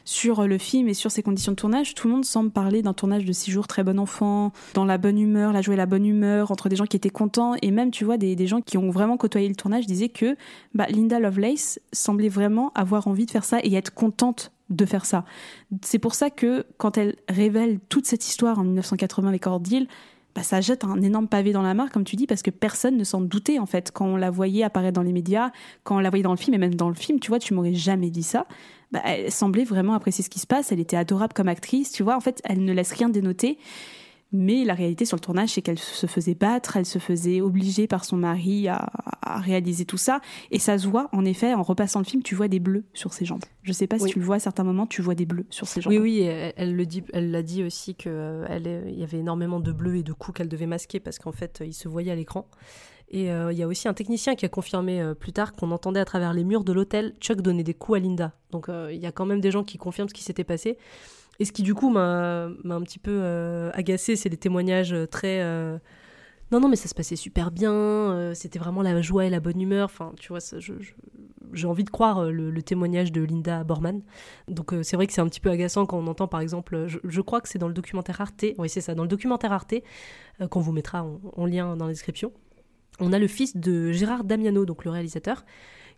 sur 0.04 0.46
le 0.46 0.58
film 0.58 0.88
et 0.88 0.94
sur 0.94 1.10
ses 1.10 1.22
conditions 1.22 1.52
de 1.52 1.56
tournage, 1.56 1.94
tout 1.94 2.06
le 2.08 2.14
monde 2.14 2.24
semble 2.24 2.50
parler 2.50 2.82
d'un 2.82 2.92
tournage 2.92 3.24
de 3.24 3.32
six 3.32 3.50
jours 3.50 3.66
très 3.66 3.82
bon 3.82 3.98
enfant, 3.98 4.52
dans 4.74 4.84
la 4.84 4.98
bonne 4.98 5.18
humeur, 5.18 5.52
la 5.52 5.62
joie 5.62 5.74
et 5.74 5.78
la 5.78 5.86
bonne 5.86 6.06
humeur, 6.06 6.50
entre 6.50 6.68
des 6.68 6.76
gens 6.76 6.86
qui 6.86 6.96
étaient 6.96 7.10
contents 7.10 7.54
et 7.62 7.70
même, 7.70 7.90
tu 7.90 8.04
vois, 8.04 8.18
des, 8.18 8.46
gens 8.46 8.60
qui 8.60 8.76
ont 8.76 8.90
vraiment 8.90 9.16
côtoyé 9.16 9.48
le 9.48 9.54
tournage 9.54 9.86
disaient 9.86 10.08
que 10.08 10.36
bah, 10.74 10.86
Linda 10.88 11.18
Lovelace 11.18 11.80
semblait 11.92 12.28
vraiment 12.28 12.72
avoir 12.74 13.06
envie 13.06 13.24
de 13.24 13.30
faire 13.30 13.44
ça 13.44 13.58
et 13.62 13.74
être 13.74 13.94
contente 13.94 14.52
de 14.68 14.84
faire 14.84 15.04
ça. 15.04 15.24
C'est 15.82 15.98
pour 15.98 16.14
ça 16.14 16.30
que 16.30 16.66
quand 16.78 16.98
elle 16.98 17.16
révèle 17.28 17.78
toute 17.88 18.06
cette 18.06 18.26
histoire 18.26 18.58
en 18.58 18.64
1980 18.64 19.28
avec 19.28 19.46
Ordeal, 19.46 19.86
bah, 20.34 20.42
ça 20.42 20.60
jette 20.60 20.84
un 20.84 21.00
énorme 21.02 21.28
pavé 21.28 21.52
dans 21.52 21.62
la 21.62 21.74
mare, 21.74 21.90
comme 21.90 22.04
tu 22.04 22.16
dis, 22.16 22.26
parce 22.26 22.42
que 22.42 22.50
personne 22.50 22.96
ne 22.96 23.04
s'en 23.04 23.20
doutait, 23.20 23.58
en 23.58 23.66
fait. 23.66 23.90
Quand 23.92 24.06
on 24.06 24.16
la 24.16 24.30
voyait 24.30 24.62
apparaître 24.62 24.94
dans 24.94 25.02
les 25.02 25.12
médias, 25.12 25.50
quand 25.84 25.96
on 25.96 26.00
la 26.00 26.10
voyait 26.10 26.22
dans 26.22 26.32
le 26.32 26.38
film, 26.38 26.54
et 26.54 26.58
même 26.58 26.74
dans 26.74 26.88
le 26.88 26.94
film, 26.94 27.20
tu 27.20 27.28
vois, 27.28 27.38
tu 27.38 27.54
m'aurais 27.54 27.74
jamais 27.74 28.10
dit 28.10 28.22
ça. 28.22 28.46
Bah, 28.92 29.00
elle 29.04 29.30
semblait 29.30 29.64
vraiment 29.64 29.94
apprécier 29.94 30.24
ce 30.24 30.30
qui 30.30 30.38
se 30.38 30.46
passe, 30.46 30.72
elle 30.72 30.80
était 30.80 30.96
adorable 30.96 31.32
comme 31.32 31.48
actrice, 31.48 31.92
tu 31.92 32.02
vois, 32.02 32.16
en 32.16 32.20
fait, 32.20 32.40
elle 32.44 32.64
ne 32.64 32.72
laisse 32.72 32.92
rien 32.92 33.08
dénoter. 33.08 33.58
Mais 34.32 34.64
la 34.64 34.74
réalité 34.74 35.04
sur 35.04 35.16
le 35.16 35.20
tournage, 35.20 35.50
c'est 35.50 35.62
qu'elle 35.62 35.78
se 35.78 36.06
faisait 36.06 36.34
battre, 36.34 36.76
elle 36.76 36.86
se 36.86 36.98
faisait 36.98 37.40
obliger 37.40 37.86
par 37.86 38.04
son 38.04 38.16
mari 38.16 38.68
à, 38.68 38.90
réaliser 39.22 39.84
tout 39.84 39.96
ça. 39.96 40.20
Et 40.50 40.58
ça 40.58 40.76
se 40.78 40.86
voit, 40.86 41.08
en 41.12 41.24
effet, 41.24 41.54
en 41.54 41.62
repassant 41.62 42.00
le 42.00 42.04
film, 42.04 42.22
tu 42.22 42.34
vois 42.34 42.48
des 42.48 42.60
bleus 42.60 42.84
sur 42.92 43.12
ses 43.12 43.24
jambes. 43.24 43.44
Je 43.62 43.72
sais 43.72 43.86
pas 43.86 43.98
si 43.98 44.06
tu 44.06 44.18
le 44.18 44.24
vois 44.24 44.36
à 44.36 44.40
certains 44.40 44.64
moments, 44.64 44.86
tu 44.86 45.02
vois 45.02 45.14
des 45.14 45.26
bleus 45.26 45.46
sur 45.50 45.66
ses 45.68 45.80
jambes. 45.80 45.92
Oui, 45.92 45.98
oui, 45.98 46.20
elle, 46.20 46.76
le 46.76 46.86
dit, 46.86 47.02
elle 47.12 47.30
l'a 47.30 47.42
dit 47.42 47.62
aussi 47.62 47.94
qu'il 47.94 48.12
y 48.12 49.02
avait 49.02 49.18
énormément 49.18 49.60
de 49.60 49.72
bleus 49.72 49.96
et 49.96 50.02
de 50.02 50.12
coups 50.12 50.38
qu'elle 50.38 50.48
devait 50.48 50.66
masquer 50.66 51.00
parce 51.00 51.18
qu'en 51.18 51.32
fait, 51.32 51.62
il 51.64 51.74
se 51.74 51.88
voyait 51.88 52.12
à 52.12 52.16
l'écran. 52.16 52.46
Et 53.12 53.30
euh, 53.30 53.52
il 53.52 53.58
y 53.58 53.62
a 53.62 53.66
aussi 53.66 53.88
un 53.88 53.94
technicien 53.94 54.34
qui 54.34 54.46
a 54.46 54.48
confirmé 54.48 55.00
euh, 55.00 55.14
plus 55.14 55.32
tard 55.32 55.52
qu'on 55.52 55.70
entendait 55.70 56.00
à 56.00 56.04
travers 56.06 56.32
les 56.32 56.44
murs 56.44 56.64
de 56.64 56.72
l'hôtel 56.72 57.14
Chuck 57.20 57.42
donner 57.42 57.62
des 57.62 57.74
coups 57.74 57.98
à 57.98 58.00
Linda. 58.00 58.32
Donc 58.50 58.68
euh, 58.68 58.90
il 58.90 59.00
y 59.00 59.06
a 59.06 59.12
quand 59.12 59.26
même 59.26 59.40
des 59.40 59.50
gens 59.50 59.64
qui 59.64 59.76
confirment 59.76 60.08
ce 60.08 60.14
qui 60.14 60.22
s'était 60.22 60.44
passé. 60.44 60.78
Et 61.42 61.44
ce 61.44 61.50
qui 61.50 61.64
du 61.64 61.74
coup 61.74 61.90
m'a 61.90 62.44
un 62.44 62.82
petit 62.82 63.00
peu 63.00 63.10
euh, 63.10 63.72
agacé, 63.74 64.14
c'est 64.14 64.28
les 64.28 64.36
témoignages 64.36 64.94
très... 65.10 65.40
Euh, 65.42 65.76
non, 66.52 66.60
non, 66.60 66.68
mais 66.68 66.76
ça 66.76 66.86
se 66.86 66.94
passait 66.94 67.16
super 67.16 67.50
bien, 67.50 67.72
euh, 67.72 68.32
c'était 68.32 68.60
vraiment 68.60 68.80
la 68.80 69.02
joie 69.02 69.24
et 69.24 69.28
la 69.28 69.40
bonne 69.40 69.60
humeur. 69.60 69.86
Enfin, 69.86 70.12
tu 70.20 70.28
vois, 70.28 70.38
j'ai 71.52 71.66
envie 71.66 71.82
de 71.82 71.90
croire 71.90 72.26
le, 72.26 72.62
témoignage 72.62 73.10
de 73.10 73.22
Linda 73.22 73.64
Borman. 73.64 74.02
Donc 74.46 74.72
c'est 74.82 74.94
vrai 74.94 75.08
que 75.08 75.12
c'est 75.12 75.20
un 75.20 75.26
petit 75.26 75.40
peu 75.40 75.50
agaçant 75.50 75.84
quand 75.84 75.98
on 75.98 76.06
entend 76.06 76.28
par 76.28 76.38
exemple, 76.38 76.86
je, 76.86 77.20
crois 77.20 77.40
que 77.40 77.48
c'est 77.48 77.58
dans 77.58 77.66
le 77.66 77.74
documentaire 77.74 78.20
Arte, 78.20 78.44
oui 78.58 78.68
c'est 78.68 78.80
ça, 78.80 78.94
dans 78.94 79.02
le 79.02 79.08
documentaire 79.08 79.50
Arte, 79.50 79.74
qu'on 80.48 80.60
vous 80.60 80.72
mettra 80.72 81.04
en, 81.34 81.44
lien 81.46 81.74
dans 81.74 81.86
la 81.86 81.92
description, 81.92 82.32
on 83.00 83.12
a 83.12 83.18
le 83.18 83.26
fils 83.26 83.56
de 83.56 83.90
Gérard 83.90 84.22
Damiano, 84.22 84.64
donc 84.64 84.84
le 84.84 84.92
réalisateur, 84.92 85.44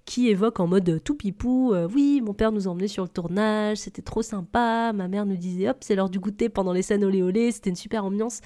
qui 0.05 0.29
évoque 0.29 0.61
en 0.61 0.67
mode 0.67 1.03
tout 1.03 1.15
pipou 1.15 1.73
euh, 1.73 1.89
Oui, 1.93 2.21
mon 2.23 2.35
père 2.35 2.53
nous 2.53 2.69
a 2.69 2.71
emmenés 2.71 2.89
sur 2.89 3.03
le 3.03 3.09
tournage, 3.09 3.79
c'était 3.79 4.03
trop 4.03 4.23
sympa. 4.23 4.93
Ma 4.93 5.09
mère 5.09 5.27
nous 5.27 5.37
disait 5.37 5.69
Hop, 5.69 5.79
c'est 5.81 5.95
l'heure 5.95 6.11
du 6.11 6.21
goûter 6.21 6.49
pendant 6.49 6.73
les 6.73 6.83
scènes 6.83 7.05
olé 7.05 7.23
olé, 7.23 7.53
c'était 7.53 7.71
une 7.71 7.77
super 7.77 8.05
ambiance. 8.05 8.41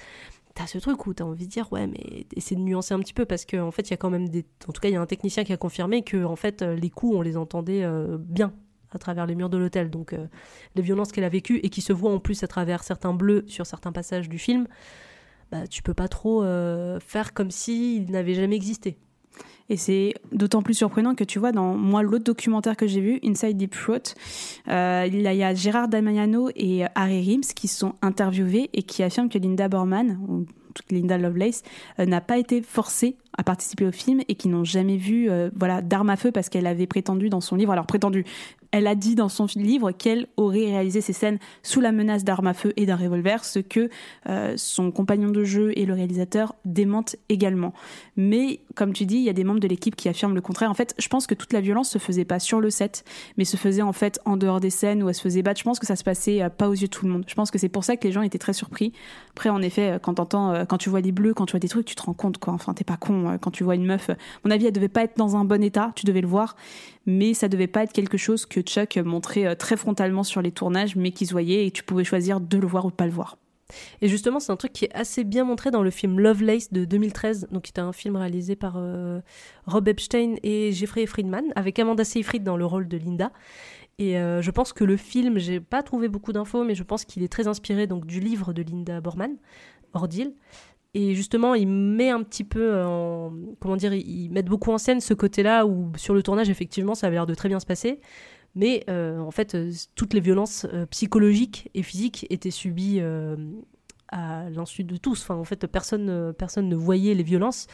T'as 0.55 0.67
ce 0.67 0.77
truc 0.77 1.05
où 1.05 1.13
t'as 1.13 1.25
envie 1.25 1.45
de 1.45 1.51
dire 1.51 1.71
Ouais, 1.71 1.87
mais 1.87 2.25
essaie 2.35 2.55
de 2.55 2.61
nuancer 2.61 2.93
un 2.93 2.99
petit 2.99 3.13
peu 3.13 3.25
parce 3.25 3.45
qu'en 3.45 3.67
en 3.67 3.71
fait, 3.71 3.89
il 3.89 3.91
y 3.91 3.93
a 3.93 3.97
quand 3.97 4.09
même 4.09 4.29
des. 4.29 4.45
En 4.67 4.71
tout 4.71 4.81
cas, 4.81 4.89
il 4.89 4.93
y 4.93 4.95
a 4.95 5.01
un 5.01 5.05
technicien 5.05 5.43
qui 5.43 5.53
a 5.53 5.57
confirmé 5.57 6.01
que 6.01 6.23
en 6.23 6.35
fait, 6.35 6.61
euh, 6.61 6.75
les 6.75 6.89
coups, 6.89 7.15
on 7.15 7.21
les 7.21 7.35
entendait 7.35 7.83
euh, 7.83 8.17
bien 8.17 8.53
à 8.91 8.97
travers 8.97 9.25
les 9.25 9.35
murs 9.35 9.49
de 9.49 9.57
l'hôtel. 9.57 9.91
Donc, 9.91 10.15
les 10.73 10.81
violences 10.81 11.11
qu'elle 11.11 11.23
a 11.23 11.29
vécues 11.29 11.59
et 11.61 11.69
qui 11.69 11.81
se 11.81 11.93
voient 11.93 12.11
en 12.11 12.19
plus 12.19 12.41
à 12.41 12.47
travers 12.47 12.83
certains 12.83 13.13
bleus 13.13 13.43
sur 13.45 13.67
certains 13.67 13.91
passages 13.91 14.27
du 14.27 14.39
film, 14.39 14.65
bah, 15.51 15.67
tu 15.67 15.83
peux 15.83 15.93
pas 15.93 16.07
trop 16.07 16.43
faire 16.99 17.35
comme 17.35 17.51
s'ils 17.51 18.09
n'avaient 18.09 18.33
jamais 18.33 18.55
existé. 18.55 18.97
Et 19.69 19.77
c'est 19.77 20.15
d'autant 20.31 20.61
plus 20.61 20.73
surprenant 20.73 21.13
que 21.13 21.23
tu 21.23 21.37
vois, 21.37 21.51
dans 21.51 21.75
moi, 21.75 22.01
l'autre 22.01 22.23
documentaire 22.23 22.75
que 22.75 22.87
j'ai 22.87 23.01
vu, 23.01 23.19
Inside 23.23 23.55
Deep 23.55 23.75
Throat, 23.75 24.15
euh, 24.67 25.07
il, 25.07 25.21
y 25.21 25.43
a, 25.43 25.53
Gérard 25.53 25.87
Damiano 25.87 26.49
et 26.55 26.85
Harry 26.95 27.21
Rims 27.21 27.53
qui 27.55 27.67
sont 27.67 27.93
interviewés 28.01 28.69
et 28.73 28.81
qui 28.81 29.03
affirment 29.03 29.29
que 29.29 29.37
Linda 29.37 29.67
Borman, 29.67 30.19
ou 30.27 30.45
Linda 30.89 31.17
Lovelace, 31.17 31.61
euh, 31.99 32.05
n'a 32.05 32.21
pas 32.21 32.37
été 32.37 32.61
forcée 32.61 33.15
à 33.37 33.43
participer 33.43 33.85
au 33.85 33.91
film 33.91 34.21
et 34.27 34.35
qui 34.35 34.47
n'ont 34.47 34.63
jamais 34.63 34.97
vu 34.97 35.29
euh, 35.29 35.49
voilà 35.55 35.81
d'armes 35.81 36.09
à 36.09 36.15
feu 36.15 36.31
parce 36.31 36.49
qu'elle 36.49 36.67
avait 36.67 36.87
prétendu 36.87 37.29
dans 37.29 37.41
son 37.41 37.55
livre 37.55 37.71
alors 37.71 37.85
prétendu 37.85 38.25
elle 38.71 38.87
a 38.87 38.95
dit 38.95 39.15
dans 39.15 39.29
son 39.29 39.47
livre 39.55 39.91
qu'elle 39.91 40.27
aurait 40.37 40.65
réalisé 40.65 41.01
ces 41.01 41.13
scènes 41.13 41.39
sous 41.63 41.81
la 41.81 41.91
menace 41.91 42.23
d'armes 42.23 42.47
à 42.47 42.53
feu 42.53 42.73
et 42.77 42.85
d'un 42.85 42.95
revolver, 42.95 43.43
ce 43.43 43.59
que 43.59 43.89
euh, 44.27 44.53
son 44.57 44.91
compagnon 44.91 45.29
de 45.29 45.43
jeu 45.43 45.71
et 45.75 45.85
le 45.85 45.93
réalisateur 45.93 46.55
démentent 46.65 47.15
également. 47.29 47.73
Mais 48.15 48.61
comme 48.75 48.93
tu 48.93 49.05
dis, 49.05 49.17
il 49.17 49.23
y 49.23 49.29
a 49.29 49.33
des 49.33 49.43
membres 49.43 49.59
de 49.59 49.67
l'équipe 49.67 49.95
qui 49.95 50.07
affirment 50.07 50.35
le 50.35 50.41
contraire. 50.41 50.69
En 50.69 50.75
fait, 50.75 50.93
je 50.99 51.07
pense 51.07 51.25
que 51.25 51.33
toute 51.33 51.53
la 51.53 51.61
violence 51.61 51.89
se 51.89 51.97
faisait 51.97 52.25
pas 52.25 52.39
sur 52.39 52.59
le 52.59 52.69
set, 52.69 53.03
mais 53.37 53.45
se 53.45 53.57
faisait 53.57 53.81
en 53.81 53.93
fait 53.93 54.19
en 54.25 54.37
dehors 54.37 54.59
des 54.59 54.69
scènes 54.69 55.01
où 55.01 55.09
elle 55.09 55.15
se 55.15 55.21
faisait 55.21 55.41
battre. 55.41 55.59
Je 55.59 55.63
pense 55.65 55.79
que 55.79 55.87
ça 55.87 55.95
se 55.95 56.03
passait 56.03 56.41
euh, 56.41 56.49
pas 56.49 56.69
aux 56.69 56.73
yeux 56.73 56.87
de 56.87 56.91
tout 56.91 57.05
le 57.05 57.11
monde. 57.11 57.23
Je 57.27 57.35
pense 57.35 57.49
que 57.49 57.57
c'est 57.57 57.69
pour 57.69 57.83
ça 57.83 57.97
que 57.97 58.05
les 58.05 58.11
gens 58.11 58.21
étaient 58.21 58.37
très 58.37 58.53
surpris. 58.53 58.93
Après, 59.31 59.49
en 59.49 59.61
effet, 59.61 59.91
euh, 59.91 59.99
quand 59.99 60.15
t'entends, 60.15 60.65
quand 60.65 60.77
tu 60.77 60.89
vois 60.89 61.01
des 61.01 61.11
bleus, 61.11 61.33
quand 61.33 61.45
tu 61.45 61.51
vois 61.51 61.59
des 61.59 61.67
trucs, 61.67 61.85
tu 61.85 61.95
te 61.95 62.03
rends 62.03 62.13
compte 62.13 62.37
quoi. 62.37 62.53
Enfin, 62.53 62.73
t'es 62.73 62.83
pas 62.83 62.97
con 62.97 63.37
quand 63.41 63.51
tu 63.51 63.63
vois 63.63 63.75
une 63.75 63.85
meuf. 63.85 64.11
mon 64.45 64.51
avis, 64.51 64.67
elle 64.67 64.73
devait 64.73 64.89
pas 64.89 65.03
être 65.03 65.17
dans 65.17 65.35
un 65.35 65.45
bon 65.45 65.63
état. 65.63 65.91
Tu 65.95 66.05
devais 66.05 66.21
le 66.21 66.27
voir 66.27 66.55
mais 67.05 67.33
ça 67.33 67.47
devait 67.47 67.67
pas 67.67 67.83
être 67.83 67.93
quelque 67.93 68.17
chose 68.17 68.45
que 68.45 68.61
Chuck 68.61 68.97
montrait 68.97 69.45
euh, 69.45 69.55
très 69.55 69.77
frontalement 69.77 70.23
sur 70.23 70.41
les 70.41 70.51
tournages, 70.51 70.95
mais 70.95 71.11
qu'ils 71.11 71.29
voyaient 71.29 71.65
et 71.67 71.71
tu 71.71 71.83
pouvais 71.83 72.03
choisir 72.03 72.39
de 72.39 72.57
le 72.57 72.67
voir 72.67 72.85
ou 72.85 72.91
pas 72.91 73.05
le 73.05 73.11
voir. 73.11 73.37
Et 74.01 74.07
justement, 74.07 74.39
c'est 74.39 74.51
un 74.51 74.55
truc 74.55 74.73
qui 74.73 74.85
est 74.85 74.95
assez 74.95 75.23
bien 75.23 75.43
montré 75.43 75.71
dans 75.71 75.83
le 75.83 75.91
film 75.91 76.19
Lovelace 76.19 76.71
de 76.71 76.85
2013, 76.85 77.49
donc 77.51 77.63
qui 77.63 77.69
était 77.71 77.81
un 77.81 77.93
film 77.93 78.15
réalisé 78.15 78.55
par 78.55 78.75
euh, 78.77 79.21
Rob 79.67 79.87
Epstein 79.87 80.35
et 80.43 80.71
Jeffrey 80.71 81.05
Friedman, 81.05 81.45
avec 81.55 81.77
Amanda 81.77 82.03
Seyfried 82.03 82.43
dans 82.43 82.57
le 82.57 82.65
rôle 82.65 82.87
de 82.87 82.97
Linda. 82.97 83.31
Et 83.99 84.17
euh, 84.17 84.41
je 84.41 84.49
pense 84.49 84.73
que 84.73 84.83
le 84.83 84.97
film, 84.97 85.37
j'ai 85.37 85.59
pas 85.59 85.83
trouvé 85.83 86.07
beaucoup 86.07 86.31
d'infos, 86.31 86.63
mais 86.63 86.73
je 86.73 86.83
pense 86.83 87.05
qu'il 87.05 87.21
est 87.21 87.27
très 87.27 87.47
inspiré 87.47 87.85
donc 87.85 88.05
du 88.05 88.19
livre 88.19 88.53
de 88.53 88.61
Linda 88.63 89.01
Borman, 89.01 89.35
Ordeal. 89.93 90.31
Et 90.99 91.15
justement, 91.15 91.55
il 91.55 91.65
met 91.65 92.09
un 92.09 92.23
petit 92.23 92.43
peu 92.43 92.83
en. 92.83 93.31
Comment 93.61 93.77
dire 93.77 93.93
Ils 93.93 94.29
mettent 94.31 94.49
beaucoup 94.49 94.71
en 94.71 94.77
scène 94.77 94.99
ce 94.99 95.13
côté-là 95.13 95.65
où, 95.65 95.93
sur 95.95 96.13
le 96.13 96.21
tournage, 96.21 96.49
effectivement, 96.49 96.93
ça 96.93 97.07
avait 97.07 97.15
l'air 97.15 97.25
de 97.25 97.35
très 97.35 97.47
bien 97.47 97.61
se 97.61 97.65
passer. 97.65 98.01
Mais 98.53 98.83
euh, 98.89 99.17
en 99.19 99.31
fait, 99.31 99.55
euh, 99.55 99.71
toutes 99.95 100.13
les 100.13 100.19
violences 100.19 100.67
euh, 100.73 100.85
psychologiques 100.87 101.69
et 101.73 101.83
physiques 101.83 102.27
étaient 102.29 102.51
subies 102.51 102.99
à 104.09 104.49
l'insu 104.49 104.83
de 104.83 104.97
tous. 104.97 105.21
Enfin, 105.21 105.35
en 105.35 105.45
fait, 105.45 105.65
personne, 105.67 106.33
personne 106.37 106.67
ne 106.67 106.75
voyait 106.75 107.13
les 107.13 107.23
violences. 107.23 107.67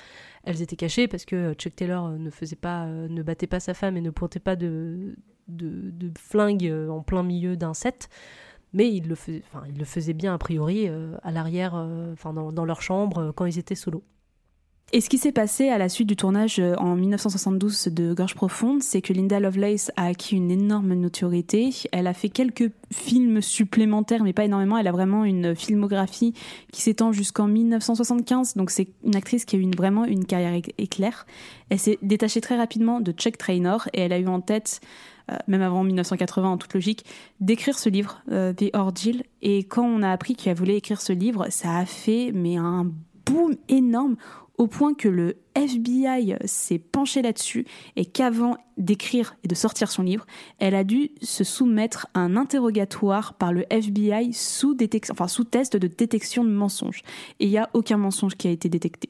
Elles 0.44 0.62
étaient 0.62 0.76
cachées 0.76 1.08
parce 1.08 1.26
que 1.26 1.54
Chuck 1.54 1.76
Taylor 1.76 2.10
ne 2.10 2.30
faisait 2.30 2.56
pas, 2.56 2.86
ne 2.86 3.24
battait 3.24 3.48
pas 3.48 3.60
sa 3.60 3.74
femme 3.74 3.98
et 3.98 4.02
ne 4.02 4.12
pointait 4.12 4.40
pas 4.40 4.56
de, 4.56 5.16
de, 5.48 5.90
de 5.90 6.12
flingue 6.16 6.72
en 6.92 7.02
plein 7.02 7.24
milieu 7.24 7.58
d'un 7.58 7.74
set 7.74 8.08
mais 8.76 8.92
ils 8.92 9.08
le, 9.08 9.16
faisaient, 9.86 10.14
bien 10.14 10.34
a 10.34 10.38
priori 10.38 10.88
euh, 10.88 11.16
à 11.24 11.32
l'arrière, 11.32 11.76
euh, 11.76 12.12
enfin, 12.12 12.34
dans, 12.34 12.66
leur 12.66 12.82
chambre 12.82 13.18
euh, 13.20 13.32
quand 13.32 13.46
ils 13.46 13.58
étaient 13.58 13.74
solo. 13.74 14.04
Et 14.94 15.02
ce 15.02 15.10
qui 15.10 15.18
s'est 15.18 15.32
passé 15.32 15.70
à 15.70 15.78
la 15.78 15.90
suite 15.90 16.08
du 16.08 16.16
tournage 16.16 16.62
en 16.78 16.96
1972 16.96 17.88
de 17.88 18.14
Gorge 18.14 18.36
Profonde, 18.36 18.84
c'est 18.84 19.02
que 19.02 19.14
Linda 19.14 19.40
Lovelace 19.40 19.92
a 19.96 20.06
acquis 20.06 20.36
une 20.36 20.52
énorme 20.52 20.94
notoriété. 20.94 21.72
Elle 21.92 22.06
a 22.06 22.14
fait 22.14 22.30
quelques 22.30 22.72
films 22.92 23.42
supplémentaires, 23.42 24.24
mais 24.24 24.32
pas 24.32 24.46
énormément. 24.46 24.78
Elle 24.78 24.88
a 24.88 24.92
vraiment 24.92 25.26
une 25.26 25.56
filmographie 25.56 26.34
qui 26.72 26.82
s'étend 26.82 27.12
jusqu'en 27.12 27.48
1975. 27.48 28.54
Donc 28.56 28.70
c'est 28.70 28.88
une 29.04 29.16
actrice 29.16 29.44
qui 29.44 29.56
a 29.56 29.60
eu 29.60 29.70
vraiment 29.76 30.06
une 30.06 30.24
carrière 30.24 30.62
éclair. 30.78 31.26
Elle 31.70 31.80
s'est 31.80 31.98
détachée 32.04 32.40
très 32.40 32.56
rapidement 32.56 33.02
de 33.02 33.12
Chuck 33.12 33.38
Traynor 33.38 33.90
et 33.94 34.02
elle 34.02 34.14
a 34.14 34.20
eu 34.20 34.28
en 34.28 34.40
tête 34.40 34.82
euh, 35.32 35.38
même 35.48 35.62
avant 35.62 35.84
1980 35.84 36.50
en 36.50 36.58
toute 36.58 36.74
logique, 36.74 37.06
d'écrire 37.40 37.78
ce 37.78 37.90
livre, 37.90 38.22
euh, 38.32 38.54
The. 38.54 38.72
Et 39.42 39.64
quand 39.64 39.86
on 39.86 40.02
a 40.02 40.12
appris 40.12 40.36
qu'elle 40.36 40.58
voulait 40.58 40.78
écrire 40.78 41.02
ce 41.02 41.14
livre, 41.14 41.48
ça 41.50 41.78
a 41.78 41.86
fait 41.86 42.32
mais 42.34 42.58
un 42.58 42.92
boom 43.26 43.56
énorme 43.70 44.16
au 44.58 44.68
point 44.68 44.94
que 44.94 45.08
le 45.08 45.38
FBI 45.56 46.36
s'est 46.46 46.80
penché 46.80 47.22
là-dessus 47.22 47.66
et 47.96 48.06
qu'avant 48.06 48.58
d'écrire 48.78 49.38
et 49.44 49.48
de 49.48 49.56
sortir 49.56 49.90
son 49.90 50.04
livre, 50.04 50.26
elle 50.60 50.76
a 50.76 50.84
dû 50.84 51.12
se 51.22 51.44
soumettre 51.44 52.08
à 52.14 52.20
un 52.20 52.36
interrogatoire 52.36 53.36
par 53.36 53.54
le 53.54 53.66
FBI 53.70 54.34
sous, 54.34 54.76
test 54.76 55.78
de 55.78 55.88
détection 55.88 56.44
de 56.44 56.50
mensonges. 56.50 57.02
Et 57.40 57.46
il 57.46 57.50
n'y 57.50 57.58
a 57.58 57.70
aucun 57.74 57.98
mensonge 57.98 58.36
qui 58.36 58.48
a 58.48 58.52
été 58.52 58.68
détecté. 58.68 59.10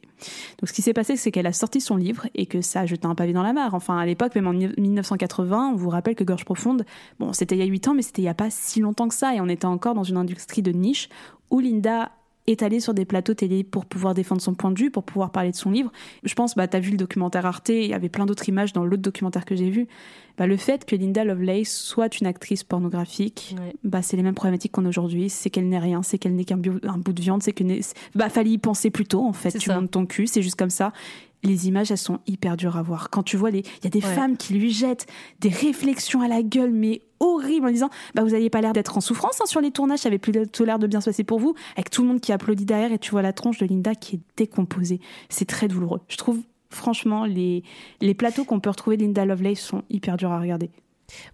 Donc 0.60 0.70
ce 0.70 0.74
qui 0.74 0.82
s'est 0.82 0.93
passé, 0.93 1.18
c'est 1.18 1.32
qu'elle 1.32 1.48
a 1.48 1.54
sorti 1.54 1.82
son 1.82 1.96
livre 1.96 2.28
et 2.36 2.46
que 2.46 2.62
ça 2.62 2.82
a 2.82 2.86
jeté 2.86 3.08
un 3.08 3.16
pavé 3.16 3.34
dans 3.34 3.43
la 3.43 3.54
mare. 3.54 3.74
Enfin, 3.74 3.98
à 3.98 4.06
l'époque, 4.06 4.36
même 4.36 4.48
en 4.48 4.54
1980, 4.54 5.72
on 5.74 5.76
vous 5.76 5.89
rappelle 5.89 6.16
que 6.16 6.24
Gorge 6.24 6.46
Profonde, 6.46 6.86
bon, 7.20 7.34
c'était 7.34 7.56
il 7.56 7.60
y 7.60 7.64
a 7.64 7.66
8 7.66 7.88
ans, 7.88 7.93
mais 7.96 8.02
c'était 8.02 8.22
il 8.22 8.26
n'y 8.26 8.30
a 8.30 8.36
pas 8.36 8.50
si 8.50 8.80
longtemps 8.80 9.08
que 9.08 9.16
ça 9.16 9.36
et 9.36 9.41
on 9.41 9.48
était 9.48 9.66
encore 9.66 9.96
dans 9.96 10.04
une 10.04 10.18
industrie 10.18 10.62
de 10.62 10.72
niche 10.72 11.10
où 11.50 11.60
Linda 11.60 12.12
est 12.48 12.64
allée 12.64 12.80
sur 12.80 12.93
des 12.93 13.06
plateaux 13.06 13.34
télé 13.34 13.64
pour 13.64 13.86
pouvoir 13.86 14.14
défendre 14.14 14.41
son 14.41 14.54
point 14.54 14.72
de 14.72 14.80
vue, 14.80 14.91
pour 14.91 15.04
pouvoir 15.04 15.32
parler 15.32 15.52
de 15.52 15.56
son 15.56 15.72
livre. 15.72 15.91
Je 16.24 16.34
pense, 16.36 16.56
bah, 16.56 16.68
tu 16.68 16.78
as 16.78 16.80
vu 16.80 16.91
le 16.91 16.98
documentaire 16.98 17.46
Arte, 17.46 17.70
il 17.70 17.88
y 17.88 17.93
avait 17.93 18.10
plein 18.10 18.26
d'autres 18.26 18.48
images 18.48 18.74
dans 18.74 18.86
l'autre 18.86 19.02
documentaire 19.02 19.46
que 19.46 19.56
j'ai 19.56 19.70
vu. 19.70 19.88
Bah, 20.38 20.48
le 20.48 20.58
fait 20.58 20.86
que 20.86 20.96
Linda 20.96 21.24
Lovelace 21.24 21.70
soit 21.70 22.20
une 22.20 22.28
actrice 22.28 22.64
pornographique, 22.64 23.56
bah, 23.84 24.02
c'est 24.02 24.18
les 24.18 24.24
mêmes 24.24 24.36
problématiques 24.36 24.74
qu'on 24.74 24.86
a 24.86 24.89
aujourd'hui. 24.89 25.30
C'est 25.30 25.50
qu'elle 25.50 25.70
n'est 25.70 25.80
rien, 25.80 26.04
c'est 26.04 26.18
qu'elle 26.18 26.36
n'est 26.36 26.46
qu'un 26.46 26.58
bout 26.58 27.14
de 27.14 27.22
viande, 27.22 27.41
c'est 27.41 27.54
que. 27.54 27.64
Bah, 28.16 28.30
fallait 28.30 28.52
y 28.52 28.58
penser 28.58 28.91
plus 28.91 29.06
tôt, 29.06 29.26
en 29.26 29.34
fait. 29.34 29.58
Tu 29.58 29.72
montes 29.72 29.91
ton 29.91 30.06
cul, 30.06 30.28
c'est 30.28 30.41
juste 30.41 30.58
comme 30.58 30.70
ça 30.70 30.91
les 31.46 31.68
images, 31.68 31.91
elles 31.91 31.98
sont 31.98 32.20
hyper 32.28 32.58
dures 32.58 32.78
à 32.78 32.82
voir. 32.82 33.10
Quand 33.10 33.24
tu 33.24 33.38
vois, 33.38 33.50
il 33.50 33.64
y 33.84 33.88
a 33.88 33.89
des 33.89 34.02
femmes 34.02 34.38
qui 34.38 34.54
lui 34.54 34.72
jettent 34.72 35.08
des 35.39 35.50
réflexions 35.50 36.22
à 36.22 36.28
la 36.28 36.43
gueule, 36.43 36.72
mais 36.72 37.02
horribles, 37.20 37.68
en 37.68 37.72
disant 37.72 37.89
bah, 38.14 38.24
Vous 38.24 38.32
n'aviez 38.32 38.50
pas 38.50 38.62
l'air 38.62 38.74
d'être 38.74 38.98
en 38.98 39.02
souffrance 39.02 39.39
hein, 39.41 39.46
sur 39.46 39.62
les 39.62 39.72
tournages, 39.72 40.00
ça 40.00 40.10
avait 40.10 40.18
plus 40.18 40.34
l'air 40.34 40.80
de 40.80 40.88
bien 40.88 41.02
se 41.02 41.10
passer 41.10 41.24
pour 41.24 41.39
vous, 41.39 41.56
avec 41.76 41.89
tout 41.89 42.02
le 42.02 42.08
monde 42.08 42.20
qui 42.20 42.32
applaudit 42.32 42.66
derrière, 42.66 42.91
et 42.91 43.00
tu 43.00 43.12
vois 43.12 43.22
la 43.22 43.34
tronche 43.34 43.58
de 43.60 43.66
Linda 43.66 43.96
qui 43.96 44.18
est 44.18 44.20
décomposée. 44.38 45.00
C'est 45.30 45.46
très 45.46 45.68
douloureux. 45.68 46.02
Je 46.08 46.18
trouve, 46.18 46.39
franchement, 46.70 47.26
les, 47.26 47.64
les 48.02 48.14
plateaux 48.14 48.43
qu'on 48.43 48.60
peut 48.60 48.70
retrouver 48.70 48.98
de 48.98 49.04
Linda 49.04 49.26
Lovelace 49.26 49.60
sont 49.60 49.84
hyper 49.89 50.18
durs 50.18 50.32
à 50.32 50.39
regarder. 50.39 50.70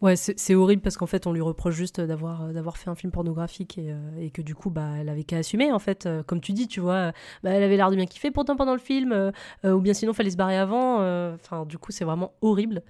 Ouais, 0.02 0.16
c'est 0.16 0.56
horrible 0.56 0.82
parce 0.82 0.98
qu'en 0.98 1.06
fait, 1.06 1.28
on 1.28 1.34
lui 1.34 1.42
reproche 1.42 1.76
juste 1.76 2.02
d'avoir 2.02 2.44
euh, 2.44 2.54
d'avoir 2.54 2.78
fait 2.78 2.90
un 2.90 2.96
film 2.96 3.12
pornographique 3.12 3.78
et, 3.78 3.92
euh, 3.92 4.30
que 4.34 4.42
du 4.42 4.56
coup, 4.56 4.70
bah, 4.70 4.90
elle 5.00 5.10
avait 5.10 5.24
qu'à 5.24 5.38
assumer 5.38 5.72
en 5.72 5.80
fait. 5.80 6.06
Euh, 6.06 6.24
comme 6.24 6.42
tu 6.42 6.52
dis, 6.52 6.68
tu 6.68 6.80
vois, 6.80 7.12
bah, 7.44 7.52
elle 7.52 7.64
avait 7.64 7.78
l'air 7.78 7.90
de 7.90 7.96
bien 7.96 8.06
kiffer 8.06 8.32
pourtant 8.32 8.56
pendant 8.56 8.74
le 8.74 8.80
film, 8.80 9.32
ou 9.64 9.80
bien 9.80 9.94
sinon, 9.94 10.14
fallait 10.14 10.32
se 10.32 10.38
barrer 10.38 10.58
avant. 10.58 10.96
Enfin, 11.34 11.66
du 11.66 11.78
coup, 11.78 11.92
c'est 11.92 12.06
vraiment 12.06 12.34
horrible. 12.42 12.84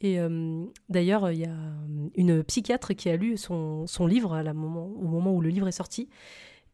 Et 0.00 0.18
d'ailleurs, 0.88 1.30
il 1.30 1.38
y 1.38 1.44
a 1.44 1.56
une 2.16 2.44
psychiatre 2.44 2.94
qui 2.94 3.08
a 3.08 3.16
lu 3.16 3.36
son, 3.36 3.86
son 3.86 4.06
livre 4.06 4.38
au 4.38 5.06
moment 5.06 5.32
où 5.32 5.40
le 5.40 5.48
livre 5.48 5.68
est 5.68 5.72
sorti. 5.72 6.08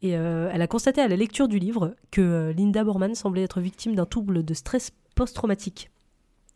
Et 0.02 0.10
elle 0.10 0.62
a 0.62 0.66
constaté 0.66 1.00
à 1.00 1.08
la 1.08 1.16
lecture 1.16 1.48
du 1.48 1.58
livre 1.58 1.94
que 2.10 2.52
Linda 2.56 2.84
Borman 2.84 3.14
semblait 3.14 3.42
être 3.42 3.60
victime 3.60 3.94
d'un 3.94 4.06
trouble 4.06 4.44
de 4.44 4.54
stress 4.54 4.90
post-traumatique. 5.14 5.90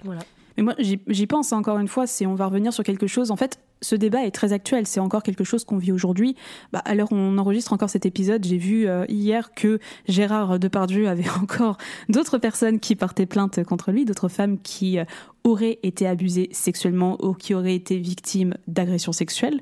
Voilà. 0.05 0.23
Mais 0.57 0.63
moi, 0.63 0.75
j'y 0.79 1.27
pense 1.27 1.53
encore 1.53 1.79
une 1.79 1.89
fois, 1.89 2.07
c'est 2.07 2.27
on 2.27 2.35
va 2.35 2.47
revenir 2.47 2.73
sur 2.73 2.85
quelque 2.85 3.07
chose. 3.07 3.31
En 3.31 3.37
fait, 3.37 3.59
ce 3.83 3.95
débat 3.95 4.25
est 4.25 4.31
très 4.31 4.53
actuel. 4.53 4.87
C'est 4.87 5.01
encore 5.01 5.23
quelque 5.23 5.45
chose 5.45 5.65
qu'on 5.65 5.79
vit 5.79 5.93
aujourd'hui. 5.93 6.37
Bah, 6.73 6.83
alors, 6.85 7.13
on 7.13 7.39
enregistre 7.39 7.73
encore 7.73 7.91
cet 7.91 8.07
épisode, 8.07 8.45
j'ai 8.45 8.57
vu 8.57 8.87
euh, 8.87 9.05
hier 9.09 9.53
que 9.55 9.79
Gérard 10.09 10.59
Depardieu 10.59 11.09
avait 11.09 11.29
encore 11.43 11.77
d'autres 12.09 12.39
personnes 12.39 12.81
qui 12.81 12.97
portaient 12.97 13.27
plainte 13.27 13.63
contre 13.65 13.93
lui, 13.93 14.05
d'autres 14.05 14.29
femmes 14.29 14.59
qui 14.61 14.99
euh, 14.99 15.05
auraient 15.45 15.79
été 15.83 16.07
abusées 16.07 16.49
sexuellement 16.53 17.17
ou 17.23 17.35
qui 17.35 17.55
auraient 17.55 17.75
été 17.75 17.99
victimes 17.99 18.55
d'agressions 18.67 19.13
sexuelles. 19.13 19.61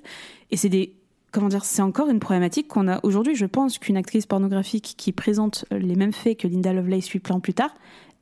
Et 0.51 0.57
c'est 0.57 0.69
des 0.69 0.95
comment 1.33 1.49
dire, 1.49 1.65
c'est 1.65 1.83
encore 1.83 2.09
une 2.09 2.21
problématique 2.21 2.69
qu'on 2.69 2.87
a 2.87 3.01
aujourd'hui. 3.03 3.35
Je 3.35 3.47
pense 3.47 3.79
qu'une 3.79 3.97
actrice 3.97 4.25
pornographique 4.25 4.95
qui 4.97 5.11
présente 5.11 5.65
les 5.73 5.97
mêmes 5.97 6.13
faits 6.13 6.39
que 6.39 6.47
Linda 6.47 6.73
Lovelace 6.73 7.09
huit 7.09 7.19
plans 7.19 7.41
plus 7.41 7.55
tard, 7.55 7.75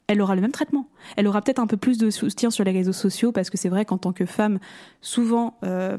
elle 0.06 0.20
aura 0.20 0.34
le 0.34 0.40
même 0.40 0.52
traitement. 0.52 0.88
Elle 1.16 1.26
aura 1.26 1.40
peut-être 1.40 1.58
un 1.58 1.66
peu 1.66 1.76
plus 1.76 1.98
de 1.98 2.10
soutien 2.10 2.50
sur 2.50 2.64
les 2.64 2.72
réseaux 2.72 2.92
sociaux 2.92 3.32
parce 3.32 3.50
que 3.50 3.56
c'est 3.56 3.68
vrai 3.68 3.84
qu'en 3.84 3.98
tant 3.98 4.12
que 4.12 4.26
femme, 4.26 4.58
souvent, 5.00 5.58
euh, 5.64 5.96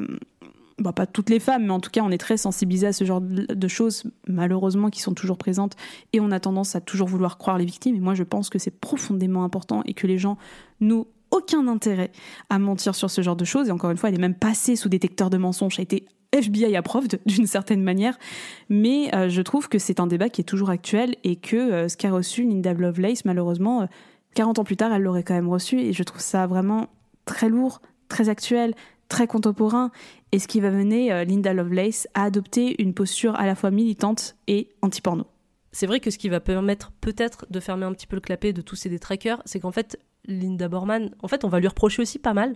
pas 0.95 1.05
toutes 1.05 1.29
les 1.29 1.39
femmes, 1.39 1.65
mais 1.65 1.71
en 1.71 1.79
tout 1.79 1.91
cas, 1.91 2.01
on 2.03 2.11
est 2.11 2.17
très 2.17 2.37
sensibilisé 2.37 2.87
à 2.87 2.93
ce 2.93 3.05
genre 3.05 3.21
de 3.21 3.67
choses, 3.67 4.03
malheureusement, 4.27 4.89
qui 4.89 5.01
sont 5.01 5.13
toujours 5.13 5.37
présentes 5.37 5.75
et 6.11 6.19
on 6.19 6.31
a 6.31 6.39
tendance 6.39 6.75
à 6.75 6.81
toujours 6.81 7.07
vouloir 7.07 7.37
croire 7.37 7.57
les 7.57 7.65
victimes. 7.65 7.95
Et 7.95 7.99
moi, 7.99 8.13
je 8.13 8.23
pense 8.23 8.49
que 8.49 8.59
c'est 8.59 8.71
profondément 8.79 9.43
important 9.43 9.83
et 9.85 9.93
que 9.93 10.07
les 10.07 10.17
gens 10.17 10.37
n'ont 10.81 11.07
aucun 11.31 11.67
intérêt 11.67 12.11
à 12.49 12.59
mentir 12.59 12.95
sur 12.95 13.09
ce 13.09 13.21
genre 13.21 13.35
de 13.35 13.45
choses. 13.45 13.69
Et 13.69 13.71
encore 13.71 13.91
une 13.91 13.97
fois, 13.97 14.09
elle 14.09 14.15
est 14.15 14.21
même 14.21 14.35
passée 14.35 14.75
sous 14.75 14.89
détecteur 14.89 15.29
de 15.29 15.37
mensonges. 15.37 15.79
A 15.79 15.83
FBI 16.33 16.75
approved 16.75 17.19
d'une 17.25 17.47
certaine 17.47 17.83
manière, 17.83 18.17
mais 18.69 19.13
euh, 19.15 19.29
je 19.29 19.41
trouve 19.41 19.69
que 19.69 19.79
c'est 19.79 19.99
un 19.99 20.07
débat 20.07 20.29
qui 20.29 20.41
est 20.41 20.45
toujours 20.45 20.69
actuel 20.69 21.15
et 21.23 21.35
que 21.35 21.55
euh, 21.55 21.87
ce 21.87 21.95
qu'a 21.95 22.11
reçu 22.11 22.43
Linda 22.43 22.73
Lovelace, 22.73 23.25
malheureusement, 23.25 23.87
40 24.35 24.57
euh, 24.57 24.61
ans 24.61 24.65
plus 24.65 24.77
tard, 24.77 24.91
elle 24.93 25.03
l'aurait 25.03 25.23
quand 25.23 25.35
même 25.35 25.49
reçu 25.49 25.79
et 25.79 25.93
je 25.93 26.03
trouve 26.03 26.21
ça 26.21 26.47
vraiment 26.47 26.87
très 27.25 27.49
lourd, 27.49 27.81
très 28.09 28.29
actuel, 28.29 28.73
très 29.07 29.27
contemporain 29.27 29.91
et 30.31 30.39
ce 30.39 30.47
qui 30.47 30.59
va 30.59 30.71
mener 30.71 31.23
Linda 31.25 31.53
Lovelace 31.53 32.07
à 32.15 32.23
adopter 32.23 32.81
une 32.81 32.95
posture 32.95 33.35
à 33.35 33.45
la 33.45 33.53
fois 33.53 33.69
militante 33.69 34.35
et 34.47 34.69
anti-porno. 34.81 35.27
C'est 35.71 35.85
vrai 35.85 35.99
que 35.99 36.09
ce 36.09 36.17
qui 36.17 36.29
va 36.29 36.39
permettre 36.39 36.91
peut-être 37.01 37.45
de 37.49 37.59
fermer 37.59 37.85
un 37.85 37.93
petit 37.93 38.07
peu 38.07 38.15
le 38.15 38.21
clapet 38.21 38.53
de 38.53 38.61
tous 38.61 38.75
ces 38.75 38.89
détraqueurs, 38.89 39.41
c'est 39.45 39.59
qu'en 39.59 39.71
fait, 39.71 39.99
Linda 40.25 40.67
Borman, 40.67 41.09
en 41.21 41.27
fait, 41.27 41.43
on 41.43 41.49
va 41.49 41.59
lui 41.59 41.67
reprocher 41.67 42.01
aussi 42.01 42.19
pas 42.19 42.33
mal 42.33 42.55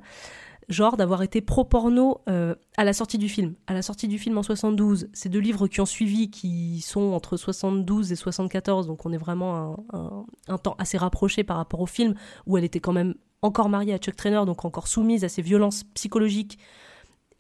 genre 0.69 0.97
d'avoir 0.97 1.23
été 1.23 1.41
pro-porno 1.41 2.21
euh, 2.29 2.55
à 2.75 2.83
la 2.83 2.93
sortie 2.93 3.17
du 3.17 3.29
film. 3.29 3.55
À 3.67 3.73
la 3.73 3.81
sortie 3.81 4.07
du 4.07 4.19
film 4.19 4.37
en 4.37 4.43
72, 4.43 5.09
ces 5.13 5.29
deux 5.29 5.39
livres 5.39 5.67
qui 5.67 5.79
ont 5.79 5.85
suivi, 5.85 6.29
qui 6.29 6.81
sont 6.81 7.13
entre 7.13 7.37
72 7.37 8.11
et 8.11 8.15
74, 8.15 8.87
donc 8.87 9.05
on 9.05 9.13
est 9.13 9.17
vraiment 9.17 9.85
un, 9.93 10.57
temps 10.57 10.75
assez 10.77 10.97
rapproché 10.97 11.43
par 11.43 11.57
rapport 11.57 11.79
au 11.79 11.85
film, 11.85 12.15
où 12.45 12.57
elle 12.57 12.63
était 12.63 12.79
quand 12.79 12.93
même 12.93 13.15
encore 13.41 13.69
mariée 13.69 13.93
à 13.93 13.97
Chuck 13.97 14.15
Trainer, 14.15 14.43
donc 14.45 14.65
encore 14.65 14.87
soumise 14.87 15.23
à 15.23 15.29
ces 15.29 15.41
violences 15.41 15.83
psychologiques 15.93 16.57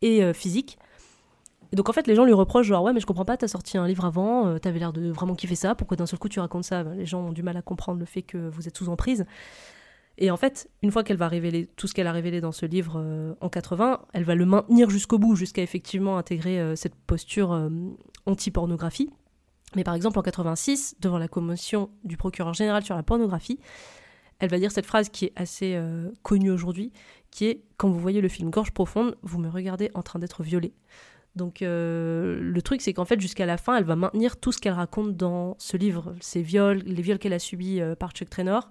et 0.01 0.23
euh, 0.23 0.31
physiques. 0.33 0.77
Et 1.73 1.75
donc 1.75 1.89
en 1.89 1.93
fait, 1.93 2.07
les 2.07 2.15
gens 2.15 2.23
lui 2.23 2.33
reprochent 2.33 2.67
genre 2.67 2.83
ouais 2.83 2.93
mais 2.93 3.01
je 3.01 3.05
comprends 3.05 3.25
pas, 3.25 3.35
t'as 3.35 3.49
sorti 3.49 3.77
un 3.77 3.87
livre 3.87 4.05
avant, 4.05 4.47
euh, 4.47 4.57
t'avais 4.57 4.79
l'air 4.79 4.93
de 4.93 5.09
vraiment 5.09 5.35
kiffer 5.35 5.55
ça, 5.55 5.75
pourquoi 5.75 5.97
d'un 5.97 6.05
seul 6.05 6.17
coup 6.17 6.29
tu 6.29 6.39
racontes 6.39 6.63
ça? 6.63 6.83
Les 6.83 7.05
gens 7.05 7.19
ont 7.19 7.33
du 7.33 7.43
mal 7.43 7.57
à 7.57 7.61
comprendre 7.61 7.99
le 7.99 8.05
fait 8.05 8.21
que 8.21 8.37
vous 8.37 8.69
êtes 8.69 8.77
sous 8.77 8.87
emprise. 8.87 9.25
Et 10.19 10.31
en 10.31 10.37
fait, 10.37 10.69
une 10.81 10.91
fois 10.91 11.03
qu'elle 11.03 11.17
va 11.17 11.27
révéler 11.27 11.67
tout 11.75 11.87
ce 11.87 11.93
qu'elle 11.93 12.07
a 12.07 12.11
révélé 12.11 12.41
dans 12.41 12.51
ce 12.51 12.65
livre 12.65 12.95
euh, 12.97 13.35
en 13.39 13.49
80, 13.49 14.01
elle 14.13 14.23
va 14.23 14.33
le 14.33 14.45
maintenir 14.45 14.89
jusqu'au 14.89 15.19
bout, 15.19 15.35
jusqu'à 15.35 15.61
effectivement 15.61 16.17
intégrer 16.17 16.59
euh, 16.59 16.75
cette 16.75 16.95
posture 16.95 17.53
euh, 17.53 17.69
anti-pornographie. 18.25 19.11
Mais 19.75 19.83
par 19.83 19.93
exemple, 19.93 20.17
en 20.17 20.23
86, 20.23 20.95
devant 20.99 21.19
la 21.19 21.27
commotion 21.27 21.91
du 22.03 22.17
procureur 22.17 22.53
général 22.53 22.83
sur 22.83 22.95
la 22.95 23.03
pornographie, 23.03 23.59
elle 24.39 24.49
va 24.49 24.57
dire 24.57 24.71
cette 24.71 24.85
phrase 24.85 25.09
qui 25.09 25.25
est 25.25 25.33
assez 25.35 25.79
connue 26.21 26.51
aujourd'hui, 26.51 26.93
qui 27.31 27.45
est 27.45 27.63
Quand 27.75 27.89
vous 27.89 27.99
voyez 27.99 28.21
le 28.21 28.29
film 28.29 28.49
Gorge 28.49 28.71
profonde, 28.71 29.17
vous 29.23 29.39
me 29.39 29.49
regardez 29.49 29.91
en 29.93 30.03
train 30.03 30.19
d'être 30.19 30.41
violée. 30.41 30.73
Donc 31.35 31.57
le 31.61 32.59
truc, 32.63 32.81
c'est 32.81 32.93
qu'en 32.93 33.03
fait, 33.03 33.19
jusqu'à 33.19 33.45
la 33.45 33.57
fin, 33.57 33.75
elle 33.75 33.83
va 33.83 33.97
maintenir 33.97 34.37
tout 34.37 34.51
ce 34.53 34.59
qu'elle 34.59 34.73
raconte 34.73 35.17
dans 35.17 35.55
ce 35.57 35.75
livre, 35.75 36.15
ces 36.21 36.43
viols, 36.43 36.83
les 36.85 37.01
viols 37.01 37.19
qu'elle 37.19 37.33
a 37.33 37.39
subis 37.39 37.81
par 37.99 38.11
Chuck 38.11 38.29
Traynor, 38.29 38.69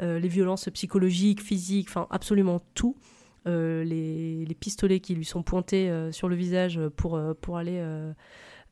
les 0.00 0.28
violences 0.28 0.68
psychologiques, 0.72 1.42
physiques, 1.42 1.88
enfin 1.88 2.06
absolument 2.10 2.60
tout. 2.74 2.96
Euh, 3.46 3.84
les, 3.84 4.54
pistolets 4.58 5.00
qui 5.00 5.14
lui 5.14 5.24
sont 5.24 5.42
pointés 5.42 5.88
euh, 5.88 6.12
sur 6.12 6.28
le 6.28 6.36
visage 6.36 6.78
pour, 6.96 7.20
pour 7.40 7.56
aller 7.56 7.82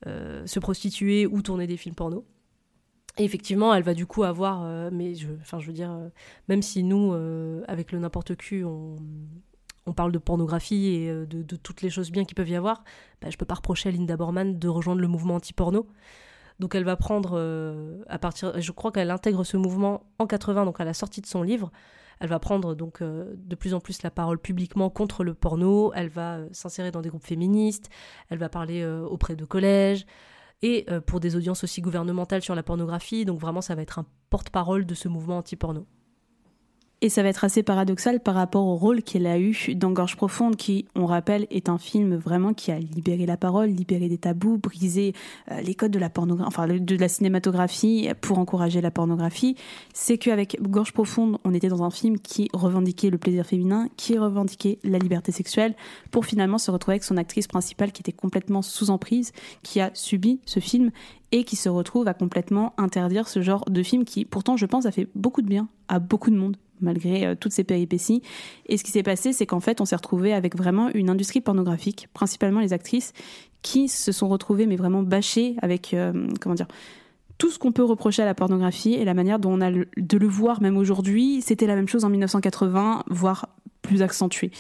se 0.04 0.58
prostituer 0.58 1.26
ou 1.26 1.42
tourner 1.42 1.66
des 1.66 1.76
films 1.76 1.94
porno. 1.94 2.24
Et 3.16 3.24
effectivement, 3.24 3.74
elle 3.74 3.82
va 3.82 3.94
du 3.94 4.06
coup 4.06 4.22
avoir, 4.22 4.92
mais 4.92 5.16
je, 5.16 5.28
enfin, 5.40 5.58
je 5.58 5.66
veux 5.66 5.72
dire, 5.72 5.98
même 6.48 6.62
si 6.62 6.84
nous, 6.84 7.14
avec 7.66 7.90
le 7.90 7.98
n'importe 7.98 8.36
qui, 8.36 8.62
on, 8.62 8.96
on, 9.86 9.92
parle 9.92 10.12
de 10.12 10.18
pornographie 10.18 10.86
et 10.86 11.26
de, 11.26 11.56
toutes 11.56 11.82
les 11.82 11.90
choses 11.90 12.12
bien 12.12 12.24
qu'il 12.24 12.36
peuvent 12.36 12.48
y 12.48 12.54
avoir, 12.54 12.84
bah, 13.20 13.28
je 13.30 13.36
peux 13.36 13.44
pas 13.44 13.56
reprocher 13.56 13.88
à 13.88 13.92
Linda 13.92 14.16
Borman 14.16 14.56
de 14.56 14.68
rejoindre 14.68 15.00
le 15.00 15.08
mouvement 15.08 15.34
anti-porno. 15.34 15.88
Donc 16.58 16.74
elle 16.74 16.84
va 16.84 16.96
prendre, 16.96 17.32
euh, 17.34 18.02
à 18.08 18.18
partir, 18.18 18.60
je 18.60 18.72
crois 18.72 18.90
qu'elle 18.90 19.10
intègre 19.10 19.44
ce 19.44 19.56
mouvement 19.56 20.06
en 20.18 20.26
80, 20.26 20.64
donc 20.64 20.80
à 20.80 20.84
la 20.84 20.94
sortie 20.94 21.20
de 21.20 21.26
son 21.26 21.42
livre. 21.42 21.70
Elle 22.20 22.28
va 22.28 22.40
prendre 22.40 22.74
donc 22.74 23.00
euh, 23.00 23.32
de 23.36 23.54
plus 23.54 23.74
en 23.74 23.80
plus 23.80 24.02
la 24.02 24.10
parole 24.10 24.40
publiquement 24.40 24.90
contre 24.90 25.22
le 25.22 25.34
porno. 25.34 25.92
Elle 25.94 26.08
va 26.08 26.38
euh, 26.38 26.48
s'insérer 26.50 26.90
dans 26.90 27.00
des 27.00 27.10
groupes 27.10 27.26
féministes. 27.26 27.90
Elle 28.28 28.38
va 28.38 28.48
parler 28.48 28.84
auprès 28.84 29.36
de 29.36 29.44
collèges 29.44 30.04
et 30.62 30.86
pour 31.06 31.20
des 31.20 31.36
audiences 31.36 31.62
aussi 31.62 31.80
gouvernementales 31.80 32.42
sur 32.42 32.56
la 32.56 32.64
pornographie. 32.64 33.24
Donc 33.24 33.38
vraiment, 33.38 33.60
ça 33.60 33.76
va 33.76 33.82
être 33.82 34.00
un 34.00 34.06
porte-parole 34.28 34.86
de 34.86 34.94
ce 34.94 35.06
mouvement 35.06 35.38
anti-porno. 35.38 35.86
Et 37.00 37.10
ça 37.10 37.22
va 37.22 37.28
être 37.28 37.44
assez 37.44 37.62
paradoxal 37.62 38.18
par 38.18 38.34
rapport 38.34 38.66
au 38.66 38.74
rôle 38.74 39.04
qu'elle 39.04 39.28
a 39.28 39.38
eu 39.38 39.54
dans 39.76 39.92
Gorge 39.92 40.16
Profonde, 40.16 40.56
qui, 40.56 40.86
on 40.96 41.06
rappelle, 41.06 41.46
est 41.50 41.68
un 41.68 41.78
film 41.78 42.16
vraiment 42.16 42.54
qui 42.54 42.72
a 42.72 42.78
libéré 42.80 43.24
la 43.24 43.36
parole, 43.36 43.68
libéré 43.68 44.08
des 44.08 44.18
tabous, 44.18 44.58
brisé 44.58 45.12
euh, 45.52 45.60
les 45.60 45.76
codes 45.76 45.92
de 45.92 46.00
la 46.00 46.10
enfin 46.44 46.66
de 46.66 46.96
la 46.96 47.08
cinématographie 47.08 48.08
pour 48.20 48.40
encourager 48.40 48.80
la 48.80 48.90
pornographie. 48.90 49.54
C'est 49.94 50.18
qu'avec 50.18 50.60
Gorge 50.60 50.92
Profonde, 50.92 51.38
on 51.44 51.54
était 51.54 51.68
dans 51.68 51.84
un 51.84 51.90
film 51.90 52.18
qui 52.18 52.48
revendiquait 52.52 53.10
le 53.10 53.18
plaisir 53.18 53.46
féminin, 53.46 53.88
qui 53.96 54.18
revendiquait 54.18 54.80
la 54.82 54.98
liberté 54.98 55.30
sexuelle, 55.30 55.76
pour 56.10 56.26
finalement 56.26 56.58
se 56.58 56.72
retrouver 56.72 56.94
avec 56.94 57.04
son 57.04 57.16
actrice 57.16 57.46
principale 57.46 57.92
qui 57.92 58.02
était 58.02 58.10
complètement 58.10 58.60
sous 58.60 58.90
emprise, 58.90 59.30
qui 59.62 59.80
a 59.80 59.92
subi 59.94 60.40
ce 60.46 60.58
film 60.58 60.90
et 61.30 61.44
qui 61.44 61.54
se 61.54 61.68
retrouve 61.68 62.08
à 62.08 62.14
complètement 62.14 62.74
interdire 62.76 63.28
ce 63.28 63.40
genre 63.40 63.64
de 63.70 63.84
film 63.84 64.04
qui, 64.04 64.24
pourtant, 64.24 64.56
je 64.56 64.66
pense, 64.66 64.84
a 64.84 64.90
fait 64.90 65.06
beaucoup 65.14 65.42
de 65.42 65.48
bien 65.48 65.68
à 65.86 66.00
beaucoup 66.00 66.30
de 66.30 66.36
monde 66.36 66.56
malgré 66.80 67.26
euh, 67.26 67.34
toutes 67.34 67.52
ces 67.52 67.64
péripéties. 67.64 68.22
Et 68.66 68.76
ce 68.76 68.84
qui 68.84 68.90
s'est 68.90 69.02
passé, 69.02 69.32
c'est 69.32 69.46
qu'en 69.46 69.60
fait, 69.60 69.80
on 69.80 69.84
s'est 69.84 69.96
retrouvé 69.96 70.32
avec 70.32 70.56
vraiment 70.56 70.90
une 70.94 71.10
industrie 71.10 71.40
pornographique, 71.40 72.08
principalement 72.14 72.60
les 72.60 72.72
actrices, 72.72 73.12
qui 73.62 73.88
se 73.88 74.12
sont 74.12 74.28
retrouvées, 74.28 74.66
mais 74.66 74.76
vraiment 74.76 75.02
bâchées 75.02 75.56
avec, 75.62 75.94
euh, 75.94 76.28
comment 76.40 76.54
dire, 76.54 76.68
tout 77.38 77.50
ce 77.50 77.58
qu'on 77.58 77.72
peut 77.72 77.84
reprocher 77.84 78.22
à 78.22 78.26
la 78.26 78.34
pornographie 78.34 78.94
et 78.94 79.04
la 79.04 79.14
manière 79.14 79.38
dont 79.38 79.52
on 79.52 79.60
a 79.60 79.70
de 79.70 80.18
le 80.18 80.26
voir 80.26 80.60
même 80.60 80.76
aujourd'hui, 80.76 81.40
c'était 81.40 81.66
la 81.66 81.76
même 81.76 81.88
chose 81.88 82.04
en 82.04 82.10
1980, 82.10 83.04
voire 83.08 83.48
plus 83.82 84.02
accentué. 84.02 84.50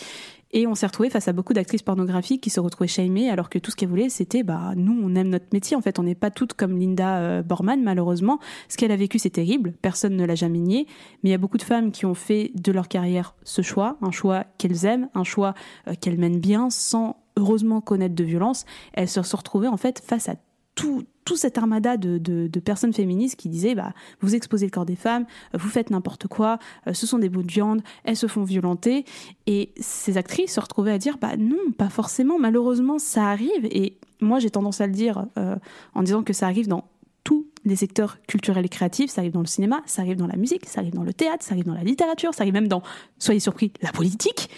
Et 0.52 0.66
on 0.66 0.74
s'est 0.74 0.86
retrouvé 0.86 1.10
face 1.10 1.28
à 1.28 1.32
beaucoup 1.32 1.52
d'actrices 1.52 1.82
pornographiques 1.82 2.42
qui 2.42 2.50
se 2.50 2.60
retrouvaient 2.60 2.88
shamées 2.88 3.28
alors 3.28 3.50
que 3.50 3.58
tout 3.58 3.70
ce 3.70 3.76
qu'elles 3.76 3.88
voulaient 3.88 4.08
c'était 4.08 4.42
bah 4.42 4.72
nous 4.76 4.98
on 5.02 5.14
aime 5.14 5.28
notre 5.28 5.46
métier 5.52 5.76
en 5.76 5.82
fait. 5.82 5.98
On 5.98 6.04
n'est 6.04 6.14
pas 6.14 6.30
toutes 6.30 6.54
comme 6.54 6.78
Linda 6.78 7.18
euh, 7.18 7.42
Borman 7.42 7.82
malheureusement. 7.82 8.38
Ce 8.68 8.76
qu'elle 8.76 8.92
a 8.92 8.96
vécu 8.96 9.18
c'est 9.18 9.30
terrible. 9.30 9.74
Personne 9.82 10.16
ne 10.16 10.24
l'a 10.24 10.34
jamais 10.34 10.58
nié. 10.58 10.86
Mais 11.22 11.30
il 11.30 11.32
y 11.32 11.34
a 11.34 11.38
beaucoup 11.38 11.58
de 11.58 11.62
femmes 11.62 11.92
qui 11.92 12.06
ont 12.06 12.14
fait 12.14 12.50
de 12.54 12.72
leur 12.72 12.88
carrière 12.88 13.34
ce 13.44 13.62
choix 13.62 13.98
un 14.00 14.10
choix 14.10 14.44
qu'elles 14.56 14.86
aiment 14.86 15.08
un 15.14 15.24
choix 15.24 15.54
euh, 15.86 15.94
qu'elles 16.00 16.18
mènent 16.18 16.40
bien 16.40 16.70
sans 16.70 17.16
heureusement 17.36 17.80
connaître 17.80 18.14
de 18.14 18.24
violence. 18.24 18.64
Elles 18.94 19.08
se 19.08 19.22
sont 19.22 19.36
retrouvées 19.36 19.68
en 19.68 19.76
fait 19.76 20.02
face 20.04 20.28
à 20.28 20.34
tout, 20.78 21.02
tout 21.24 21.34
cette 21.34 21.58
armada 21.58 21.96
de, 21.96 22.18
de, 22.18 22.60
personnes 22.60 22.92
féministes 22.92 23.34
qui 23.34 23.48
disaient 23.48 23.74
bah, 23.74 23.92
vous 24.20 24.36
exposez 24.36 24.64
le 24.64 24.70
corps 24.70 24.86
des 24.86 24.94
femmes, 24.94 25.26
vous 25.52 25.68
faites 25.68 25.90
n'importe 25.90 26.28
quoi, 26.28 26.60
euh, 26.86 26.94
ce 26.94 27.04
sont 27.04 27.18
des 27.18 27.28
bouts 27.28 27.42
de 27.42 27.50
viande, 27.50 27.82
elles 28.04 28.16
se 28.16 28.28
font 28.28 28.44
violenter. 28.44 29.04
Et 29.48 29.72
ces 29.80 30.16
actrices 30.18 30.54
se 30.54 30.60
retrouvaient 30.60 30.92
à 30.92 30.98
dire 30.98 31.18
bah 31.20 31.36
non, 31.36 31.72
pas 31.76 31.88
forcément, 31.88 32.38
malheureusement 32.38 33.00
ça 33.00 33.26
arrive. 33.26 33.64
Et 33.64 33.98
moi 34.20 34.38
j'ai 34.38 34.50
tendance 34.50 34.80
à 34.80 34.86
le 34.86 34.92
dire 34.92 35.26
euh, 35.36 35.56
en 35.94 36.04
disant 36.04 36.22
que 36.22 36.32
ça 36.32 36.46
arrive 36.46 36.68
dans 36.68 36.84
tous 37.24 37.44
les 37.64 37.74
secteurs 37.74 38.18
culturels 38.28 38.64
et 38.64 38.68
créatifs, 38.68 39.10
ça 39.10 39.20
arrive 39.20 39.32
dans 39.32 39.40
le 39.40 39.46
cinéma, 39.46 39.82
ça 39.84 40.02
arrive 40.02 40.16
dans 40.16 40.28
la 40.28 40.36
musique, 40.36 40.64
ça 40.64 40.80
arrive 40.80 40.94
dans 40.94 41.02
le 41.02 41.12
théâtre, 41.12 41.44
ça 41.44 41.54
arrive 41.54 41.66
dans 41.66 41.74
la 41.74 41.82
littérature, 41.82 42.32
ça 42.34 42.44
arrive 42.44 42.54
même 42.54 42.68
dans, 42.68 42.82
soyez 43.18 43.40
surpris, 43.40 43.72
la 43.82 43.90
politique 43.90 44.48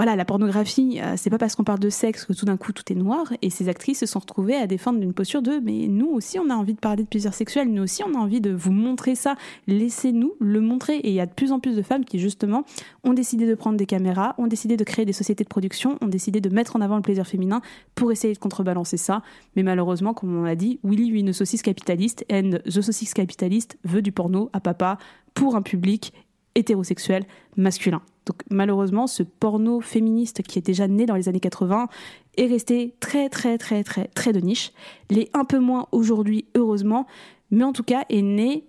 voilà, 0.00 0.16
la 0.16 0.24
pornographie, 0.24 0.98
euh, 0.98 1.12
c'est 1.18 1.28
pas 1.28 1.36
parce 1.36 1.54
qu'on 1.56 1.62
parle 1.62 1.78
de 1.78 1.90
sexe 1.90 2.24
que 2.24 2.32
tout 2.32 2.46
d'un 2.46 2.56
coup 2.56 2.72
tout 2.72 2.90
est 2.90 2.94
noir. 2.94 3.34
Et 3.42 3.50
ces 3.50 3.68
actrices 3.68 3.98
se 3.98 4.06
sont 4.06 4.18
retrouvées 4.18 4.54
à 4.54 4.66
défendre 4.66 5.02
une 5.02 5.12
posture 5.12 5.42
de 5.42 5.60
mais 5.62 5.88
nous 5.88 6.06
aussi 6.06 6.38
on 6.38 6.48
a 6.48 6.54
envie 6.54 6.72
de 6.72 6.78
parler 6.78 7.02
de 7.02 7.08
plaisir 7.08 7.34
sexuel, 7.34 7.68
nous 7.68 7.82
aussi 7.82 8.02
on 8.02 8.14
a 8.14 8.18
envie 8.18 8.40
de 8.40 8.50
vous 8.50 8.72
montrer 8.72 9.14
ça, 9.14 9.36
laissez-nous 9.66 10.32
le 10.40 10.62
montrer. 10.62 10.96
Et 10.96 11.10
il 11.10 11.12
y 11.12 11.20
a 11.20 11.26
de 11.26 11.34
plus 11.34 11.52
en 11.52 11.60
plus 11.60 11.76
de 11.76 11.82
femmes 11.82 12.06
qui 12.06 12.18
justement 12.18 12.64
ont 13.04 13.12
décidé 13.12 13.46
de 13.46 13.54
prendre 13.54 13.76
des 13.76 13.84
caméras, 13.84 14.34
ont 14.38 14.46
décidé 14.46 14.78
de 14.78 14.84
créer 14.84 15.04
des 15.04 15.12
sociétés 15.12 15.44
de 15.44 15.50
production, 15.50 15.98
ont 16.00 16.08
décidé 16.08 16.40
de 16.40 16.48
mettre 16.48 16.76
en 16.76 16.80
avant 16.80 16.96
le 16.96 17.02
plaisir 17.02 17.26
féminin 17.26 17.60
pour 17.94 18.10
essayer 18.10 18.32
de 18.32 18.38
contrebalancer 18.38 18.96
ça. 18.96 19.20
Mais 19.54 19.62
malheureusement, 19.62 20.14
comme 20.14 20.34
on 20.34 20.44
l'a 20.44 20.56
dit, 20.56 20.80
Willy 20.82 21.08
une 21.08 21.34
saucisse 21.34 21.60
capitaliste, 21.60 22.24
and 22.32 22.52
the 22.64 22.80
saucisse 22.80 23.12
capitaliste 23.12 23.76
veut 23.84 24.00
du 24.00 24.12
porno 24.12 24.48
à 24.54 24.60
papa 24.60 24.96
pour 25.34 25.56
un 25.56 25.62
public 25.62 26.14
hétérosexuel 26.54 27.26
masculin. 27.58 28.00
Donc 28.26 28.42
malheureusement, 28.50 29.06
ce 29.06 29.22
porno 29.22 29.80
féministe 29.80 30.42
qui 30.42 30.58
est 30.58 30.62
déjà 30.62 30.88
né 30.88 31.06
dans 31.06 31.14
les 31.14 31.28
années 31.28 31.40
80 31.40 31.88
est 32.36 32.46
resté 32.46 32.94
très 33.00 33.28
très 33.28 33.58
très 33.58 33.82
très 33.82 34.06
très 34.08 34.32
de 34.32 34.40
niche. 34.40 34.72
L'est 35.08 35.30
un 35.34 35.44
peu 35.44 35.58
moins 35.58 35.86
aujourd'hui, 35.92 36.46
heureusement, 36.54 37.06
mais 37.50 37.64
en 37.64 37.72
tout 37.72 37.82
cas 37.82 38.04
est 38.08 38.22
né 38.22 38.64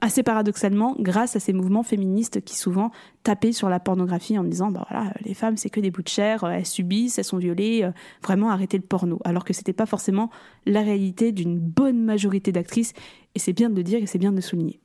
assez 0.00 0.22
paradoxalement 0.22 0.96
grâce 0.98 1.36
à 1.36 1.40
ces 1.40 1.52
mouvements 1.52 1.84
féministes 1.84 2.44
qui 2.44 2.56
souvent 2.56 2.90
tapaient 3.22 3.52
sur 3.52 3.68
la 3.68 3.78
pornographie 3.78 4.36
en 4.36 4.42
disant 4.42 4.70
bah 4.70 4.84
voilà 4.90 5.14
les 5.24 5.32
femmes 5.32 5.56
c'est 5.56 5.70
que 5.70 5.78
des 5.78 5.92
bouts 5.92 6.02
de 6.02 6.08
chair 6.08 6.44
elles 6.44 6.66
subissent 6.66 7.18
elles 7.18 7.24
sont 7.24 7.38
violées 7.38 7.84
euh, 7.84 7.92
vraiment 8.22 8.50
arrêter 8.50 8.76
le 8.76 8.82
porno. 8.82 9.20
Alors 9.24 9.44
que 9.44 9.52
c'était 9.52 9.72
pas 9.72 9.86
forcément 9.86 10.30
la 10.66 10.82
réalité 10.82 11.32
d'une 11.32 11.58
bonne 11.58 12.02
majorité 12.02 12.52
d'actrices. 12.52 12.92
Et 13.34 13.38
c'est 13.38 13.52
bien 13.52 13.70
de 13.70 13.76
le 13.76 13.82
dire 13.82 14.02
et 14.02 14.06
c'est 14.06 14.18
bien 14.18 14.30
de 14.30 14.36
le 14.36 14.42
souligner 14.42 14.80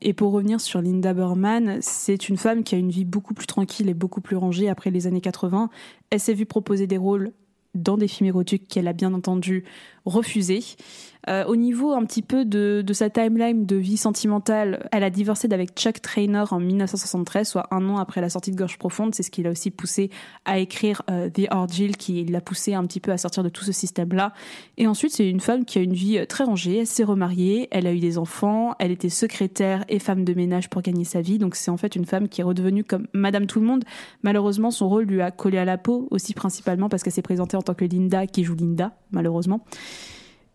et 0.00 0.12
pour 0.12 0.32
revenir 0.32 0.60
sur 0.60 0.80
Linda 0.80 1.12
Berman, 1.12 1.78
c'est 1.80 2.28
une 2.28 2.36
femme 2.36 2.62
qui 2.62 2.74
a 2.74 2.78
une 2.78 2.90
vie 2.90 3.04
beaucoup 3.04 3.34
plus 3.34 3.46
tranquille 3.46 3.88
et 3.88 3.94
beaucoup 3.94 4.20
plus 4.20 4.36
rangée 4.36 4.68
après 4.68 4.90
les 4.90 5.06
années 5.06 5.20
80. 5.20 5.70
Elle 6.10 6.20
s'est 6.20 6.34
vue 6.34 6.46
proposer 6.46 6.86
des 6.86 6.98
rôles 6.98 7.32
dans 7.74 7.96
des 7.96 8.08
films 8.08 8.28
érotiques 8.28 8.68
qu'elle 8.68 8.88
a 8.88 8.92
bien 8.92 9.12
entendu 9.12 9.64
refusés. 10.08 10.62
Euh, 11.28 11.44
au 11.44 11.56
niveau 11.56 11.92
un 11.92 12.04
petit 12.04 12.22
peu 12.22 12.44
de, 12.44 12.84
sa 12.92 13.10
timeline 13.10 13.66
de 13.66 13.76
vie 13.76 13.96
sentimentale, 13.96 14.88
elle 14.92 15.04
a 15.04 15.10
divorcé 15.10 15.48
avec 15.52 15.74
Chuck 15.74 16.00
Traynor 16.00 16.52
en 16.52 16.60
1973, 16.60 17.46
soit 17.46 17.66
un 17.70 17.88
an 17.90 17.98
après 17.98 18.20
la 18.20 18.30
sortie 18.30 18.50
de 18.50 18.56
Gorge 18.56 18.78
Profonde. 18.78 19.14
C'est 19.14 19.22
ce 19.22 19.30
qui 19.30 19.42
l'a 19.42 19.50
aussi 19.50 19.70
poussé 19.70 20.10
à 20.44 20.58
écrire 20.58 21.02
euh, 21.10 21.28
The 21.28 21.48
Ordeal, 21.50 21.96
qui 21.96 22.24
l'a 22.24 22.40
poussé 22.40 22.74
un 22.74 22.86
petit 22.86 23.00
peu 23.00 23.10
à 23.10 23.18
sortir 23.18 23.42
de 23.42 23.48
tout 23.48 23.64
ce 23.64 23.72
système-là. 23.72 24.32
Et 24.78 24.86
ensuite, 24.86 25.12
c'est 25.12 25.28
une 25.28 25.40
femme 25.40 25.64
qui 25.64 25.78
a 25.78 25.82
une 25.82 25.92
vie 25.92 26.18
euh, 26.18 26.24
très 26.24 26.44
rangée. 26.44 26.78
Elle 26.78 26.86
s'est 26.86 27.04
remariée, 27.04 27.68
elle 27.70 27.86
a 27.86 27.92
eu 27.92 28.00
des 28.00 28.16
enfants, 28.16 28.74
elle 28.78 28.90
était 28.90 29.10
secrétaire 29.10 29.84
et 29.88 29.98
femme 29.98 30.24
de 30.24 30.32
ménage 30.32 30.70
pour 30.70 30.82
gagner 30.82 31.04
sa 31.04 31.20
vie. 31.20 31.38
Donc 31.38 31.56
c'est 31.56 31.70
en 31.70 31.76
fait 31.76 31.94
une 31.96 32.06
femme 32.06 32.28
qui 32.28 32.40
est 32.40 32.44
redevenue 32.44 32.84
comme 32.84 33.06
Madame 33.12 33.46
Tout 33.46 33.60
le 33.60 33.66
Monde. 33.66 33.84
Malheureusement, 34.22 34.70
son 34.70 34.88
rôle 34.88 35.04
lui 35.04 35.20
a 35.20 35.30
collé 35.30 35.58
à 35.58 35.64
la 35.64 35.76
peau, 35.78 36.08
aussi 36.10 36.32
principalement 36.32 36.88
parce 36.88 37.02
qu'elle 37.02 37.12
s'est 37.12 37.22
présentée 37.22 37.56
en 37.56 37.62
tant 37.62 37.74
que 37.74 37.84
Linda, 37.84 38.26
qui 38.26 38.44
joue 38.44 38.54
Linda, 38.54 38.92
malheureusement. 39.10 39.64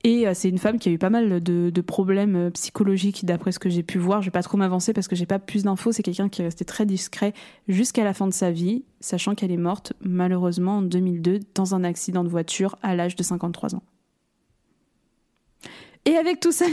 Et 0.06 0.28
euh, 0.28 0.34
c'est 0.34 0.49
une 0.49 0.58
femme 0.58 0.80
qui 0.80 0.89
a 0.89 0.91
eu 0.91 0.97
pas 0.97 1.10
mal 1.10 1.41
de, 1.41 1.82
problèmes 1.82 2.36
euh, 2.36 2.49
psychologiques 2.51 3.24
d'après 3.26 3.54
ce 3.54 3.60
que 3.60 3.70
j'ai 3.70 3.84
pu 3.84 3.97
voir. 3.99 4.22
Je 4.22 4.28
vais 4.28 4.32
pas 4.32 4.43
trop 4.43 4.58
m'avancer 4.58 4.91
parce 4.91 5.08
que 5.08 5.16
j'ai 5.16 5.26
pas 5.26 5.39
plus 5.39 5.64
d'infos. 5.64 5.93
C'est 5.93 6.04
quelqu'un 6.04 6.28
qui 6.28 6.41
est 6.41 6.45
resté 6.45 6.66
très 6.66 6.86
discret 6.86 7.34
jusqu'à 7.70 8.04
la 8.04 8.14
fin 8.14 8.28
de 8.28 8.34
sa 8.34 8.51
vie, 8.51 8.84
sachant 8.99 9.34
qu'elle 9.34 9.51
est 9.51 9.58
morte 9.58 9.93
malheureusement 10.01 10.78
en 10.78 10.82
2002 10.82 11.39
dans 11.56 11.74
un 11.74 11.86
accident 11.86 12.26
de 12.26 12.30
voiture 12.30 12.76
à 12.82 12.95
l'âge 12.95 13.16
de 13.16 13.24
53 13.24 13.76
ans. 13.76 13.84
Et 16.06 16.18
avec 16.18 16.41
tout 16.41 16.51
ça, 16.51 16.66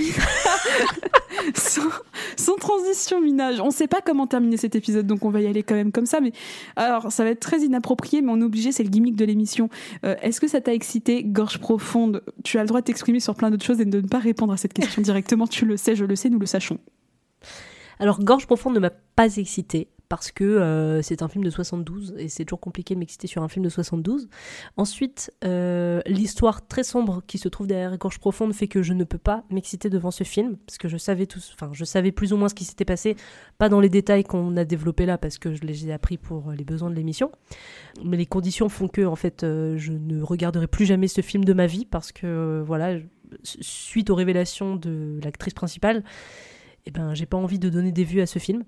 sans, 1.54 2.56
transition 2.56 3.20
minage, 3.20 3.60
on 3.60 3.66
ne 3.66 3.70
sait 3.70 3.86
pas 3.86 4.00
comment 4.04 4.26
terminer 4.26 4.56
cet 4.56 4.74
épisode, 4.74 5.06
donc 5.06 5.24
on 5.24 5.30
va 5.30 5.40
y 5.40 5.46
aller 5.46 5.62
quand 5.62 5.76
même 5.76 5.92
comme 5.92 6.06
ça. 6.06 6.20
Mais 6.20 6.32
alors, 6.74 7.12
ça 7.12 7.22
va 7.22 7.30
être 7.30 7.38
très 7.38 7.60
inapproprié, 7.60 8.22
mais 8.22 8.32
on 8.32 8.40
est 8.40 8.44
obligé, 8.44 8.72
c'est 8.72 8.82
le 8.82 8.88
gimmick 8.88 9.14
de 9.14 9.24
l'émission. 9.24 9.68
Euh, 10.04 10.16
est-ce 10.20 10.40
que 10.40 10.48
ça 10.48 10.60
t'a 10.60 10.74
excité, 10.74 11.22
gorge 11.22 11.58
profonde? 11.58 12.24
Tu 12.42 12.58
as 12.58 12.62
le 12.62 12.66
droit 12.66 12.80
de 12.80 12.86
t'exprimer 12.86 13.20
sur 13.20 13.36
plein 13.36 13.52
d'autres 13.52 13.64
choses 13.64 13.80
et 13.80 13.84
de 13.84 14.00
ne 14.00 14.08
pas 14.08 14.18
répondre 14.18 14.52
à 14.52 14.56
cette 14.56 14.72
question 14.72 15.00
directement. 15.00 15.46
Tu 15.46 15.64
le 15.64 15.76
sais, 15.76 15.94
je 15.94 16.04
le 16.04 16.16
sais, 16.16 16.28
nous 16.28 16.40
le 16.40 16.46
sachons. 16.46 16.78
Alors, 18.00 18.20
gorge 18.24 18.46
profonde 18.46 18.74
ne 18.74 18.80
m'a 18.80 18.90
pas 18.90 19.36
excité 19.36 19.88
parce 20.10 20.32
que 20.32 20.42
euh, 20.42 21.02
c'est 21.02 21.22
un 21.22 21.28
film 21.28 21.44
de 21.44 21.50
72 21.50 22.16
et 22.18 22.28
c'est 22.28 22.44
toujours 22.44 22.58
compliqué 22.58 22.94
de 22.94 22.98
m'exciter 22.98 23.28
sur 23.28 23.44
un 23.44 23.48
film 23.48 23.64
de 23.64 23.70
72. 23.70 24.28
Ensuite, 24.76 25.32
euh, 25.44 26.00
l'histoire 26.04 26.66
très 26.66 26.82
sombre 26.82 27.22
qui 27.28 27.38
se 27.38 27.48
trouve 27.48 27.68
derrière 27.68 27.96
Gorge 27.96 28.18
Profonde 28.18 28.52
fait 28.52 28.66
que 28.66 28.82
je 28.82 28.92
ne 28.92 29.04
peux 29.04 29.18
pas 29.18 29.44
m'exciter 29.50 29.88
devant 29.88 30.10
ce 30.10 30.24
film 30.24 30.56
parce 30.66 30.78
que 30.78 30.88
je 30.88 30.96
savais 30.96 31.26
tous, 31.26 31.52
enfin 31.54 31.70
je 31.72 31.84
savais 31.84 32.10
plus 32.10 32.32
ou 32.32 32.36
moins 32.36 32.48
ce 32.48 32.56
qui 32.56 32.64
s'était 32.64 32.84
passé, 32.84 33.14
pas 33.56 33.68
dans 33.68 33.78
les 33.78 33.88
détails 33.88 34.24
qu'on 34.24 34.56
a 34.56 34.64
développés 34.64 35.06
là 35.06 35.16
parce 35.16 35.38
que 35.38 35.54
je 35.54 35.62
les 35.62 35.86
ai 35.86 35.92
appris 35.92 36.18
pour 36.18 36.50
les 36.50 36.64
besoins 36.64 36.90
de 36.90 36.96
l'émission, 36.96 37.30
mais 38.04 38.16
les 38.16 38.26
conditions 38.26 38.68
font 38.68 38.88
que 38.88 39.02
en 39.02 39.16
fait 39.16 39.44
euh, 39.44 39.78
je 39.78 39.92
ne 39.92 40.22
regarderai 40.22 40.66
plus 40.66 40.86
jamais 40.86 41.06
ce 41.06 41.20
film 41.20 41.44
de 41.44 41.52
ma 41.52 41.66
vie 41.66 41.84
parce 41.84 42.10
que 42.10 42.64
voilà 42.66 42.98
suite 43.44 44.10
aux 44.10 44.16
révélations 44.16 44.74
de 44.74 45.20
l'actrice 45.22 45.54
principale, 45.54 46.02
eh 46.86 46.90
ben 46.90 47.14
j'ai 47.14 47.26
pas 47.26 47.36
envie 47.36 47.60
de 47.60 47.68
donner 47.68 47.92
des 47.92 48.02
vues 48.02 48.22
à 48.22 48.26
ce 48.26 48.40
film. 48.40 48.64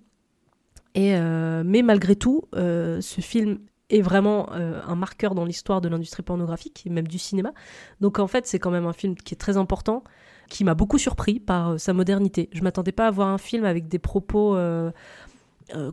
Euh, 0.96 1.62
mais 1.64 1.82
malgré 1.82 2.16
tout, 2.16 2.42
euh, 2.54 3.00
ce 3.00 3.20
film 3.20 3.58
est 3.90 4.02
vraiment 4.02 4.50
euh, 4.52 4.80
un 4.86 4.94
marqueur 4.94 5.34
dans 5.34 5.44
l'histoire 5.44 5.80
de 5.80 5.88
l'industrie 5.88 6.22
pornographique 6.22 6.82
et 6.86 6.90
même 6.90 7.06
du 7.06 7.18
cinéma. 7.18 7.52
Donc 8.00 8.18
en 8.18 8.26
fait, 8.26 8.46
c'est 8.46 8.58
quand 8.58 8.70
même 8.70 8.86
un 8.86 8.92
film 8.92 9.14
qui 9.14 9.34
est 9.34 9.38
très 9.38 9.56
important, 9.56 10.02
qui 10.48 10.64
m'a 10.64 10.74
beaucoup 10.74 10.98
surpris 10.98 11.40
par 11.40 11.78
sa 11.78 11.92
modernité. 11.92 12.48
Je 12.52 12.62
m'attendais 12.62 12.92
pas 12.92 13.06
à 13.06 13.10
voir 13.10 13.28
un 13.28 13.38
film 13.38 13.64
avec 13.64 13.88
des 13.88 13.98
propos 13.98 14.56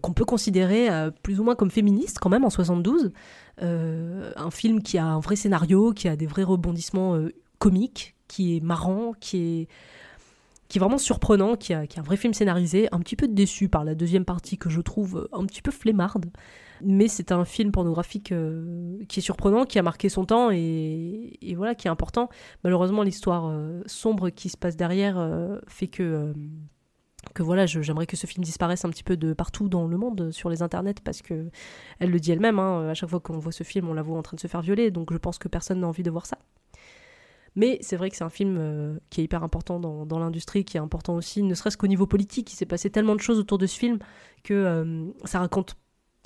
qu'on 0.02 0.14
peut 0.14 0.26
considérer 0.26 0.90
plus 1.24 1.40
ou 1.40 1.44
moins 1.44 1.56
comme 1.56 1.72
féministes 1.72 2.20
quand 2.20 2.30
même 2.30 2.44
en 2.44 2.50
72. 2.50 3.12
un 3.62 4.52
film 4.52 4.82
qui 4.82 4.98
a 4.98 5.06
un 5.06 5.20
vrai 5.20 5.36
scénario, 5.36 5.92
qui 5.94 6.08
a 6.08 6.16
des 6.16 6.26
vrais 6.26 6.44
rebondissements 6.44 7.18
comiques, 7.58 8.16
qui 8.28 8.58
est 8.58 8.60
marrant, 8.62 9.14
qui 9.20 9.38
est 9.38 9.68
qui 10.70 10.78
est 10.78 10.80
vraiment 10.80 11.00
surprenant, 11.00 11.56
qui 11.56 11.74
a 11.74 11.82
un 11.82 12.02
vrai 12.02 12.16
film 12.16 12.34
scénarisé, 12.34 12.88
un 12.92 13.00
petit 13.00 13.16
peu 13.16 13.28
déçu 13.28 13.70
par 13.70 13.84
la 13.84 13.96
deuxième 13.96 14.24
partie 14.24 14.58
que 14.58 14.70
je 14.70 14.82
trouve 14.82 15.28
un 15.34 15.46
petit 15.46 15.64
peu 15.64 15.72
flemmarde. 15.72 16.32
Mais 16.82 17.08
c'est 17.08 17.32
un 17.32 17.44
film 17.44 17.72
pornographique 17.72 18.32
euh, 18.32 19.00
qui 19.10 19.20
est 19.20 19.24
surprenant, 19.24 19.66
qui 19.66 19.80
a 19.80 19.84
marqué 19.84 20.08
son 20.08 20.26
temps 20.26 20.50
et, 20.52 21.38
voilà, 21.58 21.76
qui 21.76 21.88
est 21.88 21.92
important. 21.92 22.30
Malheureusement, 22.64 23.04
l'histoire 23.04 23.48
euh, 23.48 23.82
sombre 23.86 24.30
qui 24.30 24.48
se 24.48 24.58
passe 24.58 24.78
derrière 24.78 25.18
euh, 25.18 25.60
fait 25.68 25.88
que 25.88 26.34
que 27.34 27.44
voilà, 27.44 27.66
j'aimerais 27.66 28.06
que 28.06 28.16
ce 28.16 28.28
film 28.28 28.46
disparaisse 28.46 28.86
un 28.86 28.90
petit 28.90 29.04
peu 29.04 29.18
de 29.18 29.34
partout 29.34 29.68
dans 29.68 29.88
le 29.88 29.98
monde 29.98 30.32
sur 30.32 30.50
les 30.50 30.62
internets 30.62 31.02
parce 31.04 31.22
que 31.22 31.50
elle 32.00 32.12
le 32.12 32.20
dit 32.20 32.32
elle-même. 32.32 32.60
Hein, 32.60 32.90
à 32.90 32.94
chaque 32.94 33.10
fois 33.10 33.20
qu'on 33.20 33.38
voit 33.40 33.52
ce 33.52 33.64
film, 33.64 33.90
on 33.90 33.94
la 33.94 34.02
voit 34.02 34.18
en 34.18 34.22
train 34.22 34.36
de 34.36 34.40
se 34.40 34.48
faire 34.48 34.62
violer, 34.62 34.90
donc 34.90 35.12
je 35.12 35.18
pense 35.18 35.38
que 35.38 35.50
personne 35.50 35.82
n'a 35.82 35.88
envie 35.88 36.02
de 36.02 36.10
voir 36.10 36.26
ça. 36.26 36.38
Mais 37.56 37.78
c'est 37.82 37.98
vrai 37.98 38.10
que 38.10 38.16
c'est 38.16 38.24
un 38.24 38.30
film 38.30 38.58
euh, 38.60 38.98
qui 39.10 39.22
est 39.22 39.24
hyper 39.24 39.44
important 39.44 39.80
dans, 39.80 40.20
l'industrie, 40.20 40.66
qui 40.66 40.78
est 40.78 40.80
important 40.80 41.16
aussi, 41.16 41.44
ne 41.44 41.54
serait-ce 41.54 41.78
qu'au 41.78 41.88
niveau 41.88 42.08
politique. 42.08 42.52
Il 42.54 42.56
s'est 42.56 42.66
passé 42.66 42.90
tellement 42.90 43.16
de 43.16 43.22
choses 43.22 43.40
autour 43.40 43.58
de 43.58 43.66
ce 43.66 43.78
film 43.78 44.00
que 44.44 44.54
euh, 44.54 45.06
ça 45.26 45.40
raconte 45.40 45.76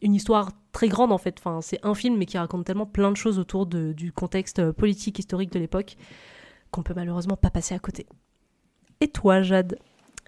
une 0.02 0.14
histoire 0.14 0.52
très 0.72 0.90
grande 0.90 1.12
en 1.12 1.18
fait. 1.18 1.36
Enfin, 1.40 1.62
c'est 1.62 1.80
un 1.84 1.96
film, 1.96 2.18
mais 2.18 2.26
qui 2.26 2.38
raconte 2.38 2.66
tellement 2.66 2.86
plein 2.86 3.12
de 3.12 3.18
choses 3.18 3.40
autour 3.40 3.66
du 3.66 4.12
contexte 4.12 4.60
euh, 4.60 4.74
politique, 4.74 5.20
historique 5.20 5.52
de 5.52 5.60
l'époque, 5.60 5.96
qu'on 6.72 6.84
peut 6.84 6.94
malheureusement 6.96 7.38
pas 7.38 7.50
passer 7.50 7.74
à 7.74 7.80
côté. 7.80 8.06
Et 9.02 9.08
toi, 9.08 9.42
Jade 9.42 9.78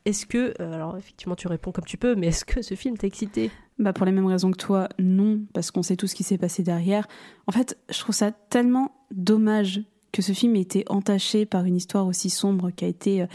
est-ce 0.06 0.28
que, 0.28 0.54
alors 0.62 0.98
effectivement 0.98 1.36
tu 1.36 1.48
réponds 1.48 1.72
comme 1.72 1.84
tu 1.84 1.98
peux, 1.98 2.14
mais 2.14 2.28
est-ce 2.28 2.46
que 2.46 2.62
ce 2.62 2.76
film 2.76 2.96
t'a 2.96 3.08
excité? 3.08 3.50
Bah 3.80 3.92
pour 3.92 4.06
les 4.06 4.12
mêmes 4.12 4.28
raisons 4.28 4.52
que 4.52 4.58
toi, 4.58 4.88
non, 5.00 5.42
parce 5.52 5.72
qu'on 5.72 5.82
sait 5.82 5.96
tout 5.96 6.06
ce 6.06 6.14
qui 6.14 6.24
s'est 6.24 6.38
passé 6.38 6.62
derrière. 6.62 7.08
En 7.48 7.52
fait, 7.52 7.78
je 7.90 8.00
trouve 8.00 8.14
ça 8.14 8.32
tellement 8.32 8.92
dommage 9.12 9.82
que 10.16 10.22
ce 10.22 10.32
film 10.32 10.56
ait 10.56 10.62
été 10.62 10.86
entaché 10.88 11.46
par 11.46 11.66
une 11.66 11.76
histoire 11.76 12.08
aussi 12.08 12.30
sombre 12.30 12.72
qu'a 12.74 12.88
été 12.88 13.24
euh, 13.24 13.26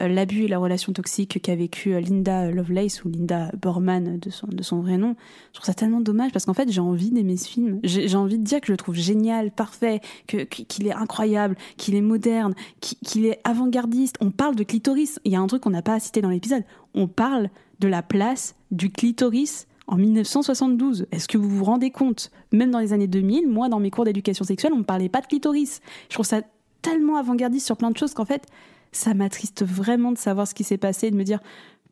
euh, 0.00 0.08
l'abus 0.08 0.44
et 0.44 0.48
la 0.48 0.56
relation 0.56 0.94
toxique 0.94 1.42
qu'a 1.42 1.54
vécu 1.54 1.92
euh, 1.92 2.00
Linda 2.00 2.50
Lovelace 2.50 3.04
ou 3.04 3.10
Linda 3.10 3.50
Borman 3.60 4.18
de 4.18 4.30
son, 4.62 4.80
vrai 4.80 4.96
nom. 4.96 5.14
Je 5.48 5.56
trouve 5.56 5.66
ça 5.66 5.74
tellement 5.74 6.00
dommage 6.00 6.32
parce 6.32 6.46
qu'en 6.46 6.54
fait 6.54 6.72
j'ai 6.72 6.80
envie 6.80 7.10
d'aimer 7.10 7.36
ce 7.36 7.48
film. 7.48 7.80
J'ai 7.84 8.16
envie 8.16 8.38
de 8.38 8.44
dire 8.44 8.62
que 8.62 8.68
je 8.68 8.72
le 8.72 8.78
trouve 8.78 8.94
génial, 8.94 9.50
parfait, 9.50 10.00
qu'il 10.26 10.86
est 10.86 10.94
incroyable, 10.94 11.54
qu'il 11.76 11.94
est 11.94 12.00
moderne, 12.00 12.54
qu'il 12.80 13.26
est 13.26 13.38
avant-gardiste. 13.44 14.16
On 14.22 14.30
parle 14.30 14.56
de 14.56 14.64
clitoris. 14.64 15.20
Il 15.26 15.32
y 15.32 15.36
a 15.36 15.40
un 15.40 15.46
truc 15.46 15.62
qu'on 15.62 15.70
n'a 15.70 15.82
pas 15.82 16.00
cité 16.00 16.22
dans 16.22 16.30
l'épisode. 16.30 16.64
On 16.94 17.08
parle 17.08 17.50
de 17.80 17.88
la 17.88 18.02
place 18.02 18.54
du 18.70 18.90
clitoris 18.90 19.66
en 19.86 19.96
1972. 19.96 21.06
Est-ce 21.12 21.28
que 21.28 21.38
vous 21.38 21.48
vous 21.48 21.64
rendez 21.64 21.90
compte 21.90 22.30
Même 22.52 22.70
dans 22.70 22.78
les 22.78 22.92
années 22.92 23.06
2000, 23.06 23.48
moi, 23.48 23.68
dans 23.68 23.80
mes 23.80 23.90
cours 23.90 24.04
d'éducation 24.04 24.44
sexuelle, 24.44 24.72
on 24.74 24.78
ne 24.78 24.84
parlait 24.84 25.08
pas 25.08 25.20
de 25.20 25.26
clitoris. 25.26 25.80
Je 26.08 26.14
trouve 26.14 26.26
ça 26.26 26.42
tellement 26.82 27.16
avant-gardiste 27.16 27.66
sur 27.66 27.76
plein 27.76 27.90
de 27.90 27.96
choses 27.96 28.14
qu'en 28.14 28.24
fait, 28.24 28.46
ça 28.92 29.14
m'attriste 29.14 29.64
vraiment 29.64 30.12
de 30.12 30.18
savoir 30.18 30.46
ce 30.46 30.54
qui 30.54 30.64
s'est 30.64 30.76
passé 30.78 31.06
et 31.06 31.10
de 31.10 31.16
me 31.16 31.24
dire 31.24 31.40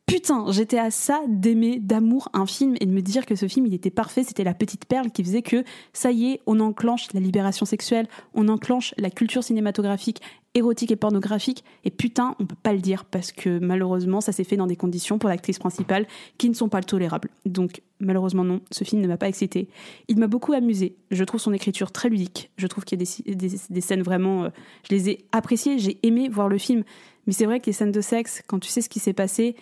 putain, 0.05 0.45
j'étais 0.51 0.79
à 0.79 0.91
ça 0.91 1.21
d'aimer, 1.27 1.79
d'amour 1.79 2.29
un 2.33 2.45
film 2.45 2.75
et 2.79 2.85
de 2.85 2.91
me 2.91 3.01
dire 3.01 3.25
que 3.25 3.35
ce 3.35 3.47
film, 3.47 3.65
il 3.65 3.73
était 3.73 3.89
parfait, 3.89 4.23
c'était 4.23 4.43
la 4.43 4.53
petite 4.53 4.85
perle 4.85 5.11
qui 5.11 5.23
faisait 5.23 5.41
que, 5.41 5.63
ça 5.93 6.11
y 6.11 6.31
est, 6.31 6.41
on 6.45 6.59
enclenche 6.59 7.07
la 7.13 7.19
libération 7.19 7.65
sexuelle, 7.65 8.07
on 8.33 8.47
enclenche 8.47 8.93
la 8.97 9.09
culture 9.09 9.43
cinématographique 9.43 10.21
érotique 10.53 10.91
et 10.91 10.95
pornographique, 10.95 11.63
et 11.85 11.91
putain, 11.91 12.35
on 12.39 12.45
peut 12.45 12.55
pas 12.61 12.73
le 12.73 12.79
dire 12.79 13.05
parce 13.05 13.31
que 13.31 13.59
malheureusement, 13.59 14.19
ça 14.21 14.31
s'est 14.31 14.43
fait 14.43 14.57
dans 14.57 14.67
des 14.67 14.75
conditions 14.75 15.17
pour 15.17 15.29
l'actrice 15.29 15.59
principale 15.59 16.05
qui 16.37 16.49
ne 16.49 16.53
sont 16.53 16.67
pas 16.67 16.81
tolérables. 16.81 17.29
Donc, 17.45 17.81
malheureusement, 17.99 18.43
non, 18.43 18.59
ce 18.69 18.83
film 18.83 19.01
ne 19.01 19.07
m'a 19.07 19.17
pas 19.17 19.29
excité. 19.29 19.69
Il 20.09 20.17
m'a 20.17 20.27
beaucoup 20.27 20.51
amusé. 20.53 20.95
Je 21.09 21.23
trouve 21.23 21.39
son 21.39 21.53
écriture 21.53 21.91
très 21.91 22.09
ludique. 22.09 22.51
Je 22.57 22.67
trouve 22.67 22.83
qu'il 22.83 22.99
y 22.99 23.31
a 23.31 23.35
des, 23.35 23.81
scènes 23.81 24.01
vraiment. 24.01 24.45
Euh, 24.45 24.49
je 24.89 24.93
les 24.93 25.09
ai 25.09 25.25
appréciées, 25.31 25.79
j'ai 25.79 25.99
aimé 26.03 26.27
voir 26.27 26.49
le 26.49 26.57
film. 26.57 26.83
Mais 27.27 27.33
c'est 27.33 27.45
vrai 27.45 27.59
que 27.59 27.67
les 27.67 27.73
scènes 27.73 27.91
de 27.91 28.01
sexe, 28.01 28.41
quand 28.47 28.59
tu 28.59 28.69
sais 28.69 28.81
ce 28.81 28.89
qui 28.89 28.99
s'est 28.99 29.13
passé, 29.13 29.55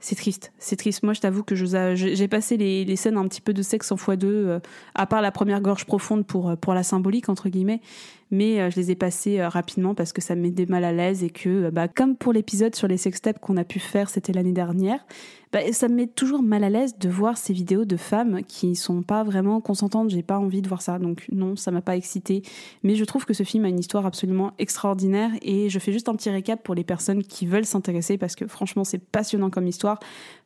c'est 0.00 0.16
triste, 0.16 0.52
c'est 0.58 0.76
triste. 0.76 1.02
Moi, 1.02 1.12
je 1.12 1.20
t'avoue 1.20 1.42
que 1.42 1.54
j'ai 1.54 2.28
passé 2.28 2.56
les, 2.56 2.96
scènes 2.96 3.18
un 3.18 3.28
petit 3.28 3.42
peu 3.42 3.52
de 3.52 3.60
sexe 3.60 3.92
en 3.92 3.98
fois 3.98 4.16
deux, 4.16 4.46
euh, 4.48 4.58
à 4.94 5.06
part 5.06 5.20
la 5.20 5.30
première 5.30 5.60
gorge 5.60 5.84
profonde 5.84 6.26
pour, 6.26 6.48
euh, 6.48 6.56
pour 6.56 6.72
la 6.72 6.82
symbolique, 6.82 7.28
entre 7.28 7.50
guillemets. 7.50 7.82
Mais 8.30 8.60
euh, 8.60 8.70
je 8.70 8.76
les 8.76 8.90
ai 8.90 8.94
passées 8.94 9.44
rapidement 9.44 9.94
parce 9.94 10.14
que 10.14 10.22
ça 10.22 10.34
me 10.34 10.66
mal 10.68 10.84
à 10.84 10.92
l'aise 10.92 11.22
et 11.22 11.28
que, 11.28 11.68
bah, 11.68 11.86
comme 11.86 12.16
pour 12.16 12.32
l'épisode 12.32 12.74
sur 12.74 12.88
les 12.88 12.96
sextapes 12.96 13.40
qu'on 13.40 13.58
a 13.58 13.64
pu 13.64 13.78
faire, 13.78 14.08
c'était 14.08 14.32
l'année 14.32 14.52
dernière, 14.52 15.04
bah, 15.52 15.60
ça 15.72 15.88
me 15.88 15.94
met 15.94 16.06
toujours 16.06 16.42
mal 16.42 16.62
à 16.62 16.70
l'aise 16.70 16.96
de 16.98 17.08
voir 17.08 17.36
ces 17.36 17.52
vidéos 17.52 17.84
de 17.84 17.96
femmes 17.96 18.42
qui 18.46 18.76
sont 18.76 19.02
pas 19.02 19.24
vraiment 19.24 19.60
consentantes. 19.60 20.10
J'ai 20.10 20.22
pas 20.22 20.38
envie 20.38 20.62
de 20.62 20.68
voir 20.68 20.80
ça, 20.80 20.98
donc 20.98 21.26
non, 21.32 21.56
ça 21.56 21.72
m'a 21.72 21.80
pas 21.80 21.96
excité. 21.96 22.42
Mais 22.84 22.94
je 22.94 23.04
trouve 23.04 23.24
que 23.24 23.34
ce 23.34 23.42
film 23.42 23.64
a 23.64 23.68
une 23.68 23.80
histoire 23.80 24.06
absolument 24.06 24.52
extraordinaire 24.58 25.30
et 25.42 25.68
je 25.68 25.78
fais 25.80 25.92
juste 25.92 26.08
un 26.08 26.14
petit 26.14 26.30
récap 26.30 26.62
pour 26.62 26.76
les 26.76 26.84
personnes 26.84 27.24
qui 27.24 27.46
veulent 27.46 27.64
s'intéresser 27.64 28.16
parce 28.16 28.36
que 28.36 28.46
franchement 28.46 28.84
c'est 28.84 28.98
passionnant 28.98 29.50
comme 29.50 29.66
histoire. 29.66 29.98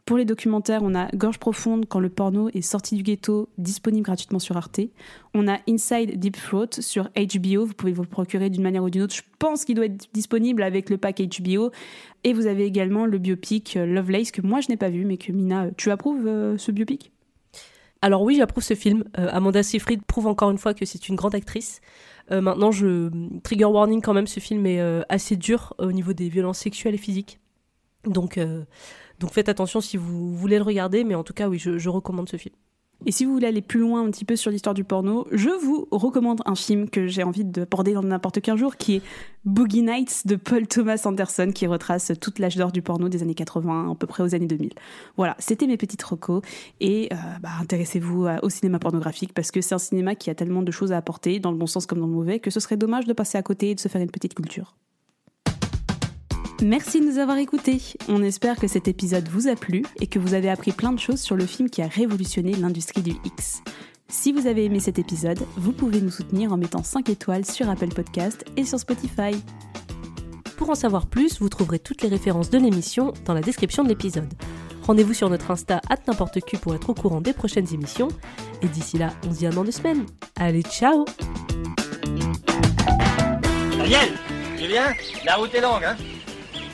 Pour 0.07 0.19
les 0.19 0.27
documentaires, 0.27 0.83
on 0.83 0.95
a 0.95 1.09
Gorge 1.15 1.39
profonde 1.39 1.87
quand 1.89 1.99
le 1.99 2.11
porno 2.11 2.51
est 2.51 2.61
sorti 2.61 2.95
du 2.97 3.03
ghetto, 3.03 3.49
disponible 3.57 4.05
gratuitement 4.05 4.39
sur 4.39 4.55
Arte. 4.55 4.81
On 5.33 5.49
a 5.49 5.59
Inside 5.67 6.19
Deep 6.19 6.37
Throat 6.37 6.81
sur 6.81 7.09
HBO, 7.17 7.65
vous 7.65 7.73
pouvez 7.73 7.93
vous 7.93 8.03
le 8.03 8.09
procurer 8.09 8.51
d'une 8.51 8.63
manière 8.63 8.85
ou 8.85 8.91
d'une 8.91 9.01
autre. 9.01 9.15
Je 9.15 9.23
pense 9.39 9.65
qu'il 9.65 9.77
doit 9.77 9.87
être 9.87 10.09
disponible 10.13 10.63
avec 10.63 10.91
le 10.91 10.99
pack 10.99 11.23
HBO. 11.23 11.71
Et 12.27 12.33
vous 12.33 12.47
avez 12.47 12.65
également 12.65 13.05
le 13.05 13.19
biopic 13.19 13.77
euh, 13.77 13.85
Lovelace 13.85 14.31
que 14.31 14.41
moi 14.41 14.61
je 14.61 14.71
n'ai 14.71 14.79
pas 14.79 14.89
vu, 14.89 14.94
mais 15.05 15.17
que 15.17 15.33
Mina, 15.33 15.71
tu 15.77 15.91
approuves 15.91 16.27
euh, 16.27 16.59
ce 16.59 16.71
biopic? 16.71 17.13
Alors 18.03 18.23
oui, 18.23 18.37
j'approuve 18.37 18.63
ce 18.63 18.75
film. 18.75 19.05
Euh, 19.19 19.29
Amanda 19.33 19.63
Seyfried 19.63 20.03
prouve 20.05 20.27
encore 20.27 20.51
une 20.51 20.59
fois 20.59 20.75
que 20.75 20.85
c'est 20.85 21.09
une 21.09 21.17
grande 21.17 21.35
actrice. 21.35 21.81
maintenant, 22.31 22.71
je 22.71 23.11
trigger 23.41 23.65
warning 23.65 24.03
quand 24.03 24.15
même, 24.15 24.27
ce 24.27 24.41
film 24.41 24.67
est 24.67 24.81
assez 25.09 25.37
dur 25.37 25.75
au 25.79 25.93
niveau 25.93 26.13
des 26.13 26.29
violences 26.29 26.59
sexuelles 26.59 26.95
et 26.95 26.99
physiques. 26.99 27.39
Donc 28.05 28.39
donc 29.21 29.33
faites 29.33 29.49
attention 29.49 29.81
si 29.81 29.97
vous 29.97 30.35
voulez 30.35 30.57
le 30.57 30.65
regarder, 30.65 31.05
mais 31.05 31.15
en 31.15 31.25
tout 31.25 31.35
cas, 31.35 31.49
oui, 31.49 31.59
je, 31.59 31.89
recommande 31.89 32.29
ce 32.29 32.37
film. 32.37 32.55
Et 33.07 33.13
si 33.13 33.25
vous 33.25 33.33
voulez 33.33 33.47
aller 33.47 33.63
plus 33.63 33.81
loin 33.81 34.03
un 34.05 34.11
petit 34.11 34.25
peu 34.25 34.37
sur 34.37 34.51
l'histoire 34.51 34.75
du 34.75 34.85
porno, 34.85 35.27
je 35.31 35.51
vous 35.51 35.87
recommande 35.91 36.41
un 36.47 36.55
film 36.55 36.89
que 36.89 37.07
j'ai 37.07 37.23
envie 37.23 37.45
de 37.45 37.65
porter 37.65 37.93
dans 37.93 38.03
n'importe 38.03 38.41
quel 38.41 38.57
jour, 38.57 38.77
qui 38.77 38.97
est 38.97 39.03
Boogie 39.45 39.83
Nights 39.83 40.27
de 40.27 40.37
Paul 40.37 40.67
Thomas 40.67 41.03
Anderson, 41.05 41.51
qui 41.55 41.67
retrace 41.67 42.13
toute 42.21 42.39
l'âge 42.39 42.57
d'or 42.57 42.73
du 42.73 42.81
porno 42.81 43.09
des 43.09 43.23
années 43.23 43.35
80, 43.35 43.91
à 43.91 43.95
peu 43.95 44.07
près 44.07 44.23
aux 44.23 44.35
années 44.35 44.47
2000. 44.47 44.71
Voilà, 45.17 45.37
c'était 45.39 45.67
mes 45.67 45.77
petites 45.77 46.03
recos. 46.03 46.43
Et 46.81 47.09
euh, 47.13 47.17
bah, 47.43 47.51
intéressez-vous 47.61 48.27
au 48.43 48.49
cinéma 48.49 48.79
pornographique, 48.79 49.35
parce 49.35 49.51
que 49.51 49.61
c'est 49.61 49.75
un 49.75 49.79
cinéma 49.79 50.15
qui 50.15 50.31
a 50.31 50.35
tellement 50.35 50.63
de 50.63 50.71
choses 50.71 50.93
à 50.93 50.97
apporter, 50.97 51.41
dans 51.41 51.51
le 51.51 51.59
bon 51.59 51.67
sens 51.67 51.87
comme 51.87 51.99
dans 51.99 52.07
le 52.07 52.13
mauvais, 52.13 52.41
que 52.41 52.51
ce 52.51 52.61
serait 52.61 52.77
dommage 52.77 53.05
de 53.05 53.13
passer 53.13 53.37
à 53.37 53.43
côté 53.43 53.71
et 53.71 53.75
de 53.75 53.81
se 53.81 53.89
faire 53.89 54.01
une 54.01 54.11
petite 54.11 54.35
culture. 54.35 54.75
Merci 56.65 57.03
de 57.03 57.05
nous 57.05 57.19
avoir 57.19 57.37
écoutés. 57.37 57.79
On 58.09 58.23
espère 58.23 58.57
que 58.57 58.69
cet 58.69 58.89
épisode 58.89 59.29
vous 59.29 59.49
a 59.49 59.55
plu 59.55 59.85
et 60.01 60.07
que 60.07 60.19
vous 60.19 60.33
avez 60.33 60.49
appris 60.49 60.73
plein 60.73 60.93
de 60.93 60.99
choses 60.99 61.21
sur 61.21 61.37
le 61.37 61.45
film 61.45 61.69
qui 61.69 61.83
a 61.83 61.87
révolutionné 61.87 62.53
l'industrie 62.55 63.03
du 63.03 63.13
X. 63.23 63.63
Si 64.09 64.33
vous 64.33 64.47
avez 64.47 64.65
aimé 64.65 64.81
cet 64.81 64.99
épisode, 64.99 65.41
vous 65.59 65.73
pouvez 65.73 66.01
nous 66.01 66.11
soutenir 66.11 66.55
en 66.55 66.57
mettant 66.57 66.83
5 66.83 67.11
étoiles 67.11 67.45
sur 67.45 67.69
Apple 67.69 67.89
Podcast 67.89 68.47
et 68.57 68.65
sur 68.65 68.81
Spotify. 68.81 69.33
Pour 70.57 70.71
en 70.71 70.75
savoir 70.75 71.07
plus, 71.07 71.39
vous 71.39 71.51
trouverez 71.51 71.81
toutes 71.81 72.01
les 72.01 72.09
références 72.09 72.49
de 72.49 72.57
l'émission 72.57 73.13
dans 73.27 73.35
la 73.35 73.43
description 73.43 73.83
de 73.83 73.91
l'épisode. 73.91 74.33
Rendez-vous 74.85 75.13
sur 75.13 75.29
notre 75.29 75.51
Insta 75.51 75.83
at 75.91 75.99
n'importe 76.09 76.41
qui 76.41 76.57
pour 76.57 76.75
être 76.75 76.89
au 76.89 76.95
courant 76.95 77.21
des 77.21 77.35
prochaines 77.35 77.75
émissions. 77.75 78.09
Et 78.63 78.69
d'ici 78.69 78.97
là, 78.97 79.13
on 79.29 79.35
se 79.35 79.39
dit 79.41 79.47
à 79.47 79.51
dans 79.51 79.65
deux 79.65 79.71
semaines. 79.71 80.07
Allez, 80.37 80.63
ciao 80.63 81.05
Daniel 83.77 84.09
Julien 84.57 84.95
La 85.27 85.37
route 85.37 85.55
est 85.55 85.61
longue, 85.61 85.85
hein? 85.85 85.97